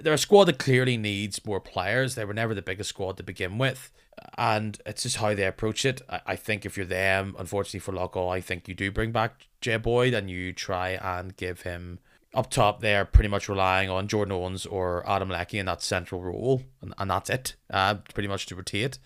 They're 0.00 0.12
a 0.12 0.18
squad 0.18 0.44
that 0.44 0.58
clearly 0.58 0.96
needs 0.96 1.44
more 1.44 1.60
players. 1.60 2.14
They 2.14 2.24
were 2.24 2.34
never 2.34 2.54
the 2.54 2.62
biggest 2.62 2.90
squad 2.90 3.16
to 3.16 3.22
begin 3.22 3.58
with 3.58 3.90
and 4.36 4.78
it's 4.86 5.02
just 5.02 5.16
how 5.16 5.34
they 5.34 5.44
approach 5.44 5.84
it. 5.84 6.02
I, 6.08 6.20
I 6.26 6.36
think 6.36 6.64
if 6.64 6.76
you're 6.76 6.86
them, 6.86 7.34
unfortunately 7.38 7.80
for 7.80 7.92
Loughgall, 7.92 8.32
I 8.32 8.40
think 8.40 8.68
you 8.68 8.74
do 8.74 8.90
bring 8.90 9.12
back 9.12 9.46
Jay 9.60 9.76
Boyd 9.76 10.14
and 10.14 10.30
you 10.30 10.52
try 10.52 10.90
and 10.90 11.36
give 11.36 11.62
him 11.62 11.98
up 12.34 12.50
top 12.50 12.80
there, 12.80 13.04
pretty 13.04 13.28
much 13.28 13.48
relying 13.48 13.88
on 13.88 14.06
Jordan 14.06 14.32
Owens 14.32 14.66
or 14.66 15.08
Adam 15.08 15.28
Lecky 15.30 15.58
in 15.58 15.66
that 15.66 15.82
central 15.82 16.20
role, 16.20 16.62
and, 16.82 16.94
and 16.98 17.10
that's 17.10 17.30
it, 17.30 17.56
uh, 17.70 17.94
pretty 18.14 18.28
much 18.28 18.46
to 18.46 18.54
rotate. 18.54 18.98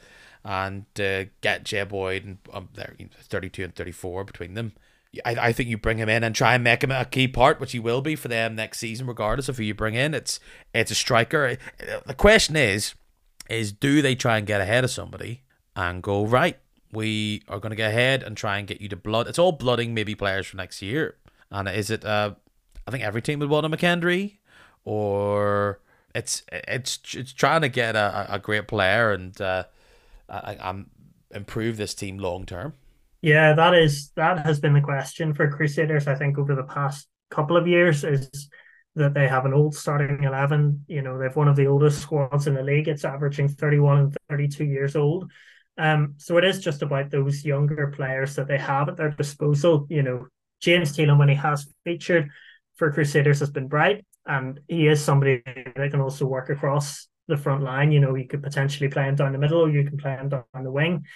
and 0.45 0.87
uh, 1.01 1.25
get 1.41 1.65
Jay 1.65 1.85
Boyd 1.85 2.25
and 2.25 2.39
um, 2.53 2.69
they're 2.75 2.95
32 3.23 3.65
and 3.65 3.75
34 3.75 4.25
between 4.25 4.55
them. 4.55 4.73
I, 5.25 5.37
I 5.49 5.53
think 5.53 5.69
you 5.69 5.77
bring 5.77 5.99
him 5.99 6.09
in 6.09 6.25
and 6.25 6.35
try 6.35 6.55
and 6.55 6.65
make 6.65 6.83
him 6.83 6.91
a 6.91 7.05
key 7.05 7.29
part, 7.29 7.61
which 7.61 7.73
he 7.73 7.79
will 7.79 8.01
be 8.01 8.17
for 8.17 8.29
them 8.29 8.55
next 8.55 8.79
season, 8.79 9.07
regardless 9.07 9.49
of 9.49 9.59
who 9.59 9.63
you 9.63 9.75
bring 9.75 9.95
in. 9.95 10.15
It's 10.15 10.41
it's 10.73 10.91
a 10.91 10.95
striker. 10.95 11.59
The 12.07 12.15
question 12.15 12.57
is, 12.57 12.95
is 13.49 13.73
do 13.73 14.03
they 14.03 14.15
try 14.15 14.39
and 14.39 14.47
get 14.47 14.61
ahead 14.61 14.85
of 14.85 14.91
somebody 14.91 15.43
and 15.77 16.03
go 16.03 16.25
right? 16.25 16.59
We 16.93 17.43
are 17.49 17.59
going 17.59 17.71
to 17.71 17.77
get 17.77 17.91
ahead 17.91 18.23
and 18.23 18.37
try 18.37 18.59
and 18.59 18.69
get 18.69 18.81
you 18.81 18.89
to 18.91 18.97
blood. 18.97 19.27
It's 19.27 19.39
all 19.39 19.53
blooding 19.53 19.95
maybe 19.95 20.15
players 20.15 20.47
for 20.47 20.57
next 20.57 20.83
year. 20.83 21.17
And 21.51 21.69
is 21.69 21.91
it? 21.91 22.05
Uh, 22.05 22.35
I 22.87 22.91
think 22.91 23.03
every 23.03 23.23
team 23.23 23.39
would 23.39 23.49
want 23.49 23.67
a 23.67 23.69
McKendry, 23.69 24.39
or 24.85 25.81
it's 26.15 26.43
it's 26.51 26.99
it's 27.15 27.33
trying 27.33 27.63
to 27.63 27.69
get 27.69 27.97
a, 27.97 28.35
a 28.35 28.39
great 28.39 28.69
player 28.69 29.13
and 29.13 29.39
uh, 29.41 29.65
I, 30.29 30.57
I'm 30.61 30.91
improve 31.31 31.77
this 31.77 31.95
team 31.95 32.19
long 32.19 32.45
term. 32.45 32.75
Yeah, 33.23 33.55
that 33.55 33.75
is 33.75 34.11
that 34.17 34.45
has 34.45 34.61
been 34.61 34.75
the 34.75 34.81
question 34.81 35.33
for 35.33 35.51
Crusaders. 35.51 36.07
I 36.07 36.15
think 36.15 36.39
over 36.39 36.55
the 36.55 36.65
past 36.65 37.09
couple 37.31 37.57
of 37.57 37.67
years 37.67 38.05
is 38.05 38.49
that 38.95 39.15
they 39.15 39.27
have 39.27 39.47
an 39.47 39.55
old 39.55 39.75
starting 39.75 40.25
eleven. 40.25 40.85
You 40.87 41.03
know, 41.03 41.19
they've 41.19 41.35
one 41.35 41.49
of 41.49 41.57
the 41.57 41.67
oldest 41.67 42.01
squads 42.01 42.47
in 42.47 42.55
the 42.55 42.63
league. 42.63 42.89
It's 42.89 43.05
averaging 43.05 43.49
thirty-one 43.49 43.99
and 43.99 44.17
thirty-two 44.29 44.65
years 44.65 44.97
old. 44.97 45.31
Um, 45.79 46.15
so 46.19 46.37
it 46.37 46.45
is 46.45 46.61
just 46.61 46.83
about 46.83 47.11
those 47.11 47.45
younger 47.45 47.87
players 47.89 48.37
that 48.37 48.49
they 48.49 48.59
have 48.59 48.89
at 48.89 48.97
their 48.97 49.11
disposal. 49.11 49.87
You 49.89 50.03
know, 50.03 50.27
James 50.61 50.93
Tielemans, 50.93 51.19
when 51.19 51.29
he 51.29 51.35
has 51.37 51.73
featured 51.85 52.31
for 52.77 52.93
Crusaders, 52.93 53.41
has 53.41 53.51
been 53.51 53.69
bright, 53.69 54.05
and 54.27 54.61
he 54.69 54.87
is 54.87 55.03
somebody 55.03 55.43
that 55.45 55.91
can 55.91 56.01
also 56.01 56.27
work 56.27 56.51
across 56.51 57.09
the 57.29 57.37
front 57.37 57.63
line. 57.63 57.93
You 57.93 58.01
know, 58.01 58.15
you 58.15 58.27
could 58.27 58.43
potentially 58.43 58.89
play 58.89 59.05
him 59.05 59.15
down 59.15 59.33
the 59.33 59.39
middle, 59.39 59.61
or 59.61 59.71
you 59.71 59.85
can 59.85 59.97
play 59.97 60.13
him 60.13 60.29
down 60.29 60.45
the 60.63 60.71
wing 60.71 61.07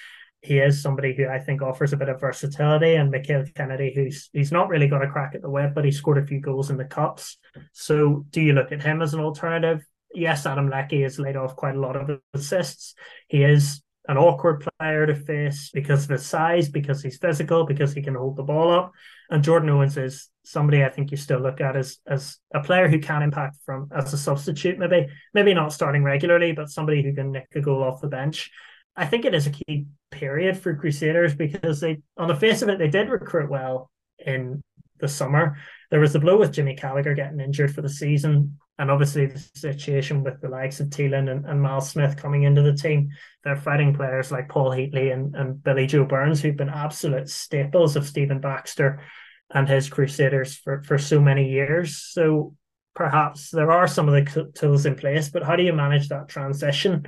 he 0.47 0.59
is 0.59 0.81
somebody 0.81 1.15
who 1.15 1.27
I 1.27 1.39
think 1.39 1.61
offers 1.61 1.93
a 1.93 1.97
bit 1.97 2.09
of 2.09 2.21
versatility. 2.21 2.95
And 2.95 3.11
Michael 3.11 3.45
Kennedy, 3.55 3.93
who's 3.95 4.31
he's 4.33 4.53
not 4.53 4.69
really 4.69 4.87
got 4.87 5.03
a 5.03 5.09
crack 5.09 5.35
at 5.35 5.43
the 5.43 5.51
web, 5.51 5.75
but 5.75 5.85
he 5.85 5.91
scored 5.91 6.19
a 6.19 6.27
few 6.27 6.41
goals 6.41 6.71
in 6.71 6.77
the 6.77 6.85
cups. 6.85 7.39
So 7.73 8.25
do 8.31 8.41
you 8.41 8.53
look 8.53 8.73
at 8.73 8.83
him 8.83 9.03
as 9.03 9.13
an 9.13 9.21
alternative? 9.21 9.85
Yes, 10.15 10.47
Adam 10.47 10.71
Lecky 10.71 11.03
has 11.03 11.19
laid 11.19 11.37
off 11.37 11.57
quite 11.57 11.75
a 11.75 11.81
lot 11.81 11.97
of 11.97 12.21
assists. 12.33 12.95
He 13.29 13.43
is 13.43 13.83
an 14.09 14.17
awkward 14.17 14.65
player 14.79 15.05
to 15.05 15.17
face 15.17 15.71
because 15.75 16.05
of 16.05 16.11
his 16.11 16.25
size, 16.25 16.69
because 16.69 17.03
he's 17.03 17.19
physical, 17.19 17.67
because 17.67 17.93
he 17.93 18.03
can 18.03 18.15
hold 18.15 18.37
the 18.37 18.45
ball 18.45 18.73
up. 18.73 18.93
And 19.31 19.43
Jordan 19.43 19.71
Owens 19.71 19.97
is 19.97 20.29
somebody 20.45 20.85
I 20.85 20.91
think 20.91 21.11
you 21.11 21.17
still 21.17 21.41
look 21.41 21.61
at 21.61 21.77
as 21.77 21.99
as 22.07 22.39
a 22.55 22.63
player 22.63 22.89
who 22.89 23.01
can 23.01 23.23
impact 23.23 23.57
from 23.67 23.89
as 23.95 24.13
a 24.13 24.19
substitute, 24.19 24.79
maybe 24.79 25.09
maybe 25.35 25.55
not 25.55 25.73
starting 25.73 26.05
regularly, 26.05 26.53
but 26.53 26.71
somebody 26.71 27.03
who 27.03 27.13
can 27.13 27.33
nick 27.33 27.49
a 27.57 27.61
goal 27.61 27.83
off 27.83 28.01
the 28.01 28.07
bench. 28.07 28.53
I 28.97 29.07
think 29.07 29.25
it 29.25 29.35
is 29.35 29.47
a 29.47 29.51
key 29.51 29.87
period 30.11 30.59
for 30.59 30.75
Crusaders 30.75 31.35
because 31.35 31.81
they, 31.81 31.99
on 32.17 32.29
the 32.29 32.35
face 32.35 32.63
of 32.63 32.69
it, 32.69 32.79
they 32.79 32.89
did 32.89 33.11
recruit 33.11 33.51
well 33.51 33.91
in 34.19 34.63
the 34.99 35.09
summer. 35.09 35.59
There 35.91 36.01
was 36.01 36.13
the 36.13 36.19
blow 36.19 36.39
with 36.39 36.53
Jimmy 36.53 36.75
Gallagher 36.75 37.15
getting 37.15 37.41
injured 37.41 37.75
for 37.75 37.83
the 37.83 37.89
season, 37.89 38.59
and 38.79 38.91
obviously 38.91 39.27
the 39.27 39.39
situation 39.55 40.25
with 40.25 40.41
the 40.41 40.49
likes 40.49 40.81
of 40.81 40.89
Thielen 40.89 41.31
and, 41.31 41.45
and 41.45 41.61
Mal 41.61 41.81
Smith 41.81 42.17
coming 42.17 42.45
into 42.45 42.63
the 42.63 42.75
team. 42.75 43.11
They're 43.45 43.57
fighting 43.57 43.95
players 43.95 44.33
like 44.33 44.49
Paul 44.49 44.71
Heatley 44.71 45.13
and, 45.13 45.35
and 45.37 45.63
Billy 45.63 45.87
Joe 45.87 46.05
Burns, 46.05 46.41
who've 46.41 46.57
been 46.57 46.71
absolute 46.71 47.29
staples 47.29 47.97
of 47.97 48.07
Stephen 48.07 48.41
Baxter 48.41 49.03
and 49.51 49.69
his 49.69 49.89
Crusaders 49.89 50.57
for, 50.57 50.83
for 50.83 50.99
so 50.99 51.21
many 51.21 51.51
years. 51.51 51.97
So 51.97 52.55
perhaps 52.95 53.51
there 53.51 53.71
are 53.71 53.87
some 53.87 54.09
of 54.09 54.15
the 54.15 54.51
tools 54.55 54.87
in 54.87 54.97
place, 54.97 55.29
but 55.29 55.43
how 55.43 55.57
do 55.57 55.63
you 55.63 55.73
manage 55.73 56.09
that 56.09 56.29
transition? 56.29 57.07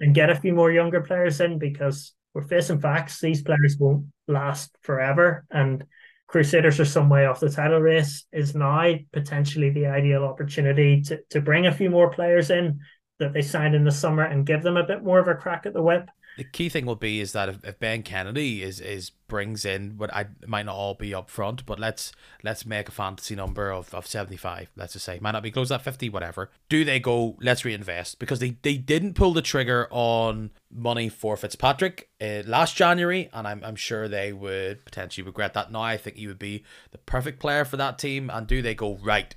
And 0.00 0.14
get 0.14 0.30
a 0.30 0.36
few 0.36 0.54
more 0.54 0.70
younger 0.70 1.00
players 1.00 1.40
in 1.40 1.58
because 1.58 2.12
we're 2.34 2.46
facing 2.46 2.80
facts. 2.80 3.20
These 3.20 3.42
players 3.42 3.76
won't 3.78 4.06
last 4.26 4.76
forever. 4.82 5.44
And 5.50 5.84
Crusaders 6.28 6.78
are 6.78 6.84
some 6.84 7.08
way 7.08 7.24
off 7.24 7.40
the 7.40 7.48
title 7.48 7.80
race 7.80 8.26
is 8.32 8.54
now 8.54 8.94
potentially 9.14 9.70
the 9.70 9.86
ideal 9.86 10.24
opportunity 10.24 11.00
to, 11.00 11.20
to 11.30 11.40
bring 11.40 11.66
a 11.66 11.74
few 11.74 11.88
more 11.88 12.10
players 12.10 12.50
in 12.50 12.80
that 13.18 13.32
they 13.32 13.40
signed 13.40 13.74
in 13.74 13.82
the 13.82 13.90
summer 13.90 14.24
and 14.24 14.44
give 14.44 14.62
them 14.62 14.76
a 14.76 14.86
bit 14.86 15.02
more 15.02 15.18
of 15.18 15.26
a 15.26 15.34
crack 15.34 15.64
at 15.64 15.72
the 15.72 15.82
whip 15.82 16.06
the 16.38 16.44
key 16.44 16.68
thing 16.68 16.86
will 16.86 16.94
be 16.94 17.20
is 17.20 17.32
that 17.32 17.48
if, 17.48 17.64
if 17.64 17.80
Ben 17.80 18.04
Kennedy 18.04 18.62
is 18.62 18.80
is 18.80 19.10
brings 19.26 19.64
in 19.64 19.98
what 19.98 20.14
I 20.14 20.26
might 20.46 20.66
not 20.66 20.76
all 20.76 20.94
be 20.94 21.12
up 21.12 21.28
front, 21.28 21.66
but 21.66 21.80
let's 21.80 22.12
let's 22.44 22.64
make 22.64 22.88
a 22.88 22.92
fantasy 22.92 23.34
number 23.34 23.72
of, 23.72 23.92
of 23.92 24.06
75, 24.06 24.70
let's 24.76 24.92
just 24.92 25.04
say. 25.04 25.18
Might 25.20 25.32
not 25.32 25.42
be 25.42 25.50
close 25.50 25.72
at 25.72 25.82
50, 25.82 26.08
whatever. 26.10 26.50
Do 26.68 26.84
they 26.84 27.00
go, 27.00 27.36
let's 27.40 27.64
reinvest? 27.64 28.20
Because 28.20 28.38
they, 28.38 28.56
they 28.62 28.76
didn't 28.76 29.14
pull 29.14 29.32
the 29.32 29.42
trigger 29.42 29.88
on 29.90 30.52
money 30.70 31.08
for 31.08 31.36
Fitzpatrick 31.36 32.08
uh, 32.20 32.42
last 32.46 32.76
January, 32.76 33.28
and 33.32 33.48
I'm, 33.48 33.64
I'm 33.64 33.76
sure 33.76 34.06
they 34.06 34.32
would 34.32 34.84
potentially 34.84 35.26
regret 35.26 35.54
that 35.54 35.72
now. 35.72 35.82
I 35.82 35.96
think 35.96 36.16
he 36.16 36.28
would 36.28 36.38
be 36.38 36.62
the 36.92 36.98
perfect 36.98 37.40
player 37.40 37.64
for 37.64 37.76
that 37.78 37.98
team. 37.98 38.30
And 38.30 38.46
do 38.46 38.62
they 38.62 38.76
go, 38.76 38.94
right, 39.02 39.34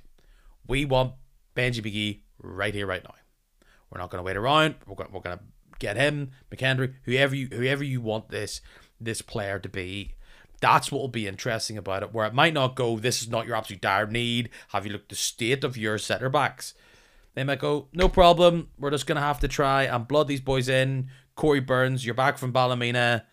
we 0.68 0.84
want 0.84 1.14
Benji 1.56 1.82
McGee 1.82 2.20
right 2.38 2.72
here, 2.72 2.86
right 2.86 3.02
now. 3.02 3.14
We're 3.90 4.00
not 4.00 4.10
going 4.10 4.20
to 4.20 4.26
wait 4.26 4.36
around. 4.36 4.76
We're 4.86 4.94
going, 4.94 5.12
we're 5.12 5.20
going 5.20 5.36
to 5.36 5.44
get 5.82 5.96
him, 5.96 6.30
McKendry, 6.54 6.94
whoever 7.02 7.34
you 7.34 7.48
whoever 7.48 7.82
you 7.82 8.00
want 8.00 8.28
this 8.28 8.60
this 9.00 9.20
player 9.20 9.58
to 9.58 9.68
be. 9.68 10.14
That's 10.60 10.92
what 10.92 11.00
will 11.00 11.08
be 11.08 11.26
interesting 11.26 11.76
about 11.76 12.04
it. 12.04 12.14
Where 12.14 12.24
it 12.24 12.34
might 12.34 12.54
not 12.54 12.76
go, 12.76 12.96
this 12.96 13.20
is 13.20 13.28
not 13.28 13.48
your 13.48 13.56
absolute 13.56 13.82
dire 13.82 14.06
need. 14.06 14.48
Have 14.68 14.86
you 14.86 14.92
looked 14.92 15.08
the 15.08 15.16
state 15.16 15.64
of 15.64 15.76
your 15.76 15.98
centre 15.98 16.30
backs? 16.30 16.74
They 17.34 17.42
might 17.42 17.58
go, 17.58 17.88
no 17.92 18.08
problem. 18.08 18.68
We're 18.78 18.90
just 18.90 19.08
gonna 19.08 19.20
have 19.20 19.40
to 19.40 19.48
try 19.48 19.82
and 19.82 20.06
blood 20.06 20.28
these 20.28 20.40
boys 20.40 20.68
in. 20.68 21.08
Corey 21.34 21.60
Burns, 21.60 22.06
you're 22.06 22.14
back 22.14 22.38
from 22.38 22.52
Ballymena. 22.52 23.24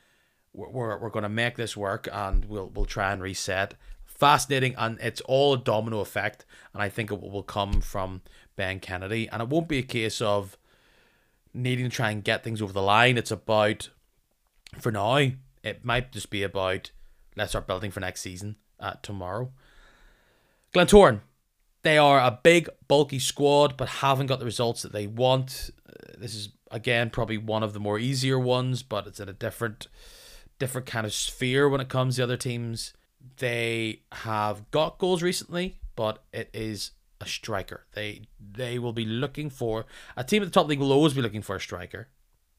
We're, 0.54 0.70
we're, 0.70 0.98
we're 0.98 1.10
gonna 1.12 1.30
make 1.30 1.56
this 1.56 1.78
work, 1.78 2.10
and 2.12 2.46
we'll 2.46 2.72
we'll 2.74 2.86
try 2.86 3.14
and 3.14 3.22
reset. 3.22 3.76
Fascinating, 4.06 4.74
and 4.76 4.98
it's 5.00 5.22
all 5.22 5.54
a 5.54 5.58
domino 5.58 6.00
effect. 6.00 6.46
And 6.74 6.82
I 6.82 6.90
think 6.90 7.12
it 7.12 7.22
will 7.22 7.44
come 7.44 7.80
from 7.80 8.24
Ben 8.56 8.80
Kennedy, 8.80 9.30
and 9.30 9.40
it 9.40 9.50
won't 9.50 9.68
be 9.68 9.78
a 9.78 9.84
case 9.84 10.20
of 10.20 10.58
needing 11.54 11.90
to 11.90 11.96
try 11.96 12.12
and 12.12 12.24
get 12.24 12.44
things 12.44 12.62
over 12.62 12.74
the 12.74 12.82
line. 12.82 13.18
It's 13.18 13.32
about, 13.32 13.90
for 14.80 14.92
now, 14.92 15.18
it 15.64 15.84
might 15.84 16.12
just 16.12 16.30
be 16.30 16.44
about 16.44 16.92
let's 17.36 17.52
start 17.52 17.68
building 17.68 17.92
for 17.92 18.00
next 18.00 18.22
season 18.22 18.58
uh, 18.80 18.94
tomorrow. 19.02 19.52
Glentoran, 20.74 21.22
they 21.84 21.98
are 21.98 22.20
a 22.20 22.40
big, 22.44 22.70
bulky 22.88 23.20
squad, 23.20 23.78
but 23.78 23.88
haven't 23.88 24.28
got 24.28 24.40
the 24.40 24.46
results 24.46 24.82
that 24.82 24.92
they 24.92 25.08
want. 25.08 25.72
Uh, 25.88 26.14
this 26.18 26.36
is 26.36 26.50
again 26.70 27.10
probably 27.10 27.38
one 27.38 27.64
of 27.64 27.74
the 27.74 27.80
more 27.80 27.98
easier 27.98 28.38
ones, 28.38 28.84
but 28.84 29.08
it's 29.08 29.20
in 29.20 29.30
a 29.30 29.34
different, 29.34 29.88
different 30.60 30.86
kind 30.86 31.06
of 31.06 31.14
sphere 31.14 31.68
when 31.68 31.82
it 31.82 31.90
comes 31.90 32.18
to 32.18 32.24
other 32.24 32.38
teams. 32.38 32.94
They 33.38 34.02
have 34.12 34.70
got 34.72 34.98
goals 34.98 35.24
recently, 35.24 35.80
but 35.96 36.24
it 36.34 36.50
is 36.54 36.92
a 37.22 37.28
striker. 37.28 37.86
They 37.94 38.24
they 38.40 38.80
will 38.80 38.94
be 38.94 39.06
looking 39.06 39.50
for 39.50 39.86
a 40.16 40.24
team 40.24 40.42
at 40.42 40.46
the 40.46 40.52
top 40.52 40.68
league 40.68 40.80
will 40.80 40.94
always 40.94 41.14
be 41.14 41.22
looking 41.22 41.42
for 41.42 41.56
a 41.56 41.62
striker, 41.62 42.08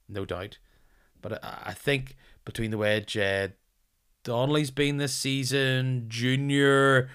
no 0.08 0.24
doubt. 0.24 0.58
But 1.22 1.44
I, 1.44 1.62
I 1.66 1.74
think 1.74 2.16
between 2.44 2.70
the 2.70 2.78
way 2.78 3.00
Jed 3.00 3.50
uh, 3.50 3.54
Donnelly's 4.22 4.70
been 4.70 4.98
this 4.98 5.14
season, 5.14 6.04
Junior, 6.08 7.08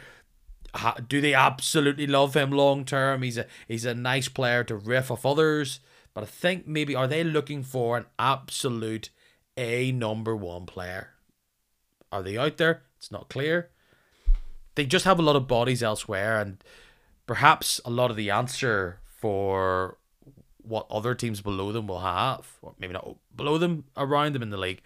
do 1.07 1.21
they 1.21 1.33
absolutely 1.33 2.07
love 2.07 2.35
him 2.35 2.51
long 2.51 2.83
term? 2.83 3.21
He's 3.21 3.37
a 3.37 3.45
he's 3.67 3.85
a 3.85 3.93
nice 3.93 4.27
player 4.27 4.63
to 4.65 4.75
riff 4.75 5.11
off 5.11 5.25
others, 5.25 5.79
but 6.13 6.23
I 6.23 6.27
think 6.27 6.67
maybe 6.67 6.95
are 6.95 7.07
they 7.07 7.23
looking 7.23 7.63
for 7.63 7.97
an 7.97 8.05
absolute 8.17 9.09
a 9.57 9.91
number 9.91 10.35
one 10.35 10.65
player? 10.65 11.11
Are 12.11 12.23
they 12.23 12.37
out 12.37 12.57
there? 12.57 12.83
It's 12.97 13.11
not 13.11 13.29
clear. 13.29 13.69
They 14.75 14.85
just 14.85 15.05
have 15.05 15.19
a 15.19 15.23
lot 15.23 15.35
of 15.35 15.47
bodies 15.47 15.83
elsewhere, 15.83 16.39
and 16.39 16.63
perhaps 17.25 17.81
a 17.85 17.89
lot 17.89 18.11
of 18.11 18.17
the 18.17 18.29
answer 18.29 18.99
for 19.07 19.97
what 20.61 20.87
other 20.89 21.15
teams 21.15 21.41
below 21.41 21.71
them 21.71 21.87
will 21.87 21.99
have, 21.99 22.57
or 22.61 22.75
maybe 22.79 22.93
not 22.93 23.17
below 23.35 23.57
them, 23.57 23.85
around 23.95 24.33
them 24.33 24.41
in 24.41 24.49
the 24.49 24.57
league, 24.57 24.81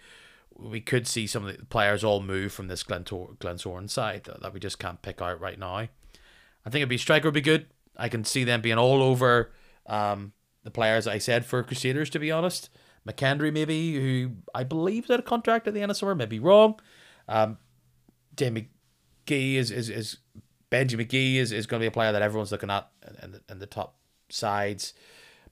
we 0.54 0.80
could 0.80 1.06
see 1.06 1.26
some 1.26 1.46
of 1.46 1.56
the 1.56 1.64
players 1.66 2.04
all 2.04 2.20
move 2.20 2.52
from 2.52 2.68
this 2.68 2.82
Glentor- 2.82 3.36
Glentoran 3.38 3.88
side 3.88 4.24
that, 4.24 4.42
that 4.42 4.52
we 4.52 4.60
just 4.60 4.78
can't 4.78 5.00
pick 5.00 5.22
out 5.22 5.40
right 5.40 5.58
now. 5.58 5.74
I 5.76 5.88
think 6.64 6.76
it'd 6.76 6.88
be 6.88 6.98
striker 6.98 7.28
would 7.28 7.34
be 7.34 7.40
good. 7.40 7.66
I 7.96 8.08
can 8.08 8.24
see 8.24 8.44
them 8.44 8.60
being 8.60 8.78
all 8.78 9.02
over 9.02 9.52
um, 9.86 10.32
the 10.62 10.70
players 10.70 11.06
I 11.06 11.18
said 11.18 11.46
for 11.46 11.62
Crusaders, 11.62 12.10
to 12.10 12.18
be 12.18 12.30
honest. 12.30 12.68
McKendry, 13.08 13.52
maybe, 13.52 13.94
who 13.94 14.32
I 14.54 14.64
believe 14.64 15.06
had 15.06 15.20
a 15.20 15.22
contract 15.22 15.66
at 15.66 15.74
the 15.74 15.80
end 15.80 15.90
of 15.90 15.96
summer, 15.96 16.14
maybe 16.14 16.38
wrong. 16.38 16.78
Um, 17.26 17.56
Jamie 18.36 18.68
Gee 19.26 19.56
is, 19.56 19.70
is, 19.70 19.88
is 19.88 20.18
Benji 20.70 20.94
McGee 20.94 21.36
is, 21.36 21.52
is 21.52 21.66
going 21.66 21.80
to 21.80 21.84
be 21.84 21.88
a 21.88 21.92
player 21.92 22.12
that 22.12 22.22
everyone's 22.22 22.52
looking 22.52 22.70
at 22.70 22.88
in 23.22 23.32
the, 23.32 23.40
in 23.48 23.58
the 23.58 23.66
top 23.66 23.96
sides. 24.28 24.94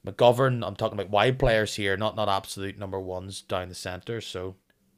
McGovern, 0.05 0.65
I'm 0.65 0.75
talking 0.75 0.97
about 0.97 1.11
wide 1.11 1.37
players 1.37 1.75
here, 1.75 1.97
not 1.97 2.15
not 2.15 2.29
absolute 2.29 2.77
number 2.77 2.99
ones 2.99 3.41
down 3.41 3.69
the 3.69 3.75
centre. 3.75 4.21
So 4.21 4.55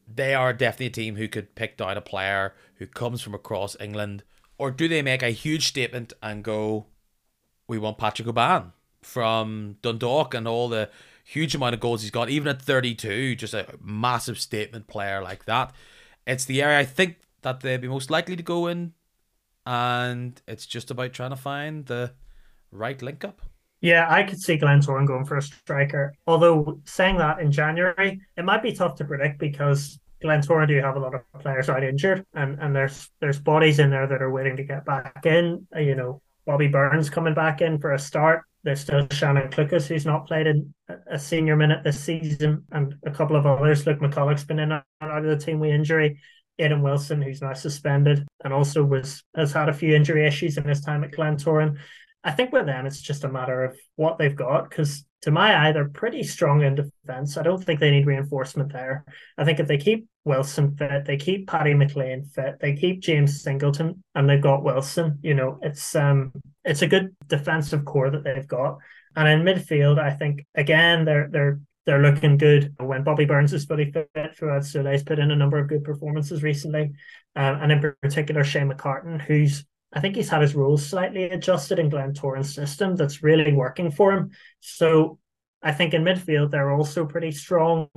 they 0.07 0.36
are 0.36 0.53
definitely 0.53 0.88
a 0.88 0.89
team 0.91 1.15
who 1.15 1.28
could 1.28 1.55
pick 1.55 1.78
down 1.78 1.97
a 1.97 2.01
player 2.01 2.53
who 2.76 2.86
comes 2.86 3.22
from 3.22 3.34
across 3.34 3.76
England. 3.80 4.24
Or 4.57 4.69
do 4.69 4.88
they 4.88 5.01
make 5.01 5.24
a 5.24 5.32
huge 5.32 5.67
statement 5.67 6.13
and 6.22 6.43
go, 6.43 6.86
we 7.67 7.80
want 7.80 7.97
Patrick 7.97 8.28
Hoban 8.28 8.74
from 9.01 9.78
Dundalk 9.82 10.36
and 10.36 10.47
all 10.47 10.69
the 10.69 10.89
huge 11.24 11.55
amount 11.55 11.74
of 11.74 11.80
goals 11.80 12.01
he's 12.01 12.11
got, 12.11 12.30
even 12.30 12.47
at 12.47 12.61
32, 12.61 13.36
just 13.36 13.53
a 13.53 13.65
massive 13.82 14.39
statement 14.39 14.88
player 14.88 15.22
like 15.22 15.45
that. 15.45 15.74
It's 16.28 16.45
the 16.45 16.61
area 16.61 16.80
I 16.80 16.86
think 16.86 17.17
that 17.41 17.61
they'd 17.61 17.82
be 17.82 17.88
most 17.88 18.11
likely 18.11 18.36
to 18.36 18.43
go 18.43 18.67
in, 18.67 18.93
and 19.66 20.41
it's 20.47 20.66
just 20.66 20.91
about 20.91 21.14
trying 21.14 21.30
to 21.32 21.36
find 21.36 21.86
the 21.86 22.14
right 22.72 23.01
link 23.01 23.24
up. 23.24 23.41
Yeah, 23.82 24.05
I 24.09 24.24
could 24.24 24.39
see 24.39 24.57
Glenn 24.57 24.80
Glentoran 24.80 25.07
going 25.07 25.26
for 25.26 25.38
a 25.38 25.41
striker. 25.41 26.14
Although 26.28 26.80
saying 26.86 27.18
that 27.18 27.39
in 27.39 27.51
January, 27.51 28.22
it 28.38 28.45
might 28.45 28.62
be 28.62 28.74
tough 28.74 28.95
to 28.95 29.05
predict 29.05 29.39
because 29.39 29.99
Glenn 30.22 30.41
Glentoran 30.41 30.68
do 30.68 30.80
have 30.80 30.95
a 30.95 30.99
lot 30.99 31.16
of 31.16 31.22
players 31.41 31.68
out 31.68 31.84
injured, 31.84 32.24
and 32.34 32.59
and 32.59 32.76
there's 32.76 33.09
there's 33.20 33.39
bodies 33.39 33.80
in 33.80 33.89
there 33.89 34.07
that 34.07 34.22
are 34.22 34.32
waiting 34.32 34.55
to 34.57 34.64
get 34.64 34.86
back 34.86 35.26
in. 35.26 35.68
Uh, 35.76 35.80
you 35.80 35.95
know, 35.95 36.22
Bobby 36.45 36.68
Burns 36.68 37.09
coming 37.09 37.34
back 37.34 37.62
in 37.62 37.80
for 37.80 37.93
a 37.93 37.99
start. 37.99 38.43
There's 38.64 38.82
still 38.82 39.07
Seanan 39.07 39.51
Clucas, 39.51 39.88
who's 39.88 40.05
not 40.05 40.28
played 40.28 40.45
in 40.45 40.72
a 41.09 41.18
senior 41.18 41.55
minute 41.55 41.84
this 41.84 41.99
season, 41.99 42.64
and 42.72 42.93
a 43.03 43.12
couple 43.12 43.36
of 43.36 43.47
others. 43.47 43.88
Luke 43.88 43.99
McCullough's 43.99 44.43
been 44.43 44.59
in 44.59 44.72
and 44.72 44.84
out 45.01 45.26
of 45.26 45.39
the 45.39 45.43
team 45.43 45.59
with 45.59 45.72
injury. 45.72 46.20
Aidan 46.62 46.82
Wilson, 46.82 47.22
who's 47.22 47.41
now 47.41 47.53
suspended, 47.53 48.28
and 48.43 48.53
also 48.53 48.84
was 48.84 49.24
has 49.36 49.51
had 49.51 49.70
a 49.70 49.74
few 49.74 49.95
injury 49.95 50.26
issues 50.26 50.57
in 50.57 50.64
his 50.64 50.82
time 50.82 51.03
at 51.03 51.12
Glentoran. 51.12 51.78
I 52.24 52.32
think 52.32 52.51
with 52.51 52.68
them, 52.68 52.86
it's 52.86 53.01
just 53.01 53.24
a 53.24 53.30
matter 53.30 53.64
of 53.64 53.78
what 53.95 54.18
they've 54.18 54.36
got 54.36 54.70
because, 54.70 55.03
to 55.24 55.32
my 55.32 55.68
eye, 55.68 55.72
they're 55.72 55.89
pretty 55.89 56.22
strong 56.24 56.62
in 56.62 56.76
defence. 56.76 57.36
I 57.36 57.43
don't 57.43 57.64
think 57.64 57.80
they 57.80 57.89
need 57.89 58.05
reinforcement 58.05 58.72
there. 58.72 59.05
I 59.38 59.43
think 59.43 59.59
if 59.59 59.68
they 59.68 59.78
keep 59.78 60.07
Wilson 60.24 60.76
fit, 60.76 61.05
they 61.05 61.18
keep 61.18 61.47
Paddy 61.47 61.74
McClean 61.74 62.28
fit, 62.28 62.59
they 62.59 62.76
keep 62.76 63.01
James 63.01 63.41
Singleton, 63.41 64.03
and 64.14 64.30
they've 64.30 64.41
got 64.41 64.64
Wilson. 64.64 65.18
You 65.24 65.34
know, 65.34 65.59
it's 65.62 65.95
um, 65.95 66.32
it's 66.64 66.84
a 66.84 66.88
good 66.88 67.16
defensive 67.28 67.86
core 67.86 68.12
that 68.12 68.24
they've 68.24 68.47
got. 68.47 68.78
And 69.16 69.28
in 69.28 69.41
midfield, 69.41 69.99
I 69.99 70.12
think 70.12 70.45
again 70.55 71.05
they're 71.05 71.28
they're 71.30 71.59
they're 71.86 72.01
looking 72.01 72.38
good. 72.38 72.73
When 72.79 73.03
Bobby 73.03 73.25
Burns 73.25 73.53
is 73.53 73.65
fully 73.65 73.91
fit, 73.91 74.09
Fuad 74.15 74.63
Sule's 74.63 75.03
put 75.03 75.19
in 75.19 75.32
a 75.32 75.36
number 75.36 75.57
of 75.57 75.67
good 75.67 75.84
performances 75.84 76.43
recently, 76.43 76.91
um, 77.36 77.61
and 77.61 77.71
in 77.71 77.95
particular 78.01 78.43
Shay 78.43 78.61
McCartan, 78.61 79.21
who's 79.21 79.65
I 79.93 79.99
think 79.99 80.15
he's 80.15 80.29
had 80.29 80.41
his 80.41 80.55
rules 80.55 80.86
slightly 80.86 81.23
adjusted 81.23 81.77
in 81.77 81.89
Glenn 81.89 82.13
Glentoran's 82.13 82.53
system 82.53 82.95
that's 82.95 83.23
really 83.23 83.51
working 83.51 83.91
for 83.91 84.13
him. 84.13 84.32
So 84.61 85.19
I 85.61 85.73
think 85.73 85.93
in 85.93 86.03
midfield 86.03 86.51
they're 86.51 86.71
also 86.71 87.05
pretty 87.05 87.32
strong. 87.32 87.89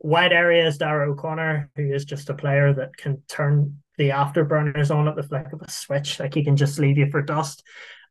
Wide 0.00 0.32
areas, 0.32 0.78
Daire 0.78 1.04
O'Connor, 1.04 1.70
who 1.76 1.92
is 1.92 2.04
just 2.04 2.28
a 2.28 2.34
player 2.34 2.74
that 2.74 2.96
can 2.96 3.22
turn 3.28 3.82
the 3.98 4.10
afterburners 4.10 4.94
on 4.94 5.08
at 5.08 5.16
the 5.16 5.22
flick 5.22 5.52
of 5.52 5.62
a 5.62 5.70
switch. 5.70 6.18
Like 6.20 6.34
he 6.34 6.44
can 6.44 6.56
just 6.56 6.78
leave 6.78 6.98
you 6.98 7.08
for 7.10 7.22
dust. 7.22 7.62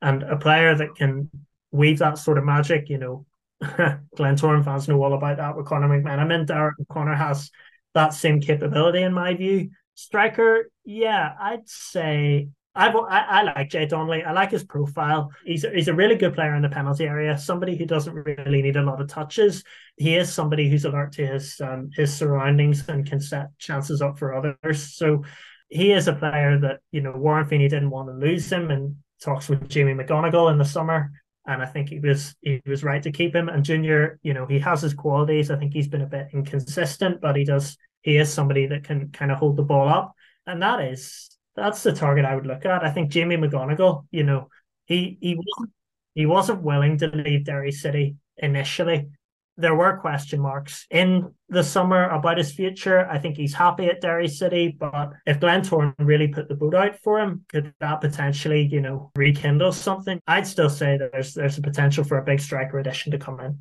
And 0.01 0.23
a 0.23 0.37
player 0.37 0.73
that 0.73 0.95
can 0.95 1.29
weave 1.71 1.99
that 1.99 2.17
sort 2.17 2.37
of 2.37 2.43
magic, 2.43 2.89
you 2.89 2.97
know, 2.97 3.25
Glentoran 4.17 4.65
fans 4.65 4.87
know 4.87 5.03
all 5.03 5.13
about 5.13 5.37
that 5.37 5.55
with 5.55 5.67
Conor 5.67 5.87
McMenamin. 5.87 6.45
Daire 6.45 6.73
Connor 6.91 7.15
has 7.15 7.51
that 7.93 8.13
same 8.13 8.41
capability 8.41 9.01
in 9.01 9.13
my 9.13 9.33
view. 9.33 9.69
Striker, 9.93 10.71
yeah, 10.83 11.33
I'd 11.39 11.67
say 11.67 12.47
I've, 12.73 12.95
I, 12.95 13.19
I 13.19 13.41
like 13.43 13.69
Jay 13.69 13.85
Donnelly. 13.85 14.23
I 14.23 14.31
like 14.31 14.51
his 14.51 14.63
profile. 14.63 15.29
He's 15.45 15.63
he's 15.73 15.89
a 15.89 15.93
really 15.93 16.15
good 16.15 16.33
player 16.33 16.55
in 16.55 16.61
the 16.61 16.69
penalty 16.69 17.05
area. 17.05 17.37
Somebody 17.37 17.75
who 17.75 17.85
doesn't 17.85 18.13
really 18.13 18.61
need 18.61 18.77
a 18.77 18.81
lot 18.81 19.01
of 19.01 19.09
touches. 19.09 19.63
He 19.97 20.15
is 20.15 20.33
somebody 20.33 20.69
who's 20.69 20.85
alert 20.85 21.11
to 21.13 21.27
his 21.27 21.59
um, 21.61 21.89
his 21.93 22.15
surroundings 22.15 22.87
and 22.87 23.05
can 23.05 23.19
set 23.19 23.47
chances 23.59 24.01
up 24.01 24.17
for 24.17 24.33
others. 24.33 24.95
So 24.95 25.23
he 25.67 25.91
is 25.91 26.07
a 26.07 26.13
player 26.13 26.57
that 26.59 26.79
you 26.91 27.01
know 27.01 27.11
Warren 27.11 27.45
Feeney 27.45 27.67
didn't 27.67 27.89
want 27.89 28.07
to 28.07 28.13
lose 28.13 28.49
him, 28.49 28.71
and 28.71 28.95
talks 29.21 29.49
with 29.49 29.67
Jamie 29.67 29.93
McGonigle 29.93 30.49
in 30.49 30.57
the 30.57 30.65
summer, 30.65 31.11
and 31.45 31.61
I 31.61 31.65
think 31.65 31.89
he 31.89 31.99
was 31.99 32.35
he 32.41 32.61
was 32.65 32.83
right 32.83 33.01
to 33.03 33.11
keep 33.11 33.35
him. 33.35 33.49
And 33.49 33.63
Junior, 33.63 34.19
you 34.21 34.33
know, 34.33 34.45
he 34.45 34.59
has 34.59 34.81
his 34.81 34.93
qualities. 34.93 35.49
I 35.49 35.57
think 35.57 35.73
he's 35.73 35.87
been 35.87 36.01
a 36.01 36.07
bit 36.07 36.27
inconsistent, 36.33 37.21
but 37.21 37.35
he 37.35 37.43
does 37.43 37.77
he 38.01 38.17
is 38.17 38.31
somebody 38.31 38.67
that 38.67 38.83
can 38.83 39.09
kind 39.09 39.31
of 39.31 39.37
hold 39.37 39.57
the 39.57 39.63
ball 39.63 39.87
up, 39.87 40.13
and 40.45 40.61
that 40.61 40.81
is 40.81 41.29
that's 41.55 41.83
the 41.83 41.93
target 41.93 42.25
I 42.25 42.35
would 42.35 42.47
look 42.47 42.65
at. 42.65 42.83
I 42.83 42.91
think 42.91 43.11
Jamie 43.11 43.37
McGonigle, 43.37 44.05
you 44.11 44.23
know, 44.23 44.49
he 44.85 45.17
he 45.21 45.35
wasn't 45.35 45.73
he 46.13 46.25
wasn't 46.25 46.61
willing 46.61 46.97
to 46.99 47.07
leave 47.07 47.45
Derry 47.45 47.71
City 47.71 48.15
initially. 48.37 49.09
There 49.57 49.75
were 49.75 49.97
question 49.97 50.39
marks 50.39 50.87
in 50.89 51.33
the 51.49 51.63
summer 51.63 52.09
about 52.09 52.37
his 52.37 52.51
future. 52.51 53.07
I 53.09 53.19
think 53.19 53.35
he's 53.35 53.53
happy 53.53 53.87
at 53.87 53.99
Derry 53.99 54.27
City, 54.27 54.75
but 54.79 55.11
if 55.25 55.39
Glentoran 55.39 55.93
really 55.99 56.29
put 56.29 56.47
the 56.47 56.55
boot 56.55 56.73
out 56.73 56.97
for 57.03 57.19
him, 57.19 57.43
could 57.49 57.73
that 57.81 57.99
potentially, 57.99 58.63
you 58.71 58.79
know, 58.79 59.11
rekindle 59.15 59.73
something? 59.73 60.21
I'd 60.27 60.47
still 60.47 60.69
say 60.69 60.97
that 60.97 61.11
there's 61.11 61.33
there's 61.33 61.57
a 61.57 61.61
potential 61.61 62.03
for 62.03 62.17
a 62.17 62.23
big 62.23 62.39
striker 62.39 62.79
addition 62.79 63.11
to 63.11 63.17
come 63.17 63.39
in 63.41 63.59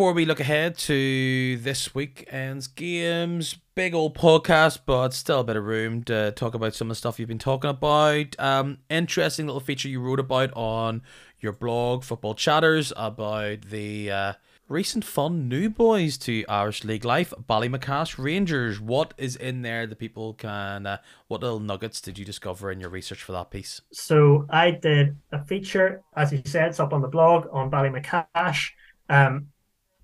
before 0.00 0.14
we 0.14 0.24
look 0.24 0.40
ahead 0.40 0.78
to 0.78 1.58
this 1.58 1.94
weekend's 1.94 2.66
games, 2.66 3.58
big 3.74 3.92
old 3.92 4.16
podcast, 4.16 4.78
but 4.86 5.12
still 5.12 5.40
a 5.40 5.44
bit 5.44 5.56
of 5.56 5.64
room 5.66 6.02
to 6.02 6.32
talk 6.32 6.54
about 6.54 6.74
some 6.74 6.86
of 6.86 6.92
the 6.92 6.94
stuff 6.94 7.20
you've 7.20 7.28
been 7.28 7.38
talking 7.38 7.68
about. 7.68 8.34
Um, 8.38 8.78
interesting 8.88 9.44
little 9.44 9.60
feature 9.60 9.90
you 9.90 10.00
wrote 10.00 10.18
about 10.18 10.54
on 10.54 11.02
your 11.42 11.52
blog, 11.52 12.04
Football 12.04 12.34
Chatters, 12.34 12.92
about 12.96 13.62
the 13.62 14.10
uh, 14.10 14.32
recent 14.68 15.04
fun 15.04 15.48
new 15.48 15.68
boys 15.68 16.16
to 16.18 16.44
Irish 16.48 16.84
League 16.84 17.04
life, 17.04 17.34
Ballymacash 17.48 18.22
Rangers. 18.22 18.80
What 18.80 19.14
is 19.18 19.36
in 19.36 19.62
there 19.62 19.86
that 19.86 19.98
people 19.98 20.34
can? 20.34 20.86
Uh, 20.86 20.98
what 21.28 21.42
little 21.42 21.60
nuggets 21.60 22.00
did 22.00 22.18
you 22.18 22.24
discover 22.24 22.70
in 22.70 22.80
your 22.80 22.90
research 22.90 23.22
for 23.22 23.32
that 23.32 23.50
piece? 23.50 23.80
So 23.92 24.46
I 24.50 24.70
did 24.70 25.16
a 25.32 25.44
feature, 25.44 26.02
as 26.16 26.32
you 26.32 26.42
said, 26.44 26.68
it's 26.68 26.80
up 26.80 26.92
on 26.92 27.02
the 27.02 27.08
blog 27.08 27.46
on 27.52 27.70
Ballymacash. 27.70 28.70
Um, 29.08 29.48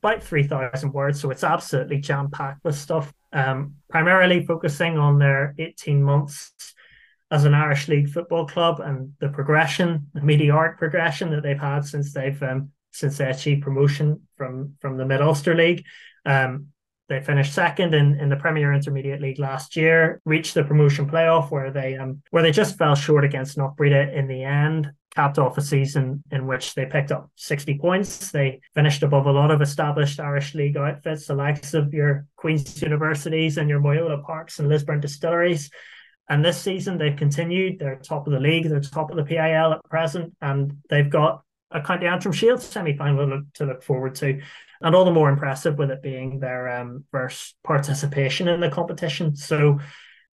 about 0.03 0.23
3,000 0.23 0.93
words, 0.93 1.21
so 1.21 1.31
it's 1.31 1.45
absolutely 1.45 1.99
jam 1.99 2.31
packed 2.31 2.65
with 2.65 2.77
stuff. 2.77 3.13
Um, 3.33 3.77
primarily 3.89 4.47
focusing 4.47 4.99
on 4.99 5.19
their 5.19 5.55
18 5.59 6.03
months 6.03 6.53
as 7.31 7.45
an 7.45 7.55
Irish 7.55 7.89
League 7.89 8.09
football 8.09 8.47
club 8.47 8.81
and 8.81 9.13
the 9.21 9.29
progression, 9.29 10.09
the 10.15 10.21
meteoric 10.21 10.79
progression 10.79 11.31
that 11.31 11.43
they've 11.43 11.59
had 11.59 11.85
since 11.85 12.13
they've 12.13 12.41
um, 12.43 12.71
since 12.93 13.19
they 13.19 13.27
achieved 13.27 13.63
promotion 13.63 14.23
from 14.37 14.75
from 14.81 14.97
the 14.97 15.05
Mid 15.05 15.21
Ulster 15.21 15.55
League. 15.55 15.85
Um, 16.25 16.69
they 17.09 17.21
finished 17.21 17.55
second 17.55 17.95
in, 17.95 18.19
in 18.19 18.29
the 18.29 18.37
Premier 18.37 18.73
Intermediate 18.73 19.21
League 19.21 19.39
last 19.39 19.77
year, 19.77 20.21
reached 20.25 20.55
the 20.55 20.65
promotion 20.65 21.09
playoff 21.09 21.51
where 21.51 21.71
they 21.71 21.97
um 21.97 22.23
where 22.31 22.43
they 22.43 22.53
just 22.53 22.79
fell 22.79 22.95
short 22.95 23.25
against 23.25 23.57
Knockbreda 23.59 24.13
in 24.15 24.29
the 24.29 24.43
end 24.43 24.93
capped 25.17 25.39
off 25.39 25.57
a 25.57 25.63
season 25.63 26.23
in 26.31 26.47
which 26.47 26.75
they 26.75 26.85
picked 26.85 27.11
up 27.11 27.31
60 27.37 27.79
points. 27.79 28.31
They 28.31 28.61
finished 28.75 29.03
above 29.03 29.25
a 29.25 29.33
lot 29.33 29.51
of 29.51 29.63
established 29.63 30.21
Irish 30.21 30.55
League 30.55 30.77
outfits, 30.77 31.27
the 31.27 31.35
likes 31.35 31.73
of 31.73 31.95
your 31.95 32.27
Queen's 32.37 32.83
Universities 32.83 33.57
and 33.57 33.69
your 33.69 33.81
Moyola 33.81 34.23
Parks 34.23 34.59
and 34.59 34.69
Lisburn 34.69 35.01
Distilleries. 35.01 35.71
And 36.29 36.45
this 36.45 36.61
season 36.61 36.99
they've 36.99 37.17
continued. 37.17 37.79
They're 37.79 37.97
top 37.97 38.27
of 38.27 38.33
the 38.33 38.41
league. 38.41 38.69
They're 38.69 38.81
top 38.81 39.11
of 39.11 39.17
the 39.17 39.25
PIL 39.25 39.73
at 39.73 39.85
present, 39.89 40.35
and 40.41 40.79
they've 40.89 41.09
got 41.09 41.43
a 41.71 41.81
County 41.81 42.07
Antrim 42.07 42.33
Shield 42.33 42.63
semi-final 42.63 43.43
to 43.55 43.65
look 43.65 43.83
forward 43.83 44.15
to, 44.17 44.41
and 44.81 44.95
all 44.95 45.05
the 45.05 45.11
more 45.11 45.29
impressive 45.29 45.79
with 45.79 45.91
it 45.91 46.03
being 46.03 46.41
their 46.41 46.81
um, 46.81 47.05
first 47.11 47.57
participation 47.65 48.49
in 48.49 48.61
the 48.61 48.71
competition. 48.71 49.37
So, 49.37 49.79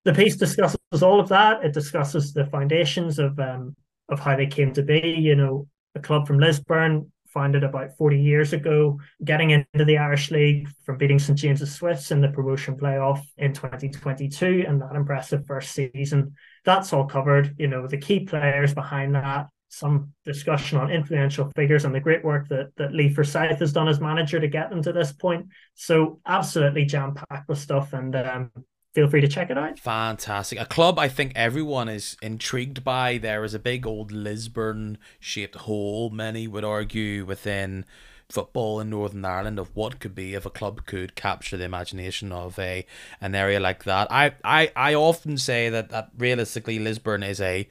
the 0.06 0.14
piece 0.14 0.36
discusses 0.36 0.78
all 1.02 1.20
of 1.20 1.30
that. 1.30 1.64
It 1.64 1.74
discusses 1.74 2.34
the 2.34 2.46
foundations 2.46 3.20
of 3.20 3.40
um, 3.40 3.76
of 4.10 4.20
how 4.20 4.36
they 4.36 4.48
came 4.48 4.74
to 4.74 4.84
be. 4.84 5.16
You 5.20 5.36
know, 5.36 5.68
a 5.96 6.00
club 6.00 6.28
from 6.28 6.40
Lisburn, 6.40 7.12
founded 7.34 7.64
about 7.64 7.98
40 7.98 8.22
years 8.22 8.54
ago, 8.54 9.00
getting 9.24 9.52
into 9.52 9.86
the 9.86 9.98
Irish 9.98 10.32
League 10.32 10.70
from 10.86 10.98
beating 10.98 11.20
St 11.20 11.38
James's 11.38 11.74
Swifts 11.74 12.12
in 12.12 12.22
the 12.22 12.30
promotion 12.30 12.78
playoff 12.78 13.22
in 13.38 13.54
2022 13.54 14.66
and 14.68 14.82
that 14.82 14.96
impressive 14.96 15.46
first 15.46 15.72
season. 15.72 16.36
That's 16.66 16.94
all 16.94 17.06
covered. 17.06 17.56
You 17.58 17.68
know, 17.68 17.88
the 17.88 17.98
key 17.98 18.22
players 18.22 18.74
behind 18.74 19.16
that, 19.16 19.48
some 19.70 20.14
discussion 20.24 20.78
on 20.78 20.92
influential 20.92 21.52
figures 21.56 21.84
and 21.84 21.96
the 21.96 22.00
great 22.00 22.24
work 22.24 22.48
that, 22.50 22.72
that 22.78 22.94
Lee 22.94 23.14
Forsyth 23.14 23.60
has 23.60 23.74
done 23.74 23.88
as 23.88 24.00
manager 24.00 24.40
to 24.40 24.48
get 24.48 24.70
them 24.70 24.84
to 24.84 24.94
this 24.94 25.12
point. 25.12 25.48
So 25.74 26.20
absolutely 26.28 26.86
jam 26.86 27.16
packed 27.16 27.50
with 27.50 27.58
stuff. 27.58 27.94
And 27.94 28.16
um, 28.16 28.52
feel 28.94 29.08
free 29.08 29.22
to 29.22 29.28
check 29.28 29.50
it 29.50 29.58
out. 29.58 29.80
Fantastic. 29.80 30.60
A 30.60 30.66
club 30.66 31.00
I 31.00 31.08
think 31.08 31.34
everyone 31.36 31.90
is 31.90 32.16
intrigued 32.22 32.84
by. 32.84 33.18
There 33.18 33.44
is 33.44 33.54
a 33.54 33.60
big 33.60 33.86
old 33.86 34.12
Lisburn 34.12 34.98
shaped 35.20 35.56
hole, 35.56 36.10
many 36.10 36.48
would 36.48 36.64
argue, 36.64 37.26
within 37.26 37.86
football 38.30 38.80
in 38.80 38.90
Northern 38.90 39.26
Ireland 39.26 39.60
of 39.60 39.76
what 39.76 40.00
could 40.00 40.16
be 40.16 40.34
if 40.34 40.46
a 40.46 40.50
club 40.50 40.86
could 40.86 41.16
capture 41.16 41.58
the 41.58 41.66
imagination 41.66 42.32
of 42.32 42.58
a 42.58 42.86
an 43.22 43.36
area 43.36 43.60
like 43.60 43.84
that. 43.84 44.12
I, 44.12 44.34
I, 44.44 44.72
I 44.76 44.94
often 44.96 45.38
say 45.38 45.70
that, 45.70 45.90
that 45.90 46.10
realistically 46.18 46.80
Lisburn 46.80 47.24
is 47.24 47.42
a 47.42 47.68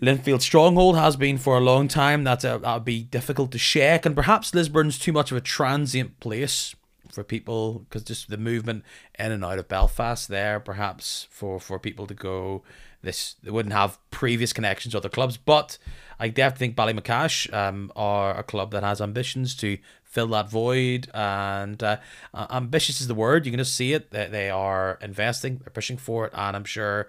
Linfield 0.00 0.40
stronghold 0.40 0.96
has 0.96 1.16
been 1.16 1.36
for 1.38 1.58
a 1.58 1.60
long 1.60 1.86
time. 1.86 2.24
That's 2.24 2.44
a, 2.44 2.58
that 2.62 2.74
would 2.74 2.84
be 2.84 3.02
difficult 3.02 3.52
to 3.52 3.58
shake, 3.58 4.06
and 4.06 4.16
perhaps 4.16 4.54
Lisburn's 4.54 4.98
too 4.98 5.12
much 5.12 5.30
of 5.30 5.36
a 5.36 5.42
transient 5.42 6.18
place 6.20 6.74
for 7.12 7.24
people 7.24 7.80
because 7.80 8.02
just 8.02 8.30
the 8.30 8.36
movement 8.36 8.84
in 9.18 9.32
and 9.32 9.44
out 9.44 9.58
of 9.58 9.68
Belfast 9.68 10.28
there, 10.28 10.60
perhaps 10.60 11.26
for 11.30 11.60
for 11.60 11.78
people 11.78 12.06
to 12.06 12.14
go. 12.14 12.62
This 13.02 13.36
they 13.42 13.50
wouldn't 13.50 13.72
have 13.72 13.98
previous 14.10 14.52
connections 14.52 14.94
with 14.94 15.02
other 15.02 15.12
clubs. 15.12 15.36
But 15.36 15.78
I 16.18 16.28
definitely 16.28 16.66
think 16.66 16.76
Ballymacash 16.76 17.52
um, 17.54 17.90
are 17.96 18.38
a 18.38 18.42
club 18.42 18.72
that 18.72 18.82
has 18.82 19.00
ambitions 19.00 19.54
to 19.56 19.78
fill 20.04 20.26
that 20.28 20.50
void. 20.50 21.08
And 21.14 21.82
uh, 21.82 21.98
uh, 22.34 22.46
ambitious 22.50 23.00
is 23.00 23.06
the 23.08 23.14
word. 23.14 23.46
You 23.46 23.52
can 23.52 23.58
just 23.58 23.74
see 23.74 23.92
it. 23.92 24.10
They, 24.10 24.26
they 24.26 24.50
are 24.50 24.98
investing, 25.00 25.58
they're 25.58 25.70
pushing 25.70 25.96
for 25.96 26.26
it. 26.26 26.32
And 26.34 26.56
I'm 26.56 26.64
sure 26.64 27.08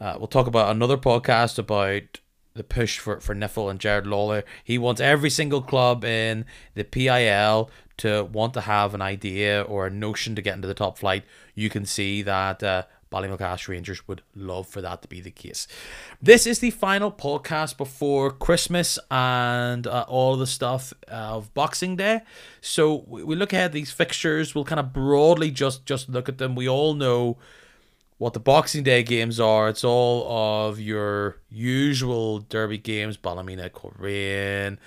uh, 0.00 0.14
we'll 0.18 0.28
talk 0.28 0.46
about 0.46 0.70
another 0.70 0.96
podcast 0.96 1.58
about 1.58 2.20
the 2.54 2.64
push 2.64 2.98
for, 2.98 3.20
for 3.20 3.34
NIFL 3.34 3.70
and 3.70 3.80
Gerard 3.80 4.06
Lawlor. 4.06 4.44
He 4.62 4.78
wants 4.78 5.00
every 5.00 5.30
single 5.30 5.62
club 5.62 6.04
in 6.04 6.44
the 6.74 6.84
PIL 6.84 7.70
to 7.98 8.24
want 8.32 8.54
to 8.54 8.62
have 8.62 8.94
an 8.94 9.02
idea 9.02 9.62
or 9.62 9.86
a 9.86 9.90
notion 9.90 10.34
to 10.34 10.42
get 10.42 10.54
into 10.54 10.68
the 10.68 10.74
top 10.74 10.98
flight. 10.98 11.24
You 11.54 11.68
can 11.70 11.84
see 11.84 12.22
that 12.22 12.62
uh, 12.62 12.84
Ballymacash 13.10 13.68
Rangers 13.68 14.06
would 14.06 14.22
love 14.34 14.66
for 14.66 14.80
that 14.82 15.02
to 15.02 15.08
be 15.08 15.20
the 15.20 15.30
case. 15.30 15.66
This 16.20 16.46
is 16.46 16.58
the 16.58 16.70
final 16.70 17.10
podcast 17.10 17.76
before 17.76 18.30
Christmas 18.30 18.98
and 19.10 19.86
uh, 19.86 20.04
all 20.08 20.36
the 20.36 20.46
stuff 20.46 20.92
of 21.08 21.52
Boxing 21.54 21.96
Day. 21.96 22.20
So 22.60 23.04
we 23.06 23.34
look 23.34 23.52
ahead 23.52 23.72
these 23.72 23.90
fixtures. 23.90 24.54
We'll 24.54 24.64
kind 24.64 24.80
of 24.80 24.92
broadly 24.92 25.50
just 25.50 25.86
just 25.86 26.08
look 26.08 26.28
at 26.28 26.38
them. 26.38 26.54
We 26.54 26.68
all 26.68 26.94
know 26.94 27.38
what 28.18 28.32
the 28.32 28.40
Boxing 28.40 28.82
Day 28.82 29.02
games 29.02 29.40
are. 29.40 29.68
It's 29.68 29.84
all 29.84 30.68
of 30.68 30.80
your 30.80 31.38
usual 31.50 32.40
derby 32.40 32.78
games: 32.78 33.16
Ballymena, 33.16 33.70
Coleraine, 33.70 34.78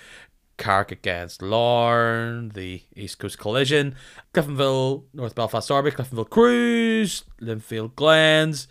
Carrick 0.56 0.92
against 0.92 1.42
Larne, 1.42 2.50
the 2.50 2.82
East 2.94 3.18
Coast 3.18 3.38
Collision, 3.38 3.94
Cliftonville, 4.34 5.04
North 5.12 5.34
Belfast 5.34 5.68
Derby, 5.68 5.90
Cliftonville 5.90 6.30
Crues, 6.30 7.24
Linfield 7.40 7.94
Glens. 7.94 8.68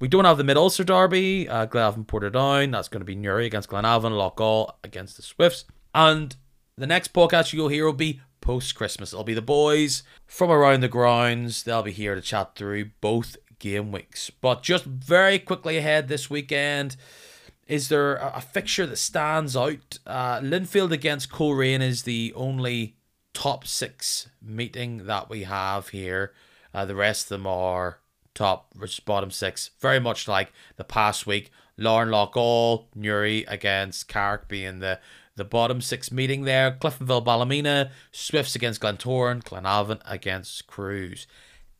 We 0.00 0.08
don't 0.08 0.24
have 0.24 0.38
the 0.38 0.44
Mid 0.44 0.56
Ulster 0.56 0.84
Derby, 0.84 1.48
uh, 1.48 1.66
Glenavon 1.66 2.06
Portadown. 2.06 2.72
That's 2.72 2.88
going 2.88 3.00
to 3.00 3.06
be 3.06 3.14
Newry 3.14 3.46
against 3.46 3.70
Glenavon, 3.70 4.12
Loughgall 4.12 4.74
against 4.82 5.16
the 5.16 5.22
Swifts. 5.22 5.64
And 5.94 6.36
the 6.76 6.86
next 6.86 7.12
podcast 7.12 7.52
you'll 7.52 7.68
hear 7.68 7.86
will 7.86 7.92
be 7.92 8.20
post 8.40 8.74
Christmas. 8.74 9.12
It'll 9.12 9.24
be 9.24 9.34
the 9.34 9.40
boys 9.42 10.02
from 10.26 10.50
around 10.50 10.80
the 10.80 10.88
grounds. 10.88 11.62
They'll 11.62 11.82
be 11.82 11.92
here 11.92 12.14
to 12.14 12.20
chat 12.20 12.56
through 12.56 12.90
both 13.00 13.36
game 13.58 13.92
weeks. 13.92 14.30
But 14.30 14.62
just 14.62 14.84
very 14.84 15.38
quickly 15.38 15.78
ahead 15.78 16.08
this 16.08 16.28
weekend. 16.28 16.96
Is 17.66 17.88
there 17.88 18.16
a, 18.16 18.40
fixture 18.40 18.86
that 18.86 18.96
stands 18.96 19.56
out? 19.56 19.98
Uh, 20.06 20.40
Linfield 20.40 20.92
against 20.92 21.30
Coleraine 21.30 21.80
is 21.80 22.02
the 22.02 22.32
only 22.36 22.96
top 23.32 23.66
six 23.66 24.28
meeting 24.42 25.06
that 25.06 25.30
we 25.30 25.44
have 25.44 25.88
here. 25.88 26.32
Uh, 26.74 26.84
the 26.84 26.94
rest 26.94 27.24
of 27.24 27.28
them 27.30 27.46
are 27.46 28.00
top 28.34 28.74
bottom 29.04 29.30
six, 29.30 29.70
very 29.80 30.00
much 30.00 30.28
like 30.28 30.52
the 30.76 30.84
past 30.84 31.26
week. 31.26 31.50
Larne 31.76 32.10
Loughgall, 32.10 32.86
Newry 32.94 33.44
against 33.48 34.08
Carrick 34.08 34.46
being 34.46 34.80
the, 34.80 35.00
the 35.36 35.44
bottom 35.44 35.80
six 35.80 36.12
meeting 36.12 36.42
there. 36.42 36.72
Cliftonville 36.72 37.24
Ballymena, 37.24 37.90
Swifts 38.12 38.54
against 38.54 38.80
Glentoran, 38.80 39.42
Glenavon 39.42 40.00
against 40.04 40.66
Crues. 40.66 41.26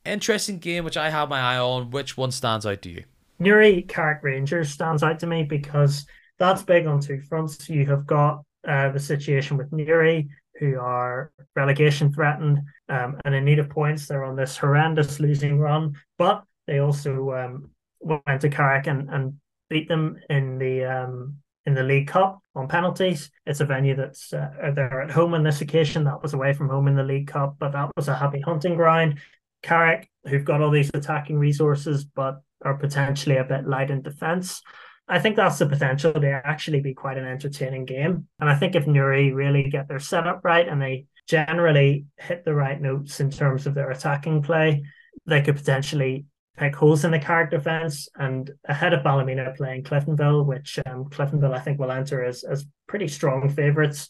Interesting 0.05 0.59
game 0.59 0.85
which 0.85 0.97
I 0.97 1.11
have 1.11 1.29
my 1.29 1.41
eye 1.41 1.59
on. 1.59 1.91
Which 1.91 2.17
one 2.17 2.31
stands 2.31 2.67
out 2.67 2.83
to 2.83 2.91
you? 2.91 3.05
Newry 3.39 3.83
Carrick 3.83 4.23
Rangers 4.23 4.71
stands 4.71 5.03
out 5.03 5.19
to 5.21 5.27
me 5.27 5.43
because 5.43 6.07
that's 6.39 6.63
big 6.63 6.87
on 6.87 7.01
two 7.01 7.21
fronts. 7.21 7.69
You 7.69 7.87
have 7.87 8.07
got 8.07 8.43
uh, 8.67 8.91
the 8.91 9.01
situation 9.01 9.57
with 9.57 9.73
Newry, 9.73 10.29
who 10.59 10.79
are 10.79 11.33
relegation 11.57 12.13
threatened 12.13 12.61
um, 12.89 13.21
and 13.25 13.35
in 13.35 13.45
need 13.45 13.59
of 13.59 13.69
points. 13.69 14.07
They're 14.07 14.25
on 14.25 14.37
this 14.37 14.57
horrendous 14.57 15.21
losing 15.21 15.59
run, 15.59 15.95
but 16.19 16.45
they 16.67 16.79
also 16.79 17.33
um, 17.33 17.71
went 18.01 18.41
to 18.41 18.49
Carrick 18.49 18.87
and, 18.87 19.09
and 19.11 19.35
beat 19.69 19.89
them 19.89 20.19
in 20.31 20.59
the 20.59 20.85
um, 20.85 21.37
in 21.67 21.75
the 21.75 21.83
League 21.83 22.09
Cup 22.09 22.41
on 22.55 22.69
penalties. 22.69 23.31
It's 23.47 23.61
a 23.61 23.65
venue 23.65 23.97
that's 23.97 24.33
uh, 24.33 24.73
they're 24.75 25.03
at 25.03 25.11
home 25.11 25.35
on 25.35 25.43
this 25.43 25.61
occasion. 25.61 26.05
That 26.05 26.23
was 26.23 26.35
away 26.35 26.53
from 26.53 26.69
home 26.69 26.89
in 26.89 26.97
the 26.97 27.03
League 27.03 27.29
Cup, 27.29 27.57
but 27.59 27.73
that 27.73 27.91
was 27.97 28.09
a 28.09 28.15
happy 28.15 28.41
hunting 28.41 28.77
ground. 28.77 29.19
Carrick, 29.63 30.11
who've 30.29 30.45
got 30.45 30.61
all 30.61 30.71
these 30.71 30.91
attacking 30.93 31.39
resources, 31.39 32.05
but 32.05 32.43
are 32.63 32.75
potentially 32.75 33.37
a 33.37 33.45
bit 33.45 33.67
light 33.67 33.91
in 33.91 34.03
defence. 34.03 34.63
I 35.07 35.19
think 35.19 35.37
that's 35.37 35.59
the 35.59 35.67
potential 35.67 36.13
to 36.13 36.43
actually 36.45 36.81
be 36.81 36.95
quite 36.95 37.19
an 37.19 37.27
entertaining 37.27 37.85
game. 37.85 38.27
And 38.41 38.49
I 38.49 38.55
think 38.55 38.75
if 38.75 38.87
Newry 38.87 39.33
really 39.33 39.69
get 39.69 39.87
their 39.87 39.99
setup 39.99 40.41
right 40.45 40.67
and 40.67 40.81
they 40.81 41.07
generally 41.29 42.07
hit 42.17 42.45
the 42.45 42.55
right 42.55 42.81
notes 42.81 43.21
in 43.21 43.31
terms 43.31 43.67
of 43.67 43.75
their 43.75 43.91
attacking 43.91 44.43
play, 44.43 44.85
they 45.27 45.43
could 45.43 45.57
potentially 45.57 46.27
pick 46.57 46.75
holes 46.75 47.05
in 47.05 47.11
the 47.11 47.19
Carrick 47.19 47.51
defence 47.51 48.09
and 48.15 48.51
ahead 48.67 48.93
of 48.93 49.03
Ballymena 49.03 49.55
playing 49.57 49.83
Cliftonville, 49.83 50.47
which 50.47 50.79
um, 50.87 51.05
Cliftonville 51.07 51.55
I 51.55 51.61
think 51.61 51.79
will 51.79 51.91
enter 51.91 52.25
as, 52.25 52.45
as 52.45 52.65
pretty 52.87 53.09
strong 53.09 53.49
favourites. 53.51 54.09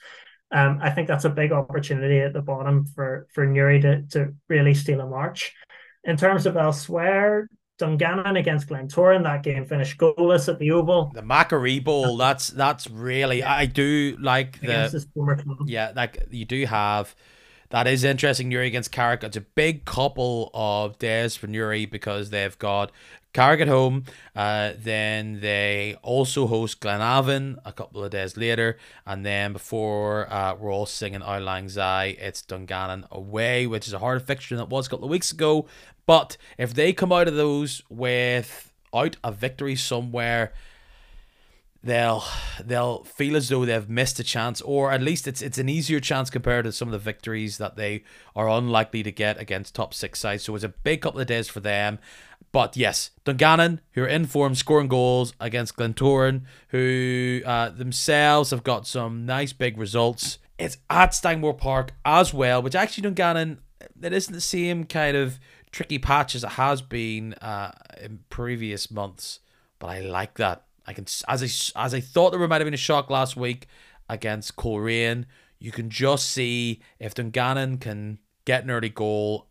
Um, 0.52 0.78
I 0.80 0.90
think 0.90 1.08
that's 1.08 1.24
a 1.24 1.30
big 1.30 1.52
opportunity 1.52 2.20
at 2.20 2.32
the 2.32 2.42
bottom 2.42 2.84
for 2.84 3.26
for 3.32 3.46
Newry 3.46 3.80
to, 3.80 4.02
to 4.10 4.34
really 4.48 4.74
steal 4.74 5.00
a 5.00 5.06
march. 5.06 5.52
In 6.04 6.16
terms 6.16 6.46
of 6.46 6.56
elsewhere, 6.56 7.48
Dungannon 7.78 8.36
against 8.36 8.68
Glentoran. 8.68 9.22
That 9.24 9.42
game 9.42 9.64
finished 9.64 9.98
goalless 9.98 10.48
at 10.48 10.58
the 10.58 10.70
Oval. 10.70 11.10
The 11.14 11.22
McAree 11.22 11.82
Bowl. 11.82 12.16
That's 12.16 12.48
that's 12.48 12.88
really 12.88 13.42
I 13.42 13.66
do 13.66 14.16
like 14.20 14.60
the 14.60 15.06
yeah. 15.66 15.92
Like 15.94 16.26
you 16.30 16.44
do 16.44 16.66
have 16.66 17.14
that 17.70 17.88
is 17.88 18.04
interesting. 18.04 18.48
Newry 18.48 18.68
against 18.68 18.92
Carrick. 18.92 19.24
It's 19.24 19.36
a 19.36 19.40
big 19.40 19.84
couple 19.84 20.50
of 20.54 20.98
days 20.98 21.34
for 21.34 21.48
Newry 21.48 21.86
because 21.86 22.30
they've 22.30 22.56
got 22.58 22.92
Carrick 23.32 23.60
at 23.60 23.66
home. 23.66 24.04
Uh, 24.36 24.74
then 24.78 25.40
they 25.40 25.96
also 26.02 26.46
host 26.46 26.80
Glenavon 26.80 27.56
a 27.64 27.72
couple 27.72 28.04
of 28.04 28.10
days 28.12 28.36
later. 28.36 28.78
And 29.04 29.26
then 29.26 29.52
before 29.52 30.32
uh, 30.32 30.54
we're 30.54 30.72
all 30.72 30.86
singing 30.86 31.20
Auld 31.20 31.42
Lang 31.42 31.68
Syne, 31.68 32.14
it's 32.20 32.42
Dungannon 32.42 33.06
away, 33.10 33.66
which 33.66 33.88
is 33.88 33.92
a 33.92 33.98
hard 33.98 34.22
fixture 34.22 34.54
than 34.54 34.62
it 34.62 34.70
was 34.70 34.86
a 34.86 34.90
couple 34.90 35.06
of 35.06 35.10
weeks 35.10 35.32
ago. 35.32 35.66
But 36.06 36.36
if 36.58 36.74
they 36.74 36.92
come 36.92 37.12
out 37.12 37.28
of 37.28 37.34
those 37.34 37.82
without 37.88 39.16
a 39.22 39.32
victory 39.32 39.76
somewhere, 39.76 40.52
they'll 41.82 42.24
they'll 42.62 43.04
feel 43.04 43.36
as 43.36 43.48
though 43.48 43.64
they've 43.64 43.88
missed 43.88 44.18
a 44.18 44.24
chance, 44.24 44.60
or 44.62 44.90
at 44.90 45.02
least 45.02 45.28
it's 45.28 45.42
it's 45.42 45.58
an 45.58 45.68
easier 45.68 46.00
chance 46.00 46.30
compared 46.30 46.64
to 46.64 46.72
some 46.72 46.88
of 46.88 46.92
the 46.92 46.98
victories 46.98 47.58
that 47.58 47.76
they 47.76 48.02
are 48.34 48.48
unlikely 48.48 49.02
to 49.02 49.12
get 49.12 49.40
against 49.40 49.74
top 49.74 49.94
six 49.94 50.18
sides. 50.18 50.44
So 50.44 50.54
it's 50.54 50.64
a 50.64 50.68
big 50.68 51.02
couple 51.02 51.20
of 51.20 51.26
days 51.26 51.48
for 51.48 51.60
them. 51.60 51.98
But 52.52 52.76
yes, 52.76 53.10
Dungannon, 53.24 53.80
who 53.92 54.04
are 54.04 54.08
in 54.08 54.26
form, 54.26 54.54
scoring 54.54 54.86
goals 54.86 55.34
against 55.40 55.76
Glentoran, 55.76 56.42
who 56.68 57.42
uh, 57.44 57.70
themselves 57.70 58.50
have 58.50 58.62
got 58.62 58.86
some 58.86 59.26
nice 59.26 59.52
big 59.52 59.76
results. 59.76 60.38
It's 60.56 60.78
at 60.88 61.10
Stangmore 61.10 61.58
Park 61.58 61.94
as 62.04 62.32
well, 62.32 62.62
which 62.62 62.76
actually 62.76 63.02
Dungannon, 63.02 63.58
it 64.00 64.12
isn't 64.12 64.32
the 64.32 64.40
same 64.40 64.84
kind 64.84 65.16
of 65.16 65.40
tricky 65.74 65.98
patch 65.98 66.36
as 66.36 66.44
it 66.44 66.50
has 66.50 66.80
been 66.80 67.34
uh, 67.34 67.72
in 68.00 68.20
previous 68.30 68.90
months. 68.90 69.40
But 69.80 69.88
I 69.88 70.00
like 70.00 70.38
that. 70.38 70.64
I 70.86 70.92
can 70.92 71.06
as 71.28 71.42
I 71.42 71.84
as 71.84 71.94
I 71.94 72.00
thought 72.00 72.30
there 72.30 72.46
might 72.46 72.60
have 72.60 72.66
been 72.66 72.74
a 72.74 72.78
shock 72.78 73.10
last 73.10 73.36
week 73.36 73.66
against 74.08 74.56
Coleraine. 74.56 75.26
You 75.58 75.72
can 75.72 75.90
just 75.90 76.30
see 76.30 76.80
if 76.98 77.14
Dungannon 77.14 77.78
can 77.78 78.18
get 78.44 78.64
an 78.64 78.70
early 78.70 78.90
goal, 78.90 79.48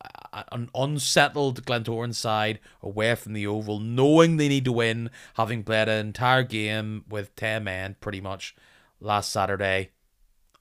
an 0.51 0.69
unsettled 0.75 1.65
Glentoran 1.65 2.13
side 2.13 2.59
away 2.81 3.15
from 3.15 3.33
the 3.33 3.47
oval, 3.47 3.79
knowing 3.79 4.37
they 4.37 4.47
need 4.47 4.65
to 4.65 4.71
win, 4.71 5.09
having 5.33 5.63
played 5.63 5.89
an 5.89 6.05
entire 6.05 6.43
game 6.43 7.03
with 7.09 7.35
ten 7.35 7.63
men 7.65 7.95
pretty 7.99 8.21
much 8.21 8.55
last 8.99 9.31
Saturday 9.31 9.89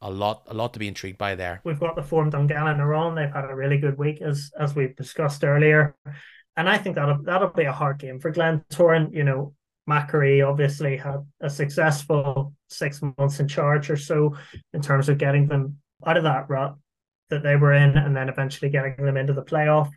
a 0.02 0.10
lot 0.10 0.42
a 0.48 0.54
lot 0.54 0.72
to 0.74 0.78
be 0.78 0.88
intrigued 0.88 1.18
by 1.18 1.34
there. 1.34 1.60
We've 1.64 1.80
got 1.80 1.96
the 1.96 2.02
form 2.02 2.30
Dungannon 2.30 2.80
are 2.80 2.94
on. 2.94 3.14
They've 3.14 3.32
had 3.32 3.48
a 3.48 3.54
really 3.54 3.78
good 3.78 3.96
week 3.96 4.20
as 4.20 4.50
as 4.58 4.74
we've 4.74 4.94
discussed 4.96 5.44
earlier. 5.44 5.94
And 6.56 6.68
I 6.68 6.76
think 6.76 6.96
that'll 6.96 7.22
that'll 7.22 7.48
be 7.48 7.64
a 7.64 7.72
hard 7.72 7.98
game 7.98 8.20
for 8.20 8.32
Glentoran. 8.32 9.14
You 9.14 9.24
know, 9.24 9.54
McAree 9.88 10.46
obviously 10.46 10.96
had 10.96 11.20
a 11.40 11.48
successful 11.48 12.52
six 12.68 13.00
months 13.18 13.40
in 13.40 13.48
charge 13.48 13.90
or 13.90 13.96
so 13.96 14.36
in 14.74 14.82
terms 14.82 15.08
of 15.08 15.18
getting 15.18 15.46
them 15.46 15.78
out 16.06 16.16
of 16.16 16.24
that 16.24 16.50
rut 16.50 16.74
that 17.30 17.42
they 17.42 17.56
were 17.56 17.72
in 17.72 17.96
and 17.96 18.14
then 18.14 18.28
eventually 18.28 18.70
getting 18.70 18.96
them 18.96 19.16
into 19.16 19.32
the 19.32 19.42
playoff. 19.42 19.90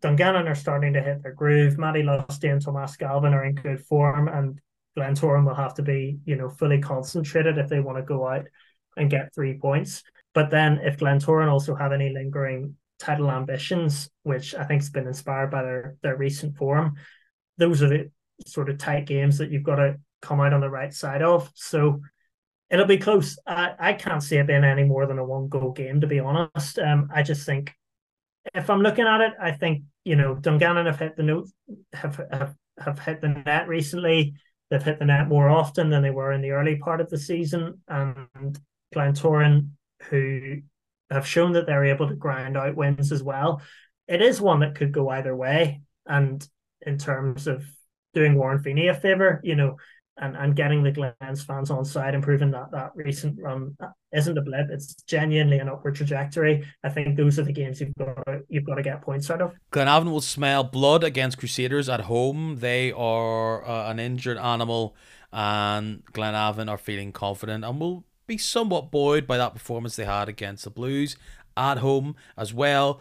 Dungannon 0.00 0.48
are 0.48 0.56
starting 0.56 0.92
to 0.94 1.00
hit 1.00 1.22
their 1.22 1.32
groove. 1.32 1.78
Matty 1.78 2.02
Lusty 2.02 2.48
and 2.48 2.60
Tomas 2.60 2.96
Galvin 2.96 3.32
are 3.32 3.44
in 3.44 3.54
good 3.54 3.80
form 3.80 4.28
and 4.28 4.60
Glentoran 4.98 5.46
will 5.46 5.54
have 5.54 5.74
to 5.74 5.82
be, 5.82 6.18
you 6.24 6.36
know, 6.36 6.48
fully 6.48 6.80
concentrated 6.80 7.58
if 7.58 7.68
they 7.68 7.80
want 7.80 7.98
to 7.98 8.02
go 8.02 8.26
out 8.26 8.46
and 8.96 9.10
get 9.10 9.34
three 9.34 9.58
points. 9.58 10.02
But 10.34 10.50
then 10.50 10.78
if 10.82 10.98
Glentoran 10.98 11.50
also 11.50 11.74
have 11.74 11.92
any 11.92 12.10
lingering 12.10 12.76
title 12.98 13.30
ambitions, 13.30 14.10
which 14.22 14.54
I 14.54 14.64
think 14.64 14.82
has 14.82 14.90
been 14.90 15.06
inspired 15.06 15.50
by 15.50 15.62
their 15.62 15.96
their 16.02 16.16
recent 16.16 16.56
form, 16.56 16.94
those 17.58 17.82
are 17.82 17.88
the 17.88 18.10
sort 18.46 18.68
of 18.68 18.78
tight 18.78 19.06
games 19.06 19.38
that 19.38 19.50
you've 19.50 19.62
got 19.62 19.76
to 19.76 19.96
come 20.22 20.40
out 20.40 20.52
on 20.52 20.60
the 20.60 20.70
right 20.70 20.92
side 20.92 21.22
of. 21.22 21.50
So 21.54 22.00
it'll 22.70 22.86
be 22.86 22.98
close. 22.98 23.38
I, 23.46 23.74
I 23.78 23.92
can't 23.92 24.22
see 24.22 24.36
it 24.36 24.46
being 24.46 24.64
any 24.64 24.84
more 24.84 25.06
than 25.06 25.18
a 25.18 25.24
one 25.24 25.48
goal 25.48 25.72
game, 25.72 26.00
to 26.00 26.06
be 26.06 26.18
honest. 26.18 26.78
Um, 26.78 27.08
I 27.14 27.22
just 27.22 27.46
think 27.46 27.72
if 28.54 28.68
I'm 28.68 28.82
looking 28.82 29.06
at 29.06 29.20
it, 29.20 29.32
I 29.40 29.52
think 29.52 29.84
you 30.04 30.16
know 30.16 30.34
Dungannon 30.34 30.86
have 30.86 30.98
hit 30.98 31.16
the 31.16 31.22
note, 31.22 31.48
have 31.92 32.20
have 32.30 32.54
have 32.78 32.98
hit 32.98 33.20
the 33.20 33.28
net 33.28 33.68
recently. 33.68 34.34
they've 34.70 34.82
hit 34.82 34.98
the 34.98 35.04
net 35.04 35.28
more 35.28 35.48
often 35.48 35.90
than 35.90 36.02
they 36.02 36.10
were 36.10 36.32
in 36.32 36.40
the 36.40 36.50
early 36.50 36.76
part 36.76 37.00
of 37.00 37.08
the 37.08 37.18
season. 37.18 37.80
And 37.88 38.58
Glentoran, 38.94 39.70
who 40.08 40.62
have 41.10 41.26
shown 41.26 41.52
that 41.52 41.66
they're 41.66 41.84
able 41.84 42.08
to 42.08 42.14
grind 42.14 42.56
out 42.56 42.76
wins 42.76 43.12
as 43.12 43.22
well. 43.22 43.62
It 44.08 44.22
is 44.22 44.40
one 44.40 44.60
that 44.60 44.74
could 44.74 44.92
go 44.92 45.08
either 45.08 45.34
way. 45.34 45.82
And 46.06 46.46
in 46.82 46.98
terms 46.98 47.46
of 47.46 47.64
doing 48.12 48.34
Warren 48.34 48.62
Feeney 48.62 48.88
a 48.88 48.94
favour, 48.94 49.40
you 49.42 49.54
know, 49.54 49.76
and, 50.16 50.36
and 50.36 50.54
getting 50.54 50.82
the 50.82 50.92
Glens 50.92 51.42
fans 51.42 51.70
on 51.70 51.84
side 51.84 52.14
and 52.14 52.22
proving 52.22 52.52
that 52.52 52.70
that 52.70 52.92
recent 52.94 53.36
run 53.40 53.76
isn't 54.12 54.38
a 54.38 54.42
blip. 54.42 54.68
It's 54.70 54.94
genuinely 55.08 55.58
an 55.58 55.68
upward 55.68 55.96
trajectory. 55.96 56.64
I 56.84 56.88
think 56.88 57.16
those 57.16 57.38
are 57.38 57.42
the 57.42 57.52
games 57.52 57.80
you've 57.80 57.94
got 57.98 58.24
to, 58.26 58.42
you've 58.48 58.64
got 58.64 58.76
to 58.76 58.82
get 58.82 59.02
points 59.02 59.28
out 59.30 59.42
of. 59.42 59.54
Glenavon 59.72 60.12
will 60.12 60.20
smell 60.20 60.62
blood 60.62 61.02
against 61.02 61.38
Crusaders 61.38 61.88
at 61.88 62.02
home. 62.02 62.58
They 62.60 62.92
are 62.92 63.64
uh, 63.64 63.90
an 63.90 63.98
injured 63.98 64.38
animal, 64.38 64.94
and 65.32 66.04
Glenavon 66.12 66.70
are 66.70 66.78
feeling 66.78 67.10
confident 67.10 67.64
and 67.64 67.80
will 67.80 68.04
be 68.26 68.38
somewhat 68.38 68.90
buoyed 68.90 69.26
by 69.26 69.36
that 69.38 69.54
performance 69.54 69.96
they 69.96 70.04
had 70.04 70.28
against 70.28 70.64
the 70.64 70.70
Blues 70.70 71.16
at 71.56 71.78
home 71.78 72.16
as 72.36 72.52
well. 72.52 73.00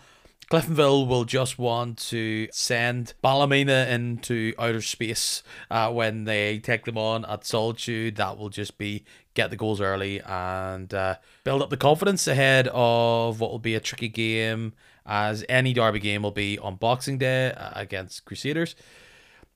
Cliftonville 0.51 1.07
will 1.07 1.23
just 1.23 1.57
want 1.57 1.97
to 1.97 2.47
send 2.51 3.13
Ballymena 3.23 3.87
into 3.89 4.53
outer 4.59 4.81
space 4.81 5.41
uh, 5.71 5.91
when 5.91 6.25
they 6.25 6.59
take 6.59 6.85
them 6.85 6.97
on 6.97 7.25
at 7.25 7.45
Solitude. 7.45 8.17
That 8.17 8.37
will 8.37 8.49
just 8.49 8.77
be 8.77 9.03
get 9.33 9.49
the 9.49 9.55
goals 9.55 9.81
early 9.81 10.21
and 10.21 10.93
uh, 10.93 11.15
build 11.43 11.61
up 11.61 11.69
the 11.69 11.77
confidence 11.77 12.27
ahead 12.27 12.67
of 12.71 13.39
what 13.39 13.51
will 13.51 13.59
be 13.59 13.73
a 13.73 13.79
tricky 13.79 14.09
game, 14.09 14.73
as 15.05 15.43
any 15.49 15.73
Derby 15.73 15.99
game 15.99 16.23
will 16.23 16.31
be 16.31 16.59
on 16.59 16.75
Boxing 16.75 17.17
Day 17.17 17.51
uh, 17.51 17.71
against 17.75 18.25
Crusaders. 18.25 18.75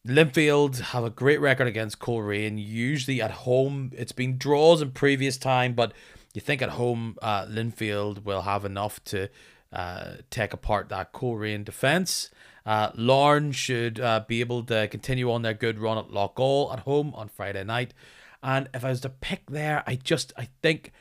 Linfield 0.07 0.79
have 0.79 1.03
a 1.03 1.09
great 1.09 1.41
record 1.41 1.67
against 1.67 1.99
Coleraine. 1.99 2.57
Usually 2.57 3.21
at 3.21 3.31
home, 3.31 3.91
it's 3.95 4.13
been 4.13 4.37
draws 4.37 4.81
in 4.81 4.91
previous 4.91 5.37
time, 5.37 5.73
but 5.73 5.91
you 6.33 6.39
think 6.41 6.61
at 6.61 6.69
home, 6.69 7.17
uh, 7.21 7.45
Linfield 7.45 8.23
will 8.23 8.43
have 8.43 8.63
enough 8.63 9.03
to 9.05 9.29
uh, 9.73 10.13
take 10.29 10.53
apart 10.53 10.89
that 10.89 11.11
Coleraine 11.11 11.63
defence. 11.63 12.29
Uh, 12.65 12.91
should 13.51 13.99
uh, 13.99 14.21
be 14.27 14.39
able 14.39 14.63
to 14.63 14.87
continue 14.87 15.31
on 15.31 15.41
their 15.41 15.53
good 15.53 15.79
run 15.79 15.97
at 15.97 16.09
Loughgall 16.09 16.71
at 16.71 16.79
home 16.79 17.13
on 17.15 17.29
Friday 17.29 17.63
night. 17.63 17.93
And 18.43 18.69
if 18.73 18.85
I 18.85 18.89
was 18.89 19.01
to 19.01 19.09
pick 19.09 19.49
there, 19.49 19.83
I 19.87 19.95
just 19.95 20.31
I 20.37 20.49
think 20.61 20.91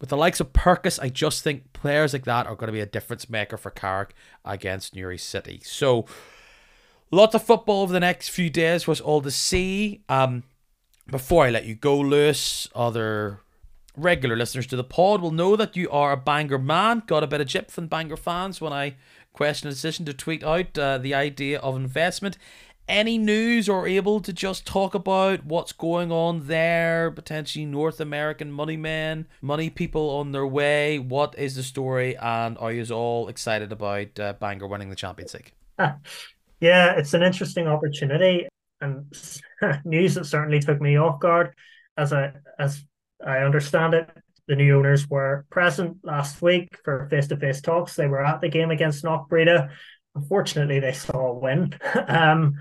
with 0.00 0.08
the 0.08 0.16
likes 0.16 0.40
of 0.40 0.52
Purkis, 0.52 0.98
I 1.00 1.08
just 1.08 1.44
think 1.44 1.72
players 1.72 2.12
like 2.12 2.24
that 2.24 2.46
are 2.46 2.54
going 2.54 2.68
to 2.68 2.72
be 2.72 2.80
a 2.80 2.86
difference 2.86 3.28
maker 3.28 3.56
for 3.56 3.70
Carrick 3.70 4.14
against 4.44 4.94
Newry 4.94 5.18
City. 5.18 5.60
So 5.64 6.06
lots 7.10 7.34
of 7.34 7.42
football 7.42 7.82
over 7.82 7.92
the 7.92 8.00
next 8.00 8.28
few 8.28 8.50
days 8.50 8.88
us 8.88 9.00
all 9.00 9.22
to 9.22 9.30
see. 9.30 10.02
Um, 10.08 10.44
before 11.10 11.44
I 11.44 11.50
let 11.50 11.64
you 11.64 11.74
go, 11.74 11.98
Lewis, 11.98 12.68
other 12.74 13.40
regular 13.96 14.36
listeners 14.36 14.66
to 14.68 14.76
the 14.76 14.84
pod 14.84 15.20
will 15.20 15.32
know 15.32 15.56
that 15.56 15.76
you 15.76 15.90
are 15.90 16.12
a 16.12 16.16
Bangor 16.16 16.58
man. 16.58 17.02
Got 17.06 17.24
a 17.24 17.26
bit 17.26 17.40
of 17.40 17.46
jip 17.46 17.70
from 17.70 17.88
Bangor 17.88 18.16
fans 18.16 18.60
when 18.60 18.72
I 18.72 18.96
questioned 19.32 19.70
a 19.70 19.74
decision 19.74 20.04
to 20.06 20.14
tweet 20.14 20.44
out 20.44 20.78
uh, 20.78 20.98
the 20.98 21.14
idea 21.14 21.58
of 21.60 21.76
investment. 21.76 22.38
Any 22.88 23.18
news 23.18 23.68
or 23.68 23.86
able 23.86 24.20
to 24.20 24.32
just 24.32 24.66
talk 24.66 24.96
about 24.96 25.44
what's 25.44 25.72
going 25.72 26.10
on 26.10 26.48
there? 26.48 27.12
Potentially 27.12 27.64
North 27.64 28.00
American 28.00 28.50
money 28.50 28.76
men, 28.76 29.28
money 29.40 29.70
people 29.70 30.10
on 30.10 30.32
their 30.32 30.46
way. 30.46 30.98
What 30.98 31.38
is 31.38 31.54
the 31.54 31.62
story? 31.62 32.16
And 32.16 32.58
are 32.58 32.72
you 32.72 32.84
all 32.92 33.28
excited 33.28 33.70
about 33.70 34.18
uh, 34.18 34.34
winning 34.40 34.90
the 34.90 34.96
Champions 34.96 35.34
League? 35.34 35.52
Yeah, 36.60 36.92
it's 36.92 37.14
an 37.14 37.22
interesting 37.22 37.66
opportunity 37.66 38.48
and 38.80 39.12
news 39.84 40.14
that 40.14 40.26
certainly 40.26 40.60
took 40.60 40.80
me 40.80 40.98
off 40.98 41.20
guard 41.20 41.54
as 41.96 42.12
I 42.12 42.32
as 42.58 42.82
I 43.24 43.38
understand 43.38 43.94
it, 43.94 44.08
the 44.48 44.56
new 44.56 44.78
owners 44.78 45.08
were 45.08 45.44
present 45.50 45.98
last 46.02 46.40
week 46.40 46.68
for 46.84 47.06
face 47.10 47.28
to 47.28 47.36
face 47.36 47.60
talks. 47.60 47.94
They 47.94 48.06
were 48.06 48.24
at 48.24 48.40
the 48.40 48.48
game 48.48 48.70
against 48.70 49.04
Knockbreda. 49.04 49.70
Unfortunately, 50.14 50.80
they 50.80 50.92
saw 50.92 51.32
a 51.32 51.38
win. 51.38 51.74
um, 52.08 52.54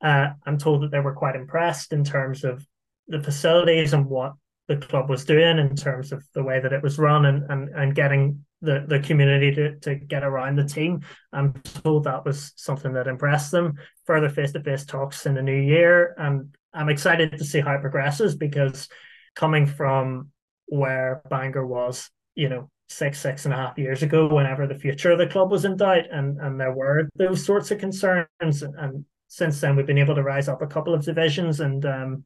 uh, 0.00 0.28
I'm 0.46 0.58
told 0.58 0.82
that 0.82 0.90
they 0.90 1.00
were 1.00 1.14
quite 1.14 1.36
impressed 1.36 1.92
in 1.92 2.04
terms 2.04 2.44
of 2.44 2.64
the 3.08 3.20
facilities 3.22 3.92
and 3.92 4.06
what 4.06 4.34
the 4.68 4.76
club 4.76 5.10
was 5.10 5.24
doing 5.24 5.58
in 5.58 5.74
terms 5.74 6.12
of 6.12 6.24
the 6.34 6.42
way 6.42 6.60
that 6.60 6.72
it 6.72 6.82
was 6.82 6.98
run 6.98 7.26
and, 7.26 7.50
and, 7.50 7.68
and 7.70 7.94
getting 7.94 8.44
the, 8.60 8.84
the 8.86 9.00
community 9.00 9.52
to, 9.54 9.76
to 9.80 9.94
get 9.96 10.22
around 10.22 10.56
the 10.56 10.64
team. 10.64 11.00
I'm 11.32 11.54
told 11.82 12.04
that 12.04 12.24
was 12.24 12.52
something 12.56 12.92
that 12.92 13.08
impressed 13.08 13.50
them. 13.50 13.74
Further 14.06 14.28
face 14.28 14.52
to 14.52 14.62
face 14.62 14.84
talks 14.84 15.26
in 15.26 15.34
the 15.34 15.42
new 15.42 15.60
year. 15.60 16.14
And 16.16 16.54
I'm 16.72 16.88
excited 16.88 17.36
to 17.38 17.44
see 17.44 17.60
how 17.60 17.74
it 17.74 17.80
progresses 17.80 18.36
because 18.36 18.88
coming 19.34 19.66
from 19.66 20.30
where 20.66 21.22
Bangor 21.28 21.66
was, 21.66 22.08
you 22.34 22.48
know, 22.48 22.70
six, 22.88 23.20
six 23.20 23.44
and 23.44 23.54
a 23.54 23.56
half 23.56 23.78
years 23.78 24.02
ago, 24.02 24.32
whenever 24.32 24.66
the 24.66 24.74
future 24.74 25.10
of 25.10 25.18
the 25.18 25.26
club 25.26 25.50
was 25.50 25.64
in 25.64 25.76
doubt, 25.76 26.04
and 26.10 26.38
and 26.40 26.60
there 26.60 26.72
were 26.72 27.08
those 27.16 27.44
sorts 27.44 27.70
of 27.70 27.78
concerns. 27.78 28.62
And, 28.62 29.04
since 29.28 29.62
then, 29.62 29.76
we've 29.76 29.86
been 29.86 29.96
able 29.96 30.14
to 30.14 30.22
rise 30.22 30.46
up 30.46 30.60
a 30.60 30.66
couple 30.66 30.92
of 30.92 31.06
divisions 31.06 31.60
and 31.60 31.86
um, 31.86 32.24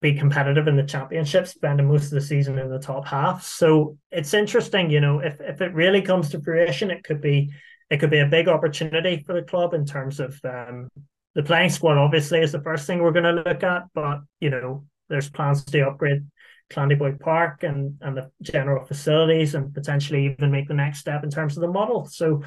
be 0.00 0.14
competitive 0.14 0.68
in 0.68 0.76
the 0.76 0.82
championship, 0.82 1.46
spending 1.46 1.88
most 1.88 2.04
of 2.04 2.10
the 2.10 2.20
season 2.20 2.58
in 2.58 2.70
the 2.70 2.78
top 2.78 3.06
half. 3.06 3.42
So 3.44 3.96
it's 4.10 4.34
interesting, 4.34 4.90
you 4.90 5.00
know, 5.00 5.20
if 5.20 5.40
if 5.40 5.60
it 5.60 5.74
really 5.74 6.02
comes 6.02 6.30
to 6.30 6.40
fruition, 6.40 6.90
it 6.90 7.04
could 7.04 7.20
be 7.20 7.50
it 7.90 7.98
could 7.98 8.10
be 8.10 8.18
a 8.18 8.26
big 8.26 8.48
opportunity 8.48 9.22
for 9.24 9.32
the 9.32 9.46
club 9.46 9.72
in 9.72 9.86
terms 9.86 10.20
of 10.20 10.38
um, 10.44 10.88
the 11.34 11.42
playing 11.42 11.70
squad. 11.70 11.98
Obviously, 11.98 12.40
is 12.40 12.52
the 12.52 12.62
first 12.62 12.86
thing 12.86 13.00
we're 13.00 13.12
going 13.12 13.36
to 13.36 13.42
look 13.42 13.62
at, 13.62 13.84
but 13.94 14.20
you 14.40 14.50
know, 14.50 14.84
there's 15.08 15.30
plans 15.30 15.64
to 15.64 15.86
upgrade 15.86 16.26
Clandeboye 16.70 17.20
Park 17.20 17.62
and 17.62 17.96
and 18.00 18.16
the 18.16 18.30
general 18.42 18.84
facilities 18.84 19.54
and 19.54 19.72
potentially 19.72 20.26
even 20.26 20.50
make 20.50 20.68
the 20.68 20.74
next 20.74 20.98
step 20.98 21.24
in 21.24 21.30
terms 21.30 21.56
of 21.56 21.60
the 21.62 21.68
model. 21.68 22.04
So 22.04 22.42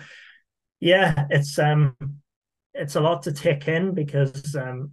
yeah, 0.79 1.25
it's 1.29 1.57
um 1.57 1.95
it's 2.73 2.95
a 2.95 3.01
lot 3.01 3.23
to 3.23 3.31
take 3.31 3.67
in 3.67 3.93
because 3.93 4.55
um 4.55 4.91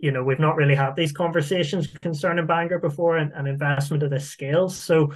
you 0.00 0.10
know 0.10 0.24
we've 0.24 0.40
not 0.40 0.56
really 0.56 0.74
had 0.74 0.96
these 0.96 1.12
conversations 1.12 1.86
concerning 2.02 2.46
Bangor 2.46 2.78
before 2.78 3.18
and, 3.18 3.32
and 3.34 3.46
investment 3.46 4.02
of 4.02 4.10
this 4.10 4.28
scale. 4.28 4.68
So 4.68 5.12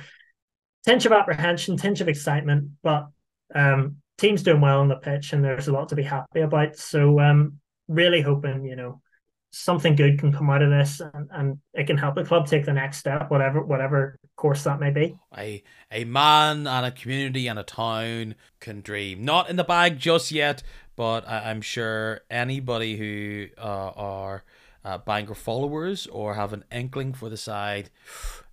tinge 0.85 1.07
of 1.07 1.13
apprehension, 1.13 1.77
tinge 1.77 2.01
of 2.01 2.09
excitement, 2.09 2.71
but 2.83 3.09
um 3.55 3.97
team's 4.19 4.43
doing 4.43 4.61
well 4.61 4.81
on 4.81 4.89
the 4.89 4.97
pitch 4.97 5.33
and 5.33 5.43
there's 5.45 5.69
a 5.69 5.73
lot 5.73 5.89
to 5.89 5.97
be 5.97 6.03
happy 6.03 6.41
about. 6.41 6.77
So 6.77 7.19
um 7.21 7.59
really 7.89 8.21
hoping, 8.21 8.65
you 8.65 8.77
know, 8.77 9.01
something 9.57 9.95
good 9.95 10.19
can 10.19 10.33
come 10.33 10.51
out 10.51 10.63
of 10.63 10.71
this 10.71 11.01
and, 11.01 11.29
and 11.31 11.59
it 11.75 11.87
can 11.87 11.97
help 11.97 12.17
the 12.17 12.25
club 12.25 12.45
take 12.45 12.67
the 12.67 12.73
next 12.73 12.99
step 12.99 13.31
whatever 13.31 13.63
whatever 13.63 14.19
course 14.35 14.65
that 14.65 14.81
may 14.81 14.91
be 14.91 15.15
a 15.39 15.63
a 15.93 16.03
man 16.03 16.67
and 16.67 16.85
a 16.85 16.91
community 16.91 17.47
and 17.47 17.57
a 17.57 17.63
town 17.63 18.35
can 18.59 18.81
dream 18.81 19.25
not 19.25 19.49
in 19.49 19.55
the 19.55 19.63
bag 19.63 19.97
just 19.97 20.33
yet 20.33 20.61
but 20.97 21.29
I, 21.29 21.53
am 21.53 21.61
sure 21.61 22.23
anybody 22.29 22.97
who 22.97 23.47
uh, 23.57 23.93
are 23.95 24.45
uh, 24.85 24.99
Bangor 24.99 25.35
followers 25.35 26.07
or 26.07 26.35
have 26.35 26.53
an 26.53 26.65
inkling 26.71 27.13
for 27.13 27.29
the 27.29 27.37
side 27.37 27.91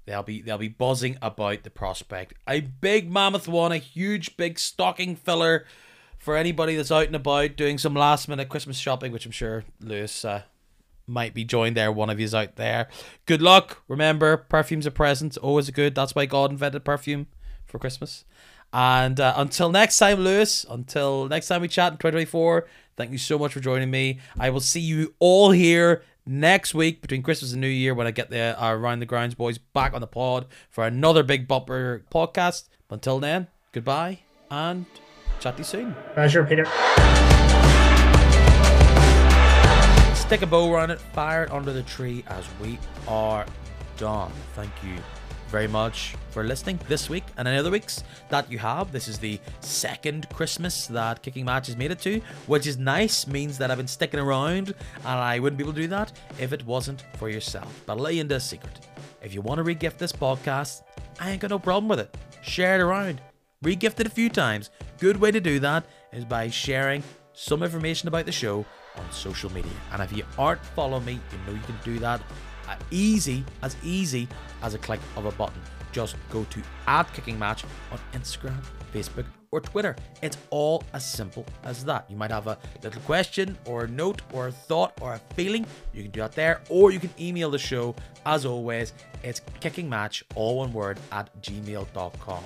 they'll 0.06 0.24
be 0.24 0.42
they'll 0.42 0.58
be 0.58 0.68
buzzing 0.68 1.18
about 1.22 1.64
the 1.64 1.70
prospect 1.70 2.34
a 2.48 2.62
big 2.62 3.12
mammoth 3.12 3.48
one 3.48 3.72
a 3.72 3.78
huge 3.78 4.36
big 4.38 4.58
stocking 4.58 5.16
filler 5.16 5.66
for 6.22 6.38
anybody 6.38 6.76
that's 6.76 6.92
out 6.92 7.08
and 7.08 7.16
about 7.16 7.56
doing 7.56 7.80
some 7.80 7.96
last 7.96 8.28
minute 8.28 8.48
Christmas 8.48 8.78
shopping, 8.78 9.12
which 9.12 9.26
I'm 9.26 9.32
sure 9.32 9.64
Lewis 9.80 10.24
uh, 10.24 10.44
might 11.08 11.34
be 11.34 11.44
joined 11.44 11.76
there. 11.76 11.92
One 11.92 12.12
of 12.12 12.20
you's 12.20 12.36
out 12.36 12.58
there. 12.58 12.90
Good 13.26 13.42
luck. 13.42 13.82
Remember, 13.88 14.38
perfume's 14.38 14.86
a 14.86 14.92
present. 14.92 15.36
Always 15.38 15.68
a 15.68 15.72
good. 15.72 15.96
That's 15.96 16.14
why 16.14 16.28
God 16.28 16.52
invented 16.52 16.86
perfume 16.86 17.26
for 17.66 17.80
Christmas. 17.80 18.24
And 18.72 19.20
uh, 19.20 19.34
until 19.36 19.72
next 19.72 19.98
time, 19.98 20.20
Lewis, 20.20 20.64
until 20.70 21.28
next 21.28 21.48
time 21.48 21.62
we 21.62 21.68
chat 21.68 21.94
in 21.94 21.98
2024, 21.98 22.68
thank 22.98 23.12
you 23.12 23.18
so 23.18 23.40
much 23.40 23.52
for 23.52 23.60
joining 23.60 23.90
me. 23.90 24.20
I 24.40 24.52
will 24.52 24.60
see 24.62 24.80
you 24.80 25.16
all 25.18 25.50
here 25.50 26.04
next 26.26 26.74
week 26.74 27.02
between 27.02 27.24
Christmas 27.24 27.52
and 27.52 27.62
New 27.62 27.68
Year 27.68 27.94
when 27.94 28.08
I 28.08 28.12
get 28.12 28.30
the 28.30 28.62
uh, 28.62 28.72
Around 28.74 29.00
the 29.00 29.06
Grounds 29.06 29.36
boys 29.36 29.58
back 29.58 29.94
on 29.94 30.02
the 30.02 30.08
pod 30.08 30.48
for 30.70 30.86
another 30.86 31.24
big 31.24 31.48
bumper 31.48 32.04
podcast. 32.12 32.70
But 32.88 32.96
until 32.96 33.20
then, 33.20 33.48
goodbye 33.72 34.20
and 34.50 34.86
chat 35.40 35.56
to 35.56 35.62
you 35.62 35.66
soon. 35.66 35.96
Pleasure, 36.14 36.44
Peter. 36.44 36.66
Stick 40.16 40.44
a 40.44 40.48
bow 40.48 40.72
around 40.72 40.92
it, 40.92 41.00
fire 41.00 41.44
it 41.44 41.52
under 41.52 41.74
the 41.74 41.84
tree 41.84 42.24
as 42.28 42.46
we 42.62 42.80
are 43.08 43.46
done. 43.98 44.32
Thank 44.56 44.72
you 44.84 44.96
very 45.52 45.68
much 45.68 46.16
for 46.30 46.46
listening 46.46 46.80
this 46.88 47.10
week 47.10 47.26
and 47.36 47.46
any 47.46 47.58
other 47.58 47.70
weeks 47.70 48.06
that 48.30 48.50
you 48.50 48.58
have. 48.58 48.94
This 48.94 49.10
is 49.10 49.20
the 49.20 49.38
second 49.60 50.30
Christmas 50.30 50.88
that 50.88 51.22
Kicking 51.22 51.44
Match 51.44 51.68
has 51.68 51.76
made 51.76 51.92
it 51.92 52.00
to, 52.00 52.22
which 52.48 52.66
is 52.66 52.78
nice, 52.78 53.28
means 53.28 53.58
that 53.58 53.70
I've 53.70 53.78
been 53.78 53.86
sticking 53.86 54.22
around 54.22 54.70
and 54.70 55.06
I 55.06 55.40
wouldn't 55.40 55.58
be 55.58 55.66
able 55.66 55.74
to 55.74 55.82
do 55.82 55.88
that 55.90 56.14
if 56.40 56.54
it 56.54 56.66
wasn't 56.66 57.04
for 57.18 57.28
yourself. 57.28 57.84
But 57.86 57.98
I'll 57.98 58.00
let 58.00 58.16
you 58.16 58.22
into 58.22 58.36
a 58.36 58.40
secret. 58.40 58.88
If 59.22 59.34
you 59.34 59.42
want 59.42 59.58
to 59.58 59.66
regift 59.66 59.98
this 59.98 60.14
podcast, 60.14 60.84
I 61.20 61.32
ain't 61.32 61.42
got 61.42 61.52
no 61.52 61.60
problem 61.60 61.90
with 61.90 62.00
it. 62.00 62.16
Share 62.42 62.80
it 62.80 62.82
around. 62.82 63.22
Regift 63.64 64.00
it 64.00 64.08
a 64.08 64.10
few 64.10 64.30
times. 64.30 64.70
Good 65.00 65.18
way 65.18 65.32
to 65.32 65.42
do 65.42 65.60
that 65.60 65.86
is 66.14 66.24
by 66.24 66.50
sharing 66.50 67.04
some 67.34 67.62
information 67.62 68.08
about 68.08 68.26
the 68.26 68.32
show 68.32 68.66
on 68.96 69.12
social 69.12 69.52
media. 69.52 69.72
And 69.92 70.02
if 70.02 70.16
you 70.16 70.24
aren't 70.38 70.64
following 70.64 71.06
me, 71.06 71.14
you 71.14 71.38
know 71.46 71.54
you 71.54 71.66
can 71.66 71.78
do 71.84 72.00
that 72.00 72.22
easy, 72.90 73.44
as 73.62 73.76
easy 73.84 74.28
as 74.62 74.74
a 74.74 74.78
click 74.78 75.00
of 75.16 75.26
a 75.26 75.32
button. 75.32 75.62
Just 75.92 76.16
go 76.30 76.44
to 76.46 76.62
add 76.88 77.12
kicking 77.14 77.38
match 77.38 77.64
on 77.92 78.00
Instagram, 78.14 78.64
Facebook, 78.94 79.26
or 79.52 79.60
Twitter. 79.60 79.96
It's 80.22 80.38
all 80.50 80.84
as 80.94 81.06
simple 81.06 81.46
as 81.64 81.84
that. 81.86 82.10
You 82.10 82.16
might 82.16 82.32
have 82.32 82.48
a 82.48 82.58
little 82.82 83.02
question 83.02 83.58
or 83.66 83.84
a 83.84 83.88
note 83.88 84.22
or 84.32 84.48
a 84.48 84.52
thought 84.52 84.94
or 85.02 85.14
a 85.14 85.22
feeling. 85.36 85.66
You 85.94 86.04
can 86.04 86.12
do 86.12 86.22
that 86.22 86.32
there, 86.32 86.62
or 86.70 86.92
you 86.92 87.00
can 87.00 87.12
email 87.20 87.50
the 87.50 87.60
show. 87.60 87.96
As 88.26 88.46
always, 88.46 88.94
it's 89.24 89.42
kickingmatch, 89.60 90.24
all 90.36 90.58
one 90.58 90.72
word, 90.72 91.00
at 91.12 91.30
gmail.com. 91.42 92.44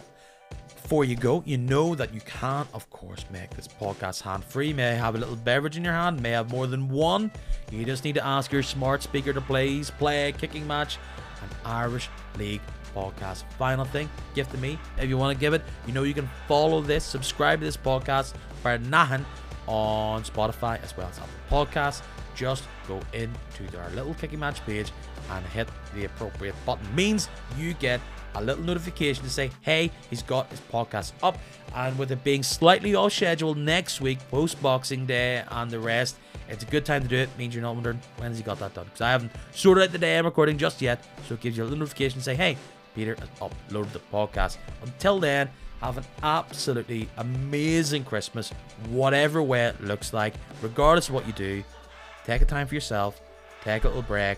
Before 0.85 1.03
you 1.03 1.15
go, 1.15 1.41
you 1.47 1.57
know 1.57 1.95
that 1.95 2.13
you 2.13 2.21
can't, 2.21 2.69
of 2.71 2.87
course, 2.91 3.25
make 3.31 3.49
this 3.49 3.67
podcast 3.67 4.21
hand 4.21 4.43
free. 4.43 4.71
May 4.71 4.93
have 4.93 5.15
a 5.15 5.17
little 5.17 5.35
beverage 5.35 5.77
in 5.77 5.83
your 5.83 5.93
hand, 5.93 6.21
may 6.21 6.29
have 6.29 6.51
more 6.51 6.67
than 6.67 6.89
one. 6.89 7.31
You 7.71 7.83
just 7.85 8.03
need 8.03 8.13
to 8.13 8.23
ask 8.23 8.51
your 8.51 8.61
smart 8.61 9.01
speaker 9.01 9.33
to 9.33 9.41
please 9.41 9.89
play 9.89 10.29
a 10.29 10.31
Kicking 10.31 10.67
Match, 10.67 10.99
an 11.41 11.49
Irish 11.65 12.07
League 12.37 12.61
podcast. 12.95 13.45
Final 13.57 13.85
thing, 13.85 14.07
gift 14.35 14.51
to 14.51 14.59
me. 14.59 14.77
If 14.99 15.09
you 15.09 15.17
want 15.17 15.35
to 15.35 15.41
give 15.41 15.55
it, 15.55 15.63
you 15.87 15.93
know 15.93 16.03
you 16.03 16.13
can 16.13 16.29
follow 16.47 16.81
this, 16.81 17.03
subscribe 17.03 17.61
to 17.61 17.65
this 17.65 17.77
podcast 17.77 18.35
for 18.61 18.77
nothing 18.77 19.25
on 19.65 20.21
Spotify 20.21 20.79
as 20.83 20.95
well 20.95 21.07
as 21.07 21.17
Apple 21.17 21.65
Podcasts. 21.65 22.03
Just 22.35 22.65
go 22.87 22.99
into 23.11 23.79
our 23.79 23.89
little 23.89 24.13
kicking 24.13 24.37
match 24.37 24.63
page 24.67 24.91
and 25.31 25.43
hit 25.47 25.67
the 25.95 26.05
appropriate 26.05 26.53
button. 26.63 26.85
Means 26.93 27.27
you 27.57 27.73
get 27.73 27.99
a 28.35 28.41
little 28.41 28.63
notification 28.63 29.23
to 29.23 29.29
say, 29.29 29.49
hey, 29.61 29.91
he's 30.09 30.21
got 30.21 30.49
his 30.49 30.59
podcast 30.61 31.13
up. 31.23 31.37
And 31.73 31.97
with 31.97 32.11
it 32.11 32.23
being 32.23 32.43
slightly 32.43 32.95
off 32.95 33.13
schedule 33.13 33.55
next 33.55 34.01
week, 34.01 34.19
post 34.29 34.61
Boxing 34.61 35.05
Day 35.05 35.43
and 35.49 35.69
the 35.69 35.79
rest, 35.79 36.17
it's 36.47 36.63
a 36.63 36.67
good 36.67 36.85
time 36.85 37.01
to 37.01 37.07
do 37.07 37.17
it. 37.17 37.29
Means 37.37 37.55
you're 37.55 37.63
not 37.63 37.75
wondering 37.75 37.99
when 38.17 38.29
has 38.29 38.37
he 38.37 38.43
got 38.43 38.59
that 38.59 38.73
done? 38.73 38.85
Because 38.85 39.01
I 39.01 39.11
haven't 39.11 39.31
sorted 39.51 39.83
out 39.83 39.91
the 39.91 39.97
day 39.97 40.17
I'm 40.17 40.25
recording 40.25 40.57
just 40.57 40.81
yet. 40.81 41.03
So 41.27 41.33
it 41.33 41.41
gives 41.41 41.57
you 41.57 41.63
a 41.63 41.65
little 41.65 41.79
notification 41.79 42.19
to 42.19 42.23
say, 42.23 42.35
hey, 42.35 42.57
Peter 42.93 43.15
has 43.19 43.29
uploaded 43.39 43.91
the 43.91 43.99
podcast. 44.11 44.57
Until 44.83 45.19
then, 45.19 45.49
have 45.81 45.97
an 45.97 46.05
absolutely 46.23 47.09
amazing 47.17 48.05
Christmas, 48.05 48.51
whatever 48.89 49.43
way 49.43 49.65
it 49.65 49.81
looks 49.81 50.13
like, 50.13 50.33
regardless 50.61 51.09
of 51.09 51.15
what 51.15 51.27
you 51.27 51.33
do. 51.33 51.63
Take 52.25 52.41
a 52.41 52.45
time 52.45 52.67
for 52.67 52.73
yourself, 52.73 53.21
take 53.63 53.83
a 53.83 53.87
little 53.87 54.01
break, 54.01 54.37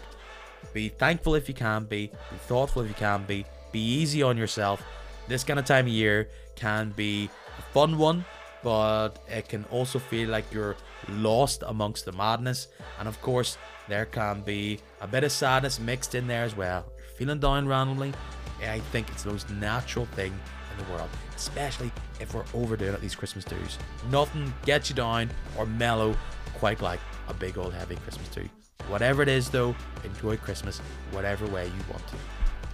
be 0.73 0.89
thankful 0.89 1.35
if 1.35 1.47
you 1.47 1.53
can 1.53 1.85
be, 1.85 2.07
be 2.07 2.37
thoughtful 2.47 2.81
if 2.81 2.89
you 2.89 2.95
can 2.95 3.23
be, 3.25 3.45
be 3.71 3.79
easy 3.79 4.23
on 4.23 4.37
yourself. 4.37 4.83
This 5.27 5.43
kind 5.43 5.59
of 5.59 5.65
time 5.65 5.85
of 5.85 5.91
year 5.91 6.29
can 6.55 6.91
be 6.95 7.29
a 7.57 7.61
fun 7.73 7.97
one, 7.97 8.25
but 8.63 9.19
it 9.27 9.49
can 9.49 9.65
also 9.65 9.99
feel 9.99 10.29
like 10.29 10.45
you're 10.51 10.75
lost 11.09 11.63
amongst 11.65 12.05
the 12.05 12.11
madness. 12.11 12.67
And 12.99 13.07
of 13.07 13.21
course, 13.21 13.57
there 13.87 14.05
can 14.05 14.41
be 14.41 14.79
a 15.01 15.07
bit 15.07 15.23
of 15.23 15.31
sadness 15.31 15.79
mixed 15.79 16.15
in 16.15 16.27
there 16.27 16.43
as 16.43 16.55
well. 16.55 16.85
You're 16.97 17.15
feeling 17.17 17.39
down 17.39 17.67
randomly. 17.67 18.13
I 18.61 18.79
think 18.91 19.09
it's 19.09 19.23
the 19.23 19.31
most 19.31 19.49
natural 19.51 20.05
thing 20.07 20.33
in 20.33 20.85
the 20.85 20.91
world, 20.91 21.09
especially 21.35 21.91
if 22.19 22.33
we're 22.33 22.45
overdoing 22.53 22.93
it 22.93 23.01
these 23.01 23.15
Christmas 23.15 23.45
dues. 23.45 23.77
Nothing 24.09 24.53
gets 24.65 24.89
you 24.89 24.95
down 24.95 25.29
or 25.57 25.65
mellow 25.65 26.15
quite 26.55 26.81
like 26.81 26.99
a 27.27 27.33
big 27.33 27.57
old 27.57 27.73
heavy 27.73 27.95
Christmas 27.97 28.27
do. 28.29 28.49
Whatever 28.87 29.21
it 29.21 29.27
is, 29.27 29.49
though, 29.49 29.75
enjoy 30.03 30.37
Christmas 30.37 30.79
whatever 31.11 31.45
way 31.47 31.65
you 31.65 31.91
want 31.91 32.07
to. 32.07 32.15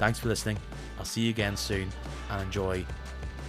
Thanks 0.04 0.20
for 0.20 0.28
listening. 0.28 0.58
I'll 1.00 1.06
see 1.06 1.22
you 1.22 1.30
again 1.30 1.56
soon 1.56 1.88
and 2.30 2.42
enjoy 2.42 2.86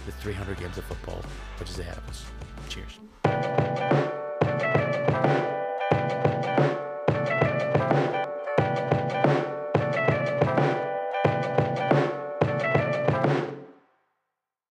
the 0.05 0.13
300 0.13 0.57
games 0.57 0.77
of 0.77 0.85
football 0.85 1.21
which 1.59 1.69
is 1.69 1.79
ahead 1.79 1.97
of 1.97 2.07
us. 2.07 2.25
Cheers. 2.69 4.04